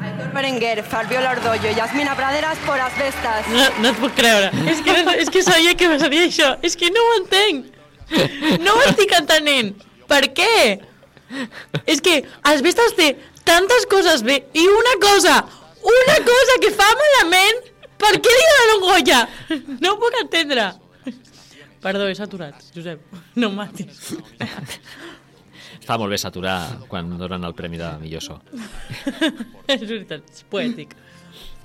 Aitor 0.01 0.33
Berenguer, 0.33 0.83
Fabiola 0.83 1.31
Ordollo, 1.31 1.71
Yasmina 1.71 2.17
Praderas 2.17 2.59
por 2.67 2.81
Asbestas. 2.81 3.47
No, 3.47 3.71
no 3.83 3.89
et 3.91 3.97
puc 4.01 4.15
creure. 4.19 4.51
És 4.67 4.83
que, 4.83 4.99
no, 5.05 5.15
és 5.15 5.31
que 5.31 5.45
sabia 5.47 5.77
que 5.79 5.93
passaria 5.95 6.27
això. 6.27 6.57
És 6.67 6.75
que 6.75 6.91
no 6.91 7.07
ho 7.07 7.17
entenc. 7.21 7.71
No 8.65 8.75
ho 8.75 8.85
estic 8.89 9.15
entenent. 9.15 9.77
Per 10.11 10.25
què? 10.35 10.81
És 11.87 12.01
que 12.03 12.25
Asbestas 12.43 12.99
té 12.99 13.13
tantes 13.49 13.89
coses 13.91 14.23
bé 14.27 14.43
i 14.57 14.67
una 14.69 14.95
cosa, 15.03 15.39
una 15.95 16.19
cosa 16.27 16.59
que 16.63 16.73
fa 16.75 16.89
malament, 17.01 17.65
per 17.99 18.13
què 18.23 18.35
li 18.35 18.45
donen 18.51 18.75
un 18.77 18.85
Goya? 18.85 19.23
No 19.83 19.95
ho 19.95 19.99
puc 20.03 20.21
entendre. 20.21 20.69
Perdó, 21.83 22.09
he 22.11 22.15
saturat, 22.19 22.59
Josep. 22.75 23.03
No 23.39 23.53
em 23.53 23.59
matis. 23.59 24.13
Està 25.79 25.97
molt 25.97 26.13
bé 26.13 26.19
saturar 26.21 26.59
quan 26.91 27.15
donen 27.17 27.47
el 27.49 27.55
premi 27.57 27.79
de 27.81 27.89
millor 28.03 28.25
so. 28.25 28.39
és 29.73 29.85
veritat, 29.85 30.27
és 30.27 30.45
poètic. 30.51 30.93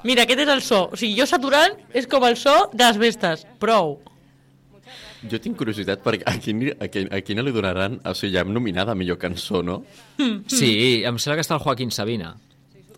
Mira, 0.07 0.23
aquest 0.23 0.43
és 0.45 0.51
el 0.53 0.61
so. 0.63 0.85
O 0.93 0.99
sigui, 0.99 1.17
jo 1.17 1.27
saturant 1.27 1.75
és 1.95 2.07
com 2.11 2.23
el 2.27 2.37
so 2.39 2.53
d'Asbestas. 2.77 3.43
Prou. 3.59 3.97
Jo 5.31 5.39
tinc 5.39 5.55
curiositat 5.57 6.01
perquè 6.03 6.25
a, 6.27 6.33
quin, 6.41 6.63
a, 6.79 6.87
quin, 6.91 7.07
a 7.13 7.21
quina 7.23 7.43
li 7.45 7.51
donaran... 7.55 7.99
O 8.03 8.13
sigui, 8.17 8.33
ja 8.35 8.41
hem 8.43 8.51
nominada 8.53 8.91
a 8.91 8.95
millor 8.99 9.17
cançó, 9.21 9.61
no? 9.63 9.83
Sí, 10.47 11.03
em 11.07 11.15
sembla 11.21 11.37
que 11.39 11.45
està 11.45 11.55
el 11.55 11.61
Joaquín 11.63 11.91
Sabina. 11.95 12.33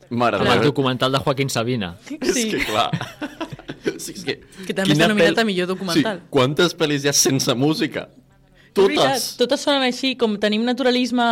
Mare 0.10 0.38
el 0.38 0.62
documental 0.64 1.12
de 1.14 1.20
Joaquín 1.20 1.50
Sabina. 1.50 1.96
És 2.20 2.46
que 2.52 2.64
clar... 2.66 2.90
Sí, 4.02 4.12
és 4.18 4.24
que, 4.26 4.34
Que 4.66 4.74
també 4.74 4.96
està 4.96 5.06
nominat 5.08 5.36
pel- 5.38 5.44
a 5.44 5.46
millor 5.46 5.68
documental. 5.70 6.18
Sí, 6.18 6.28
quantes 6.34 6.74
pel·lis 6.76 7.04
hi 7.06 7.10
ha 7.12 7.14
sense 7.16 7.54
música? 7.56 8.08
És 8.10 8.74
veritat, 8.76 9.06
Totes! 9.14 9.26
totes 9.40 9.62
sonen 9.62 9.86
així, 9.86 10.16
com 10.20 10.34
tenim 10.42 10.66
naturalisme... 10.68 11.24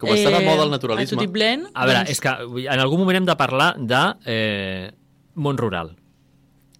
Com 0.00 0.10
està 0.14 0.32
de 0.32 0.40
moda 0.46 0.64
el 0.64 0.72
naturalisme. 0.72 1.18
A 1.18 1.20
Tutiplén, 1.20 1.66
A 1.74 1.84
veure, 1.86 2.00
doncs- 2.00 2.14
és 2.16 2.20
que 2.24 2.32
en 2.72 2.80
algun 2.82 3.02
moment 3.04 3.20
hem 3.20 3.28
de 3.28 3.36
parlar 3.38 3.68
de 3.78 4.00
eh, 4.32 4.90
món 5.36 5.60
rural. 5.60 5.92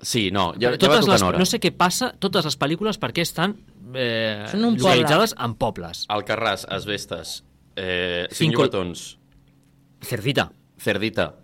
Sí, 0.01 0.31
no, 0.31 0.53
ja, 0.61 0.71
ja 0.79 0.89
va 0.89 1.01
les, 1.01 1.23
hora. 1.23 1.39
no 1.39 1.45
sé 1.49 1.59
què 1.59 1.73
passa, 1.75 2.13
totes 2.23 2.45
les 2.47 2.57
pel·lícules 2.59 3.01
perquè 3.03 3.25
estan 3.27 3.57
eh, 3.95 4.45
Són 4.51 4.65
un 4.65 4.77
poble. 4.77 4.85
localitzades 4.85 5.35
en 5.43 5.55
pobles. 5.59 6.05
Alcarràs, 6.09 6.67
Asbestes, 6.71 7.43
eh, 7.75 8.27
Cinco- 8.31 8.35
Cinc 8.39 8.55
Llobatons, 8.55 9.19
Cerdita. 10.01 10.51
Cerdita, 10.79 11.35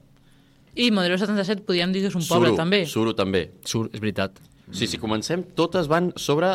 I 0.76 0.90
Modelo 0.90 1.16
77 1.18 1.62
podríem 1.66 1.92
dir 1.94 2.00
que 2.02 2.09
és 2.11 2.14
un 2.18 2.22
poble, 2.26 2.48
Suro, 2.50 2.57
també. 2.59 2.80
Suro 2.86 3.14
també. 3.14 3.42
Sur, 3.64 3.88
és 3.92 4.00
veritat. 4.02 4.40
Sí, 4.72 4.88
si 4.90 4.98
comencem, 4.98 5.44
totes 5.55 5.86
van 5.90 6.12
sobre... 6.16 6.48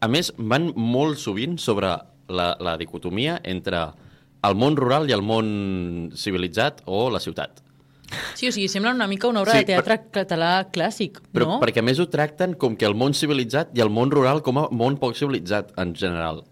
A 0.00 0.08
més, 0.08 0.30
van 0.36 0.70
molt 0.76 1.18
sovint 1.18 1.56
sobre 1.60 1.90
la, 2.28 2.46
la 2.60 2.76
dicotomia 2.80 3.38
entre 3.44 3.82
el 4.44 4.54
món 4.56 4.76
rural 4.76 5.08
i 5.08 5.14
el 5.16 5.22
món 5.24 6.10
civilitzat 6.16 6.82
o 6.86 7.08
la 7.10 7.20
ciutat. 7.20 7.62
Sí, 8.38 8.46
o 8.48 8.52
sigui, 8.54 8.68
sembla 8.70 8.92
una 8.94 9.06
mica 9.10 9.26
una 9.28 9.40
obra 9.42 9.52
Sí, 9.56 9.64
de 9.64 9.72
teatre 9.72 9.96
català 10.14 10.50
clàssic, 10.70 11.18
Però 11.34 11.46
no? 11.48 11.60
perquè 11.62 11.82
a 11.82 11.86
més 11.86 11.98
ho 11.98 12.06
tracten 12.08 12.54
com 12.54 12.76
que 12.78 12.86
el 12.86 12.94
món 12.94 13.14
civilitzat 13.18 13.72
i 13.76 13.82
el 13.82 13.90
món 13.90 14.12
rural 14.14 14.42
com 14.46 14.58
a 14.62 14.68
món 14.70 14.98
poc 15.02 15.16
civilitzat 15.18 15.72
en 15.82 15.94
general. 15.98 16.44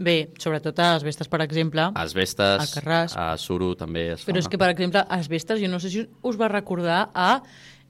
Bé, 0.00 0.30
sobretot 0.40 0.78
a 0.80 0.94
Asbestes, 0.96 1.28
per 1.28 1.42
exemple. 1.44 1.90
Asbestes, 1.94 2.62
Alcarràs. 2.64 3.12
a 3.20 3.34
Suro 3.36 3.74
també 3.76 4.12
es 4.14 4.22
fa. 4.22 4.30
Però 4.30 4.40
és 4.40 4.48
que, 4.48 4.56
per 4.60 4.70
exemple, 4.72 5.02
Asbestes, 5.08 5.60
jo 5.60 5.68
no 5.68 5.80
sé 5.80 5.90
si 5.92 6.06
us 6.22 6.38
va 6.40 6.48
recordar 6.48 7.10
a, 7.12 7.42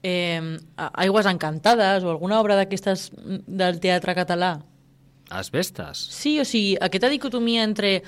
eh, 0.03 0.57
a 0.75 0.89
Aigües 1.05 1.25
Encantades 1.25 2.03
o 2.03 2.11
alguna 2.11 2.39
obra 2.41 2.57
d'aquestes 2.59 3.11
mm, 3.15 3.43
del 3.47 3.79
teatre 3.79 4.15
català. 4.15 4.57
Asbestes. 5.29 6.01
Sí, 6.11 6.37
o 6.41 6.45
sigui, 6.45 6.75
aquesta 6.83 7.07
dicotomia 7.07 7.63
entre 7.63 8.01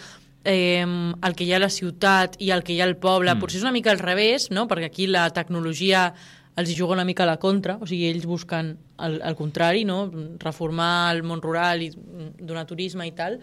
eh, 0.44 0.84
el 0.84 1.36
que 1.36 1.44
hi 1.46 1.54
ha 1.54 1.58
a 1.58 1.64
la 1.64 1.70
ciutat 1.72 2.36
i 2.40 2.52
el 2.52 2.64
que 2.64 2.74
hi 2.74 2.82
ha 2.82 2.86
al 2.86 2.98
poble, 2.98 3.34
Mm. 3.34 3.40
potser 3.40 3.58
és 3.58 3.64
una 3.64 3.72
mica 3.72 3.92
al 3.92 4.00
revés, 4.00 4.50
no? 4.52 4.68
perquè 4.68 4.86
aquí 4.86 5.08
la 5.08 5.30
tecnologia 5.32 6.14
els 6.56 6.70
hi 6.70 6.76
juga 6.78 6.94
una 6.94 7.06
mica 7.06 7.24
a 7.24 7.26
la 7.26 7.40
contra, 7.42 7.78
o 7.82 7.88
sigui, 7.88 8.06
ells 8.12 8.26
busquen 8.30 8.78
el, 9.00 9.22
el 9.26 9.36
contrari, 9.36 9.86
no? 9.86 10.12
reformar 10.40 11.14
el 11.16 11.24
món 11.24 11.42
rural 11.42 11.82
i 11.82 11.92
donar 12.40 12.68
turisme 12.70 13.08
i 13.08 13.12
tal, 13.12 13.40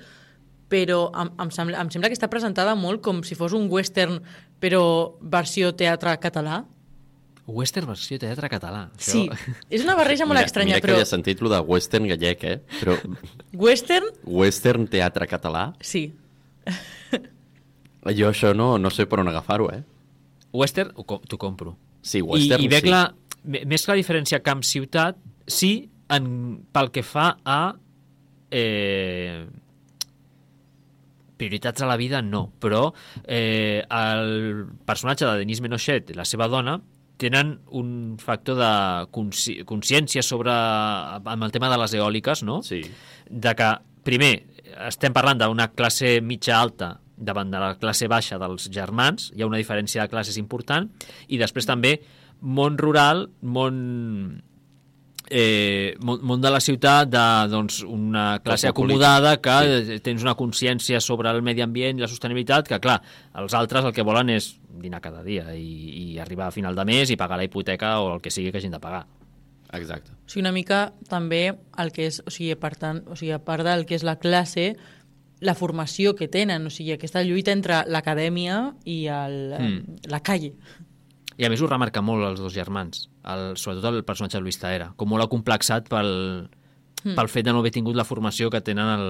però 0.70 1.10
em, 1.18 1.32
em, 1.42 1.50
sembla, 1.50 1.80
em 1.82 1.90
sembla 1.90 2.08
que 2.08 2.14
està 2.14 2.28
presentada 2.30 2.76
molt 2.78 3.02
com 3.02 3.24
si 3.26 3.34
fos 3.34 3.52
un 3.52 3.66
western, 3.68 4.20
però 4.62 5.16
versió 5.20 5.72
teatre 5.74 6.14
català. 6.22 6.60
Western 7.50 7.88
versió 7.90 8.20
teatre 8.22 8.46
català. 8.52 8.84
Això... 8.94 9.10
Sí, 9.10 9.56
és 9.74 9.82
una 9.82 9.96
barreja 9.98 10.22
molt 10.28 10.38
mira, 10.38 10.46
estranya, 10.46 10.76
mira 10.76 10.80
que 10.84 10.86
però 10.86 11.00
havia 11.00 11.08
sentit 11.08 11.40
lo 11.42 11.50
de 11.50 11.58
western 11.66 12.06
gallec, 12.06 12.44
eh? 12.46 12.60
Però 12.78 12.94
western, 13.66 14.06
western 14.22 14.86
teatre 14.86 15.26
català, 15.26 15.72
sí. 15.82 16.12
jo 18.18 18.28
això 18.30 18.52
no, 18.56 18.74
no 18.78 18.90
sé 18.90 19.06
per 19.06 19.20
on 19.22 19.28
agafar-ho, 19.30 19.70
eh? 19.74 19.82
Western 20.52 20.92
t'ho 20.94 21.38
compro. 21.38 21.76
Sí, 22.02 22.22
western 22.24 22.62
I, 22.62 22.66
i 22.66 22.72
ve 22.72 22.80
sí. 22.80 22.88
clar, 22.88 23.04
me- 23.44 23.64
més 23.68 23.84
que 23.84 23.92
la 23.92 23.98
diferència 24.00 24.40
camp-ciutat, 24.42 25.18
sí 25.46 25.90
en, 26.10 26.26
pel 26.72 26.90
que 26.94 27.04
fa 27.06 27.34
a 27.44 27.60
eh, 28.50 29.44
prioritats 31.40 31.82
a 31.82 31.88
la 31.88 31.96
vida, 32.00 32.20
no. 32.22 32.48
Però 32.60 32.90
eh, 33.24 33.82
el 33.88 34.66
personatge 34.86 35.26
de 35.28 35.36
Denis 35.44 35.62
Menochet 35.64 36.10
i 36.12 36.18
la 36.18 36.26
seva 36.28 36.48
dona 36.52 36.78
tenen 37.20 37.58
un 37.76 38.16
factor 38.20 38.56
de 38.56 38.72
consci 39.12 39.58
consciència 39.68 40.22
sobre 40.24 40.52
amb 40.52 41.44
el 41.44 41.52
tema 41.52 41.68
de 41.72 41.78
les 41.82 41.94
eòliques, 41.98 42.42
no? 42.48 42.62
Sí. 42.64 42.80
De 43.28 43.52
que, 43.56 43.70
primer, 44.08 44.32
estem 44.88 45.14
parlant 45.16 45.40
d'una 45.40 45.70
classe 45.74 46.18
mitja-alta 46.24 46.94
davant 47.20 47.50
de 47.52 47.60
la 47.60 47.74
classe 47.76 48.08
baixa 48.08 48.38
dels 48.40 48.70
germans, 48.72 49.30
hi 49.36 49.42
ha 49.42 49.48
una 49.48 49.60
diferència 49.60 50.06
de 50.06 50.12
classes 50.12 50.38
important, 50.40 50.88
i 51.28 51.38
després 51.40 51.68
també 51.68 51.98
món 52.40 52.78
rural, 52.80 53.26
món 53.42 54.40
eh, 55.30 55.94
món, 56.00 56.24
món 56.26 56.40
de 56.42 56.50
la 56.50 56.60
ciutat 56.60 57.08
de 57.12 57.24
doncs, 57.52 57.82
una 57.84 58.40
classe 58.42 58.68
acomodada 58.68 59.36
que 59.40 59.56
sí. 59.86 60.00
tens 60.04 60.24
una 60.24 60.34
consciència 60.34 61.00
sobre 61.00 61.30
el 61.30 61.44
medi 61.46 61.62
ambient 61.62 62.00
i 62.00 62.04
la 62.04 62.10
sostenibilitat 62.10 62.68
que, 62.68 62.80
clar, 62.82 62.98
els 63.40 63.54
altres 63.54 63.86
el 63.86 63.94
que 63.96 64.06
volen 64.06 64.32
és 64.34 64.52
dinar 64.80 65.00
cada 65.04 65.22
dia 65.22 65.52
i, 65.54 66.16
i 66.16 66.18
arribar 66.18 66.48
a 66.48 66.56
final 66.56 66.74
de 66.74 66.88
mes 66.88 67.12
i 67.12 67.20
pagar 67.20 67.38
la 67.38 67.46
hipoteca 67.46 67.98
o 68.00 68.14
el 68.16 68.24
que 68.24 68.32
sigui 68.34 68.50
que 68.50 68.58
hagin 68.58 68.74
de 68.74 68.82
pagar. 68.82 69.06
Exacte. 69.72 70.12
O 70.12 70.30
sigui, 70.30 70.42
una 70.42 70.52
mica 70.52 70.92
també 71.08 71.54
el 71.78 71.92
que 71.94 72.06
és, 72.10 72.20
o 72.26 72.30
sigui, 72.30 72.54
per 72.58 72.74
tant, 72.76 73.04
o 73.06 73.16
sigui, 73.16 73.32
a 73.36 73.38
part 73.44 73.64
del 73.66 73.86
que 73.86 73.94
és 73.94 74.02
la 74.06 74.16
classe, 74.18 74.74
la 75.40 75.54
formació 75.54 76.14
que 76.18 76.28
tenen, 76.28 76.66
o 76.66 76.70
sigui, 76.74 76.92
aquesta 76.96 77.22
lluita 77.24 77.52
entre 77.54 77.84
l'acadèmia 77.88 78.74
i 78.84 79.06
el, 79.06 79.36
Mm. 79.58 80.00
la 80.10 80.20
calle. 80.20 80.54
I 81.38 81.46
a 81.46 81.48
més 81.48 81.62
ho 81.62 81.66
remarca 81.70 82.02
molt 82.02 82.26
els 82.26 82.40
dos 82.40 82.52
germans, 82.52 83.08
el, 83.24 83.56
sobretot 83.56 83.94
el 83.94 84.04
personatge 84.04 84.36
de 84.36 84.42
Luis 84.42 84.58
Taera, 84.60 84.92
com 84.96 85.08
molt 85.08 85.24
acomplexat 85.24 85.88
pel, 85.88 86.50
Mm. 87.02 87.14
pel 87.16 87.28
fet 87.32 87.46
de 87.46 87.52
no 87.54 87.62
haver 87.62 87.72
tingut 87.72 87.96
la 87.96 88.04
formació 88.04 88.50
que 88.52 88.60
tenen 88.60 88.88
el, 88.92 89.06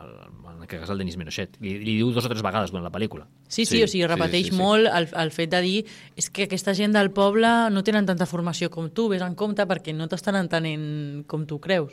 el, 0.00 0.12
en 0.54 0.62
aquest 0.64 0.80
cas 0.82 0.92
el 0.94 1.02
Denis 1.02 1.18
Menochet. 1.20 1.58
Li, 1.60 1.74
li 1.82 1.96
diu 1.98 2.08
dos 2.14 2.24
o 2.24 2.30
tres 2.32 2.40
vegades 2.44 2.72
durant 2.72 2.86
la 2.86 2.92
pel·lícula. 2.94 3.26
Sí, 3.46 3.66
sí, 3.66 3.76
sí 3.76 3.82
o 3.84 3.90
sigui, 3.90 4.06
repeteix 4.08 4.46
sí, 4.46 4.50
sí, 4.52 4.56
sí. 4.56 4.62
molt 4.62 4.88
el, 4.88 5.10
el 5.20 5.32
fet 5.34 5.52
de 5.52 5.60
dir 5.64 5.76
és 6.16 6.30
que 6.30 6.46
aquesta 6.48 6.72
gent 6.78 6.96
del 6.96 7.12
poble 7.16 7.52
no 7.74 7.84
tenen 7.84 8.08
tanta 8.08 8.28
formació 8.30 8.70
com 8.72 8.88
tu, 8.88 9.10
ves 9.12 9.24
en 9.26 9.36
compte 9.36 9.68
perquè 9.68 9.92
no 9.92 10.08
t'estan 10.08 10.40
entenent 10.40 11.26
com 11.28 11.44
tu 11.46 11.60
creus. 11.60 11.92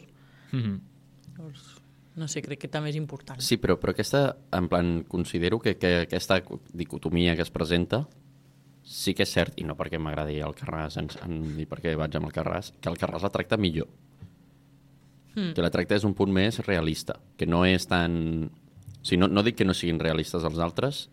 Mm 0.51 0.63
-hmm. 0.63 0.81
No 2.15 2.27
sé, 2.27 2.43
crec 2.45 2.59
que 2.59 2.67
també 2.69 2.89
és 2.89 2.95
important. 2.95 3.41
Sí, 3.41 3.57
però, 3.57 3.79
però 3.81 3.89
aquesta, 3.89 4.37
en 4.53 4.67
plan, 4.69 5.03
considero 5.09 5.59
que, 5.59 5.77
que 5.77 6.03
aquesta 6.03 6.43
dicotomia 6.71 7.35
que 7.35 7.41
es 7.41 7.49
presenta 7.49 8.07
sí 8.83 9.13
que 9.15 9.23
és 9.23 9.31
cert, 9.31 9.55
i 9.57 9.63
no 9.63 9.75
perquè 9.79 9.97
m'agradi 9.97 10.39
el 10.43 10.53
Carràs 10.53 10.99
en, 10.99 11.07
en, 11.23 11.55
ni 11.57 11.65
perquè 11.65 11.95
vaig 11.95 12.15
amb 12.15 12.27
el 12.27 12.35
Carràs, 12.35 12.73
que 12.79 12.91
el 12.91 12.99
Carràs 12.99 13.23
la 13.23 13.31
tracta 13.33 13.57
millor. 13.57 13.87
Mm. 15.35 15.53
Que 15.57 15.65
la 15.65 15.71
tracta 15.73 15.97
és 15.97 16.05
un 16.07 16.13
punt 16.17 16.31
més 16.33 16.61
realista, 16.67 17.17
que 17.37 17.49
no 17.49 17.63
és 17.65 17.87
tan... 17.89 18.49
O 19.03 19.03
sigui, 19.05 19.19
no, 19.19 19.27
no 19.27 19.43
dic 19.43 19.57
que 19.59 19.67
no 19.67 19.75
siguin 19.75 19.99
realistes 19.99 20.45
els 20.47 20.59
altres, 20.63 21.07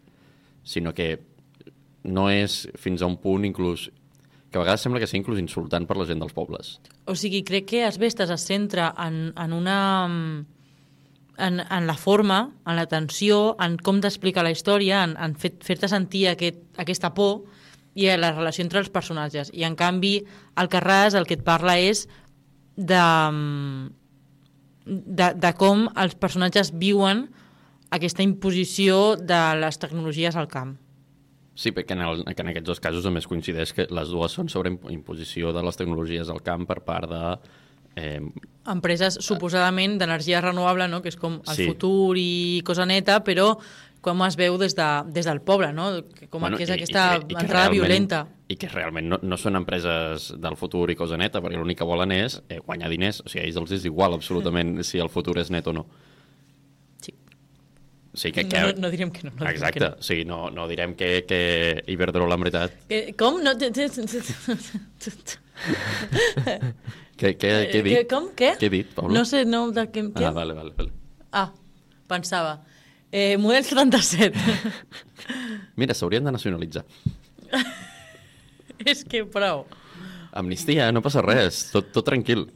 sinó 0.63 0.93
que 0.95 1.17
no 2.05 2.29
és 2.31 2.63
fins 2.79 3.03
a 3.03 3.09
un 3.09 3.17
punt 3.21 3.45
inclús 3.49 3.89
que 4.51 4.59
a 4.59 4.63
vegades 4.65 4.83
sembla 4.83 4.99
que 5.01 5.07
sigui 5.07 5.23
inclús 5.23 5.39
insultant 5.39 5.87
per 5.87 5.97
la 5.99 6.07
gent 6.09 6.23
dels 6.23 6.35
pobles. 6.35 6.79
O 7.07 7.15
sigui, 7.15 7.45
crec 7.47 7.69
que 7.71 7.85
Asbestes 7.87 8.33
es 8.35 8.47
centra 8.47 8.93
en, 8.99 9.31
en 9.39 9.55
una... 9.55 9.79
En, 11.41 11.57
en 11.57 11.87
la 11.87 11.95
forma, 11.97 12.51
en 12.69 12.77
la 12.77 12.85
tensió, 12.85 13.55
en 13.65 13.79
com 13.81 14.03
t'explica 14.05 14.43
la 14.45 14.51
història, 14.53 14.99
en, 15.07 15.15
en 15.17 15.33
fer-te 15.41 15.65
fer 15.65 15.89
sentir 15.89 16.27
aquest, 16.29 16.59
aquesta 16.83 17.15
por 17.17 17.47
i 17.97 18.11
a 18.13 18.19
la 18.21 18.35
relació 18.35 18.67
entre 18.67 18.83
els 18.83 18.91
personatges. 18.93 19.49
I, 19.57 19.65
en 19.65 19.79
canvi, 19.79 20.19
el 20.61 20.69
Carràs 20.69 21.17
el 21.17 21.25
que 21.25 21.39
et 21.39 21.47
parla 21.47 21.79
és 21.81 22.05
de, 22.77 23.01
de, 24.91 25.31
de 25.39 25.53
com 25.59 25.87
els 25.95 26.17
personatges 26.19 26.73
viuen 26.75 27.29
aquesta 27.95 28.23
imposició 28.27 29.17
de 29.17 29.39
les 29.63 29.79
tecnologies 29.83 30.37
al 30.39 30.49
camp. 30.51 30.77
Sí, 31.61 31.73
perquè 31.77 31.93
en, 31.97 32.03
el, 32.07 32.23
que 32.35 32.43
en 32.43 32.51
aquests 32.53 32.67
dos 32.69 32.81
casos 32.81 33.07
a 33.07 33.11
més 33.13 33.27
coincideix 33.29 33.73
que 33.77 33.87
les 33.93 34.09
dues 34.13 34.33
són 34.33 34.49
sobre 34.49 34.73
imposició 34.95 35.51
de 35.53 35.63
les 35.67 35.77
tecnologies 35.77 36.31
al 36.33 36.43
camp 36.47 36.67
per 36.69 36.79
part 36.87 37.11
de... 37.11 37.25
Eh, 38.01 38.21
Empreses 38.71 39.19
suposadament 39.25 39.99
d'energia 39.99 40.41
renovable, 40.41 40.87
no? 40.89 41.03
que 41.03 41.11
és 41.11 41.19
com 41.19 41.41
el 41.43 41.57
Sí. 41.59 41.67
futur 41.67 42.15
i 42.17 42.63
cosa 42.65 42.87
neta, 42.87 43.19
però 43.27 43.57
com 44.01 44.23
es 44.25 44.37
veu 44.41 44.57
des, 44.61 44.73
de, 44.75 44.89
des 45.13 45.27
del 45.29 45.41
poble, 45.45 45.73
no? 45.77 45.91
Com 46.33 46.41
bueno, 46.47 46.57
que 46.57 46.65
és 46.65 46.71
aquesta 46.73 47.03
i, 47.19 47.19
i, 47.21 47.25
i 47.25 47.35
que 47.35 47.43
entrada 47.45 47.67
realment- 47.69 47.75
violenta. 47.77 48.21
I 48.51 48.57
que 48.59 48.69
realment 48.73 49.07
no, 49.13 49.19
no 49.23 49.37
són 49.39 49.55
empreses 49.61 50.31
del 50.43 50.57
futur 50.59 50.89
i 50.91 50.97
cosa 50.99 51.19
neta, 51.21 51.39
perquè 51.45 51.59
l'únic 51.61 51.79
que 51.79 51.87
volen 51.87 52.11
és 52.17 52.41
eh, 52.49 52.59
guanyar 52.67 52.89
diners. 52.91 53.21
O 53.23 53.29
sigui, 53.29 53.45
a 53.45 53.47
ells 53.47 53.61
els 53.61 53.75
és 53.77 53.85
igual 53.87 54.17
absolutament 54.17 54.81
si 54.89 54.99
el 54.99 55.09
futur 55.13 55.37
és 55.39 55.51
net 55.55 55.69
o 55.71 55.75
no. 55.77 55.85
Sí. 57.05 57.15
Sí, 58.15 58.33
que, 58.35 58.49
que... 58.51 58.59
no, 58.65 58.73
no 58.87 58.91
direm 58.91 59.13
que 59.15 59.29
no. 59.29 59.35
no 59.39 59.47
Exacte, 59.53 59.79
que 59.79 59.85
no. 59.87 60.03
sigui, 60.03 60.25
no, 60.27 60.41
no 60.51 60.67
direm 60.67 60.97
que, 60.99 61.13
que 61.29 61.41
Iberdrola, 61.95 62.35
en 62.41 62.47
veritat... 62.49 62.75
Que, 62.89 63.05
com? 63.21 63.39
No, 63.45 63.55
Què, 67.21 67.35
què, 67.37 67.37
què 67.37 67.49
he 67.53 67.79
Eh, 67.79 67.83
dit? 67.85 67.95
que- 67.99 68.07
com? 68.09 68.31
Què? 68.37 68.55
Què 68.59 68.67
he 68.67 68.73
dit, 68.73 68.93
Pablo? 68.97 69.13
No 69.13 69.25
sé, 69.29 69.45
no, 69.45 69.67
de 69.77 69.83
què, 69.93 70.07
què? 70.15 70.25
Ah, 70.25 70.31
vale, 70.33 70.55
vale, 70.57 70.73
vale. 70.77 70.91
Ah, 71.37 71.51
pensava. 72.09 72.55
Eh, 73.13 73.37
model 73.39 73.65
77. 73.65 74.39
Mira, 75.81 75.95
s'haurien 75.95 76.25
de 76.25 76.33
nacionalitzar. 76.35 76.85
és 78.91 79.03
que 79.05 79.25
prou. 79.29 79.67
Amnistia, 80.33 80.91
no 80.95 81.03
passa 81.03 81.23
res, 81.25 81.65
tot, 81.75 81.91
tot 81.95 82.07
tranquil. 82.07 82.47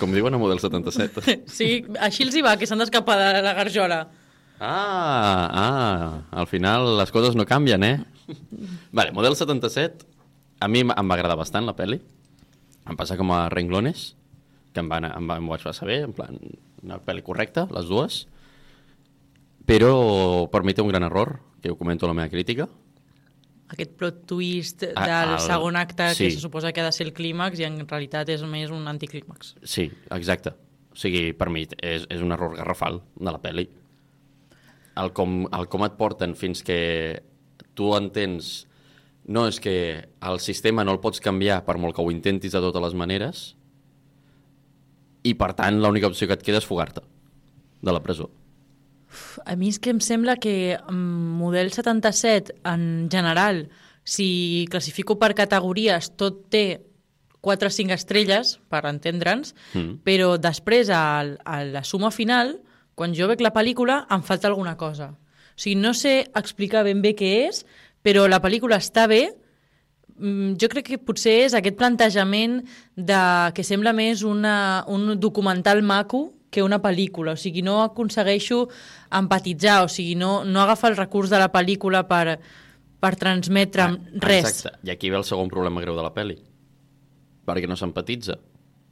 Com 0.00 0.12
diuen 0.14 0.32
a 0.32 0.38
Model 0.40 0.60
77. 0.62 1.24
Sí, 1.58 1.82
així 2.00 2.24
els 2.24 2.36
hi 2.38 2.42
va, 2.46 2.54
que 2.56 2.68
s'han 2.68 2.80
d'escapar 2.80 3.16
de 3.20 3.42
la 3.44 3.52
garjola. 3.58 3.98
Ah, 4.56 5.48
ah, 5.52 6.06
al 6.32 6.46
final 6.48 6.94
les 6.96 7.10
coses 7.12 7.34
no 7.36 7.44
canvien, 7.44 7.82
eh? 7.84 7.96
Vale, 8.96 9.12
Model 9.12 9.36
77, 9.36 10.06
a 10.64 10.68
mi 10.72 10.80
em 10.80 10.88
va 10.94 11.18
agradar 11.18 11.36
bastant 11.36 11.66
la 11.68 11.74
pel·li. 11.76 11.98
Em 12.88 12.96
passa 12.96 13.18
com 13.20 13.34
a 13.36 13.42
Renglones, 13.52 14.14
que 14.72 14.80
em, 14.80 14.88
va, 14.88 15.02
anar- 15.02 15.12
em, 15.18 15.28
va, 15.28 15.36
em 15.42 15.50
vaig 15.50 15.66
passar 15.66 15.90
bé, 15.90 15.98
en 16.06 16.14
plan, 16.16 16.38
una 16.86 16.96
pel·li 17.04 17.26
correcta, 17.26 17.66
les 17.74 17.90
dues. 17.90 18.22
Però 19.66 20.46
per 20.52 20.62
mi 20.62 20.74
té 20.74 20.82
un 20.84 20.92
gran 20.92 21.02
error, 21.06 21.40
que 21.60 21.72
ho 21.72 21.78
comento 21.78 22.06
a 22.06 22.10
la 22.10 22.14
meva 22.14 22.30
crítica. 22.30 22.68
Aquest 23.66 23.96
plot 23.98 24.20
twist 24.30 24.84
del 24.86 25.32
el- 25.32 25.40
segon 25.42 25.74
acte 25.76 26.12
sí. 26.14 26.24
que 26.24 26.30
se 26.30 26.40
suposa 26.40 26.70
que 26.72 26.80
ha 26.80 26.84
de 26.86 26.92
ser 26.92 27.08
el 27.08 27.12
clímax 27.12 27.58
i 27.58 27.66
en 27.66 27.80
realitat 27.88 28.28
és 28.30 28.44
més 28.46 28.70
un 28.70 28.86
anticlímax. 28.86 29.56
Sí, 29.66 29.88
exacte. 30.14 30.54
O 30.92 30.96
sigui, 30.96 31.32
per 31.36 31.50
mi 31.50 31.66
és, 31.82 32.06
és 32.08 32.22
un 32.22 32.30
error 32.32 32.54
garrafal 32.56 33.02
de 33.18 33.26
la 33.26 33.42
pel·li. 33.42 33.66
El 34.96 35.10
com, 35.12 35.42
el 35.52 35.66
com 35.68 35.84
et 35.84 35.98
porten 35.98 36.38
fins 36.38 36.62
que 36.62 36.78
tu 37.74 37.90
entens... 37.98 38.66
No, 39.26 39.48
és 39.50 39.58
que 39.58 39.74
el 40.22 40.38
sistema 40.38 40.84
no 40.86 40.92
el 40.94 41.00
pots 41.02 41.18
canviar 41.18 41.64
per 41.66 41.74
molt 41.82 41.96
que 41.96 42.02
ho 42.04 42.12
intentis 42.14 42.54
de 42.54 42.60
totes 42.62 42.84
les 42.84 42.94
maneres 42.94 43.40
i, 45.26 45.32
per 45.34 45.50
tant, 45.58 45.80
l'única 45.82 46.06
opció 46.06 46.28
que 46.30 46.36
et 46.38 46.44
queda 46.46 46.60
és 46.62 46.68
fugar-te 46.68 47.02
de 47.82 47.92
la 47.92 48.02
presó. 48.04 48.30
A 49.46 49.54
mi 49.56 49.68
és 49.70 49.78
que 49.78 49.90
em 49.90 50.00
sembla 50.00 50.36
que 50.36 50.76
mm, 50.76 51.36
model 51.38 51.70
77, 51.72 52.54
en 52.64 53.08
general, 53.10 53.68
si 54.04 54.66
classifico 54.70 55.18
per 55.18 55.34
categories, 55.34 56.10
tot 56.16 56.46
té 56.50 56.82
4 57.40 57.68
o 57.68 57.70
5 57.70 57.94
estrelles, 57.94 58.58
per 58.68 58.84
entendre'ns, 58.90 59.54
Mm. 59.74 60.00
però 60.04 60.36
després, 60.38 60.90
al- 60.90 61.38
a 61.44 61.62
la 61.64 61.84
suma 61.84 62.10
final, 62.10 62.60
quan 62.94 63.14
jo 63.14 63.28
veig 63.28 63.40
la 63.40 63.52
pel·lícula, 63.54 64.06
em 64.10 64.22
falta 64.22 64.48
alguna 64.48 64.76
cosa. 64.76 65.10
O 65.12 65.58
sigui, 65.58 65.76
no 65.76 65.94
sé 65.94 66.26
explicar 66.34 66.82
ben 66.84 67.00
bé 67.02 67.14
què 67.14 67.46
és, 67.48 67.64
però 68.02 68.26
la 68.28 68.40
pel·lícula 68.42 68.76
està 68.76 69.06
bé, 69.08 69.34
Mm, 70.18 70.54
jo 70.56 70.68
crec 70.72 70.86
que 70.86 70.96
potser 70.98 71.44
és 71.44 71.52
aquest 71.52 71.76
plantejament 71.76 72.62
de, 72.96 73.52
que 73.52 73.62
sembla 73.62 73.92
més 73.92 74.22
una, 74.24 74.82
un 74.88 75.20
documental 75.20 75.82
maco 75.82 76.32
que 76.50 76.62
una 76.62 76.78
pel·lícula, 76.82 77.34
o 77.34 77.40
sigui, 77.40 77.62
no 77.66 77.80
aconsegueixo 77.82 78.66
empatitzar, 79.18 79.82
o 79.84 79.90
sigui, 79.92 80.14
no, 80.18 80.44
no 80.44 80.62
agafa 80.62 80.88
el 80.88 80.96
recurs 80.96 81.32
de 81.32 81.40
la 81.42 81.50
pel·lícula 81.52 82.04
per, 82.08 82.38
per 83.02 83.12
transmetre'm 83.20 83.98
res. 84.22 84.46
Exacte. 84.46 84.78
I 84.86 84.94
aquí 84.94 85.10
ve 85.12 85.20
el 85.20 85.26
segon 85.28 85.50
problema 85.52 85.82
greu 85.84 85.98
de 85.98 86.06
la 86.06 86.14
pel·li. 86.14 86.38
Perquè 87.46 87.68
no 87.68 87.76
s'empatitza 87.78 88.38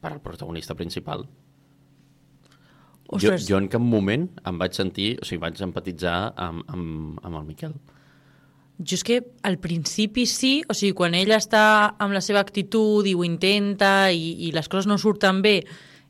per 0.04 0.12
al 0.12 0.20
protagonista 0.22 0.76
principal. 0.76 1.24
Jo, 3.14 3.16
Ostres. 3.16 3.48
jo 3.48 3.58
en 3.60 3.68
cap 3.68 3.82
moment 3.82 4.28
em 4.48 4.58
vaig 4.58 4.76
sentir, 4.76 5.14
o 5.20 5.26
sigui, 5.28 5.42
vaig 5.42 5.60
empatitzar 5.62 6.34
amb, 6.40 6.64
amb, 6.72 7.18
amb 7.22 7.40
el 7.40 7.44
Miquel. 7.48 7.74
Jo 8.80 8.96
és 8.98 9.04
que 9.06 9.20
al 9.46 9.58
principi 9.62 10.24
sí, 10.26 10.56
o 10.66 10.74
sigui, 10.74 10.94
quan 10.98 11.14
ella 11.14 11.38
està 11.38 11.94
amb 12.02 12.16
la 12.16 12.22
seva 12.24 12.42
actitud 12.42 13.06
i 13.06 13.14
ho 13.14 13.22
intenta 13.26 14.10
i, 14.10 14.48
i 14.48 14.52
les 14.56 14.68
coses 14.68 14.88
no 14.90 14.98
surten 14.98 15.42
bé, 15.44 15.60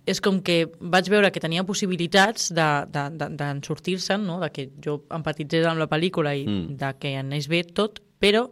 és 0.07 0.21
com 0.21 0.41
que 0.45 0.67
vaig 0.81 1.09
veure 1.09 1.31
que 1.33 1.41
tenia 1.41 1.65
possibilitats 1.65 2.51
de, 2.53 2.67
de, 2.93 3.05
de, 3.17 3.29
de 3.39 3.47
sortir-se'n, 3.65 4.25
no? 4.27 4.39
de 4.43 4.51
que 4.53 4.69
jo 4.85 4.99
empatitzés 5.17 5.65
amb 5.67 5.81
la 5.81 5.89
pel·lícula 5.89 6.35
i 6.37 6.45
Mm. 6.47 6.77
de 6.77 6.91
que 7.01 7.15
anés 7.17 7.49
bé 7.49 7.63
tot, 7.65 8.03
però 8.21 8.51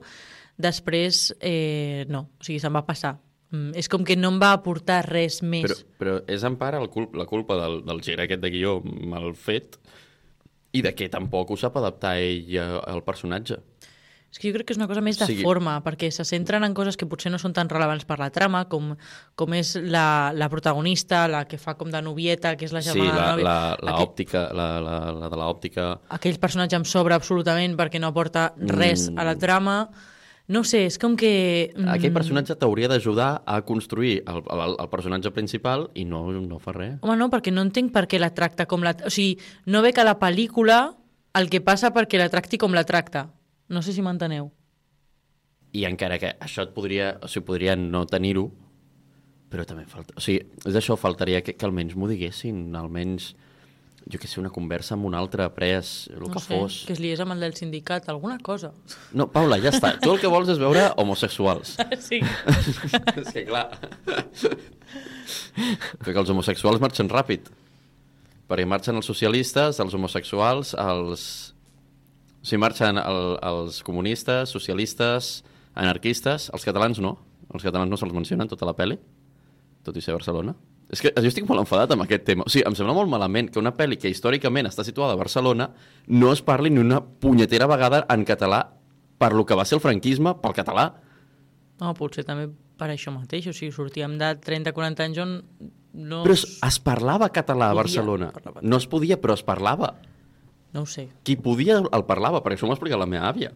després 0.57 1.35
eh, 1.41 2.05
no, 2.09 2.27
o 2.39 2.45
sigui, 2.45 2.61
se'm 2.61 2.75
va 2.77 2.85
passar. 2.87 3.19
Mm, 3.53 3.75
és 3.77 3.89
com 3.93 4.05
que 4.05 4.17
no 4.17 4.31
em 4.33 4.39
va 4.41 4.53
aportar 4.57 5.03
res 5.09 5.43
més. 5.43 5.67
Però, 5.69 5.77
però 6.01 6.15
és 6.27 6.45
en 6.49 6.57
part 6.57 6.79
el 6.79 6.89
culp, 6.89 7.15
la 7.21 7.27
culpa 7.29 7.59
del, 7.61 7.83
del 7.85 8.01
gir 8.05 8.19
aquest 8.21 8.41
de 8.41 8.51
guió 8.51 8.79
mal 8.83 9.35
fet 9.37 9.77
i 10.73 10.81
de 10.81 10.95
que 10.97 11.11
tampoc 11.13 11.51
ho 11.53 11.59
sap 11.61 11.77
adaptar 11.77 12.15
ell 12.17 12.49
eh, 12.57 12.65
al 12.89 13.05
personatge. 13.05 13.59
És 14.33 14.39
que 14.41 14.49
jo 14.49 14.55
crec 14.57 14.65
que 14.71 14.73
és 14.73 14.79
una 14.81 14.87
cosa 14.89 15.03
més 15.05 15.19
de 15.21 15.27
sigui- 15.29 15.43
forma, 15.45 15.75
perquè 15.85 16.09
se 16.11 16.25
centren 16.25 16.65
en 16.65 16.73
coses 16.73 16.97
que 16.97 17.05
potser 17.05 17.29
no 17.31 17.37
són 17.39 17.53
tan 17.53 17.69
rellevants 17.69 18.07
per 18.09 18.17
la 18.19 18.31
trama, 18.33 18.65
com, 18.73 18.95
com 19.37 19.53
és 19.59 19.75
la, 19.77 20.33
la 20.35 20.49
protagonista, 20.49 21.27
la 21.29 21.45
que 21.47 21.59
fa 21.61 21.75
com 21.77 21.91
de 21.93 22.01
novieta, 22.01 22.55
que 22.57 22.65
és 22.65 22.73
la 22.73 22.81
Sí, 22.81 22.89
germana 22.95 23.13
la, 23.13 23.37
de 23.37 23.43
la, 23.45 23.57
nòvia. 23.59 23.77
la 23.85 23.93
Aquell, 23.93 24.07
òptica, 24.09 24.47
la, 24.57 24.69
la, 24.81 24.97
la 25.13 25.29
de 25.29 25.37
l'òptica... 25.37 25.91
aquell 26.09 26.39
personatge 26.41 26.77
em 26.81 26.85
sobra 26.89 27.15
absolutament 27.21 27.77
perquè 27.77 28.01
no 28.01 28.09
aporta 28.09 28.55
res 28.57 29.11
Mm. 29.11 29.19
a 29.21 29.25
la 29.29 29.37
trama. 29.37 29.77
No 30.49 30.65
sé, 30.65 30.87
és 30.87 30.97
com 30.99 31.15
que... 31.17 31.73
mm, 31.77 31.87
Aquell 31.93 32.13
personatge 32.13 32.57
t'hauria 32.59 32.89
d'ajudar 32.89 33.43
a 33.47 33.61
construir 33.63 34.23
el, 34.27 34.41
el, 34.49 34.75
el 34.81 34.89
personatge 34.91 35.31
principal 35.31 35.91
i 35.95 36.05
no, 36.05 36.25
no 36.33 36.59
fa 36.59 36.73
res. 36.73 36.97
Home, 37.03 37.15
no, 37.21 37.29
perquè 37.31 37.53
no 37.53 37.63
entenc 37.63 37.93
per 37.93 38.07
què 38.09 38.19
la 38.19 38.33
tracta 38.35 38.67
com 38.67 38.83
la... 38.83 38.97
O 39.07 39.11
sigui, 39.13 39.37
no 39.67 39.83
ve 39.85 39.93
que 39.93 40.03
la 40.05 40.17
pel·lícula 40.19 40.97
el 41.39 41.49
que 41.49 41.61
passa 41.61 41.93
perquè 41.95 42.19
la 42.19 42.29
tracti 42.33 42.59
com 42.59 42.73
la 42.75 42.83
tracta. 42.85 43.29
No 43.73 43.81
sé 43.81 43.95
si 43.97 44.05
m'enteneu. 44.05 44.51
I 45.73 45.87
encara 45.89 46.19
que 46.21 46.35
això 46.45 46.67
et 46.67 46.75
podria, 46.77 47.15
o 47.25 47.31
sigui, 47.33 47.47
podria 47.49 47.77
no 47.79 48.05
tenir-ho, 48.09 48.51
però 49.53 49.65
també 49.69 49.87
falta... 49.89 50.13
O 50.17 50.25
sigui, 50.25 50.43
és 50.69 50.77
això, 50.77 50.99
faltaria 51.01 51.41
que, 51.45 51.55
que 51.57 51.69
almenys 51.69 51.97
m'ho 51.97 52.09
diguessin, 52.11 52.67
almenys, 52.77 53.31
jo 54.13 54.19
que 54.21 54.29
sé, 54.29 54.41
una 54.41 54.51
conversa 54.53 54.97
amb 54.97 55.07
un 55.09 55.17
altre 55.17 55.47
pres, 55.55 56.11
el 56.13 56.27
no 56.27 56.33
que 56.35 56.43
sé, 56.43 56.57
fos. 56.57 56.79
que 56.89 56.97
es 56.97 57.01
liés 57.01 57.21
amb 57.23 57.33
el 57.37 57.45
del 57.45 57.55
sindicat, 57.57 58.09
alguna 58.13 58.39
cosa. 58.45 58.73
No, 59.17 59.29
Paula, 59.33 59.57
ja 59.63 59.73
està. 59.73 59.95
Tu 60.03 60.11
el 60.13 60.21
que 60.21 60.31
vols 60.33 60.53
és 60.53 60.61
veure 60.61 60.89
homosexuals. 61.01 61.77
sí. 62.09 62.21
és 63.23 63.33
que 63.33 63.47
clar... 63.49 63.69
Perquè 66.03 66.19
els 66.19 66.33
homosexuals 66.33 66.81
marxen 66.83 67.09
ràpid. 67.13 67.49
perquè 68.49 68.67
marxen 68.69 68.97
els 69.01 69.09
socialistes, 69.09 69.81
els 69.81 69.95
homosexuals, 69.97 70.75
els... 70.77 71.52
O 72.43 72.47
sigui, 72.47 72.61
marxen 72.61 72.99
el, 72.99 73.21
els 73.47 73.81
comunistes, 73.87 74.51
socialistes, 74.51 75.33
anarquistes, 75.79 76.51
els 76.53 76.67
catalans 76.67 76.99
no. 77.03 77.17
Els 77.53 77.63
catalans 77.63 77.91
no 77.93 77.99
se'ls 78.01 78.15
mencionen 78.17 78.51
tota 78.51 78.67
la 78.67 78.75
pel·li, 78.75 78.99
tot 79.87 79.97
i 79.97 80.03
ser 80.03 80.17
Barcelona. 80.17 80.57
És 80.93 81.01
que 81.01 81.13
jo 81.15 81.31
estic 81.31 81.47
molt 81.49 81.63
enfadat 81.63 81.95
amb 81.95 82.05
aquest 82.05 82.27
tema. 82.27 82.45
O 82.45 82.53
sigui, 82.53 82.67
em 82.69 82.75
sembla 82.77 82.97
molt 82.97 83.09
malament 83.09 83.49
que 83.53 83.61
una 83.63 83.73
pel·li 83.77 83.97
que 84.01 84.11
històricament 84.13 84.69
està 84.69 84.85
situada 84.85 85.15
a 85.17 85.21
Barcelona 85.21 85.71
no 86.13 86.33
es 86.35 86.43
parli 86.45 86.73
ni 86.73 86.83
una 86.83 87.01
punyetera 87.01 87.69
vegada 87.71 88.03
en 88.13 88.27
català 88.29 88.67
per 89.23 89.33
lo 89.33 89.47
que 89.47 89.57
va 89.57 89.65
ser 89.65 89.79
el 89.79 89.85
franquisme 89.85 90.35
pel 90.43 90.57
català. 90.57 90.91
No, 91.81 91.95
potser 91.97 92.27
també 92.27 92.51
per 92.79 92.91
això 92.93 93.15
mateix, 93.15 93.47
o 93.49 93.55
sigui, 93.57 93.73
sortíem 93.73 94.19
de 94.21 94.35
30-40 94.43 95.07
anys 95.07 95.23
on 95.23 95.37
no... 95.93 96.23
Però 96.27 96.35
es, 96.35 96.45
es 96.67 96.79
parlava 96.83 97.31
català 97.33 97.71
a 97.71 97.77
Barcelona. 97.79 98.33
No 98.61 98.81
es 98.81 98.89
podia, 98.91 99.21
però 99.23 99.37
es 99.39 99.45
parlava. 99.47 99.95
No 100.73 100.85
ho 100.85 100.89
sé. 100.89 101.09
Qui 101.27 101.37
podia 101.37 101.81
el 101.83 102.05
parlava, 102.09 102.41
perquè 102.41 102.59
això 102.59 102.69
m'ho 102.69 102.77
explica 102.77 103.01
la 103.01 103.09
meva 103.09 103.29
àvia. 103.29 103.53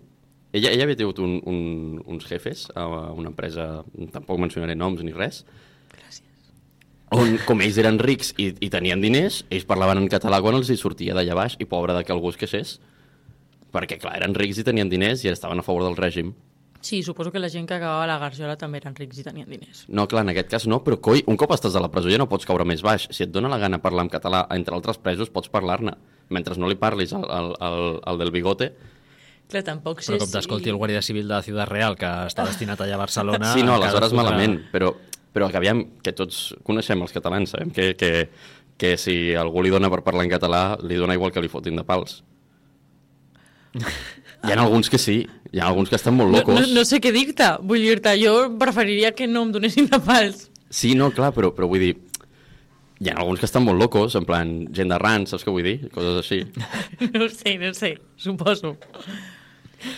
Ella, 0.53 0.71
ella 0.71 0.85
havia 0.87 0.97
tingut 0.97 1.19
un, 1.21 1.39
un, 1.49 1.61
uns 2.07 2.27
jefes 2.29 2.67
a 2.77 2.87
una 3.13 3.33
empresa, 3.33 3.83
tampoc 4.13 4.41
mencionaré 4.41 4.77
noms 4.79 5.03
ni 5.05 5.13
res, 5.17 5.43
on, 7.15 7.37
com 7.47 7.63
ells 7.63 7.79
eren 7.79 8.01
rics 8.03 8.33
i, 8.41 8.51
i 8.65 8.71
tenien 8.73 9.03
diners, 9.03 9.43
ells 9.51 9.67
parlaven 9.69 10.01
en 10.03 10.09
català 10.11 10.41
quan 10.43 10.59
els 10.59 10.71
hi 10.71 10.79
sortia 10.81 11.15
d'allà 11.15 11.37
baix 11.39 11.57
i 11.63 11.69
pobre 11.69 11.95
de 11.95 12.03
que 12.05 12.15
algú 12.15 12.33
es 12.33 12.41
queixés. 12.41 12.77
Perquè, 13.75 13.99
clar, 14.01 14.17
eren 14.19 14.35
rics 14.35 14.63
i 14.63 14.67
tenien 14.67 14.91
diners 14.91 15.25
i 15.25 15.31
estaven 15.31 15.61
a 15.61 15.67
favor 15.67 15.85
del 15.87 15.99
règim. 15.99 16.33
Sí, 16.87 17.01
suposo 17.03 17.33
que 17.35 17.41
la 17.43 17.49
gent 17.51 17.67
que 17.67 17.75
acabava 17.75 18.07
la 18.07 18.19
Garjola 18.23 18.55
també 18.59 18.79
eren 18.79 18.95
rics 18.95 19.19
i 19.19 19.25
tenien 19.27 19.49
diners. 19.51 19.85
No, 19.89 20.07
clar, 20.07 20.23
en 20.23 20.33
aquest 20.33 20.53
cas 20.53 20.67
no, 20.71 20.81
però 20.85 21.01
coi, 21.03 21.25
un 21.27 21.39
cop 21.41 21.55
estàs 21.57 21.75
a 21.75 21.83
la 21.83 21.91
presó 21.93 22.13
ja 22.13 22.21
no 22.21 22.29
pots 22.31 22.47
caure 22.47 22.67
més 22.69 22.85
baix. 22.87 23.09
Si 23.11 23.27
et 23.27 23.33
dona 23.35 23.51
la 23.51 23.59
gana 23.59 23.83
parlar 23.83 24.07
en 24.07 24.13
català 24.13 24.45
entre 24.55 24.77
altres 24.77 25.01
presos, 25.03 25.33
pots 25.35 25.51
parlar-ne. 25.53 25.97
Mentre 26.35 26.57
no 26.59 26.67
li 26.69 26.75
parlis 26.75 27.13
al, 27.15 27.25
al, 27.31 27.53
al, 27.61 28.01
al 28.05 28.19
del 28.19 28.33
bigote, 28.35 28.73
Clar, 29.47 29.61
tampoc 29.63 30.01
sé 30.03 30.11
Però 30.11 30.25
com 30.25 30.31
t'escolti 30.33 30.73
el 30.73 30.79
Guàrdia 30.81 30.99
Civil 31.07 31.29
de 31.31 31.37
Ciutat 31.47 31.69
Real, 31.71 31.95
que 31.95 32.09
està 32.27 32.43
destinat 32.49 32.81
allà 32.83 32.97
a 32.97 33.03
Barcelona... 33.05 33.53
Sí, 33.55 33.63
no, 33.63 33.77
aleshores 33.77 34.11
fotrà- 34.11 34.19
malament, 34.25 34.57
però, 34.73 34.89
però 35.31 35.47
que 35.53 35.61
aviam, 35.61 35.85
que 36.03 36.11
tots 36.19 36.49
coneixem 36.67 36.99
els 37.05 37.15
catalans, 37.15 37.53
sabem 37.55 37.71
que, 37.71 37.93
que, 37.95 38.11
que 38.77 38.97
si 38.99 39.37
algú 39.39 39.63
li 39.63 39.71
dona 39.71 39.87
per 39.93 40.01
parlar 40.03 40.25
en 40.27 40.33
català, 40.35 40.65
li 40.83 40.99
dona 40.99 41.15
igual 41.15 41.31
que 41.31 41.45
li 41.45 41.53
fotin 41.53 41.79
de 41.79 41.85
pals. 41.87 42.25
Hi 43.77 44.53
ha 44.53 44.59
alguns 44.63 44.89
que 44.91 44.99
sí, 44.99 45.21
hi 45.53 45.61
ha 45.61 45.67
alguns 45.71 45.91
que 45.91 45.97
estan 45.99 46.15
molt 46.17 46.33
No, 46.33 46.39
locos. 46.41 46.61
no, 46.61 46.67
no 46.81 46.85
sé 46.89 46.99
què 47.03 47.13
dir-te, 47.15 47.53
vull 47.67 47.83
dir-te, 47.87 48.15
jo 48.19 48.35
preferiria 48.59 49.13
que 49.15 49.27
no 49.31 49.43
em 49.47 49.53
donessin 49.55 49.87
de 49.91 50.01
pals. 50.01 50.49
Sí, 50.71 50.95
no, 50.99 51.13
clar, 51.15 51.31
però, 51.37 51.53
però 51.55 51.69
vull 51.71 51.83
dir, 51.87 51.93
hi 53.01 53.11
ha 53.11 53.17
alguns 53.21 53.41
que 53.43 53.47
estan 53.49 53.65
molt 53.67 53.79
locos, 53.81 54.15
en 54.17 54.25
plan, 54.25 54.55
gent 54.75 54.89
de 54.93 54.99
rans, 54.99 55.31
saps 55.35 55.45
què 55.45 55.53
vull 55.53 55.67
dir? 55.67 55.91
Coses 55.95 56.21
així. 56.23 56.39
No 57.13 57.27
ho 57.27 57.29
sé, 57.33 57.57
no 57.61 57.71
ho 57.71 57.75
sé, 57.77 57.95
suposo. 58.17 58.77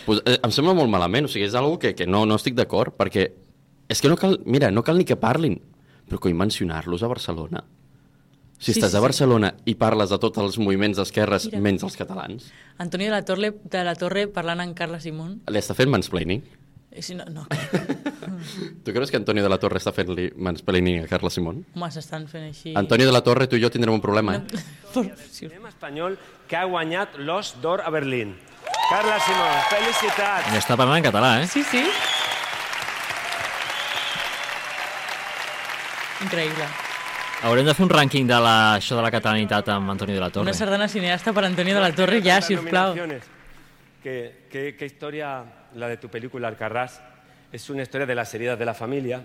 Pues, 0.06 0.20
eh, 0.26 0.38
em 0.42 0.50
sembla 0.52 0.74
molt 0.74 0.90
malament, 0.90 1.28
o 1.28 1.30
sigui, 1.30 1.46
és 1.46 1.54
algo 1.58 1.78
que, 1.78 1.94
que 1.94 2.06
no, 2.10 2.24
no 2.26 2.36
estic 2.40 2.56
d'acord, 2.58 2.96
perquè 2.98 3.28
és 3.88 4.02
que 4.02 4.10
no 4.10 4.18
cal, 4.20 4.40
mira, 4.44 4.70
no 4.74 4.82
cal 4.84 4.98
ni 4.98 5.06
que 5.08 5.16
parlin, 5.16 5.56
però 6.08 6.18
coi 6.20 6.34
mencionar-los 6.36 7.04
a 7.06 7.10
Barcelona. 7.10 7.62
Si 8.58 8.72
Sí, 8.72 8.80
estàs 8.80 8.90
sí, 8.90 8.96
a 8.96 8.98
sí. 8.98 9.04
Barcelona 9.04 9.52
i 9.70 9.76
parles 9.78 10.10
de 10.10 10.16
tots 10.18 10.40
els 10.42 10.56
moviments 10.58 10.98
d'esquerres 10.98 11.44
menys 11.62 11.84
els 11.86 11.94
catalans, 11.94 12.48
Antonio 12.82 13.06
de 13.06 13.14
la 13.14 13.22
Torre, 13.24 13.52
de 13.70 13.82
la 13.86 13.94
Torre 13.94 14.24
parlant 14.34 14.58
amb 14.64 14.74
Carla 14.74 14.98
Simón. 14.98 15.36
li 15.46 15.60
està 15.62 15.76
fent 15.78 15.92
mansplaining. 15.94 16.42
Eh, 16.90 17.02
Si 17.02 17.14
no, 17.14 17.24
no, 17.26 17.46
Tu 18.84 18.92
creus 18.92 19.10
que 19.10 19.16
Antonio 19.16 19.42
de 19.42 19.48
la 19.48 19.58
Torre 19.58 19.78
està 19.80 19.92
fent-li 19.92 20.30
mansplaining 20.36 21.04
a 21.04 21.08
Carla 21.10 21.30
Simón? 21.30 21.64
home, 21.74 21.90
s'estan 21.92 22.26
fent 22.28 22.48
així... 22.48 22.72
Antonio 22.76 23.06
de 23.06 23.12
la 23.12 23.20
Torre, 23.22 23.46
tu 23.46 23.56
i 23.58 23.62
jo 23.62 23.70
tindrem 23.70 23.94
un 23.94 24.00
problema, 24.00 24.36
eh? 24.36 24.62
cinema 25.30 25.68
espanyol 25.68 26.16
que 26.48 26.56
ha 26.56 26.64
guanyat 26.64 27.18
l'Os 27.20 27.56
d'Or 27.62 27.82
a 27.84 27.90
Berlín. 27.90 28.36
Carla 28.88 29.18
Simón, 29.20 29.56
felicitats! 29.68 30.52
I 30.54 30.60
està 30.62 30.78
parlant 30.80 31.02
en 31.02 31.08
català, 31.10 31.32
eh? 31.42 31.48
Sí, 31.50 31.62
sí. 31.62 31.84
Increïble. 36.24 36.66
Haurem 37.46 37.68
de 37.68 37.74
fer 37.76 37.84
un 37.84 37.92
rànquing 37.92 38.26
de 38.26 38.38
la, 38.42 38.56
això 38.80 38.96
de 38.98 39.04
la 39.04 39.12
catalanitat 39.14 39.68
amb 39.70 39.92
Antoni 39.92 40.16
de 40.16 40.22
la 40.22 40.30
Torre. 40.34 40.48
Una 40.48 40.56
sardana 40.56 40.88
cineasta 40.90 41.32
per 41.36 41.44
Antonio 41.46 41.76
de 41.76 41.84
la 41.84 41.92
Torre, 41.94 42.18
ja, 42.24 42.40
si 42.42 42.56
us 42.56 42.64
plau. 42.66 42.96
¿Qué, 44.02 44.46
qué, 44.50 44.74
qué 44.78 44.86
historia 44.86 45.44
la 45.74 45.88
de 45.88 45.96
tu 45.96 46.08
película 46.08 46.48
Alcarrás? 46.48 47.00
Es 47.52 47.70
una 47.70 47.82
historia 47.82 48.06
de 48.06 48.14
las 48.14 48.32
heridas 48.34 48.58
de 48.58 48.64
la 48.64 48.74
familia. 48.74 49.22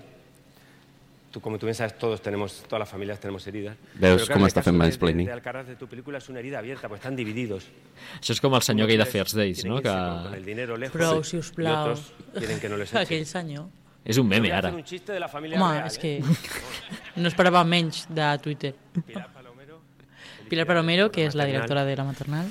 Tú, 1.32 1.42
como 1.42 1.58
tú 1.58 1.66
bien 1.66 1.74
sabes, 1.74 1.98
todos 1.98 2.22
tenemos, 2.22 2.62
todas 2.68 2.80
las 2.82 2.90
familias 2.90 3.20
tenemos 3.20 3.46
heridas. 3.48 3.76
Veus 3.98 4.30
com 4.30 4.44
el 4.46 4.52
està 4.52 4.62
fent 4.62 4.76
de- 4.76 4.84
mansplaining. 4.84 5.26
De 5.26 5.34
Alcarràs 5.34 5.66
de 5.66 5.76
tu 5.76 5.88
película 5.90 6.20
es 6.20 6.30
una 6.30 6.40
herida 6.40 6.60
abierta, 6.60 6.88
pues 6.88 7.00
están 7.02 7.16
divididos. 7.16 7.66
Això 8.20 8.36
és 8.38 8.42
com 8.42 8.54
el 8.54 8.62
senyor 8.62 8.88
gay 8.88 8.98
de 9.02 9.08
First 9.10 9.34
Days, 9.36 9.64
no? 9.66 9.82
Que... 9.82 9.90
el 10.38 10.46
dinero 10.46 10.78
lejos 10.78 10.94
Prou, 10.94 11.22
y 11.22 11.24
si 11.24 11.38
us 11.38 11.50
plau. 11.52 11.96
que 12.62 12.70
no 12.70 12.78
les. 12.78 12.94
Aquell 13.02 13.26
senyor. 13.26 13.66
És 14.06 14.20
un 14.20 14.28
meme, 14.28 14.52
ara. 14.52 14.70
un 14.70 14.84
chiste 14.84 15.12
de 15.14 15.20
la 15.20 15.28
familia 15.30 15.58
Home, 15.58 15.74
real, 15.80 15.88
és 15.88 15.98
¿eh? 15.98 16.02
que 16.02 16.24
no 17.22 17.28
esperava 17.28 17.64
menys 17.64 18.06
de 18.10 18.38
Twitter. 18.44 18.76
Pilar 20.50 20.68
Palomero, 20.68 21.10
que 21.10 21.26
és 21.26 21.34
la 21.34 21.46
directora 21.46 21.84
de 21.84 21.96
la 21.98 22.04
maternal. 22.04 22.46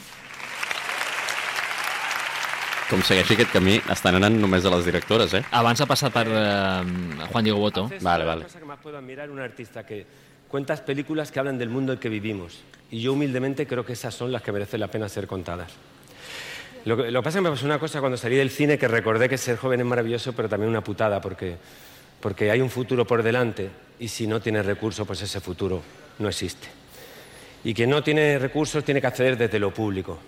Com 2.93 3.01
segueixi 3.01 3.39
aquest 3.39 3.49
camí, 3.55 3.79
estan 3.89 4.19
anant 4.19 4.35
només 4.37 4.67
a 4.69 4.71
les 4.75 4.83
directores, 4.85 5.33
eh? 5.33 5.41
Abans 5.57 5.81
ha 5.81 5.87
passat 5.89 6.13
per 6.13 6.27
eh, 6.29 7.23
Juan 7.31 7.47
Diego 7.47 7.63
Boto. 7.63 7.87
Vale, 8.05 8.27
vale. 8.29 8.45
cosa 8.45 8.59
que 8.59 8.67
más 8.67 8.81
puedo 8.83 8.99
admirar 8.99 9.31
un 9.31 9.41
artista 9.41 9.87
que 9.87 10.05
cuentas 10.47 10.83
películas 10.83 11.33
que 11.33 11.39
hablan 11.41 11.57
del 11.57 11.71
mundo 11.71 11.95
en 11.95 11.99
que 11.99 12.11
vivimos. 12.11 12.61
Y 12.91 13.01
yo 13.01 13.15
humildemente 13.15 13.67
creo 13.67 13.87
que 13.87 13.95
esas 13.95 14.15
son 14.15 14.31
las 14.31 14.43
que 14.43 14.53
merecen 14.53 14.79
la 14.79 14.89
pena 14.89 15.09
ser 15.09 15.27
contadas. 15.27 15.73
Lo 16.85 16.99
que, 16.99 17.11
lo 17.11 17.23
que 17.23 17.25
pasa 17.25 17.39
es 17.39 17.43
que 17.43 17.49
me 17.49 17.55
pasó 17.57 17.65
una 17.65 17.79
cosa 17.79 18.01
cuando 18.01 18.19
salí 18.19 18.37
del 18.37 18.51
cine 18.51 18.77
que 18.77 18.89
recordé 18.89 19.27
que 19.27 19.39
ser 19.39 19.57
joven 19.57 19.81
es 19.81 19.87
maravilloso, 19.87 20.35
pero 20.35 20.51
también 20.51 20.69
una 20.69 20.85
putada, 20.85 21.19
porque, 21.19 21.57
porque 22.21 22.51
hay 22.51 22.61
un 22.61 22.69
futuro 22.69 23.07
por 23.07 23.23
delante 23.23 23.71
y 24.01 24.09
si 24.09 24.27
no 24.27 24.39
tienes 24.43 24.67
recursos, 24.67 25.07
pues 25.07 25.23
ese 25.23 25.41
futuro 25.41 25.81
no 26.19 26.29
existe. 26.29 26.69
Y 27.65 27.73
quien 27.73 27.89
no 27.89 28.03
tiene 28.03 28.39
recursos 28.39 28.85
tiene 28.85 29.01
que 29.01 29.07
acceder 29.07 29.39
desde 29.39 29.59
lo 29.59 29.73
público, 29.73 30.19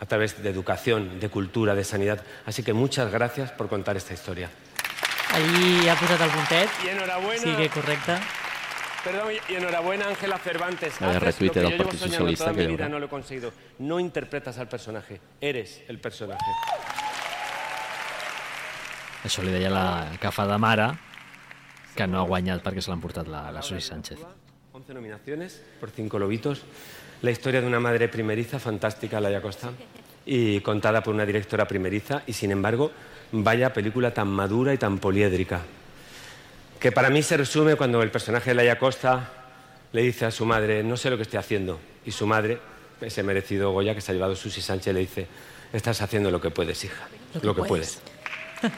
a 0.00 0.06
través 0.06 0.42
de 0.42 0.48
educación, 0.48 1.20
de 1.20 1.28
cultura, 1.28 1.74
de 1.74 1.84
sanidad. 1.84 2.24
Así 2.46 2.62
que 2.62 2.72
muchas 2.72 3.12
gracias 3.12 3.52
por 3.52 3.68
contar 3.68 3.96
esta 3.96 4.14
historia. 4.14 4.50
Allí 5.32 5.88
ha 5.88 5.94
posat 5.94 6.20
el 6.20 6.30
puntet. 6.30 6.70
I 6.84 6.88
enhorabuena. 6.88 7.42
Sí 7.42 7.54
que 7.54 7.68
correcte. 7.68 8.16
Perdón, 9.04 9.32
y 9.48 9.54
enhorabuena 9.54 10.08
Ángela 10.08 10.38
Cervantes. 10.38 11.00
Haces 11.00 11.22
retuite 11.22 11.62
lo 11.62 11.68
que 11.68 11.76
yo 11.76 11.78
llevo 11.78 11.84
Partido 11.84 12.06
soñando 12.06 12.18
Socialista 12.18 12.44
toda 12.44 12.56
que 12.56 12.66
mi 12.66 12.76
vida, 12.76 12.88
no 12.88 12.98
lo 12.98 13.06
he 13.06 13.08
conseguido. 13.08 13.52
No 13.78 14.00
interpretas 14.00 14.58
al 14.58 14.68
personaje, 14.68 15.20
eres 15.40 15.82
el 15.88 16.00
personaje. 16.00 16.50
Això 19.24 19.44
li 19.44 19.52
deia 19.52 19.68
la 19.68 20.16
que 20.20 20.30
fa 20.32 20.46
de 20.48 20.56
mare, 20.56 20.86
que 21.94 22.06
no 22.08 22.22
ha 22.22 22.26
guanyat 22.28 22.64
perquè 22.64 22.80
se 22.80 22.88
l'ha 22.88 22.96
emportat 22.96 23.28
la, 23.28 23.50
la 23.52 23.62
Susi 23.62 23.84
Sánchez. 23.84 24.20
11 24.72 24.94
nominaciones 24.94 25.60
por 25.78 25.90
cinco 25.90 26.18
lobitos. 26.18 26.64
La 27.22 27.30
historia 27.30 27.60
de 27.60 27.66
una 27.66 27.80
madre 27.80 28.08
primeriza 28.08 28.58
fantástica, 28.58 29.20
Laia 29.20 29.42
Costa, 29.42 29.70
y 30.24 30.60
contada 30.60 31.02
por 31.02 31.14
una 31.14 31.26
directora 31.26 31.68
primeriza, 31.68 32.22
y 32.26 32.32
sin 32.32 32.50
embargo, 32.50 32.90
vaya 33.32 33.72
película 33.72 34.14
tan 34.14 34.28
madura 34.28 34.72
y 34.72 34.78
tan 34.78 34.98
poliédrica. 34.98 35.60
Que 36.78 36.92
para 36.92 37.10
mí 37.10 37.22
se 37.22 37.36
resume 37.36 37.76
cuando 37.76 38.02
el 38.02 38.10
personaje 38.10 38.50
de 38.50 38.54
Laia 38.54 38.78
Costa 38.78 39.28
le 39.92 40.02
dice 40.02 40.24
a 40.24 40.30
su 40.30 40.46
madre, 40.46 40.82
no 40.82 40.96
sé 40.96 41.10
lo 41.10 41.16
que 41.16 41.24
estoy 41.24 41.38
haciendo, 41.38 41.78
y 42.06 42.10
su 42.12 42.26
madre, 42.26 42.58
ese 43.00 43.22
merecido 43.22 43.72
Goya 43.72 43.94
que 43.94 44.00
se 44.00 44.12
ha 44.12 44.14
llevado 44.14 44.34
Susi 44.34 44.62
Sánchez, 44.62 44.94
le 44.94 45.00
dice, 45.00 45.26
estás 45.72 46.00
haciendo 46.00 46.30
lo 46.30 46.40
que 46.40 46.50
puedes, 46.50 46.82
hija, 46.84 47.08
lo 47.42 47.54
que, 47.54 47.62
puedes. 47.62 48.00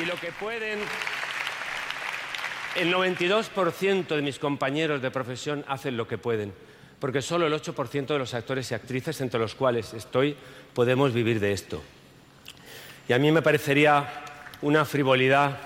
Y 0.00 0.04
lo 0.04 0.14
que 0.14 0.30
pueden, 0.32 0.78
el 2.76 2.92
92% 2.92 4.14
de 4.14 4.22
mis 4.22 4.38
compañeros 4.38 5.02
de 5.02 5.10
profesión 5.10 5.64
hacen 5.68 5.96
lo 5.96 6.06
que 6.06 6.18
pueden, 6.18 6.52
porque 6.98 7.22
solo 7.22 7.46
el 7.46 7.52
8% 7.52 8.06
de 8.06 8.18
los 8.18 8.34
actores 8.34 8.70
y 8.70 8.74
actrices, 8.74 9.20
entre 9.20 9.40
los 9.40 9.54
cuales 9.54 9.94
estoy, 9.94 10.36
podemos 10.74 11.12
vivir 11.12 11.40
de 11.40 11.52
esto. 11.52 11.82
Y 13.08 13.12
a 13.12 13.18
mí 13.18 13.32
me 13.32 13.42
parecería 13.42 14.08
una 14.62 14.84
frivolidad 14.84 15.58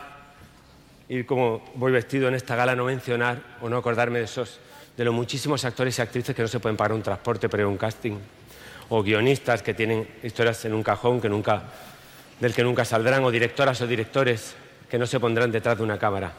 ir 1.09 1.27
como 1.27 1.63
voy 1.75 1.93
vestido 1.93 2.29
en 2.29 2.35
esta 2.35 2.57
gala, 2.57 2.75
no 2.75 2.87
mencionar 2.87 3.43
o 3.61 3.69
no 3.69 3.77
acordarme 3.77 4.21
de 4.21 4.25
esos, 4.25 4.59
de 4.97 5.05
los 5.05 5.13
muchísimos 5.13 5.65
actores 5.65 5.99
y 5.99 6.03
actrices 6.03 6.35
que 6.35 6.43
no 6.43 6.49
se 6.49 6.61
pueden 6.61 6.77
pagar 6.77 6.93
un 6.93 7.03
transporte 7.03 7.49
para 7.49 7.67
un 7.67 7.77
casting, 7.77 8.17
o 8.89 9.03
guionistas 9.03 9.63
que 9.63 9.75
tienen 9.75 10.09
historias 10.23 10.65
en 10.65 10.75
un 10.75 10.83
cajón 10.83 11.21
que 11.21 11.29
nunca, 11.29 11.65
del 12.41 12.55
que 12.55 12.63
nunca 12.63 12.85
saldrán, 12.85 13.25
o 13.25 13.31
directoras 13.31 13.81
o 13.81 13.87
directores 13.87 14.55
que 14.89 14.99
no 14.99 15.07
se 15.07 15.21
pondrán 15.21 15.51
detrás 15.51 15.77
de 15.77 15.83
una 15.83 15.99
cámara. 15.99 16.33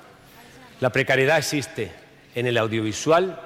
La 0.81 0.91
precariedad 0.91 1.37
existe 1.37 1.91
en 2.35 2.47
el 2.47 2.57
audiovisual 2.57 3.39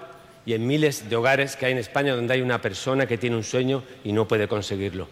y 0.45 0.53
en 0.53 0.65
miles 0.65 1.09
de 1.09 1.15
hogares 1.15 1.55
que 1.55 1.67
hay 1.67 1.73
en 1.73 1.77
España 1.77 2.15
donde 2.15 2.33
hay 2.33 2.41
una 2.41 2.61
persona 2.61 3.05
que 3.05 3.17
tiene 3.17 3.35
un 3.35 3.43
sueño 3.43 3.83
y 4.03 4.13
no 4.13 4.27
puede 4.27 4.47
conseguirlo. 4.47 5.07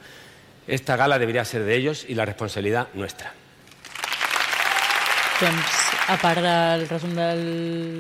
Esta 0.68 0.96
gala 0.96 1.20
debería 1.20 1.46
ser 1.46 1.64
de 1.64 1.76
ellos 1.76 2.06
y 2.08 2.16
la 2.16 2.26
responsabilidad 2.26 2.88
nuestra. 2.94 3.34
Doncs, 5.40 5.74
a 6.10 6.18
part 6.18 6.42
del 6.42 6.88
resum 6.90 7.12
de 7.14 7.28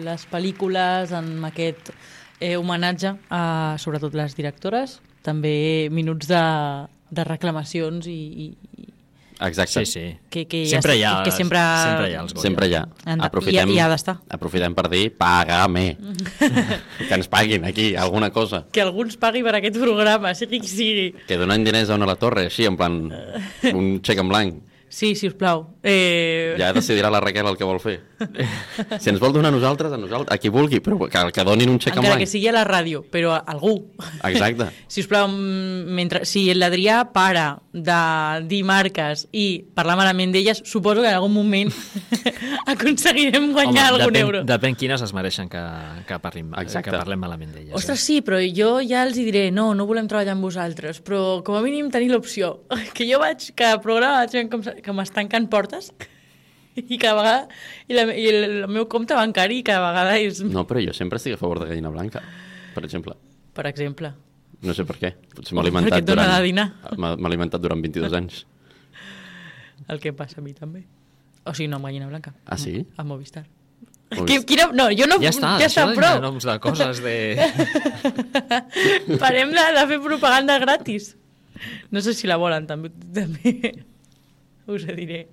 les 0.02 0.24
pel·lícules, 0.26 1.12
amb 1.14 1.46
aquest 1.46 1.92
eh, 2.40 2.56
homenatge 2.58 3.12
a 3.30 3.76
sobretot 3.78 4.16
les 4.18 4.34
directores, 4.34 4.98
també 5.22 5.88
minuts 5.94 6.26
de, 6.32 6.42
de 7.14 7.26
reclamacions 7.30 8.10
i, 8.10 8.18
i, 8.18 8.48
Exacte. 9.40 9.86
Sí, 9.86 9.92
sí. 9.92 10.18
Que- 10.30 10.48
que 10.48 10.66
sempre, 10.66 10.94
ja 10.94 10.98
hi 10.98 11.04
ha, 11.04 11.24
que 11.24 11.32
sempre- 11.32 11.60
sempre 11.60 12.10
hi 12.10 12.14
ha 12.16 12.22
els 12.22 12.34
Goya. 12.34 12.42
Sempre 12.42 12.68
hi 12.68 12.74
ha. 12.74 12.88
Aprofitem, 13.28 13.70
i- 13.70 13.80
ha 13.80 13.88
d'estar. 13.90 14.18
aprofitem 14.30 14.74
per 14.74 14.90
dir, 14.90 15.12
pagame. 15.16 15.98
que 17.08 17.14
ens 17.14 17.28
paguin 17.28 17.66
aquí, 17.66 17.96
alguna 17.96 18.32
cosa. 18.32 18.66
que 18.72 18.82
algú 18.82 19.04
ens 19.04 19.18
pagui 19.18 19.44
per 19.44 19.56
aquest 19.56 19.78
programa, 19.78 20.34
sigui 20.34 20.60
qui 20.60 20.68
sigui. 20.68 21.12
Que 21.28 21.38
donen 21.38 21.64
diners 21.64 21.90
a 21.90 21.96
una 21.96 22.06
a 22.06 22.08
la 22.08 22.16
torre, 22.16 22.46
així, 22.48 22.66
en 22.66 22.78
plan, 22.78 23.12
un 23.74 24.02
xec 24.02 24.18
en 24.20 24.30
blanc. 24.30 24.64
Sí, 24.90 25.16
si 25.16 25.28
us 25.28 25.34
plau. 25.36 25.66
Eh... 25.84 26.56
Ja 26.60 26.72
decidirà 26.74 27.10
la 27.12 27.20
Raquel 27.20 27.48
el 27.48 27.58
que 27.60 27.68
vol 27.68 27.80
fer. 27.84 28.00
Si 28.98 29.12
ens 29.12 29.20
vol 29.22 29.34
donar 29.36 29.52
a 29.52 29.54
nosaltres, 29.54 29.92
a 29.94 29.98
nosaltres, 30.00 30.32
a 30.34 30.40
qui 30.42 30.50
vulgui, 30.50 30.80
però 30.82 30.98
que, 31.06 31.22
que 31.34 31.44
donin 31.46 31.70
un 31.70 31.78
xec 31.82 31.98
en 31.98 32.06
blanc. 32.06 32.22
que 32.22 32.28
sigui 32.30 32.48
a 32.50 32.54
la 32.56 32.64
ràdio, 32.66 33.04
però 33.12 33.36
a 33.36 33.42
algú. 33.54 33.76
Exacte. 34.26 34.70
Si 34.88 35.04
us 35.04 35.10
plau, 35.10 35.28
mm, 35.28 35.94
mentre, 35.94 36.24
si 36.26 36.48
l'Adrià 36.56 37.02
para 37.14 37.60
de 37.74 37.98
dir 38.48 38.64
marques 38.66 39.26
i 39.36 39.62
parlar 39.76 39.98
malament 40.00 40.32
d'elles, 40.34 40.64
suposo 40.66 41.04
que 41.04 41.12
en 41.12 41.18
algun 41.20 41.34
moment 41.36 41.74
aconseguirem 42.74 43.52
guanyar 43.54 43.92
algun 43.92 44.14
depèn, 44.14 44.22
euro. 44.24 44.44
Depèn 44.48 44.78
quines 44.80 45.04
es 45.04 45.14
mereixen 45.14 45.52
que, 45.52 45.62
que, 46.08 46.20
parlim, 46.24 46.54
Exacte. 46.58 46.90
que 46.90 46.98
parlem 46.98 47.22
malament 47.22 47.52
d'elles. 47.54 47.76
Ostres, 47.78 48.02
sí, 48.02 48.22
però 48.26 48.40
jo 48.42 48.78
ja 48.82 49.04
els 49.06 49.20
hi 49.20 49.28
diré, 49.28 49.48
no, 49.54 49.70
no 49.78 49.86
volem 49.90 50.08
treballar 50.10 50.34
amb 50.38 50.48
vosaltres, 50.48 51.04
però 51.06 51.44
com 51.46 51.60
a 51.60 51.62
mínim 51.66 51.92
tenir 51.94 52.10
l'opció. 52.14 52.56
Que 52.98 53.06
jo 53.10 53.20
vaig, 53.22 53.52
cada 53.58 53.82
programa 53.84 54.24
vaig 54.24 54.50
com, 54.50 54.64
que 54.84 54.94
m'estan 54.96 55.26
tancant 55.28 55.50
portes 55.52 55.92
i 56.76 56.98
cada 57.02 57.16
vegada, 57.22 57.48
i, 57.88 57.96
la, 57.98 58.06
i 58.14 58.28
el, 58.30 58.44
el 58.64 58.68
meu 58.70 58.86
compte 58.92 59.16
bancari 59.18 59.64
cada 59.66 59.90
vegada 59.90 60.18
és, 60.22 60.44
No, 60.46 60.66
però 60.70 60.84
jo 60.84 60.94
sempre 60.94 61.18
estic 61.22 61.36
a 61.38 61.42
favor 61.42 61.60
de 61.64 61.72
gallina 61.72 61.90
blanca, 61.94 62.22
per 62.76 62.86
exemple. 62.86 63.18
per 63.58 63.66
exemple, 63.70 64.14
No 64.62 64.74
sé 64.74 64.86
per 64.90 64.96
què. 64.98 65.12
Potser 65.36 65.54
m'ha 65.54 65.62
alimentat 65.62 66.02
durant... 66.06 66.32
M'ha 66.98 67.12
alimentat 67.30 67.62
durant 67.62 67.82
22 67.84 68.14
anys. 68.20 68.46
el 69.88 70.00
que 70.02 70.14
passa 70.18 70.42
a 70.42 70.44
mi 70.44 70.54
també. 70.58 70.82
O 71.46 71.54
sigui, 71.54 71.68
no 71.70 71.78
amb 71.78 71.86
gallina 71.86 72.08
blanca. 72.10 72.34
Ah, 72.46 72.58
sí? 72.58 72.82
A 72.98 73.04
Movistar. 73.06 73.44
Movistar. 74.10 74.26
Qui, 74.26 74.40
quina, 74.50 74.66
no, 74.74 74.88
jo 74.98 75.06
no... 75.06 75.20
Ja 75.22 75.30
està, 75.30 75.54
ja 75.62 75.68
està 75.70 75.84
això 75.84 75.92
de 75.92 76.00
prou. 76.00 76.18
noms 76.24 76.48
de 76.48 76.56
coses 76.64 77.04
de... 77.06 77.14
Parem 79.22 79.54
de, 79.54 79.66
de 79.78 79.86
fer 79.92 80.00
propaganda 80.04 80.58
gratis. 80.64 81.14
No 81.92 82.02
sé 82.02 82.14
si 82.18 82.28
la 82.30 82.38
volen, 82.42 82.66
també. 82.70 82.90
també. 83.14 83.54
Us 84.74 84.84
ho 84.88 84.96
diré. 84.98 85.26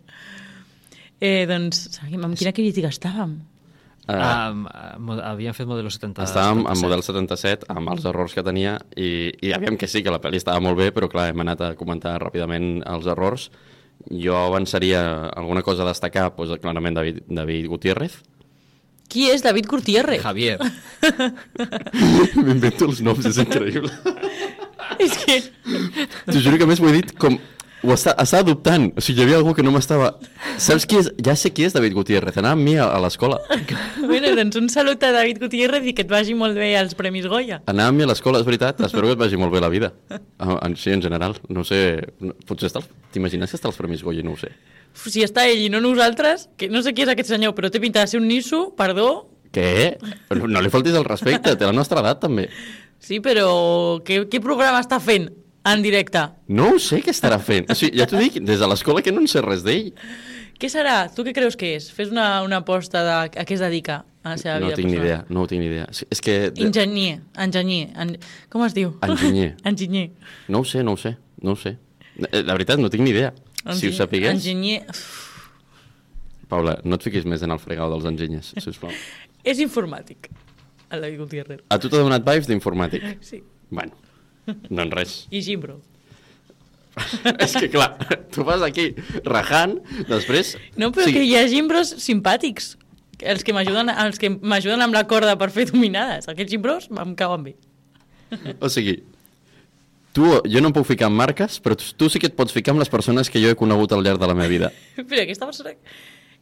Eh, 1.20 1.44
doncs, 1.50 1.88
seguim. 1.96 2.22
Amb 2.26 2.38
quina 2.38 2.54
crítica 2.54 2.92
estàvem? 2.92 3.34
Uh, 4.04 4.18
Um, 4.20 4.66
uh, 4.68 5.20
havien 5.24 5.54
fet 5.56 5.64
modelo 5.64 5.88
70. 5.88 6.26
Estàvem 6.26 6.66
amb 6.68 6.76
77. 6.76 6.84
model 6.84 7.02
77, 7.06 7.68
amb 7.72 7.92
els 7.94 8.04
errors 8.10 8.34
que 8.36 8.44
tenia, 8.44 8.74
i, 9.00 9.32
i 9.40 9.54
aviam 9.56 9.78
que 9.80 9.88
sí, 9.88 10.02
que 10.04 10.12
la 10.12 10.20
pel·li 10.20 10.36
estava 10.42 10.60
molt 10.60 10.76
bé, 10.76 10.90
però 10.92 11.08
clar, 11.08 11.30
hem 11.32 11.40
anat 11.40 11.62
a 11.64 11.70
comentar 11.78 12.18
ràpidament 12.20 12.82
els 12.84 13.08
errors. 13.08 13.48
Jo 14.12 14.36
avançaria 14.42 15.00
alguna 15.32 15.62
cosa 15.64 15.86
a 15.86 15.88
destacar, 15.88 16.28
doncs, 16.36 16.60
clarament 16.60 17.00
David, 17.00 17.24
David 17.32 17.70
Gutiérrez. 17.72 18.20
Qui 19.08 19.30
és 19.32 19.40
David 19.44 19.70
Gutiérrez? 19.72 20.20
Javier. 20.20 20.58
M'invento 22.44 22.90
els 22.90 23.00
noms, 23.04 23.24
és 23.30 23.40
increïble. 23.40 23.88
és 25.04 25.16
que... 25.24 25.40
T'ho 26.28 26.40
juro 26.40 26.60
que 26.60 26.68
a 26.68 26.70
més 26.74 26.84
ho 26.84 26.92
he 26.92 26.96
dit 27.00 27.16
com... 27.16 27.40
Ho 27.84 27.92
està, 27.92 28.14
està 28.22 28.40
adoptant. 28.40 28.86
O 28.96 29.02
sigui, 29.04 29.20
hi 29.20 29.26
havia 29.26 29.36
algú 29.36 29.52
que 29.56 29.62
no 29.64 29.72
m'estava... 29.74 30.14
Saps 30.62 30.86
qui 30.88 30.96
és? 31.02 31.10
Ja 31.26 31.34
sé 31.36 31.50
qui 31.52 31.66
és 31.66 31.74
David 31.76 31.92
Gutiérrez. 31.98 32.38
Anava 32.40 32.56
amb 32.56 32.64
mi 32.64 32.78
a, 32.80 32.86
a 32.88 33.00
l'escola. 33.04 33.36
bueno, 34.10 34.30
doncs 34.38 34.56
un 34.60 34.70
salut 34.72 35.04
a 35.04 35.10
David 35.12 35.42
Gutiérrez 35.42 35.90
i 35.90 35.92
que 35.96 36.06
et 36.06 36.12
vagi 36.12 36.36
molt 36.38 36.56
bé 36.56 36.70
als 36.80 36.96
Premis 36.96 37.28
Goya. 37.28 37.60
Anava 37.68 37.92
amb 37.92 38.00
mi 38.00 38.06
a 38.06 38.08
l'escola, 38.08 38.40
és 38.40 38.48
veritat. 38.48 38.80
Espero 38.88 39.10
que 39.10 39.18
et 39.18 39.20
vagi 39.20 39.40
molt 39.40 39.52
bé 39.52 39.60
la 39.60 39.70
vida. 39.72 39.92
En, 40.40 40.78
sí, 40.80 40.94
en 40.96 41.04
general. 41.04 41.36
No 41.52 41.66
sé... 41.68 41.82
Potser 42.48 42.72
està... 42.72 42.80
T'imagines 43.12 43.52
que 43.52 43.60
està 43.60 43.68
als 43.68 43.78
Premis 43.80 44.06
Goya 44.06 44.24
no 44.24 44.32
ho 44.32 44.40
sé. 44.40 44.54
Si 45.04 45.26
està 45.26 45.44
ell 45.50 45.66
i 45.66 45.68
no 45.68 45.82
nosaltres, 45.84 46.48
que 46.56 46.70
no 46.72 46.80
sé 46.80 46.94
qui 46.96 47.04
és 47.04 47.12
aquest 47.12 47.34
senyor, 47.34 47.52
però 47.52 47.68
té 47.68 47.82
pinta 47.84 48.00
de 48.00 48.14
ser 48.14 48.22
un 48.22 48.30
nisso, 48.30 48.70
perdó. 48.78 49.28
Què? 49.54 49.98
No, 50.32 50.48
no 50.48 50.64
li 50.64 50.72
faltis 50.72 50.96
el 50.96 51.04
respecte, 51.04 51.52
té 51.52 51.68
la 51.68 51.76
nostra 51.76 52.00
edat 52.00 52.24
també. 52.24 52.48
Sí, 53.04 53.20
però 53.20 54.00
què, 54.06 54.24
què 54.30 54.40
programa 54.40 54.80
està 54.80 55.02
fent 55.02 55.28
en 55.64 55.82
directe? 55.82 56.20
No 56.48 56.70
ho 56.74 56.78
sé 56.82 57.00
què 57.04 57.10
estarà 57.14 57.38
fent. 57.40 57.70
O 57.70 57.74
sigui, 57.78 57.96
ja 57.98 58.06
t'ho 58.10 58.18
dic, 58.20 58.40
des 58.44 58.60
de 58.60 58.68
l'escola 58.68 59.02
que 59.02 59.12
no 59.12 59.22
en 59.24 59.28
sé 59.30 59.40
res 59.44 59.62
d'ell. 59.64 59.92
Què 60.60 60.68
serà? 60.70 61.08
Tu 61.14 61.24
què 61.26 61.32
creus 61.34 61.56
que 61.58 61.72
és? 61.76 61.88
Fes 61.92 62.12
una, 62.12 62.42
una 62.46 62.60
aposta 62.62 63.00
de 63.04 63.14
a 63.40 63.44
què 63.44 63.56
es 63.56 63.60
dedica 63.64 64.04
a 64.22 64.34
la 64.34 64.36
seva 64.38 64.60
No 64.60 64.68
vida 64.68 64.76
tinc 64.78 64.86
ni 64.88 64.96
personal. 64.96 65.06
idea, 65.08 65.34
no 65.34 65.42
ho 65.42 65.48
tinc 65.50 65.60
ni 65.60 65.66
idea. 65.66 65.88
És- 65.90 66.20
que... 66.22 66.36
Enginyer, 66.56 67.16
enginyer. 67.36 67.88
En... 68.00 68.14
Com 68.52 68.62
es 68.64 68.74
diu? 68.76 68.92
Enginyer. 69.02 69.56
enginyer. 69.70 70.10
No 70.48 70.60
ho 70.62 70.64
sé, 70.64 70.84
no 70.86 70.92
ho 70.94 70.96
sé, 71.00 71.16
no 71.42 71.52
ho 71.52 71.56
sé. 71.56 71.74
Eh, 72.30 72.42
La 72.44 72.54
veritat, 72.54 72.78
no 72.78 72.88
tinc 72.92 73.02
ni 73.02 73.10
idea. 73.10 73.32
Si 73.34 73.66
ho 73.66 73.72
Enginyer- 73.74 73.96
sapigués... 73.98 74.34
Enginyer... 74.38 74.84
Paula, 76.48 76.76
no 76.84 76.98
et 76.98 77.02
fiquis 77.02 77.24
més 77.26 77.42
en 77.42 77.50
el 77.54 77.58
fregau 77.58 77.90
dels 77.90 78.04
enginyers, 78.08 78.52
sisplau. 78.62 78.92
És 79.48 79.58
informàtic, 79.64 80.28
el 80.92 81.02
David 81.02 81.18
Gutiérrez. 81.24 81.62
A 81.72 81.78
tu 81.80 81.88
t'ha 81.90 82.00
donat 82.04 82.24
vibes 82.24 82.46
d'informàtic. 82.48 83.02
Sí. 83.24 83.40
Bueno, 83.74 83.96
doncs 84.46 84.94
res. 84.94 85.18
I 85.32 85.42
Gimbro. 85.44 85.80
És 87.42 87.56
que 87.58 87.68
clar, 87.72 87.96
tu 88.30 88.44
vas 88.46 88.62
aquí 88.62 88.92
rajant, 89.26 89.78
després... 90.08 90.54
No, 90.78 90.92
però 90.94 91.08
sí. 91.08 91.16
que 91.16 91.24
hi 91.26 91.34
ha 91.38 91.44
gimbros 91.50 91.90
simpàtics. 92.04 92.74
Els 93.24 93.42
que 93.46 93.54
m'ajuden 93.56 93.90
els 93.90 94.20
que 94.20 94.30
m'ajuden 94.30 94.82
amb 94.84 94.94
la 94.94 95.04
corda 95.10 95.34
per 95.40 95.50
fer 95.54 95.66
dominades. 95.70 96.28
Aquests 96.30 96.54
gimbros 96.54 96.88
em 96.90 97.16
cauen 97.18 97.46
bé. 97.46 97.56
O 98.62 98.70
sigui, 98.72 98.96
tu, 100.14 100.30
jo 100.46 100.62
no 100.62 100.70
em 100.70 100.74
puc 100.74 100.86
ficar 100.88 101.10
en 101.10 101.18
marques, 101.18 101.58
però 101.62 101.76
tu, 101.78 101.90
tu 101.98 102.08
sí 102.10 102.22
que 102.22 102.30
et 102.30 102.38
pots 102.38 102.54
ficar 102.54 102.74
amb 102.74 102.82
les 102.82 102.90
persones 102.90 103.30
que 103.30 103.42
jo 103.42 103.50
he 103.50 103.58
conegut 103.58 103.94
al 103.94 104.04
llarg 104.06 104.22
de 104.22 104.30
la 104.30 104.36
meva 104.38 104.50
vida. 104.50 104.72
Però 105.10 105.22
aquesta 105.22 105.48
persona... 105.50 105.74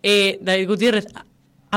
Eh, 0.03 0.39
David 0.43 0.67
Gutiérrez, 0.67 1.05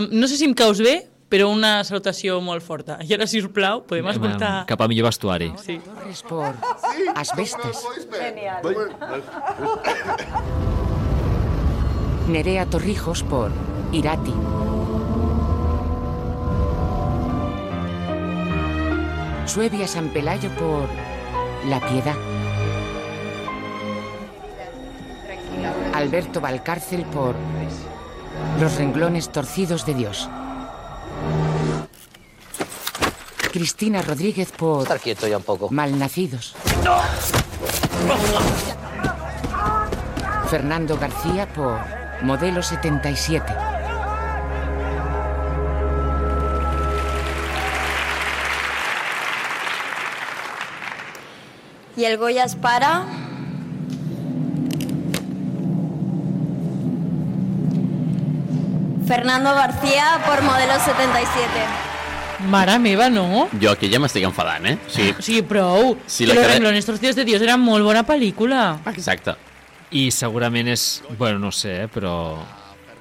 no 0.09 0.27
sé 0.27 0.39
si 0.39 0.47
em 0.47 0.55
caus 0.57 0.79
bé, 0.81 0.95
però 1.35 1.49
una 1.51 1.81
salutació 1.83 2.37
molt 2.39 2.63
forta. 2.63 2.95
I 3.03 3.11
ara, 3.11 3.25
si 3.27 3.41
us 3.43 3.49
plau, 3.51 3.81
podem 3.83 4.07
escoltar... 4.07 4.51
Cap 4.69 4.79
a 4.79 4.87
millor 4.87 5.09
vestuari. 5.09 5.49
Sí. 5.59 5.81
Torres 5.83 6.21
por 6.23 6.53
asbestas. 7.19 7.81
Genial. 8.13 8.63
Nerea 12.31 12.63
Torrijos 12.71 13.23
por 13.27 13.51
Irati. 13.91 14.31
Suevia 19.45 19.89
San 19.91 20.07
Pelayo 20.15 20.49
por 20.55 20.87
La 21.67 21.81
Piedad. 21.81 22.15
Alberto 25.93 26.39
Valcárcel 26.39 27.03
por 27.11 27.35
Los 28.61 28.77
renglones 28.77 29.29
torcidos 29.33 29.85
de 29.85 29.95
Dios. 29.95 30.29
Cristina 33.51 34.01
Rodríguez 34.01 34.51
por 34.51 34.81
Estar 34.81 34.99
quieto 34.99 35.27
ya 35.27 35.37
un 35.37 35.43
poco. 35.43 35.69
Malnacidos. 35.69 36.55
Fernando 40.49 40.97
García 40.97 41.47
por 41.53 41.79
Modelo 42.21 42.61
77. 42.61 43.53
Y 51.97 52.03
el 52.03 52.17
Goya 52.17 52.43
es 52.43 52.55
para... 52.55 53.24
Fernando 59.07 59.53
García 59.53 60.19
por 60.25 60.41
modelo 60.43 60.73
77. 60.73 61.49
Mare 62.49 62.77
meva, 62.79 63.09
no? 63.09 63.47
Jo 63.61 63.71
aquí 63.71 63.87
ja 63.91 63.99
m'estic 64.01 64.25
enfadant, 64.27 64.65
eh? 64.67 64.77
Sí, 64.91 65.13
sigui, 65.23 65.41
prou. 65.47 65.95
Sí, 66.05 66.23
Sí, 66.23 66.25
la 66.25 66.33
Los 66.35 66.43
cara- 66.43 66.53
renglones 66.55 66.85
torcidos 66.85 67.15
de 67.15 67.25
Dios 67.25 67.41
era 67.41 67.55
molt 67.57 67.83
bona 67.85 68.05
pel·lícula. 68.05 68.79
exacte. 68.91 69.35
I 69.91 70.09
segurament 70.11 70.67
és... 70.67 71.01
Bueno, 71.17 71.39
no 71.39 71.51
sé, 71.51 71.83
eh, 71.83 71.87
però... 71.87 72.37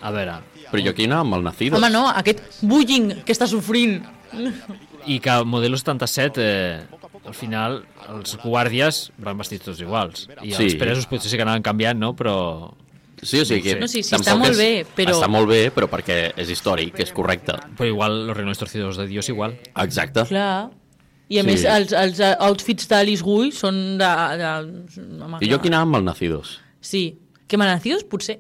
A 0.03 0.11
veure... 0.13 0.37
Però 0.71 0.83
jo 0.85 0.91
aquí 0.91 1.05
anava 1.07 1.23
amb 1.23 1.35
el 1.35 1.43
Nacidos. 1.45 1.79
Home, 1.79 1.91
no, 1.91 2.09
aquest 2.11 2.41
bullying 2.63 3.23
que 3.25 3.33
està 3.33 3.47
sofrint. 3.47 4.03
I 5.07 5.19
que 5.21 5.35
Modelo 5.45 5.77
77, 5.77 6.41
eh, 6.41 6.87
al 7.27 7.35
final, 7.35 7.85
els 8.09 8.37
guàrdies 8.43 9.11
van 9.19 9.39
vestits 9.39 9.65
tots 9.65 9.81
iguals. 9.81 10.29
I 10.43 10.53
Sí. 10.53 10.65
els 10.71 10.75
presos 10.81 11.07
potser 11.07 11.31
sí 11.31 11.37
que 11.37 11.43
anaven 11.43 11.63
canviant, 11.63 11.99
no? 11.99 12.15
Però... 12.15 12.75
Sí, 13.25 13.41
o 13.41 13.45
sigui 13.49 13.63
que... 13.65 13.75
No, 13.81 13.89
sí, 13.89 14.03
sí, 14.05 14.15
està 14.15 14.37
molt 14.39 14.53
és- 14.53 14.59
bé, 14.61 14.71
però- 14.97 15.17
Està 15.17 15.29
molt 15.33 15.49
bé, 15.51 15.61
però 15.75 15.89
perquè 15.91 16.19
és 16.37 16.51
històric, 16.53 16.99
és 17.01 17.13
correcte. 17.17 17.57
Però 17.79 17.89
igual 17.89 18.27
los 18.29 18.37
renglones 18.37 18.59
torcidos 18.61 18.97
de 19.01 19.07
Dios 19.11 19.29
igual. 19.33 19.57
Exacte. 19.75 20.25
Clar. 20.29 20.71
I 21.29 21.39
a 21.41 21.43
Sí. 21.43 21.47
més, 21.49 21.65
els, 21.65 21.93
els 21.97 22.21
outfits 22.39 22.87
d'Alice 22.89 23.25
Guy 23.25 23.51
són 23.57 23.97
de... 23.99 24.11
de... 24.37 24.51
I 25.41 25.49
jo 25.49 25.57
aquí 25.57 25.69
anava 25.73 25.89
amb 25.89 25.97
el 25.97 26.05
Nacidos. 26.05 26.59
Sí, 26.85 27.19
que 27.49 27.57
Manacidos 27.57 28.05
potser... 28.05 28.39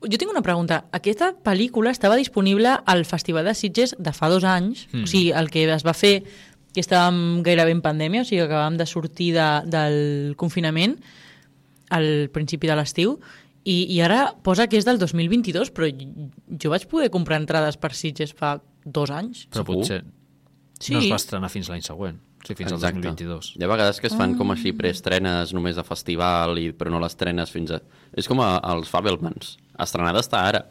Jo 0.00 0.16
tinc 0.16 0.30
una 0.32 0.40
pregunta. 0.40 0.84
Aquesta 0.96 1.34
pel·lícula 1.44 1.90
estava 1.92 2.16
disponible 2.16 2.70
al 2.86 3.02
Festival 3.04 3.44
de 3.44 3.52
Sitges 3.54 3.94
de 3.98 4.12
fa 4.16 4.30
dos 4.32 4.44
anys, 4.48 4.86
mm. 4.92 5.02
o 5.04 5.06
sigui, 5.10 5.32
el 5.36 5.50
que 5.52 5.66
es 5.72 5.84
va 5.84 5.92
fer 5.96 6.22
que 6.72 6.80
estàvem 6.80 7.42
gairebé 7.44 7.72
en 7.74 7.82
pandèmia, 7.84 8.22
o 8.22 8.28
sigui, 8.28 8.40
acabàvem 8.44 8.78
de 8.80 8.86
sortir 8.88 9.32
de, 9.34 9.48
del 9.68 9.98
confinament 10.40 10.94
al 11.90 12.28
principi 12.32 12.68
de 12.70 12.76
l'estiu, 12.78 13.16
i, 13.64 13.84
i 13.94 14.00
ara 14.00 14.34
posa 14.42 14.66
que 14.70 14.78
és 14.80 14.86
del 14.88 14.98
2022, 14.98 15.70
però 15.76 15.88
jo 16.60 16.70
vaig 16.72 16.86
poder 16.88 17.10
comprar 17.12 17.40
entrades 17.40 17.76
per 17.76 17.92
Sitges 17.94 18.32
fa 18.36 18.56
dos 18.84 19.10
anys. 19.10 19.46
Però 19.50 19.64
Segur? 19.64 19.76
potser 19.82 20.02
Sí. 20.80 20.94
no 20.94 21.00
es 21.02 21.10
va 21.12 21.16
estrenar 21.20 21.50
fins 21.52 21.68
l'any 21.68 21.82
següent. 21.84 22.16
O 22.40 22.46
sigui, 22.46 22.62
fins 22.62 22.72
al 22.72 22.80
2022. 22.80 23.50
Hi 23.58 23.64
ha 23.64 23.68
vegades 23.68 23.98
que 24.00 24.06
es 24.08 24.14
fan 24.16 24.32
Ah. 24.32 24.38
com 24.38 24.50
així 24.50 24.72
preestrenes 24.72 25.52
només 25.52 25.76
a 25.76 25.84
festival, 25.84 26.56
i, 26.58 26.70
però 26.72 26.88
no 26.90 26.98
l'estrenes 26.98 27.50
fins 27.52 27.70
a... 27.70 27.82
És 28.16 28.26
com 28.26 28.40
a, 28.40 28.56
als 28.64 28.88
Fabelmans. 28.88 29.58
Estrenada 29.78 30.20
està 30.24 30.40
ara. 30.48 30.62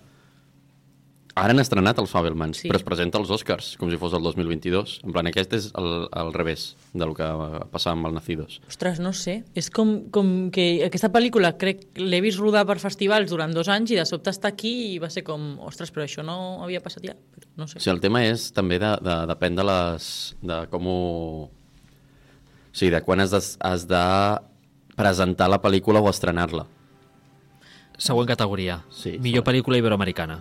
Ara 1.39 1.53
han 1.55 1.59
estrenat 1.61 1.97
els 2.01 2.11
Fabelmans, 2.11 2.57
Sí. 2.57 2.61
sí. 2.63 2.69
però 2.69 2.77
es 2.79 2.83
presenta 2.85 3.17
als 3.17 3.29
Oscars, 3.31 3.71
com 3.79 3.89
si 3.91 3.97
fos 3.97 4.13
el 4.17 4.23
2022. 4.25 4.99
En 5.07 5.13
plan, 5.15 5.27
aquest 5.29 5.53
és 5.57 5.67
el, 5.79 6.07
el 6.11 6.31
revés 6.35 6.75
del 6.93 7.13
que 7.15 7.23
va 7.39 7.65
passar 7.71 7.93
amb 7.95 8.07
el 8.09 8.13
Nacidos. 8.17 8.59
Ostres, 8.67 8.99
no 8.99 9.13
sé. 9.13 9.39
És 9.55 9.69
com, 9.71 10.09
com 10.11 10.49
que 10.51 10.83
aquesta 10.87 11.09
pel·lícula 11.13 11.53
crec 11.61 11.85
l'he 12.01 12.19
vist 12.25 12.39
rodar 12.41 12.65
per 12.69 12.77
festivals 12.83 13.31
durant 13.31 13.53
dos 13.55 13.69
anys 13.71 13.91
i 13.95 13.99
de 13.99 14.05
sobte 14.09 14.33
està 14.33 14.51
aquí 14.51 14.73
i 14.95 14.99
va 14.99 15.09
ser 15.09 15.23
com, 15.27 15.55
ostres, 15.67 15.91
però 15.95 16.03
això 16.07 16.25
no 16.25 16.59
havia 16.63 16.81
passat 16.83 17.05
ja. 17.07 17.15
Però 17.15 17.47
no 17.63 17.67
sé. 17.67 17.77
O 17.79 17.83
sigui, 17.83 17.95
el 17.95 18.01
tema 18.03 18.25
és 18.27 18.49
també 18.51 18.77
de, 18.81 18.91
de, 19.01 19.15
depèn 19.33 19.55
de 19.55 19.63
les... 19.71 20.11
de 20.41 20.59
com 20.73 20.87
ho... 20.91 20.99
O 21.49 22.75
sigui, 22.75 22.91
de 22.93 23.01
quan 23.01 23.19
has 23.23 23.31
de, 23.33 23.39
has 23.65 23.87
de 23.89 24.03
presentar 24.99 25.47
la 25.49 25.57
pel·lícula 25.63 26.01
o 26.03 26.09
estrenar-la. 26.11 26.67
Següent 27.99 28.27
categoria. 28.29 28.81
Sí, 28.93 29.17
Millor 29.19 29.43
pel·lícula 29.47 29.79
iberoamericana. 29.79 30.37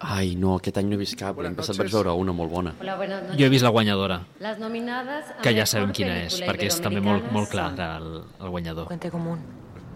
Ai, 0.00 0.34
no, 0.36 0.56
aquest 0.56 0.76
any 0.78 0.88
no 0.90 0.94
he 0.94 0.98
vist 1.00 1.16
cap. 1.16 1.38
L'any 1.40 1.54
passat 1.56 1.76
vaig 1.80 1.90
veure 1.90 2.12
una 2.12 2.32
molt 2.36 2.50
bona. 2.52 2.74
Hola. 2.80 2.96
Jo 3.38 3.46
he 3.46 3.48
vist 3.48 3.64
la 3.64 3.70
guanyadora, 3.70 4.20
Las 4.40 4.58
nominadas 4.58 5.30
a 5.38 5.40
que 5.42 5.54
ja 5.56 5.64
sabem 5.66 5.92
quina 5.92 6.18
és, 6.24 6.40
perquè 6.42 6.66
és 6.68 6.80
també 6.80 7.00
molt, 7.00 7.30
molt 7.32 7.48
clar 7.48 7.72
el, 7.96 8.22
el 8.40 8.48
guanyador. 8.50 8.86
Puente 8.88 9.10
común. 9.10 9.38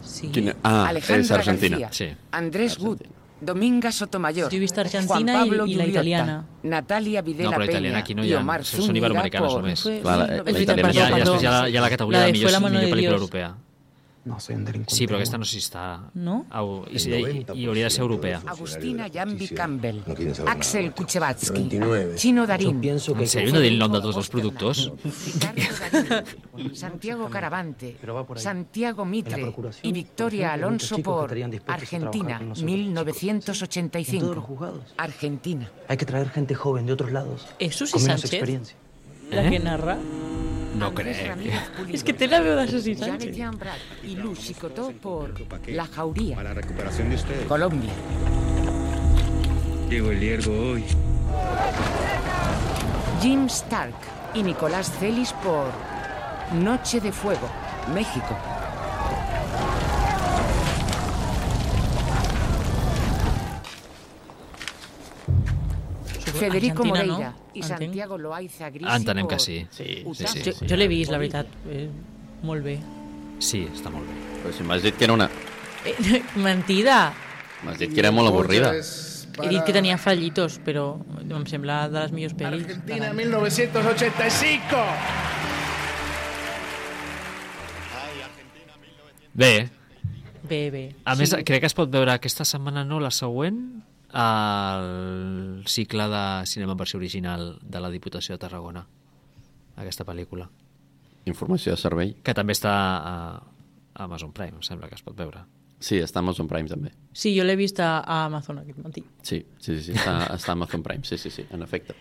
Sí. 0.03 0.29
Quina? 0.33 0.55
Ah, 0.63 0.89
Alejandra 0.89 1.21
és 1.21 1.31
Argentina. 1.31 1.79
García, 1.79 2.15
Sí. 2.15 2.17
Andrés 2.33 2.79
Wood, 2.79 3.03
Dominga 3.43 3.91
Sotomayor, 3.93 4.53
he 4.53 4.59
vist 4.59 4.77
Argentina 4.79 5.33
Juan 5.33 5.49
Pablo 5.49 5.67
i- 5.67 5.73
i 5.73 5.75
la 5.75 5.87
italiana. 5.87 6.45
Natalia 6.63 7.23
Videla 7.23 7.51
No, 7.51 7.57
però 7.57 7.65
italiana 7.65 7.99
aquí 7.99 8.15
no 8.15 8.23
hi 8.25 8.29
y 8.29 8.33
ha, 8.35 8.41
Omar 8.41 8.65
són 8.65 8.97
iberoamericanes 8.97 9.53
només. 9.55 9.83
Clar, 9.83 10.19
la- 10.19 10.27
la 10.27 10.43
1900. 10.45 10.63
italiana 10.63 10.93
Hi 10.93 10.99
ha, 10.99 11.09
Perdó, 11.11 11.17
hi 11.17 11.21
ha, 11.21 11.25
després 11.25 11.43
hi 11.43 11.47
ha, 11.47 11.51
perdó. 11.51 11.73
la- 11.73 11.79
ha 11.79 11.83
la 11.83 11.91
categoria 11.91 12.19
La 12.21 12.25
de 12.27 12.33
de 12.33 12.39
millor, 12.39 12.51
la 12.53 12.61
millor 12.61 12.83
pel·lícula 12.91 13.13
europea. 13.21 13.55
No 14.23 14.39
soy 14.39 14.55
un 14.57 14.67
delincuente. 14.67 14.95
Sí, 14.95 15.07
però 15.09 15.17
aquesta 15.17 15.39
no 15.41 15.47
sé 15.49 15.55
si 15.57 15.63
està... 15.65 15.83
No? 16.21 16.43
Au, 16.53 16.83
i, 16.93 17.01
i, 17.01 17.45
i 17.57 17.65
hauria 17.67 17.87
de 17.89 17.93
ser 17.95 18.03
europea. 18.05 18.43
Agustina 18.53 19.07
Yambi 19.09 19.49
Campbell, 19.49 20.03
Axel. 20.47 20.91
Kuchevatsky, 20.93 21.55
29. 21.57 22.17
Chino 22.17 22.45
Darín, 22.47 22.83
En 22.85 23.01
sèrio 23.01 23.49
no 23.55 23.61
diuen 23.65 23.73
el 23.73 23.79
nom 23.81 23.93
de 23.97 24.03
tots 24.05 24.19
els 24.21 24.29
productors? 24.29 24.91
Santiago 26.75 27.31
Caravante, 27.31 27.97
Santiago 28.37 29.07
Mitre 29.07 29.55
y 29.83 29.93
Victoria 29.93 30.53
Alonso 30.53 30.99
por 30.99 31.33
Argentina, 31.67 32.41
1985. 32.41 34.85
Argentina. 34.99 35.71
Hay 35.89 35.97
que 35.97 36.05
traer 36.05 36.29
gente 36.29 36.55
joven 36.55 36.85
de 36.87 36.93
otros 36.93 37.11
lados. 37.11 37.47
¿Es 37.59 37.75
Susi 37.77 37.99
Sánchez? 37.99 38.35
experiencia. 38.35 38.77
La 39.31 39.47
Eh? 39.47 39.51
que 39.51 39.59
narra. 39.61 39.97
No 40.81 40.95
crec. 40.95 41.37
Pulido. 41.77 41.95
És 41.95 42.03
que 42.07 42.15
té 42.17 42.27
la 42.31 42.41
veu 42.41 42.57
de 42.57 42.65
Susi 42.71 42.95
Janet 42.97 43.21
Sánchez. 43.21 43.37
Jambrat 43.37 44.03
y 44.03 44.17
Lu 44.17 44.35
Chicotó 44.35 44.91
por 45.03 45.35
La 45.69 45.85
Jauría, 45.87 46.37
Para 46.37 46.55
la 46.55 46.55
recuperación 46.55 47.11
de 47.11 47.17
ustedes. 47.17 47.47
Colombia. 47.47 47.93
Llegó 49.91 50.11
el 50.11 50.21
Liergo 50.21 50.53
hoy. 50.73 50.85
Jim 53.21 53.45
Stark 53.47 53.95
y 54.33 54.43
Nicolás 54.43 54.91
Celis 54.99 55.35
por 55.45 55.69
Noche 56.55 57.01
de 57.01 57.13
Fuego, 57.13 57.49
México. 57.93 58.39
Federico 66.41 66.83
Argentina, 66.85 67.13
Moreira 67.13 67.40
Entenc. 67.55 67.65
Santiago 67.81 68.17
Loaiza 68.19 68.71
Grisi 68.71 68.91
Entenem 68.95 69.27
que 69.29 69.39
sí. 69.39 69.67
Sí, 69.71 69.85
sí, 69.85 70.03
Utah. 70.07 70.29
sí. 70.29 70.43
Jo, 70.47 70.53
jo 70.69 70.77
l'he 70.77 70.89
vist, 70.89 71.11
la 71.11 71.19
veritat. 71.19 71.47
Eh, 71.69 71.89
molt 72.43 72.63
bé. 72.65 72.79
Sí, 73.41 73.67
està 73.73 73.91
molt 73.91 74.07
bé. 74.07 74.15
Però 74.43 74.53
si 74.57 74.63
m'has 74.63 74.83
dit 74.83 74.97
que 74.97 75.05
era 75.05 75.13
una... 75.15 75.29
Eh, 75.85 76.23
mentida! 76.37 77.13
M'has 77.65 77.79
dit 77.79 77.93
que 77.93 78.01
era 78.01 78.11
molt 78.13 78.29
avorrida. 78.29 78.73
He 79.43 79.49
dit 79.49 79.63
que 79.65 79.73
tenia 79.73 79.97
fallitos, 79.99 80.59
però 80.65 80.99
em 81.23 81.47
sembla 81.49 81.89
de 81.89 82.01
les 82.03 82.13
millors 82.13 82.35
pel·lis. 82.37 82.65
Argentina 82.67 83.07
l'any. 83.09 83.17
1985. 83.17 84.85
Bé, 89.33 89.71
Bé, 90.43 90.71
bé. 90.71 90.95
a 91.05 91.15
més, 91.15 91.31
Sí. 91.31 91.45
crec 91.45 91.61
que 91.61 91.67
es 91.67 91.75
pot 91.75 91.89
veure 91.91 92.13
aquesta 92.13 92.45
setmana, 92.45 92.85
no, 92.85 92.99
la 93.01 93.11
següent, 93.11 93.83
al 94.13 95.63
cicle 95.67 96.09
de 96.09 96.47
cinema 96.47 96.73
en 96.73 96.79
versió 96.79 96.99
original 96.99 97.59
de 97.63 97.81
la 97.81 97.91
Diputació 97.91 98.35
de 98.35 98.39
Tarragona, 98.43 98.87
aquesta 99.77 100.05
pel·lícula, 100.05 100.49
Informació 101.27 101.73
de 101.73 101.79
servei. 101.81 102.15
que 102.25 102.35
també 102.35 102.53
està 102.57 102.73
a 102.73 103.43
Amazon 103.95 104.33
Prime, 104.33 104.57
em 104.57 104.63
sembla 104.63 104.89
que 104.89 104.95
es 104.97 105.03
pot 105.03 105.17
veure. 105.17 105.45
Sí, 105.81 105.97
està 105.97 106.19
a 106.21 106.25
Amazon 106.25 106.49
Prime 106.49 106.69
també. 106.69 106.91
Sí, 107.13 107.33
jo 107.37 107.45
l'he 107.45 107.57
vist 107.57 107.79
a, 107.81 108.01
a 108.01 108.25
Amazon 108.27 108.59
aquest 108.61 108.79
matí. 108.85 109.03
Sí, 109.23 109.45
sí, 109.59 109.77
sí, 109.79 109.83
sí 109.91 109.93
està, 109.93 110.27
està 110.37 110.53
a 110.53 110.57
Amazon 110.59 110.83
Prime, 110.83 111.05
sí, 111.05 111.17
sí, 111.19 111.31
sí, 111.31 111.45
en 111.51 111.63
efecte. 111.63 111.95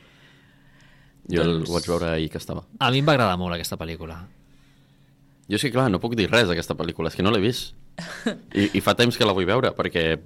Jo 1.29 1.43
el 1.43 1.59
Doncs- 1.61 1.71
vaig 1.73 1.87
veure 1.87 2.09
ahir 2.15 2.29
que 2.31 2.37
estava. 2.41 2.63
A 2.79 2.89
mi 2.91 2.99
em 3.03 3.07
va 3.07 3.13
agradar 3.13 3.37
molt 3.37 3.53
aquesta 3.55 3.77
pel·lícula. 3.77 4.23
Jo 5.49 5.55
és 5.57 5.61
que, 5.63 5.71
clar, 5.71 5.87
no 5.91 5.99
puc 6.01 6.15
dir 6.17 6.27
res 6.29 6.47
d'aquesta 6.49 6.75
pel·lícula, 6.77 7.09
és 7.09 7.15
que 7.17 7.23
no 7.23 7.31
l'he 7.31 7.39
vist. 7.43 7.75
I, 8.55 8.69
I 8.77 8.81
fa 8.81 8.93
temps 8.95 9.17
que 9.17 9.25
la 9.27 9.33
vull 9.33 9.45
veure, 9.49 9.71
perquè 9.77 10.17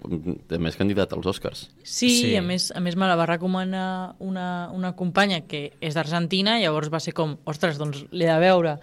també 0.47 0.69
és 0.69 0.77
candidat 0.79 1.13
als 1.13 1.25
Oscars. 1.29 1.65
Sí, 1.83 2.09
Sí. 2.09 2.21
sí. 2.21 2.35
A, 2.37 2.41
més, 2.41 2.71
a 2.75 2.79
més 2.83 2.95
me 2.95 3.07
la 3.09 3.15
va 3.19 3.25
recomanar 3.29 4.15
una, 4.19 4.69
una 4.73 4.93
companya 4.95 5.41
que 5.47 5.73
és 5.81 5.93
d'Argentina, 5.95 6.59
llavors 6.59 6.89
va 6.93 6.99
ser 7.03 7.13
com, 7.13 7.37
ostres, 7.45 7.77
doncs 7.81 8.05
l'he 8.11 8.25
de 8.29 8.39
veure. 8.39 8.77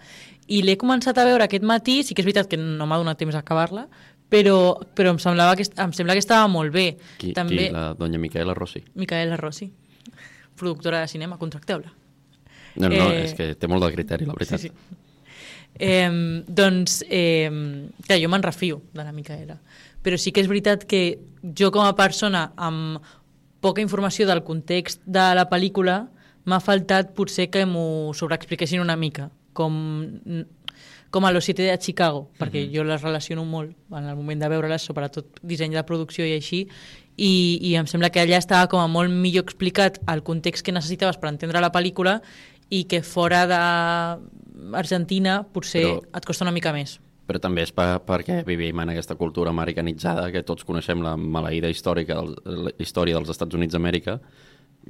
I 0.51 0.63
l'he 0.67 0.77
començat 0.77 1.19
a 1.19 1.25
veure 1.25 1.45
aquest 1.47 1.63
matí, 1.65 2.03
sí 2.03 2.15
que 2.15 2.23
és 2.23 2.27
veritat 2.27 2.49
que 2.51 2.57
no 2.59 2.87
m'ha 2.87 2.99
donat 2.99 3.19
temps 3.19 3.35
a 3.35 3.43
acabar-la, 3.45 3.87
però, 4.31 4.77
però 4.95 5.11
em, 5.15 5.19
semblava 5.19 5.57
que, 5.59 5.65
em 5.77 5.93
sembla 5.93 6.15
que 6.15 6.23
estava 6.23 6.47
molt 6.51 6.73
bé. 6.75 6.97
Qui, 7.19 7.33
També 7.35 7.67
qui 7.69 7.73
la 7.75 7.95
doña 7.95 8.19
Micaela 8.19 8.55
Rossi. 8.55 8.83
Micaela 8.95 9.37
Rossi, 9.37 9.71
productora 10.57 11.01
de 11.01 11.09
cinema, 11.09 11.39
contracteu-la. 11.39 11.93
No, 12.77 12.89
no, 12.89 13.09
Eh, 13.11 13.25
és 13.25 13.33
que 13.35 13.49
té 13.59 13.67
molt 13.67 13.83
de 13.83 13.89
criteri, 13.93 14.27
la 14.29 14.35
veritat. 14.37 14.61
Sí, 14.63 14.69
sí. 14.69 14.97
Eh, 15.81 16.45
doncs, 16.47 17.01
eh, 17.09 17.51
clar, 18.07 18.21
jo 18.21 18.29
me'n 18.29 18.45
refio 18.45 18.83
de 18.93 19.05
la 19.05 19.13
Micaela. 19.17 19.57
Però 20.05 20.17
sí 20.21 20.33
que 20.33 20.41
és 20.45 20.49
veritat 20.49 20.85
que 20.89 21.19
jo 21.57 21.71
com 21.73 21.85
a 21.85 21.97
persona 21.97 22.51
amb 22.57 23.01
poca 23.61 23.83
informació 23.85 24.27
del 24.29 24.45
context 24.45 25.03
de 25.05 25.27
la 25.37 25.47
pel·lícula 25.49 26.07
m'ha 26.49 26.61
faltat 26.65 27.13
potser 27.17 27.51
que 27.53 27.67
m'ho 27.69 28.15
sobreexpliquessin 28.17 28.81
una 28.81 28.97
mica, 28.97 29.29
com, 29.53 29.77
com 31.11 31.27
a 31.27 31.33
Los 31.33 31.45
Siete 31.45 31.67
de 31.69 31.77
Chicago, 31.79 32.31
perquè 32.41 32.65
jo 32.73 32.85
les 32.85 33.03
relaciono 33.03 33.45
molt 33.45 33.77
en 33.93 34.09
el 34.09 34.17
moment 34.17 34.41
de 34.41 34.49
veure-les, 34.49 34.83
sobretot 34.83 35.41
disseny 35.43 35.77
de 35.77 35.85
producció 35.85 36.25
i 36.25 36.33
així, 36.39 36.65
i, 37.21 37.59
i 37.61 37.75
em 37.77 37.89
sembla 37.91 38.09
que 38.09 38.23
allà 38.23 38.39
estava 38.41 38.71
com 38.73 38.81
a 38.81 38.89
molt 38.89 39.13
millor 39.13 39.45
explicat 39.45 40.01
el 40.09 40.25
context 40.25 40.65
que 40.65 40.73
necessitaves 40.73 41.21
per 41.21 41.29
entendre 41.29 41.61
la 41.61 41.73
pel·lícula 41.75 42.21
i 42.71 42.85
que 42.91 43.03
fora 43.03 43.45
d'Argentina 43.51 45.41
potser 45.53 45.83
Però- 45.85 46.03
et 46.17 46.25
costa 46.27 46.45
una 46.47 46.53
mica 46.55 46.73
més. 46.73 46.99
Però 47.31 47.39
també 47.39 47.63
és 47.63 47.71
per, 47.73 48.01
perquè 48.03 48.41
vivim 48.45 48.81
en 48.83 48.91
aquesta 48.91 49.15
cultura 49.15 49.51
americanitzada, 49.51 50.31
que 50.33 50.43
tots 50.43 50.65
coneixem 50.67 51.01
la 51.03 51.17
maleïda 51.17 51.69
històrica, 51.71 52.17
la 52.45 52.73
història 52.79 53.15
dels 53.15 53.31
Estats 53.31 53.55
Units 53.55 53.73
d'Amèrica, 53.77 54.17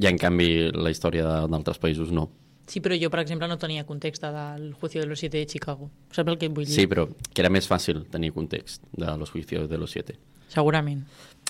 i 0.01 0.07
en 0.07 0.17
canvi 0.17 0.71
la 0.73 0.91
història 0.91 1.25
de- 1.27 1.49
d'altres 1.53 1.79
països 1.81 2.11
no. 2.11 2.31
Sí, 2.67 2.81
però 2.81 2.95
jo, 2.97 3.11
per 3.11 3.21
exemple, 3.21 3.49
no 3.49 3.59
tenia 3.59 3.85
context 3.85 4.23
del 4.23 4.73
juicio 4.75 5.01
de 5.03 5.07
los 5.09 5.19
siete 5.19 5.39
de 5.39 5.47
Chicago. 5.47 5.91
Saps 6.13 6.29
el 6.31 6.39
que 6.39 6.47
et 6.47 6.53
vull 6.55 6.65
dir? 6.65 6.73
Sí, 6.75 6.87
però 6.87 7.09
que 7.35 7.43
era 7.43 7.51
més 7.51 7.67
fàcil 7.69 8.05
tenir 8.09 8.33
context 8.33 8.85
de 8.93 9.17
los 9.19 9.31
juicios 9.31 9.69
de 9.69 9.77
los 9.77 9.91
siete. 9.91 10.17
Segurament. 10.49 11.05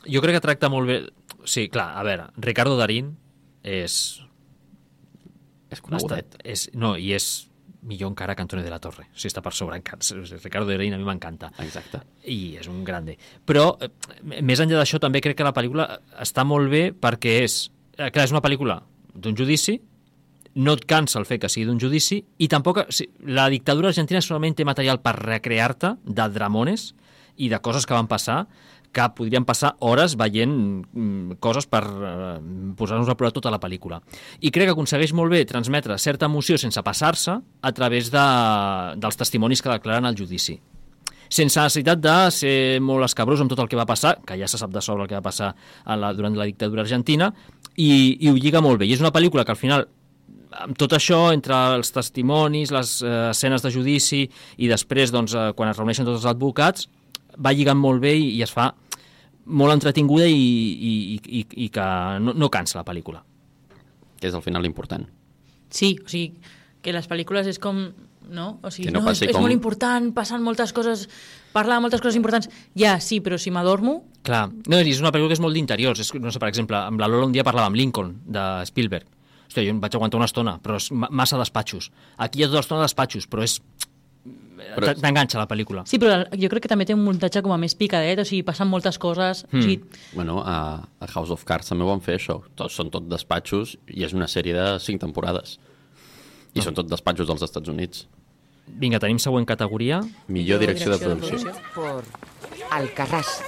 Jo 0.06 0.20
crec 0.22 0.34
que 0.38 0.40
tracta 0.40 0.68
molt 0.70 0.88
bé... 0.88 1.02
Sí, 1.44 1.68
clar, 1.68 1.92
a 1.98 2.02
veure, 2.02 2.24
Ricardo 2.38 2.76
Darín 2.78 3.16
és... 3.62 4.22
És 5.70 5.82
conegudet. 5.84 6.36
És, 6.44 6.68
no, 6.74 6.96
i 6.98 7.12
és 7.16 7.30
millor 7.82 8.10
encara 8.10 8.34
que 8.34 8.42
Antonio 8.42 8.64
de 8.64 8.70
la 8.70 8.80
Torre. 8.82 9.06
Sigui, 9.14 9.30
està 9.30 9.42
per 9.44 9.52
sobre. 9.56 9.80
Ricardo 10.44 10.68
Darín 10.68 10.94
a 10.94 10.98
mi 11.00 11.06
m'encanta. 11.06 11.50
Exacte. 11.62 12.02
I 12.28 12.56
és 12.60 12.68
un 12.70 12.82
grande. 12.84 13.16
Però, 13.46 13.72
eh, 13.80 13.90
més 14.42 14.60
enllà 14.60 14.80
d'això, 14.80 15.00
també 15.02 15.22
crec 15.24 15.38
que 15.38 15.46
la 15.46 15.54
pel·lícula 15.56 15.88
està 16.20 16.44
molt 16.44 16.70
bé 16.72 16.90
perquè 16.92 17.40
és... 17.44 17.62
Eh, 17.96 18.10
clar, 18.10 18.26
és 18.26 18.34
una 18.34 18.44
pel·lícula 18.44 18.80
d'un 19.14 19.36
judici, 19.36 19.78
no 20.60 20.74
et 20.74 20.84
cansa 20.88 21.20
el 21.20 21.28
fet 21.28 21.44
que 21.44 21.50
sigui 21.52 21.68
d'un 21.68 21.80
judici, 21.80 22.20
i 22.38 22.48
tampoc... 22.48 22.82
La 23.26 23.48
dictadura 23.52 23.92
argentina 23.92 24.22
solament 24.24 24.58
té 24.58 24.66
material 24.68 25.00
per 25.04 25.16
recrear-te 25.20 25.96
de 26.04 26.28
dramones 26.34 26.90
i 27.40 27.48
de 27.48 27.60
coses 27.64 27.86
que 27.86 27.96
van 27.96 28.10
passar 28.10 28.44
que 28.92 29.06
podríem 29.14 29.46
passar 29.46 29.76
hores 29.86 30.16
veient 30.18 30.50
mm, 30.50 31.38
coses 31.42 31.68
per 31.70 31.84
eh, 31.84 32.32
posar-nos 32.76 33.10
a 33.10 33.16
prova 33.18 33.34
tota 33.34 33.52
la 33.52 33.60
pel·lícula. 33.62 34.00
I 34.40 34.50
crec 34.50 34.70
que 34.70 34.74
aconsegueix 34.74 35.14
molt 35.14 35.32
bé 35.34 35.44
transmetre 35.46 35.98
certa 35.98 36.26
emoció 36.26 36.58
sense 36.58 36.82
passar-se 36.82 37.38
a 37.38 37.72
través 37.76 38.10
de, 38.10 38.26
dels 39.00 39.20
testimonis 39.20 39.62
que 39.62 39.72
declaren 39.72 40.08
al 40.08 40.18
judici 40.18 40.58
sense 41.30 41.62
necessitat 41.62 42.00
de 42.02 42.14
ser 42.34 42.54
molt 42.82 43.06
escabrós 43.06 43.38
amb 43.38 43.52
tot 43.52 43.60
el 43.62 43.68
que 43.70 43.78
va 43.78 43.86
passar, 43.86 44.16
que 44.26 44.34
ja 44.34 44.48
se 44.50 44.58
sap 44.58 44.72
de 44.74 44.82
sobre 44.82 45.04
el 45.04 45.08
que 45.08 45.14
va 45.14 45.22
passar 45.22 45.52
la, 45.86 46.10
durant 46.10 46.34
la 46.34 46.48
dictadura 46.48 46.82
argentina, 46.82 47.30
i, 47.76 48.18
i 48.18 48.26
ho 48.26 48.34
lliga 48.34 48.58
molt 48.58 48.82
bé. 48.82 48.88
I 48.90 48.96
és 48.96 49.04
una 49.04 49.12
pel·lícula 49.14 49.44
que 49.46 49.54
al 49.54 49.60
final 49.60 49.86
amb 50.50 50.74
tot 50.78 50.96
això, 50.96 51.28
entre 51.30 51.54
els 51.76 51.92
testimonis, 51.94 52.72
les 52.74 52.96
eh, 53.04 53.12
escenes 53.30 53.62
de 53.62 53.70
judici 53.70 54.24
i 54.58 54.70
després, 54.70 55.12
doncs, 55.14 55.36
eh, 55.38 55.52
quan 55.54 55.70
es 55.70 55.78
reuneixen 55.78 56.08
tots 56.08 56.18
els 56.18 56.30
advocats, 56.32 56.88
va 57.38 57.52
lligant 57.52 57.78
molt 57.78 58.00
bé 58.02 58.14
i, 58.16 58.28
i 58.38 58.42
es 58.42 58.52
fa 58.54 58.70
molt 59.50 59.72
entretinguda 59.74 60.26
i, 60.30 60.34
i, 60.34 60.92
i, 61.40 61.46
i 61.66 61.68
que 61.74 61.86
no, 62.22 62.34
no 62.36 62.50
cansa 62.52 62.78
la 62.80 62.84
pel·lícula. 62.86 63.22
Que 64.20 64.28
és 64.28 64.34
al 64.36 64.42
final 64.44 64.66
important. 64.68 65.06
Sí, 65.70 65.96
o 66.04 66.08
sigui, 66.10 66.34
que 66.82 66.92
les 66.94 67.08
pel·lícules 67.10 67.46
és 67.50 67.58
com... 67.62 67.88
No? 68.30 68.60
O 68.62 68.70
sigui, 68.70 68.90
Que 68.90 68.92
no 68.94 69.00
no, 69.02 69.10
és, 69.10 69.22
és 69.24 69.32
com- 69.34 69.42
molt 69.42 69.54
important, 69.54 70.10
passen 70.14 70.42
moltes 70.44 70.70
coses, 70.76 71.06
parlar 71.54 71.78
de 71.80 71.82
moltes 71.86 72.02
coses 72.04 72.14
importants. 72.20 72.50
Ja, 72.78 72.98
sí, 73.02 73.18
però 73.24 73.38
si 73.40 73.50
m'adormo... 73.50 74.04
Clar, 74.22 74.44
no, 74.70 74.78
és 74.78 75.00
una 75.00 75.10
pel·lícula 75.10 75.32
que 75.32 75.38
és 75.38 75.42
molt 75.42 75.56
d'interiors. 75.56 75.98
És, 76.04 76.12
no 76.20 76.30
sé, 76.30 76.38
per 76.38 76.50
exemple, 76.52 76.76
amb 76.78 77.00
la 77.00 77.08
Lola 77.10 77.26
un 77.26 77.32
dia 77.34 77.42
parlàvem 77.46 77.74
Lincoln, 77.80 78.12
de 78.30 78.44
Spielberg. 78.68 79.08
Hòstia, 79.48 79.64
jo 79.66 79.72
em 79.72 79.80
vaig 79.82 79.96
aguantar 79.98 80.20
una 80.20 80.28
estona, 80.30 80.58
però 80.62 80.76
és 80.78 80.90
ma- 80.94 81.08
massa 81.10 81.40
despatxos. 81.40 81.88
Aquí 82.22 82.38
hi 82.38 82.44
ha 82.44 82.50
tota 82.52 82.60
l'estona 82.60 82.84
despatxos, 82.86 83.26
però 83.26 83.42
és... 83.42 83.56
Però- 84.76 84.92
T'enganxa 84.94 85.38
la 85.40 85.46
pel·lícula. 85.48 85.82
Sí, 85.88 85.98
però 85.98 86.20
jo 86.36 86.48
crec 86.52 86.62
que 86.62 86.68
també 86.68 86.84
té 86.86 86.94
un 86.94 87.02
muntatge 87.02 87.40
com 87.42 87.52
a 87.52 87.56
més 87.58 87.74
picadet, 87.74 88.18
o 88.20 88.24
sigui, 88.28 88.42
passen 88.46 88.68
moltes 88.68 88.98
coses. 88.98 89.44
Hmm. 89.50 89.56
Mm. 89.56 89.60
O 89.60 89.62
sigui, 89.62 89.80
Bueno, 90.14 90.42
a, 90.44 90.86
a 91.00 91.06
House 91.14 91.30
of 91.32 91.44
Cards 91.44 91.68
també 91.68 91.84
ho 91.84 91.88
van 91.88 92.00
fer, 92.04 92.18
això. 92.20 92.42
Tots, 92.54 92.74
són 92.74 92.90
tot 92.90 93.08
despatxos 93.08 93.76
i 93.88 94.04
és 94.04 94.12
una 94.12 94.26
sèrie 94.28 94.52
de 94.54 94.78
cinc 94.78 95.00
temporades. 95.00 95.58
I 96.54 96.60
són 96.62 96.74
tot 96.74 96.88
despatxos 96.90 97.26
dels 97.30 97.42
Estats 97.42 97.68
Units. 97.68 98.06
Vinga, 98.66 98.98
tenim 99.02 99.18
següent 99.18 99.46
categoria. 99.46 100.00
Millor 100.28 100.60
direcció, 100.60 100.92
de 100.92 100.98
producció. 100.98 101.52
Por 101.74 102.04
Alcarrás. 102.70 103.40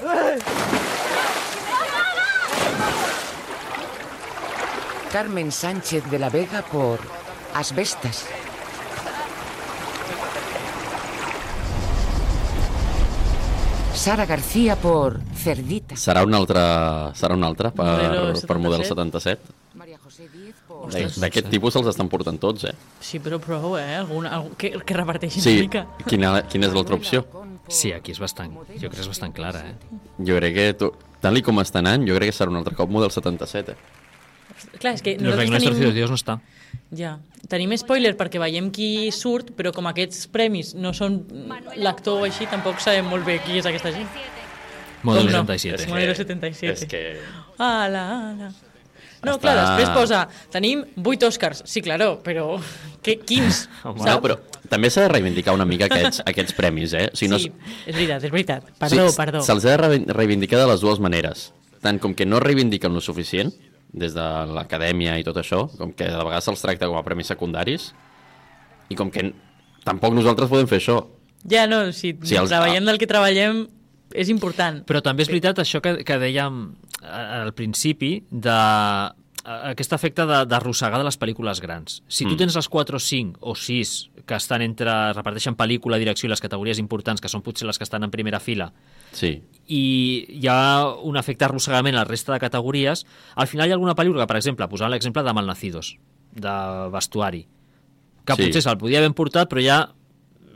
Carmen 5.13 5.53
Sánchez 5.53 6.11
de 6.11 6.19
la 6.19 6.31
Vega 6.31 6.63
por 6.63 6.99
Asbestas. 7.55 8.27
Sara 13.95 14.27
García 14.27 14.77
por 14.77 15.21
Cerdita. 15.37 15.95
Serà 15.97 16.25
una 16.27 16.37
altra, 16.39 17.13
serà 17.15 17.35
una 17.37 17.47
altra 17.47 17.71
per, 17.71 17.85
Modelo 17.87 18.41
per 18.47 18.59
model 18.59 18.85
77. 18.85 19.43
77. 19.43 19.53
María 19.75 19.99
José 19.99 20.29
Díez 20.33 20.55
por... 20.67 20.91
De- 20.93 21.07
D'aquest 21.23 21.49
tipus 21.53 21.75
se'ls 21.77 21.87
estan 21.93 22.09
portant 22.11 22.39
tots, 22.41 22.65
eh? 22.69 22.75
sí, 23.01 23.21
però 23.23 23.39
prou, 23.43 23.77
eh? 23.79 23.95
Alguna, 24.01 24.33
algú, 24.37 24.57
que, 24.59 24.73
que 24.85 24.97
reparteixin 24.97 25.43
Sí, 25.45 25.55
una 25.59 25.67
mica. 25.69 25.85
quina, 26.09 26.33
quina 26.51 26.69
és 26.69 26.75
l'altra 26.77 26.97
opció? 26.99 27.25
Sí, 27.69 27.93
aquí 27.95 28.13
és 28.13 28.21
bastant, 28.21 28.53
jo 28.53 28.89
crec 28.89 28.97
que 28.99 29.05
és 29.05 29.09
bastant 29.11 29.33
clara, 29.37 29.63
eh? 29.71 30.01
Jo 30.19 30.37
crec 30.41 30.55
que, 30.57 30.67
tu, 30.79 30.91
tal 31.23 31.39
com 31.47 31.63
està 31.63 31.81
anant, 31.81 32.05
jo 32.09 32.17
crec 32.19 32.33
que 32.33 32.37
serà 32.37 32.51
un 32.53 32.59
altre 32.61 32.75
cop 32.79 32.91
model 32.91 33.13
77, 33.15 33.73
eh? 33.77 34.79
Clar, 34.79 34.95
és 34.95 35.03
que 35.03 35.15
Los 35.17 35.23
nosaltres 35.33 35.49
Regnos 35.49 35.65
tenim... 35.65 35.89
de 35.89 35.93
Dios 35.97 36.11
no 36.11 36.19
està. 36.19 36.39
Ja. 36.97 37.17
Tenim 37.49 37.73
spoiler 37.81 38.13
perquè 38.17 38.39
veiem 38.41 38.69
qui 38.73 39.11
surt, 39.13 39.51
però 39.57 39.73
com 39.75 39.87
aquests 39.91 40.27
premis 40.33 40.75
no 40.79 40.93
són 40.95 41.23
l'actor 41.77 42.21
o 42.21 42.27
així, 42.29 42.47
tampoc 42.51 42.81
sabem 42.85 43.09
molt 43.09 43.25
bé 43.27 43.39
qui 43.45 43.59
és 43.59 43.67
aquesta 43.69 43.93
gent. 43.95 44.09
Modelo 45.03 45.31
no? 45.31 45.41
77. 45.49 45.89
Modelo 45.91 46.15
77. 46.15 46.73
És 46.73 46.85
que... 46.89 47.01
Ala, 47.59 48.05
ala. 48.31 48.53
No, 49.23 49.37
Està- 49.37 49.41
clar, 49.43 49.55
després 49.63 49.91
posa, 49.95 50.21
tenim 50.51 50.81
8 50.99 51.27
Oscars. 51.29 51.63
Sí, 51.67 51.81
claro, 51.83 52.17
però 52.25 52.57
que, 53.03 53.17
quins? 53.23 53.69
No, 53.85 54.17
però 54.23 54.39
també 54.71 54.91
s'ha 54.91 55.05
de 55.07 55.11
reivindicar 55.13 55.55
una 55.55 55.67
mica 55.69 55.87
aquests, 55.91 56.23
aquests 56.31 56.55
premis, 56.59 56.95
eh? 56.99 57.09
O 57.13 57.19
sigui, 57.19 57.31
no 57.31 57.39
sí, 57.43 57.51
és 57.87 57.95
veritat, 57.95 58.25
és 58.27 58.33
veritat. 58.35 58.71
Perdó, 58.79 59.09
sí, 59.11 59.17
perdó. 59.19 59.43
Se'ls 59.47 59.67
ha 59.67 59.77
de 59.77 59.81
reivin- 59.83 60.09
reivindicar 60.15 60.59
de 60.63 60.71
les 60.73 60.83
dues 60.83 61.03
maneres. 61.03 61.51
Tant 61.83 61.99
com 62.03 62.15
que 62.15 62.27
no 62.27 62.39
reivindiquen 62.43 62.95
lo 62.95 63.01
suficient, 63.03 63.51
des 63.93 64.15
de 64.17 64.25
l'acadèmia 64.57 65.19
i 65.21 65.25
tot 65.25 65.37
això, 65.37 65.67
com 65.79 65.93
que 65.93 66.05
de 66.09 66.17
vegades 66.25 66.45
se'ls 66.49 66.63
tracta 66.65 66.89
com 66.89 66.97
a 66.97 67.03
premis 67.05 67.27
secundaris, 67.29 67.91
i 68.89 68.97
com 68.97 69.11
que 69.13 69.33
tampoc 69.85 70.15
nosaltres 70.15 70.49
podem 70.49 70.67
fer 70.71 70.79
això. 70.81 70.99
Ja, 71.49 71.67
no, 71.67 71.93
si 71.93 72.17
Sí, 72.23 72.37
els- 72.37 72.49
treballem 72.51 72.85
del 72.87 72.99
que 72.99 73.07
treballem 73.07 73.67
és 74.15 74.29
important. 74.29 74.85
Però 74.87 75.01
també 75.03 75.23
és 75.25 75.29
veritat 75.29 75.59
això 75.59 75.81
que, 75.83 76.05
que 76.05 76.19
dèiem 76.19 76.75
eh, 77.03 77.43
al 77.43 77.53
principi 77.55 78.23
de 78.31 78.51
eh, 79.45 79.71
aquest 79.73 79.93
efecte 79.93 80.25
de- 80.27 80.45
d'arrossegar 80.47 80.99
de, 81.01 81.03
de 81.03 81.09
les 81.11 81.19
pel·lícules 81.19 81.61
grans. 81.61 82.03
Si 82.09 82.25
tu 82.25 82.35
Mm. 82.35 82.37
tens 82.39 82.55
les 82.57 82.69
4 82.69 82.97
o 82.97 83.01
5 83.01 83.39
o 83.41 83.55
6 83.57 84.11
que 84.25 84.35
estan 84.37 84.63
entre, 84.63 85.13
reparteixen 85.15 85.57
pel·lícula, 85.57 85.99
direcció 85.99 86.29
i 86.29 86.31
les 86.31 86.41
categories 86.41 86.79
importants, 86.79 87.21
que 87.21 87.29
són 87.29 87.43
potser 87.43 87.67
les 87.67 87.77
que 87.79 87.85
estan 87.85 88.05
en 88.05 88.11
primera 88.11 88.39
fila, 88.39 88.73
Sí. 89.13 89.43
i 89.73 90.27
hi 90.29 90.47
ha 90.51 90.85
un 91.07 91.17
efecte 91.17 91.45
arrossegament 91.47 91.95
a 91.95 92.03
la 92.03 92.05
resta 92.05 92.33
de 92.35 92.41
categories, 92.43 93.07
al 93.37 93.47
final 93.47 93.69
hi 93.69 93.73
ha 93.73 93.75
alguna 93.79 93.95
pel·lícula, 93.95 94.27
per 94.27 94.37
exemple, 94.37 94.67
posant 94.69 94.91
l'exemple 94.91 95.23
de 95.23 95.33
Malnacidos, 95.33 95.95
de 96.35 96.89
vestuari, 96.93 97.47
que 98.27 98.35
Sí. 98.37 98.43
potser 98.43 98.63
se'l 98.63 98.77
podia 98.79 98.99
haver 98.99 99.13
portat, 99.15 99.49
però 99.49 99.63
ja 99.65 99.79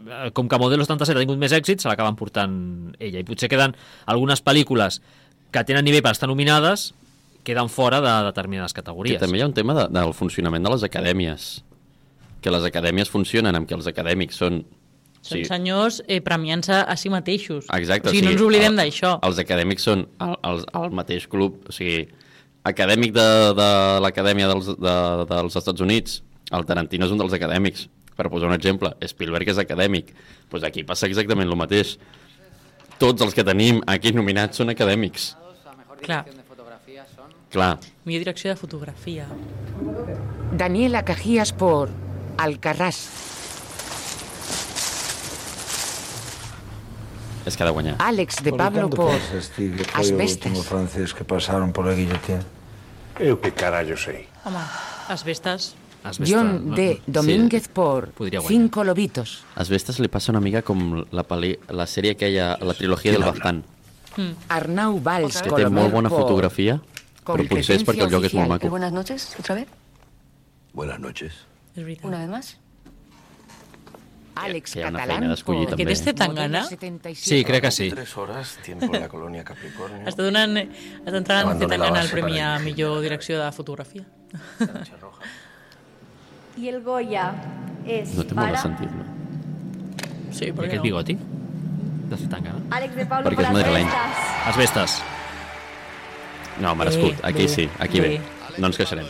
eh, 0.08 0.30
com 0.32 0.48
que 0.48 0.58
Modelo 0.58 0.84
77 0.84 1.16
ha 1.18 1.22
tingut 1.24 1.38
més 1.38 1.52
èxit, 1.52 1.80
se 1.80 1.88
l'acaben 1.88 2.14
portant 2.16 2.94
ella. 3.00 3.18
I 3.18 3.24
potser 3.24 3.48
queden 3.48 3.74
algunes 4.06 4.42
pel·lícules 4.44 5.00
que 5.50 5.64
tenen 5.64 5.84
nivell 5.84 6.02
per 6.02 6.12
estar 6.12 6.28
nominades 6.28 6.92
queden 7.42 7.68
fora 7.70 8.00
de 8.00 8.12
determinades 8.26 8.72
Que 8.74 8.82
categories. 8.82 9.20
també 9.20 9.38
hi 9.38 9.42
ha 9.42 9.46
un 9.46 9.54
tema 9.54 9.72
de, 9.74 9.88
del 9.88 10.12
funcionament 10.14 10.62
de 10.64 10.70
les 10.70 10.82
acadèmies. 10.82 11.62
Que 12.42 12.50
les 12.50 12.64
acadèmies 12.64 13.08
funcionen 13.08 13.54
amb 13.56 13.66
que 13.68 13.74
els 13.74 13.86
acadèmics 13.86 14.36
són... 14.36 14.64
Són 15.27 15.43
senyors 15.48 16.01
eh, 16.07 16.20
premiant-se 16.23 16.77
a 16.86 16.97
si 16.97 17.11
mateixos. 17.12 17.66
Exacte. 17.74 18.09
O 18.09 18.15
sigui, 18.15 18.24
no 18.27 18.32
ens 18.36 18.43
oblidem 18.47 18.73
el- 18.73 18.78
d'això. 18.85 19.16
Els 19.27 19.39
acadèmics 19.43 19.82
són 19.89 20.07
el, 20.23 20.36
el, 20.51 20.62
el 20.82 20.94
mateix 20.94 21.27
club, 21.28 21.59
o 21.69 21.74
sigui, 21.74 22.05
acadèmic 22.66 23.12
de, 23.15 23.27
de 23.59 23.69
l'Acadèmia 24.03 24.48
dels, 24.53 24.70
de, 24.78 24.94
dels 25.31 25.59
Estats 25.59 25.81
Units, 25.85 26.20
el 26.55 26.65
Tarantino 26.66 27.07
és 27.07 27.12
un 27.15 27.19
dels 27.19 27.35
acadèmics, 27.35 27.89
per 28.16 28.28
posar 28.32 28.48
un 28.48 28.55
exemple, 28.57 28.94
Spielberg 29.07 29.51
és 29.53 29.59
acadèmic, 29.59 30.15
doncs 30.51 30.65
aquí 30.65 30.82
passa 30.89 31.07
exactament 31.11 31.51
el 31.51 31.59
mateix. 31.59 31.97
Tots 32.98 33.20
els 33.27 33.35
que 33.36 33.44
tenim 33.44 33.82
aquí 33.86 34.15
nominats 34.16 34.57
són 34.57 34.70
acadèmics. 34.73 35.35
Clar, 36.03 36.24
Clar, 37.53 37.77
millor 38.05 38.20
direcció 38.24 38.51
de 38.51 38.57
fotografia. 38.57 39.27
Daniela 40.53 41.05
Cajías 41.05 41.53
por 41.53 41.89
Alcarrás. 42.39 42.98
És 47.47 47.56
que 47.56 47.62
ha 47.62 47.66
de 47.66 47.73
guanyar. 47.73 47.97
Alex 48.02 48.43
de 48.43 48.52
Pablo 48.52 48.90
por 48.90 49.14
Pensaste 49.14 49.70
que 49.70 49.85
foi 49.85 50.02
o 50.02 50.02
Asbestas. 50.02 50.51
último 50.51 50.62
francés 50.66 51.14
que 51.14 51.24
pasaron 51.24 51.73
pola 51.73 51.94
guillotina? 51.94 52.43
Eu 53.18 53.39
que 53.40 53.52
carallo 53.55 53.97
sei. 53.97 54.27
Home, 54.44 54.59
asbestas. 55.09 55.74
John 56.23 56.74
D. 56.74 57.01
Domínguez 57.06 57.66
por 57.68 58.10
podria 58.10 58.39
guanyar. 58.40 58.51
Cinco 58.51 58.85
Lobitos. 58.85 59.43
Asbestas 59.56 59.98
li 59.98 60.09
passa 60.09 60.31
una 60.31 60.40
mica 60.40 60.62
com 60.62 61.02
la, 61.10 61.24
peli, 61.27 61.56
la 61.70 61.86
sèrie 61.86 62.12
aquella, 62.14 62.59
la 62.60 62.74
trilogia 62.74 63.10
del 63.10 63.24
Baztán, 63.27 63.64
Arnau 64.48 65.01
Valls 65.02 65.40
que 65.43 65.51
té 65.51 65.66
molt 65.68 65.93
bona 65.93 66.09
por 66.12 66.23
fotografia, 66.23 66.78
però 67.27 67.43
potser 67.51 67.81
és 67.81 67.85
perquè 67.86 68.06
el 68.06 68.12
lloc 68.14 68.28
és 68.28 68.36
molt 68.39 68.48
maco. 68.55 68.70
Buenas 68.70 68.93
noches, 68.94 69.35
otra 69.40 69.56
vez. 69.59 69.66
Buenas 70.73 71.01
noches. 71.01 71.43
És 71.74 71.82
veritat. 71.82 72.06
Una 72.06 72.20
vez 72.23 72.28
más. 72.28 72.56
Alex 74.36 74.72
Que 74.74 74.80
hi 74.80 74.84
ha 74.84 74.88
una 74.90 74.98
Catalán 75.00 75.22
feina 75.22 75.32
d'escollir, 75.32 75.66
també. 75.70 75.84
Aquest 75.86 75.96
és 75.96 76.04
Zetangana? 76.10 76.62
Sí, 77.16 77.38
crec 77.48 77.62
que 77.64 77.70
sí. 77.72 77.88
Tres 77.90 78.16
horas, 78.20 78.58
tiempo 78.62 78.88
en 78.92 79.00
la 79.00 79.08
colonia 79.08 79.44
Capricornio. 79.48 80.02
Està 80.06 80.22
donant... 80.26 80.56
Està 80.60 81.16
entrant 81.22 81.40
en 81.40 81.46
Abandoné 81.48 81.78
la 81.78 81.86
Zetangana 81.86 82.02
el 82.02 82.08
base 82.10 82.12
premi 82.18 82.36
para 82.36 82.54
a 82.54 82.58
millor 82.66 83.00
direcció 83.00 83.40
de 83.42 83.50
fotografia. 83.52 84.04
Y 86.56 86.68
el 86.68 86.82
Goya 86.82 87.34
es 87.86 88.14
No 88.16 88.24
té 88.24 88.34
molt 88.34 88.48
de 88.48 88.52
para 88.52 88.62
sentit, 88.62 88.90
no? 88.90 89.04
Sí, 90.32 90.46
I 90.48 90.52
per 90.52 90.64
què 90.64 90.70
aquest 90.70 90.80
no? 90.80 90.86
bigoti? 90.88 91.16
De 92.10 92.16
Zetangana? 92.16 92.60
Alex 92.78 92.96
de 92.96 93.06
Pablo 93.06 93.30
Perquè 93.30 93.44
és 93.44 93.50
por 93.50 93.58
madrileny. 93.58 93.88
Asbestas. 93.88 94.46
Asbestas. 94.52 95.02
No, 96.60 96.74
merescut, 96.74 97.16
Bé, 97.20 97.28
aquí 97.28 97.42
bé, 97.44 97.48
sí, 97.48 97.68
aquí 97.78 98.00
bé. 98.00 98.08
bé. 98.16 98.20
No 98.58 98.70
ens 98.70 98.78
queixarem. 98.80 99.08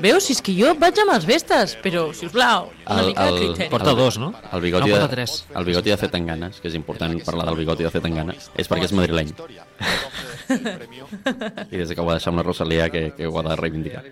Veus, 0.00 0.24
si 0.24 0.32
és 0.32 0.40
que 0.40 0.54
jo 0.56 0.70
vaig 0.80 0.96
amb 1.02 1.12
els 1.14 1.26
vestes, 1.28 1.74
però, 1.84 2.06
si 2.16 2.24
us 2.26 2.32
plau, 2.32 2.70
una 2.86 3.02
mica 3.04 3.26
de 3.28 3.32
criteri. 3.38 3.68
Porta 3.70 3.92
dos, 3.94 4.16
no? 4.18 4.30
El 4.52 4.60
bigoti, 4.64 4.88
No, 4.88 4.94
de, 4.94 5.00
porta 5.00 5.14
tres. 5.14 5.34
el 5.54 5.64
bigoti 5.68 5.90
de 5.92 5.96
Zetangana, 6.00 6.48
que 6.50 6.68
és 6.68 6.74
important 6.78 7.18
parlar 7.26 7.46
del 7.50 7.56
bigoti 7.60 7.84
de 7.84 7.90
Zetangana, 7.92 8.34
és 8.56 8.68
perquè 8.70 8.84
és 8.88 8.92
madrileny. 8.96 9.34
I 11.72 11.76
des 11.76 11.92
que 11.92 12.00
ho 12.00 12.06
va 12.06 12.16
deixar 12.16 12.32
amb 12.32 12.40
la 12.40 12.46
Rosalia 12.46 12.88
que, 12.92 13.10
que 13.16 13.26
ho 13.28 13.38
ha 13.38 13.42
de 13.50 13.56
reivindicar. 13.60 14.02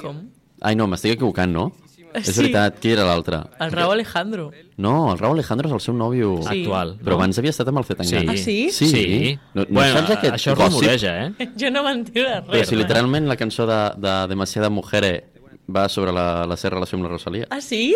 Com? 0.00 0.22
Ai, 0.62 0.74
no, 0.76 0.86
m'estic 0.86 1.16
equivocant, 1.16 1.50
no? 1.52 1.70
És 2.14 2.26
Sí. 2.26 2.40
veritat, 2.40 2.78
qui 2.80 2.90
era 2.92 3.04
l'altre? 3.04 3.38
El 3.60 3.70
Raúl 3.72 3.92
Alejandro. 3.92 4.50
No, 4.78 5.12
el 5.12 5.18
Raúl 5.18 5.38
Alejandro 5.38 5.68
és 5.68 5.74
el 5.74 5.80
seu 5.80 5.94
nòvio 5.94 6.42
Sí. 6.42 6.62
Actual, 6.62 6.96
Però 6.98 7.10
no? 7.14 7.18
abans 7.20 7.38
havia 7.38 7.50
estat 7.50 7.68
amb 7.68 7.78
el 7.78 7.84
Zetangana. 7.84 8.32
Ah, 8.32 8.36
sí? 8.36 8.70
Sí. 8.70 8.86
Sí. 8.88 9.38
No, 9.54 9.62
no 9.62 9.66
Bueno, 9.70 9.98
saps 9.98 10.10
aquest 10.18 10.34
això 10.34 10.54
rumoreja, 10.56 11.26
eh? 11.26 11.48
Jo 11.60 11.70
no 11.70 11.82
m'entero 11.84 12.28
de 12.28 12.42
Però 12.42 12.52
res. 12.58 12.68
si 12.68 12.76
literalment 12.76 13.26
la 13.28 13.36
cançó 13.36 13.66
de, 13.66 13.80
de 14.00 14.14
Demasiada 14.28 14.70
Mujer 14.70 15.24
va 15.70 15.88
sobre 15.88 16.12
la, 16.12 16.44
la 16.46 16.56
seva 16.56 16.74
relació 16.76 16.96
amb 16.96 17.04
la 17.06 17.10
Rosalia. 17.14 17.46
Ah, 17.50 17.60
sí? 17.60 17.94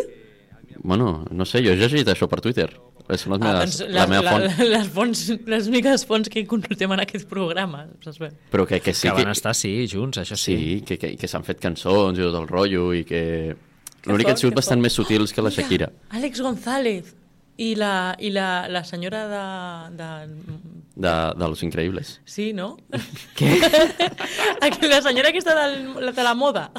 Bueno, 0.82 1.24
no 1.31 1.45
sé, 1.45 1.62
jo 1.65 1.73
he 1.73 1.77
llegit 1.77 2.07
això 2.09 2.28
per 2.28 2.41
Twitter. 2.41 2.69
Són 3.20 3.35
les 3.35 3.43
Ah, 3.43 3.53
meves, 3.53 3.78
doncs 3.78 3.93
la, 3.93 4.07
meva 4.09 4.23
la, 4.23 4.31
font. 4.32 4.69
les, 4.70 4.86
fonts, 4.89 5.20
les 5.47 5.66
úniques 5.69 6.07
fonts 6.09 6.28
que 6.32 6.47
consultem 6.49 6.91
en 6.93 7.01
aquest 7.01 7.28
programa. 7.28 7.82
Saps 8.03 8.19
bé? 8.19 8.31
Però 8.51 8.65
que, 8.66 8.81
que 8.81 8.95
sí 8.95 9.09
Que 9.11 9.15
van 9.15 9.28
estar, 9.35 9.53
sí, 9.55 9.86
junts, 9.86 10.16
això 10.23 10.36
sí. 10.41 10.57
Sí, 10.57 10.81
que, 10.86 10.97
que, 10.99 11.11
que 11.20 11.28
s'han 11.28 11.45
fet 11.45 11.61
cançons 11.61 12.19
i 12.19 12.23
tot 12.23 12.35
el 12.41 12.49
rotllo 12.49 12.93
i 12.97 13.05
que... 13.05 13.55
L'únic 14.06 14.26
que 14.26 14.32
han 14.35 14.40
sigut 14.40 14.55
que 14.55 14.60
bastant 14.60 14.78
fort. 14.81 14.86
més 14.86 14.97
sutils 14.98 15.32
que 15.32 15.43
la 15.43 15.51
Mira, 15.52 15.62
Shakira. 15.62 15.90
Àlex 16.10 16.43
González 16.44 17.14
i 17.56 17.74
la, 17.78 18.14
i 18.18 18.31
la, 18.35 18.66
la 18.68 18.85
senyora 18.85 19.24
de, 19.31 19.44
de... 19.98 20.09
De, 20.94 21.12
de 21.35 21.48
Los 21.48 21.62
Increïbles. 21.66 22.20
Sí, 22.24 22.52
no? 22.52 22.76
Què? 23.39 23.52
la 24.90 25.02
senyora 25.02 25.31
aquesta 25.31 25.55
la 25.55 26.12
de 26.12 26.26
la 26.26 26.35
moda. 26.35 26.70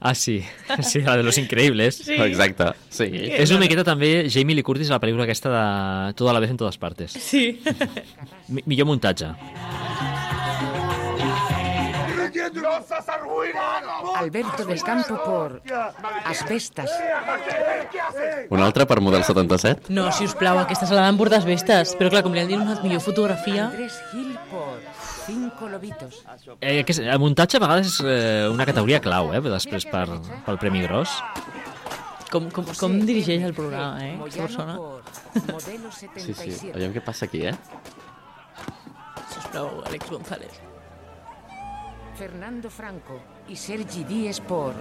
Ah, 0.00 0.14
sí. 0.14 0.44
Sí, 0.82 1.00
la 1.00 1.16
de 1.16 1.24
Los 1.24 1.38
Increïbles. 1.38 2.02
Sí. 2.06 2.14
Exacte, 2.14 2.72
sí. 2.90 3.08
És 3.10 3.50
una 3.50 3.64
miqueta 3.64 3.82
també 3.86 4.28
Jamie 4.30 4.54
Lee 4.54 4.66
Curtis 4.66 4.92
a 4.92 4.98
la 4.98 5.02
pel·lícula 5.02 5.26
aquesta 5.26 5.50
de 5.50 6.14
Toda 6.18 6.34
la 6.36 6.42
vez 6.44 6.54
en 6.54 6.60
todas 6.60 6.78
partes. 6.78 7.18
Sí. 7.18 7.58
Mi 8.48 8.62
millor 8.66 8.86
muntatge. 8.92 9.34
Alberto 14.16 14.64
del 14.64 14.82
Campo 14.82 15.22
por 15.24 15.62
Asbestas. 16.24 16.90
Un 18.50 18.60
altre 18.62 18.86
per 18.86 19.00
Model 19.00 19.24
77? 19.24 19.92
No, 19.92 20.10
si 20.12 20.24
us 20.24 20.34
plau, 20.34 20.58
aquesta 20.58 20.86
se 20.86 20.94
la 20.94 21.06
vestes. 21.44 21.94
Però 21.98 22.10
clar, 22.12 22.22
com 22.26 22.32
li 22.34 22.40
han 22.42 22.50
donat 22.52 22.82
millor 22.84 23.00
fotografia... 23.04 23.68
Andrés 23.68 23.98
Gil 24.12 24.32
por 24.50 24.78
Cinco 25.26 25.68
Lobitos. 25.68 26.22
Eh, 26.60 26.84
que 26.84 26.92
és- 26.94 27.02
el 27.04 27.18
muntatge 27.20 27.58
a 27.58 27.60
vegades 27.60 27.86
és 27.92 28.00
eh, 28.04 28.48
una 28.50 28.64
categoria 28.68 29.00
clau, 29.04 29.32
eh, 29.34 29.40
després 29.44 29.84
per, 29.90 30.06
pel 30.46 30.58
Premi 30.58 30.82
Gros. 30.86 31.18
Com, 32.32 32.50
com, 32.52 32.64
com 32.76 32.98
dirigeix 33.08 33.42
el 33.44 33.54
programa, 33.56 34.02
eh? 34.04 34.14
Aquesta 34.20 34.42
persona. 34.46 34.78
Sí, 35.32 36.34
77. 36.34 36.58
sí. 36.58 36.72
Aviam 36.74 36.92
què 36.96 37.00
passa 37.04 37.24
aquí, 37.28 37.44
eh? 37.48 37.54
Sisplau, 39.32 39.82
Àlex 39.88 40.10
González. 40.10 40.60
Fernando 42.18 42.68
Franco 42.68 43.20
y 43.48 43.54
Sergi 43.54 44.02
Díez 44.04 44.40
por 44.40 44.74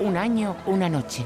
Un 0.00 0.16
año, 0.16 0.56
una 0.66 0.88
noche. 0.88 1.24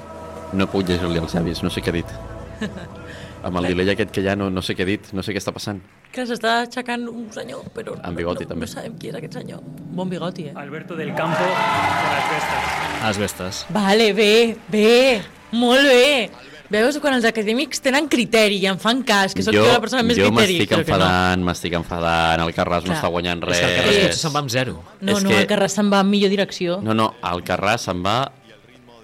No 0.52 0.66
puc 0.66 0.86
llegir-li 0.88 1.20
els 1.20 1.32
llavis, 1.36 1.60
no 1.64 1.70
sé 1.70 1.82
què 1.84 1.92
ha 1.92 1.94
dit. 1.96 2.12
Amb 3.46 3.58
el 3.60 3.68
delay 3.70 3.90
aquest 3.92 4.10
que 4.14 4.22
ja 4.24 4.34
no, 4.36 4.48
no 4.50 4.62
sé 4.64 4.74
què 4.76 4.82
ha 4.84 4.88
dit, 4.88 5.10
no 5.16 5.22
sé 5.24 5.34
què 5.34 5.40
està 5.42 5.52
passant. 5.52 5.78
Que 6.12 6.24
s'està 6.28 6.54
aixecant 6.64 7.04
un 7.08 7.26
senyor, 7.32 7.66
però 7.76 7.94
Amb 8.00 8.16
bigoti, 8.20 8.44
no, 8.46 8.52
també. 8.54 8.66
no 8.66 8.72
sabem 8.72 8.96
qui 9.00 9.12
és 9.12 9.18
aquest 9.20 9.36
senyor. 9.40 9.60
Bon 9.92 10.08
bigoti, 10.10 10.48
eh? 10.50 10.54
Alberto 10.56 10.96
del 10.96 11.14
Campo 11.14 11.38
por 11.40 12.16
Asbestas. 12.16 12.72
Asbestes. 13.10 13.62
Vale, 13.76 14.10
bé, 14.16 14.32
bé, 14.72 15.22
molt 15.52 15.84
bé. 15.88 16.30
Veus 16.72 16.96
quan 17.02 17.14
els 17.18 17.24
acadèmics 17.28 17.82
tenen 17.84 18.06
criteri 18.08 18.56
i 18.62 18.66
en 18.70 18.78
fan 18.80 19.02
cas, 19.04 19.34
que 19.36 19.42
sóc 19.44 19.52
jo, 19.54 19.64
la 19.68 19.80
persona 19.82 20.02
més 20.06 20.16
jo 20.16 20.28
criteri. 20.30 20.56
m'estic 20.56 20.70
però 20.70 20.78
que 20.78 20.92
enfadant, 20.92 21.42
m'estic 21.44 21.74
enfadant, 21.76 22.40
el 22.46 22.54
Carràs 22.56 22.86
no 22.86 22.92
Clar. 22.92 22.96
està 23.02 23.10
guanyant 23.12 23.42
És 23.42 23.48
res. 23.48 23.58
que 23.60 23.66
el 23.66 23.74
Carràs 23.78 23.98
potser 24.06 24.20
se'n 24.22 24.32
va 24.34 24.40
amb 24.40 24.50
zero. 24.54 24.76
No, 25.00 25.12
És 25.16 25.22
no, 25.24 25.28
que- 25.30 25.40
el 25.42 25.48
Carràs 25.50 25.76
se'n 25.76 25.90
va 25.92 26.00
en 26.00 26.08
millor 26.10 26.30
direcció. 26.32 26.78
No, 26.82 26.94
no, 26.94 27.14
el 27.32 27.44
Carràs 27.44 27.84
se'n 27.88 28.02
va... 28.04 28.16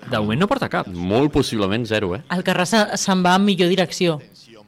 De 0.09 0.17
moment 0.19 0.41
no 0.41 0.47
porta 0.49 0.71
cap. 0.73 0.87
Molt 0.89 1.31
possiblement 1.33 1.85
zero, 1.85 2.15
eh? 2.17 2.23
El 2.33 2.43
Carràs 2.47 2.73
se- 2.73 2.97
se'n 2.97 3.21
va 3.27 3.35
en 3.37 3.45
millor 3.45 3.69
direcció. 3.69 4.21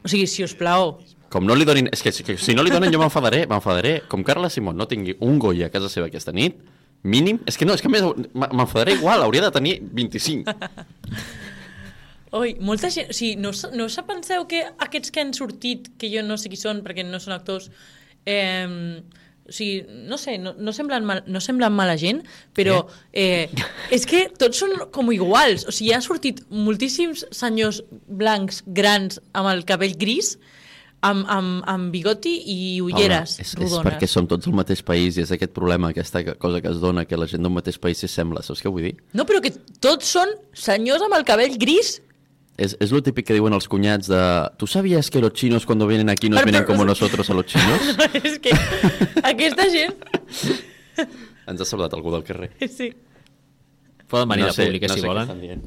O 0.02 0.09
sigui, 0.09 0.27
si 0.27 0.44
us 0.44 0.55
plau, 0.55 0.98
Com 1.31 1.47
no 1.47 1.55
li 1.55 1.64
donin... 1.64 1.86
És 1.94 2.02
que, 2.02 2.10
que 2.27 2.35
si 2.43 2.56
no 2.59 2.62
li 2.66 2.70
donen 2.74 2.90
jo 2.93 2.98
m'enfadaré, 2.98 3.44
m'enfadaré. 3.51 4.02
Com 4.10 4.24
Carla 4.27 4.51
Simón 4.51 4.77
no 4.77 4.89
tingui 4.90 5.14
un 5.20 5.39
Goya 5.39 5.68
a 5.68 5.70
casa 5.70 5.89
seva 5.89 6.09
aquesta 6.10 6.32
nit, 6.35 6.56
mínim... 7.05 7.39
És 7.47 7.56
que 7.56 7.64
no, 7.64 7.72
és 7.72 7.81
que 7.81 7.86
a 7.86 7.93
més 7.94 8.02
m'enfadaré 8.35 8.97
igual, 8.98 9.22
hauria 9.22 9.40
de 9.47 9.51
tenir 9.55 9.78
25. 9.81 10.51
Oi, 12.36 12.55
molta 12.62 12.90
gent... 12.94 13.11
O 13.11 13.16
sigui, 13.16 13.36
no, 13.40 13.51
no 13.74 13.89
se 13.90 14.05
penseu 14.07 14.47
que 14.51 14.62
aquests 14.86 15.11
que 15.11 15.24
han 15.24 15.32
sortit, 15.35 15.90
que 15.98 16.11
jo 16.12 16.23
no 16.27 16.39
sé 16.39 16.52
qui 16.52 16.61
són 16.61 16.85
perquè 16.85 17.02
no 17.07 17.19
són 17.23 17.35
actors, 17.35 17.70
eh, 18.28 19.01
o 19.51 19.52
sigui, 19.52 19.82
no 20.07 20.19
sé, 20.20 20.36
no, 20.39 20.52
no, 20.55 20.70
semblen, 20.73 21.02
mal, 21.07 21.24
no 21.27 21.43
semblen 21.43 21.74
mala 21.74 21.97
gent, 21.98 22.23
però 22.55 22.85
eh, 23.11 23.51
és 23.90 24.07
que 24.07 24.28
tots 24.39 24.62
són 24.62 24.77
com 24.94 25.11
iguals. 25.11 25.66
O 25.66 25.74
sigui, 25.74 25.90
han 25.97 26.07
sortit 26.07 26.44
moltíssims 26.55 27.27
senyors 27.35 27.82
blancs, 28.07 28.62
grans, 28.78 29.19
amb 29.35 29.51
el 29.51 29.65
cabell 29.66 29.97
gris, 29.98 30.36
amb, 31.02 31.24
amb, 31.32 31.65
amb 31.66 31.90
bigoti 31.90 32.36
i 32.52 32.59
ulleres 32.85 33.39
Home, 33.39 33.43
és, 33.43 33.55
és 33.57 33.59
rodones. 33.59 33.86
perquè 33.89 34.09
som 34.11 34.28
tots 34.31 34.47
del 34.47 34.55
mateix 34.55 34.85
país 34.86 35.16
i 35.16 35.24
és 35.24 35.32
aquest 35.35 35.55
problema, 35.57 35.90
aquesta 35.90 36.23
cosa 36.39 36.61
que 36.61 36.70
es 36.70 36.78
dona, 36.78 37.07
que 37.09 37.19
la 37.19 37.27
gent 37.31 37.43
d'un 37.43 37.57
mateix 37.57 37.81
país 37.81 38.05
s'assembla, 38.05 38.44
saps 38.47 38.62
què 38.62 38.70
vull 38.70 38.86
dir? 38.86 38.94
No, 39.16 39.27
però 39.27 39.40
que 39.43 39.51
tots 39.82 40.12
són 40.15 40.36
senyors 40.52 41.02
amb 41.09 41.16
el 41.19 41.27
cabell 41.27 41.57
gris 41.59 41.97
És, 42.61 42.74
és 42.85 42.91
lo 42.93 43.01
típic 43.01 43.24
que 43.31 43.32
diuen 43.37 43.55
els 43.57 43.65
cunyats 43.73 44.11
de 44.11 44.20
¿Tú 44.61 44.66
sabías 44.69 45.09
que 45.09 45.20
los 45.23 45.32
chinos 45.32 45.65
cuando 45.65 45.87
vienen 45.89 46.11
aquí 46.12 46.28
nos 46.28 46.45
vienen 46.45 46.65
como 46.65 46.85
nosotros 46.85 47.31
a 47.31 47.35
los 47.35 47.47
chinos? 47.47 47.81
és 48.23 48.37
que 48.39 48.53
aquesta 49.24 49.65
gent... 49.73 49.97
Ens 51.49 51.61
ha 51.61 51.65
saludat 51.66 51.95
algú 51.97 52.12
del 52.12 52.23
carrer. 52.23 52.51
Sí. 52.69 52.91
Poden 54.11 54.28
venir 54.28 54.45
No 54.45 54.51
de 54.51 54.53
sé- 54.59 54.66
públic, 54.69 54.82
eh, 54.85 54.89
no 54.91 54.95
si 54.95 55.01
sé 55.01 55.07
què 55.07 55.09
volen. 55.09 55.24
estan 55.24 55.41
dient. 55.41 55.65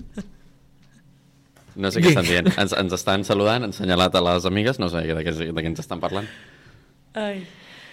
No 1.75 1.89
sé 1.91 2.03
què 2.03 2.11
estan 2.13 2.27
dient. 2.29 2.51
Ens, 2.61 2.75
ens 2.77 2.93
estan 2.99 3.25
saludant, 3.25 3.65
han 3.65 3.73
assenyalat 3.73 4.13
a 4.15 4.21
les 4.21 4.45
amigues, 4.45 4.77
no 4.79 4.87
sé 4.93 5.01
de 5.01 5.23
què, 5.25 5.33
de 5.33 5.49
què 5.57 5.65
ens 5.71 5.81
estan 5.81 5.99
parlant. 6.03 6.29
Ai. 7.17 7.41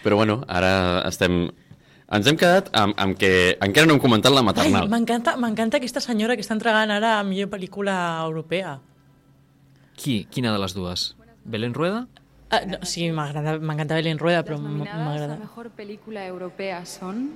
Però 0.04 0.20
bueno, 0.20 0.42
ara 0.46 1.00
estem... 1.08 1.46
Ens 2.10 2.26
hem 2.26 2.36
quedat 2.36 2.68
amb, 2.74 2.92
amb 2.98 3.16
que 3.16 3.56
encara 3.62 3.86
no 3.88 3.94
hem 3.96 4.00
comentat 4.02 4.34
la 4.34 4.42
maternal. 4.42 4.88
m'encanta 4.90 5.36
m'encanta 5.38 5.78
aquesta 5.78 6.00
senyora 6.02 6.34
que 6.36 6.42
està 6.44 6.56
entregant 6.58 6.90
ara 6.90 7.16
a 7.20 7.24
millor 7.24 7.48
pel·lícula 7.52 7.94
europea. 8.26 8.76
Qui? 10.00 10.24
Quina 10.32 10.48
de 10.54 10.58
les 10.62 10.72
dues? 10.72 11.14
Belén 11.44 11.74
Rueda? 11.76 12.06
Ah, 12.48 12.62
no, 12.66 12.78
sí, 12.88 13.04
m'encanta 13.12 13.98
Belén 13.98 14.18
Rueda, 14.18 14.42
però 14.42 14.56
m'agrada. 14.58 15.36
mejor 15.36 15.68
película 15.70 16.24
europea 16.26 16.86
son 16.86 17.32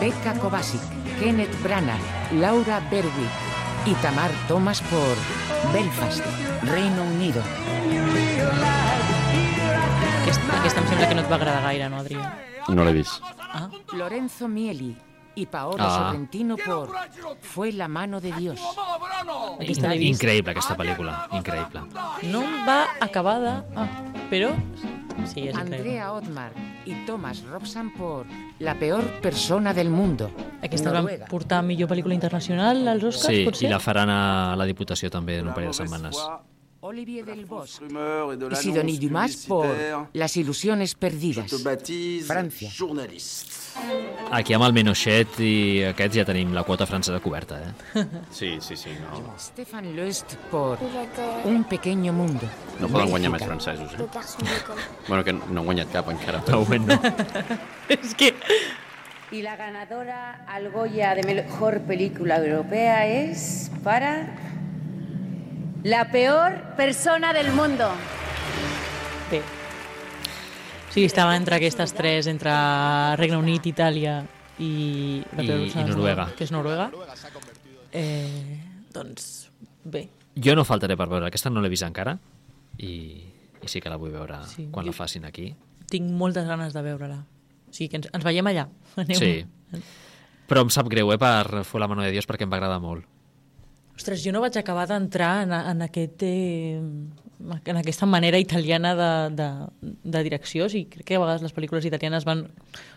Becca 0.00 0.32
Kovacic, 0.40 0.80
Kenneth 1.20 1.62
Branagh, 1.62 2.00
Laura 2.40 2.80
Berwick 2.90 3.36
y 3.84 3.94
Tamar 4.00 4.30
Thomas 4.48 4.80
por 4.80 5.16
Belfast, 5.74 6.24
Reino 6.62 7.04
Unido. 7.04 7.42
Aquesta, 10.22 10.58
aquesta 10.58 10.80
em 10.80 10.88
sembla 10.88 11.08
que 11.08 11.14
no 11.14 11.20
et 11.20 11.30
va 11.30 11.36
agradar 11.36 11.62
gaire, 11.68 11.92
no, 11.92 12.00
Adrià? 12.00 12.34
No 12.72 12.88
l'he 12.88 12.96
vist. 13.02 13.20
Ah. 13.52 13.68
Lorenzo 13.92 14.48
Mieli 14.48 15.11
y 15.34 15.46
Paolo 15.46 15.76
Ah. 15.82 16.08
Sorrentino 16.10 16.56
por 16.56 16.90
Fue 17.40 17.72
la 17.72 17.88
mano 17.88 18.20
de 18.20 18.32
Dios. 18.32 18.60
Increïble, 19.60 20.50
aquesta 20.50 20.76
pel·lícula. 20.76 21.28
Increïble. 21.32 21.82
No 22.30 22.42
va 22.66 22.86
acabar 23.00 23.40
de... 23.40 23.54
Ah, 23.76 23.88
però... 24.30 24.52
Sí, 25.28 25.44
és. 25.48 25.54
Andrea 25.54 26.12
Otmar 26.12 26.52
y 26.86 26.94
Thomas 27.06 27.42
Robson 27.44 27.92
por 27.92 28.26
La 28.58 28.74
peor 28.78 29.04
persona 29.20 29.74
del 29.74 29.90
mundo. 29.90 30.30
Aquesta 30.62 30.90
la 30.90 31.02
van 31.02 31.26
portar 31.28 31.62
millor 31.62 31.88
pel·lícula 31.90 32.14
internacional 32.16 32.80
als 32.88 33.04
Oscars, 33.04 33.36
Sí, 33.36 33.44
potser? 33.44 33.68
i 33.68 33.70
la 33.72 33.78
faran 33.78 34.10
a 34.10 34.56
la 34.56 34.64
Diputació 34.66 35.10
també 35.12 35.38
en 35.38 35.48
un 35.48 35.54
parell 35.54 35.70
de 35.70 35.78
setmanes. 35.82 36.16
Olivier 36.80 37.24
del 37.24 37.46
y 37.46 38.56
Sidonie 38.56 38.98
Dumas 38.98 39.36
por. 39.46 39.66
Las 40.14 40.36
ilusiones 40.36 40.94
perdidas. 40.96 41.52
Francia. 42.26 42.70
journaliste. 42.76 43.51
Aquí 44.32 44.54
amb 44.56 44.64
el 44.66 44.74
Menochet 44.76 45.38
i 45.44 45.54
aquests 45.90 46.18
ja 46.18 46.24
tenim 46.28 46.52
la 46.56 46.64
quota 46.64 46.86
francesa 46.88 47.20
coberta, 47.24 47.58
eh? 47.60 48.04
Sí, 48.38 48.56
sí, 48.60 48.76
sí, 48.76 48.94
no. 49.00 49.34
Stefan 49.38 49.94
Löst 49.96 50.36
por 50.50 50.78
Un 51.44 51.64
pequeño 51.64 52.12
mundo. 52.12 52.48
No 52.80 52.88
poden 52.88 53.10
guanyar 53.10 53.32
més 53.32 53.44
francesos, 53.44 53.92
eh? 53.94 54.06
Bueno, 55.08 55.24
que 55.24 55.32
no 55.32 55.60
han 55.60 55.66
guanyat 55.66 55.92
cap 55.92 56.08
encara. 56.12 56.42
De 56.46 56.56
moment 56.56 56.88
no. 56.88 57.00
és 57.88 58.14
que... 58.14 58.34
Y 59.32 59.40
la 59.40 59.56
ganadora 59.56 60.44
al 60.46 60.70
Goya 60.70 61.14
de 61.14 61.22
mejor 61.22 61.80
película 61.88 62.36
europea 62.36 63.06
es 63.06 63.70
para 63.82 64.36
La 65.82 66.12
peor 66.12 66.76
persona 66.76 67.32
del 67.32 67.50
mundo. 67.52 67.90
Bé. 69.30 69.42
Sí, 70.92 71.04
estava 71.08 71.36
entre 71.36 71.56
aquestes 71.56 71.94
tres, 71.96 72.26
entre 72.28 72.52
Regne 73.16 73.38
Unit, 73.40 73.64
Itàlia 73.70 74.18
i... 74.60 75.22
I- 75.40 75.46
i 75.72 75.84
Noruega. 75.88 76.26
Que 76.36 76.44
és 76.44 76.52
Noruega. 76.52 76.90
Eh, 77.92 78.60
doncs, 78.92 79.48
bé. 79.84 80.06
Jo 80.36 80.54
no 80.56 80.64
faltaré 80.64 80.96
per 80.96 81.08
veure, 81.08 81.28
aquesta 81.28 81.50
no 81.52 81.60
l'he 81.64 81.70
vist 81.72 81.84
encara 81.84 82.14
i, 82.80 82.92
i 83.60 83.68
sí 83.68 83.80
que 83.84 83.90
la 83.92 83.98
vull 84.00 84.12
veure 84.14 84.38
Sí, 84.48 84.68
quan 84.72 84.86
la 84.88 84.94
facin 84.96 85.24
aquí. 85.28 85.50
Tinc 85.92 86.08
moltes 86.16 86.46
ganes 86.48 86.72
de 86.76 86.82
veure-la. 86.84 87.18
O 87.68 87.72
sigui 87.72 87.88
que 87.92 88.00
ens, 88.00 88.08
ens 88.12 88.24
veiem 88.24 88.48
allà. 88.52 88.66
Aneu. 89.02 89.18
Sí. 89.20 89.82
Però 90.48 90.64
em 90.64 90.70
sap 90.72 90.88
greu, 90.92 91.08
eh, 91.12 91.18
per 91.20 91.64
Fue 91.64 91.80
la 91.80 91.88
mano 91.88 92.04
de 92.04 92.10
Dios, 92.12 92.28
perquè 92.28 92.44
em 92.44 92.52
va 92.52 92.58
agradar 92.60 92.80
molt. 92.84 93.04
Ostres, 93.96 94.22
jo 94.24 94.32
no 94.32 94.40
vaig 94.44 94.56
acabar 94.56 94.86
d'entrar 94.88 95.42
en, 95.44 95.52
en, 95.52 95.82
aquest, 95.84 96.24
eh, 96.24 96.80
en 97.64 97.76
aquesta 97.76 98.06
manera 98.06 98.38
italiana 98.38 98.94
de, 98.94 99.36
de, 99.36 99.48
de 100.02 100.22
direcció. 100.22 100.66
O 100.66 100.68
sigui, 100.68 100.86
crec 100.90 101.06
que 101.06 101.16
a 101.16 101.22
vegades 101.22 101.42
les 101.42 101.54
pel·lícules 101.54 101.86
italianes 101.88 102.24
van 102.28 102.46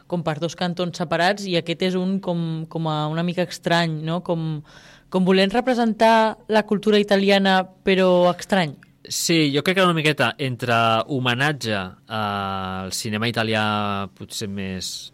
com 0.07 0.23
per 0.23 0.37
dos 0.39 0.55
cantons 0.55 0.97
separats 0.97 1.45
i 1.49 1.55
aquest 1.57 1.81
és 1.89 1.95
un 1.99 2.19
com, 2.19 2.65
com 2.69 2.87
a 2.87 3.07
una 3.11 3.23
mica 3.23 3.43
estrany, 3.43 4.01
no? 4.05 4.21
com, 4.23 4.61
com 5.09 5.25
volent 5.25 5.53
representar 5.53 6.37
la 6.47 6.63
cultura 6.63 6.99
italiana 6.99 7.63
però 7.83 8.29
estrany. 8.35 8.75
Sí, 9.05 9.51
jo 9.53 9.61
crec 9.61 9.77
que 9.77 9.83
una 9.85 9.93
miqueta 9.93 10.31
entre 10.41 10.73
homenatge 11.13 11.77
al 12.07 12.93
cinema 12.93 13.27
italià 13.29 14.07
potser 14.17 14.47
més 14.49 15.11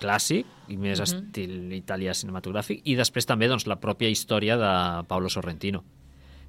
clàssic 0.00 0.46
i 0.68 0.76
més 0.76 0.98
Mhm. 0.98 1.04
-huh. 1.04 1.26
estil 1.26 1.72
italià 1.72 2.14
cinematogràfic 2.14 2.80
i 2.84 2.96
després 2.96 3.26
també 3.26 3.48
doncs, 3.48 3.66
la 3.66 3.76
pròpia 3.80 4.08
història 4.08 4.56
de 4.56 5.04
Paolo 5.06 5.28
Sorrentino 5.28 5.84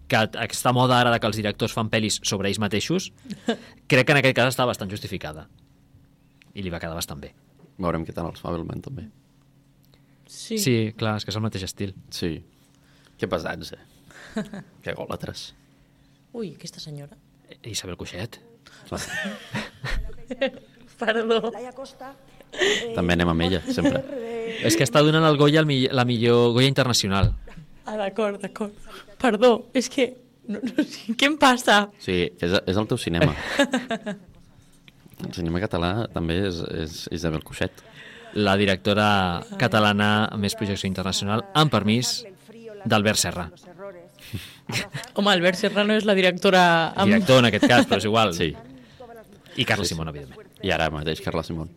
que 0.07 0.19
aquesta 0.45 0.73
moda 0.75 0.99
ara 0.99 1.11
de 1.13 1.19
que 1.19 1.29
els 1.29 1.39
directors 1.39 1.73
fan 1.73 1.89
pel·lis 1.89 2.19
sobre 2.23 2.49
ells 2.49 2.61
mateixos 2.61 3.11
crec 3.89 4.05
que 4.05 4.15
en 4.15 4.21
aquest 4.21 4.37
cas 4.37 4.53
està 4.53 4.67
bastant 4.69 4.91
justificada 4.91 5.47
i 6.53 6.63
li 6.63 6.71
va 6.73 6.79
quedar 6.79 6.95
bastant 6.97 7.21
bé 7.23 7.33
Veurem 7.75 8.05
què 8.07 8.13
tal 8.15 8.29
els 8.29 8.39
Fabelman, 8.39 8.79
també. 8.79 9.09
Sí. 10.31 10.57
sí, 10.57 10.75
clar, 10.97 11.17
és 11.19 11.25
que 11.27 11.33
és 11.33 11.37
el 11.37 11.43
mateix 11.43 11.65
estil 11.67 11.91
Sí. 12.13 12.37
Que 13.19 13.27
pesats, 13.27 13.73
eh? 13.75 13.81
que 14.83 14.93
gòlatres. 14.95 15.49
Ui, 16.35 16.53
aquesta 16.55 16.81
senyora. 16.83 17.15
Isabel 17.67 17.97
Cuixet 17.99 18.39
Perdó. 20.99 21.51
També 22.95 23.15
anem 23.15 23.29
amb 23.29 23.43
ella, 23.45 23.59
sempre. 23.67 24.01
és 24.63 24.77
que 24.79 24.85
està 24.87 25.01
donant 25.03 25.25
el 25.27 25.37
Goya 25.37 25.59
el 25.61 25.67
mi 25.67 25.81
la 25.91 26.05
millor 26.07 26.53
Goya 26.55 26.69
internacional 26.71 27.33
Ah, 27.85 27.97
d'acord, 27.99 28.39
d'acord. 28.41 28.73
Perdó, 29.21 29.51
és 29.77 29.89
que... 29.93 30.11
No, 30.49 30.59
no, 30.61 30.83
sé, 30.85 31.15
què 31.17 31.29
em 31.29 31.35
passa? 31.41 31.87
Sí, 32.01 32.19
és, 32.29 32.53
és 32.53 32.77
el 32.77 32.87
teu 32.89 32.99
cinema. 33.01 33.33
El 35.23 35.31
cinema 35.33 35.61
català 35.63 35.91
també 36.13 36.41
és, 36.49 36.59
és 36.75 36.97
Isabel 37.15 37.43
Cuixet. 37.45 37.83
la 38.35 38.57
directora 38.59 39.07
catalana 39.57 40.25
amb 40.25 40.43
més 40.43 40.57
projecció 40.59 40.89
internacional, 40.89 41.45
amb 41.55 41.71
permís 41.71 42.17
d'Albert 42.85 43.21
Serra. 43.21 43.45
Home, 45.15 45.31
Albert 45.31 45.61
Serrano 45.61 45.95
és 45.95 46.05
la 46.05 46.17
directora... 46.17 46.91
Amb... 46.95 47.13
Director 47.13 47.39
en 47.39 47.49
aquest 47.51 47.67
cas, 47.69 47.87
però 47.87 48.01
és 48.01 48.09
igual. 48.09 48.33
Sí. 48.35 48.51
I 49.55 49.65
Carla 49.65 49.87
Simón, 49.87 50.11
evidentment. 50.11 50.51
I 50.65 50.73
ara 50.75 50.89
mateix 50.91 51.21
Carla 51.23 51.45
Simón. 51.47 51.71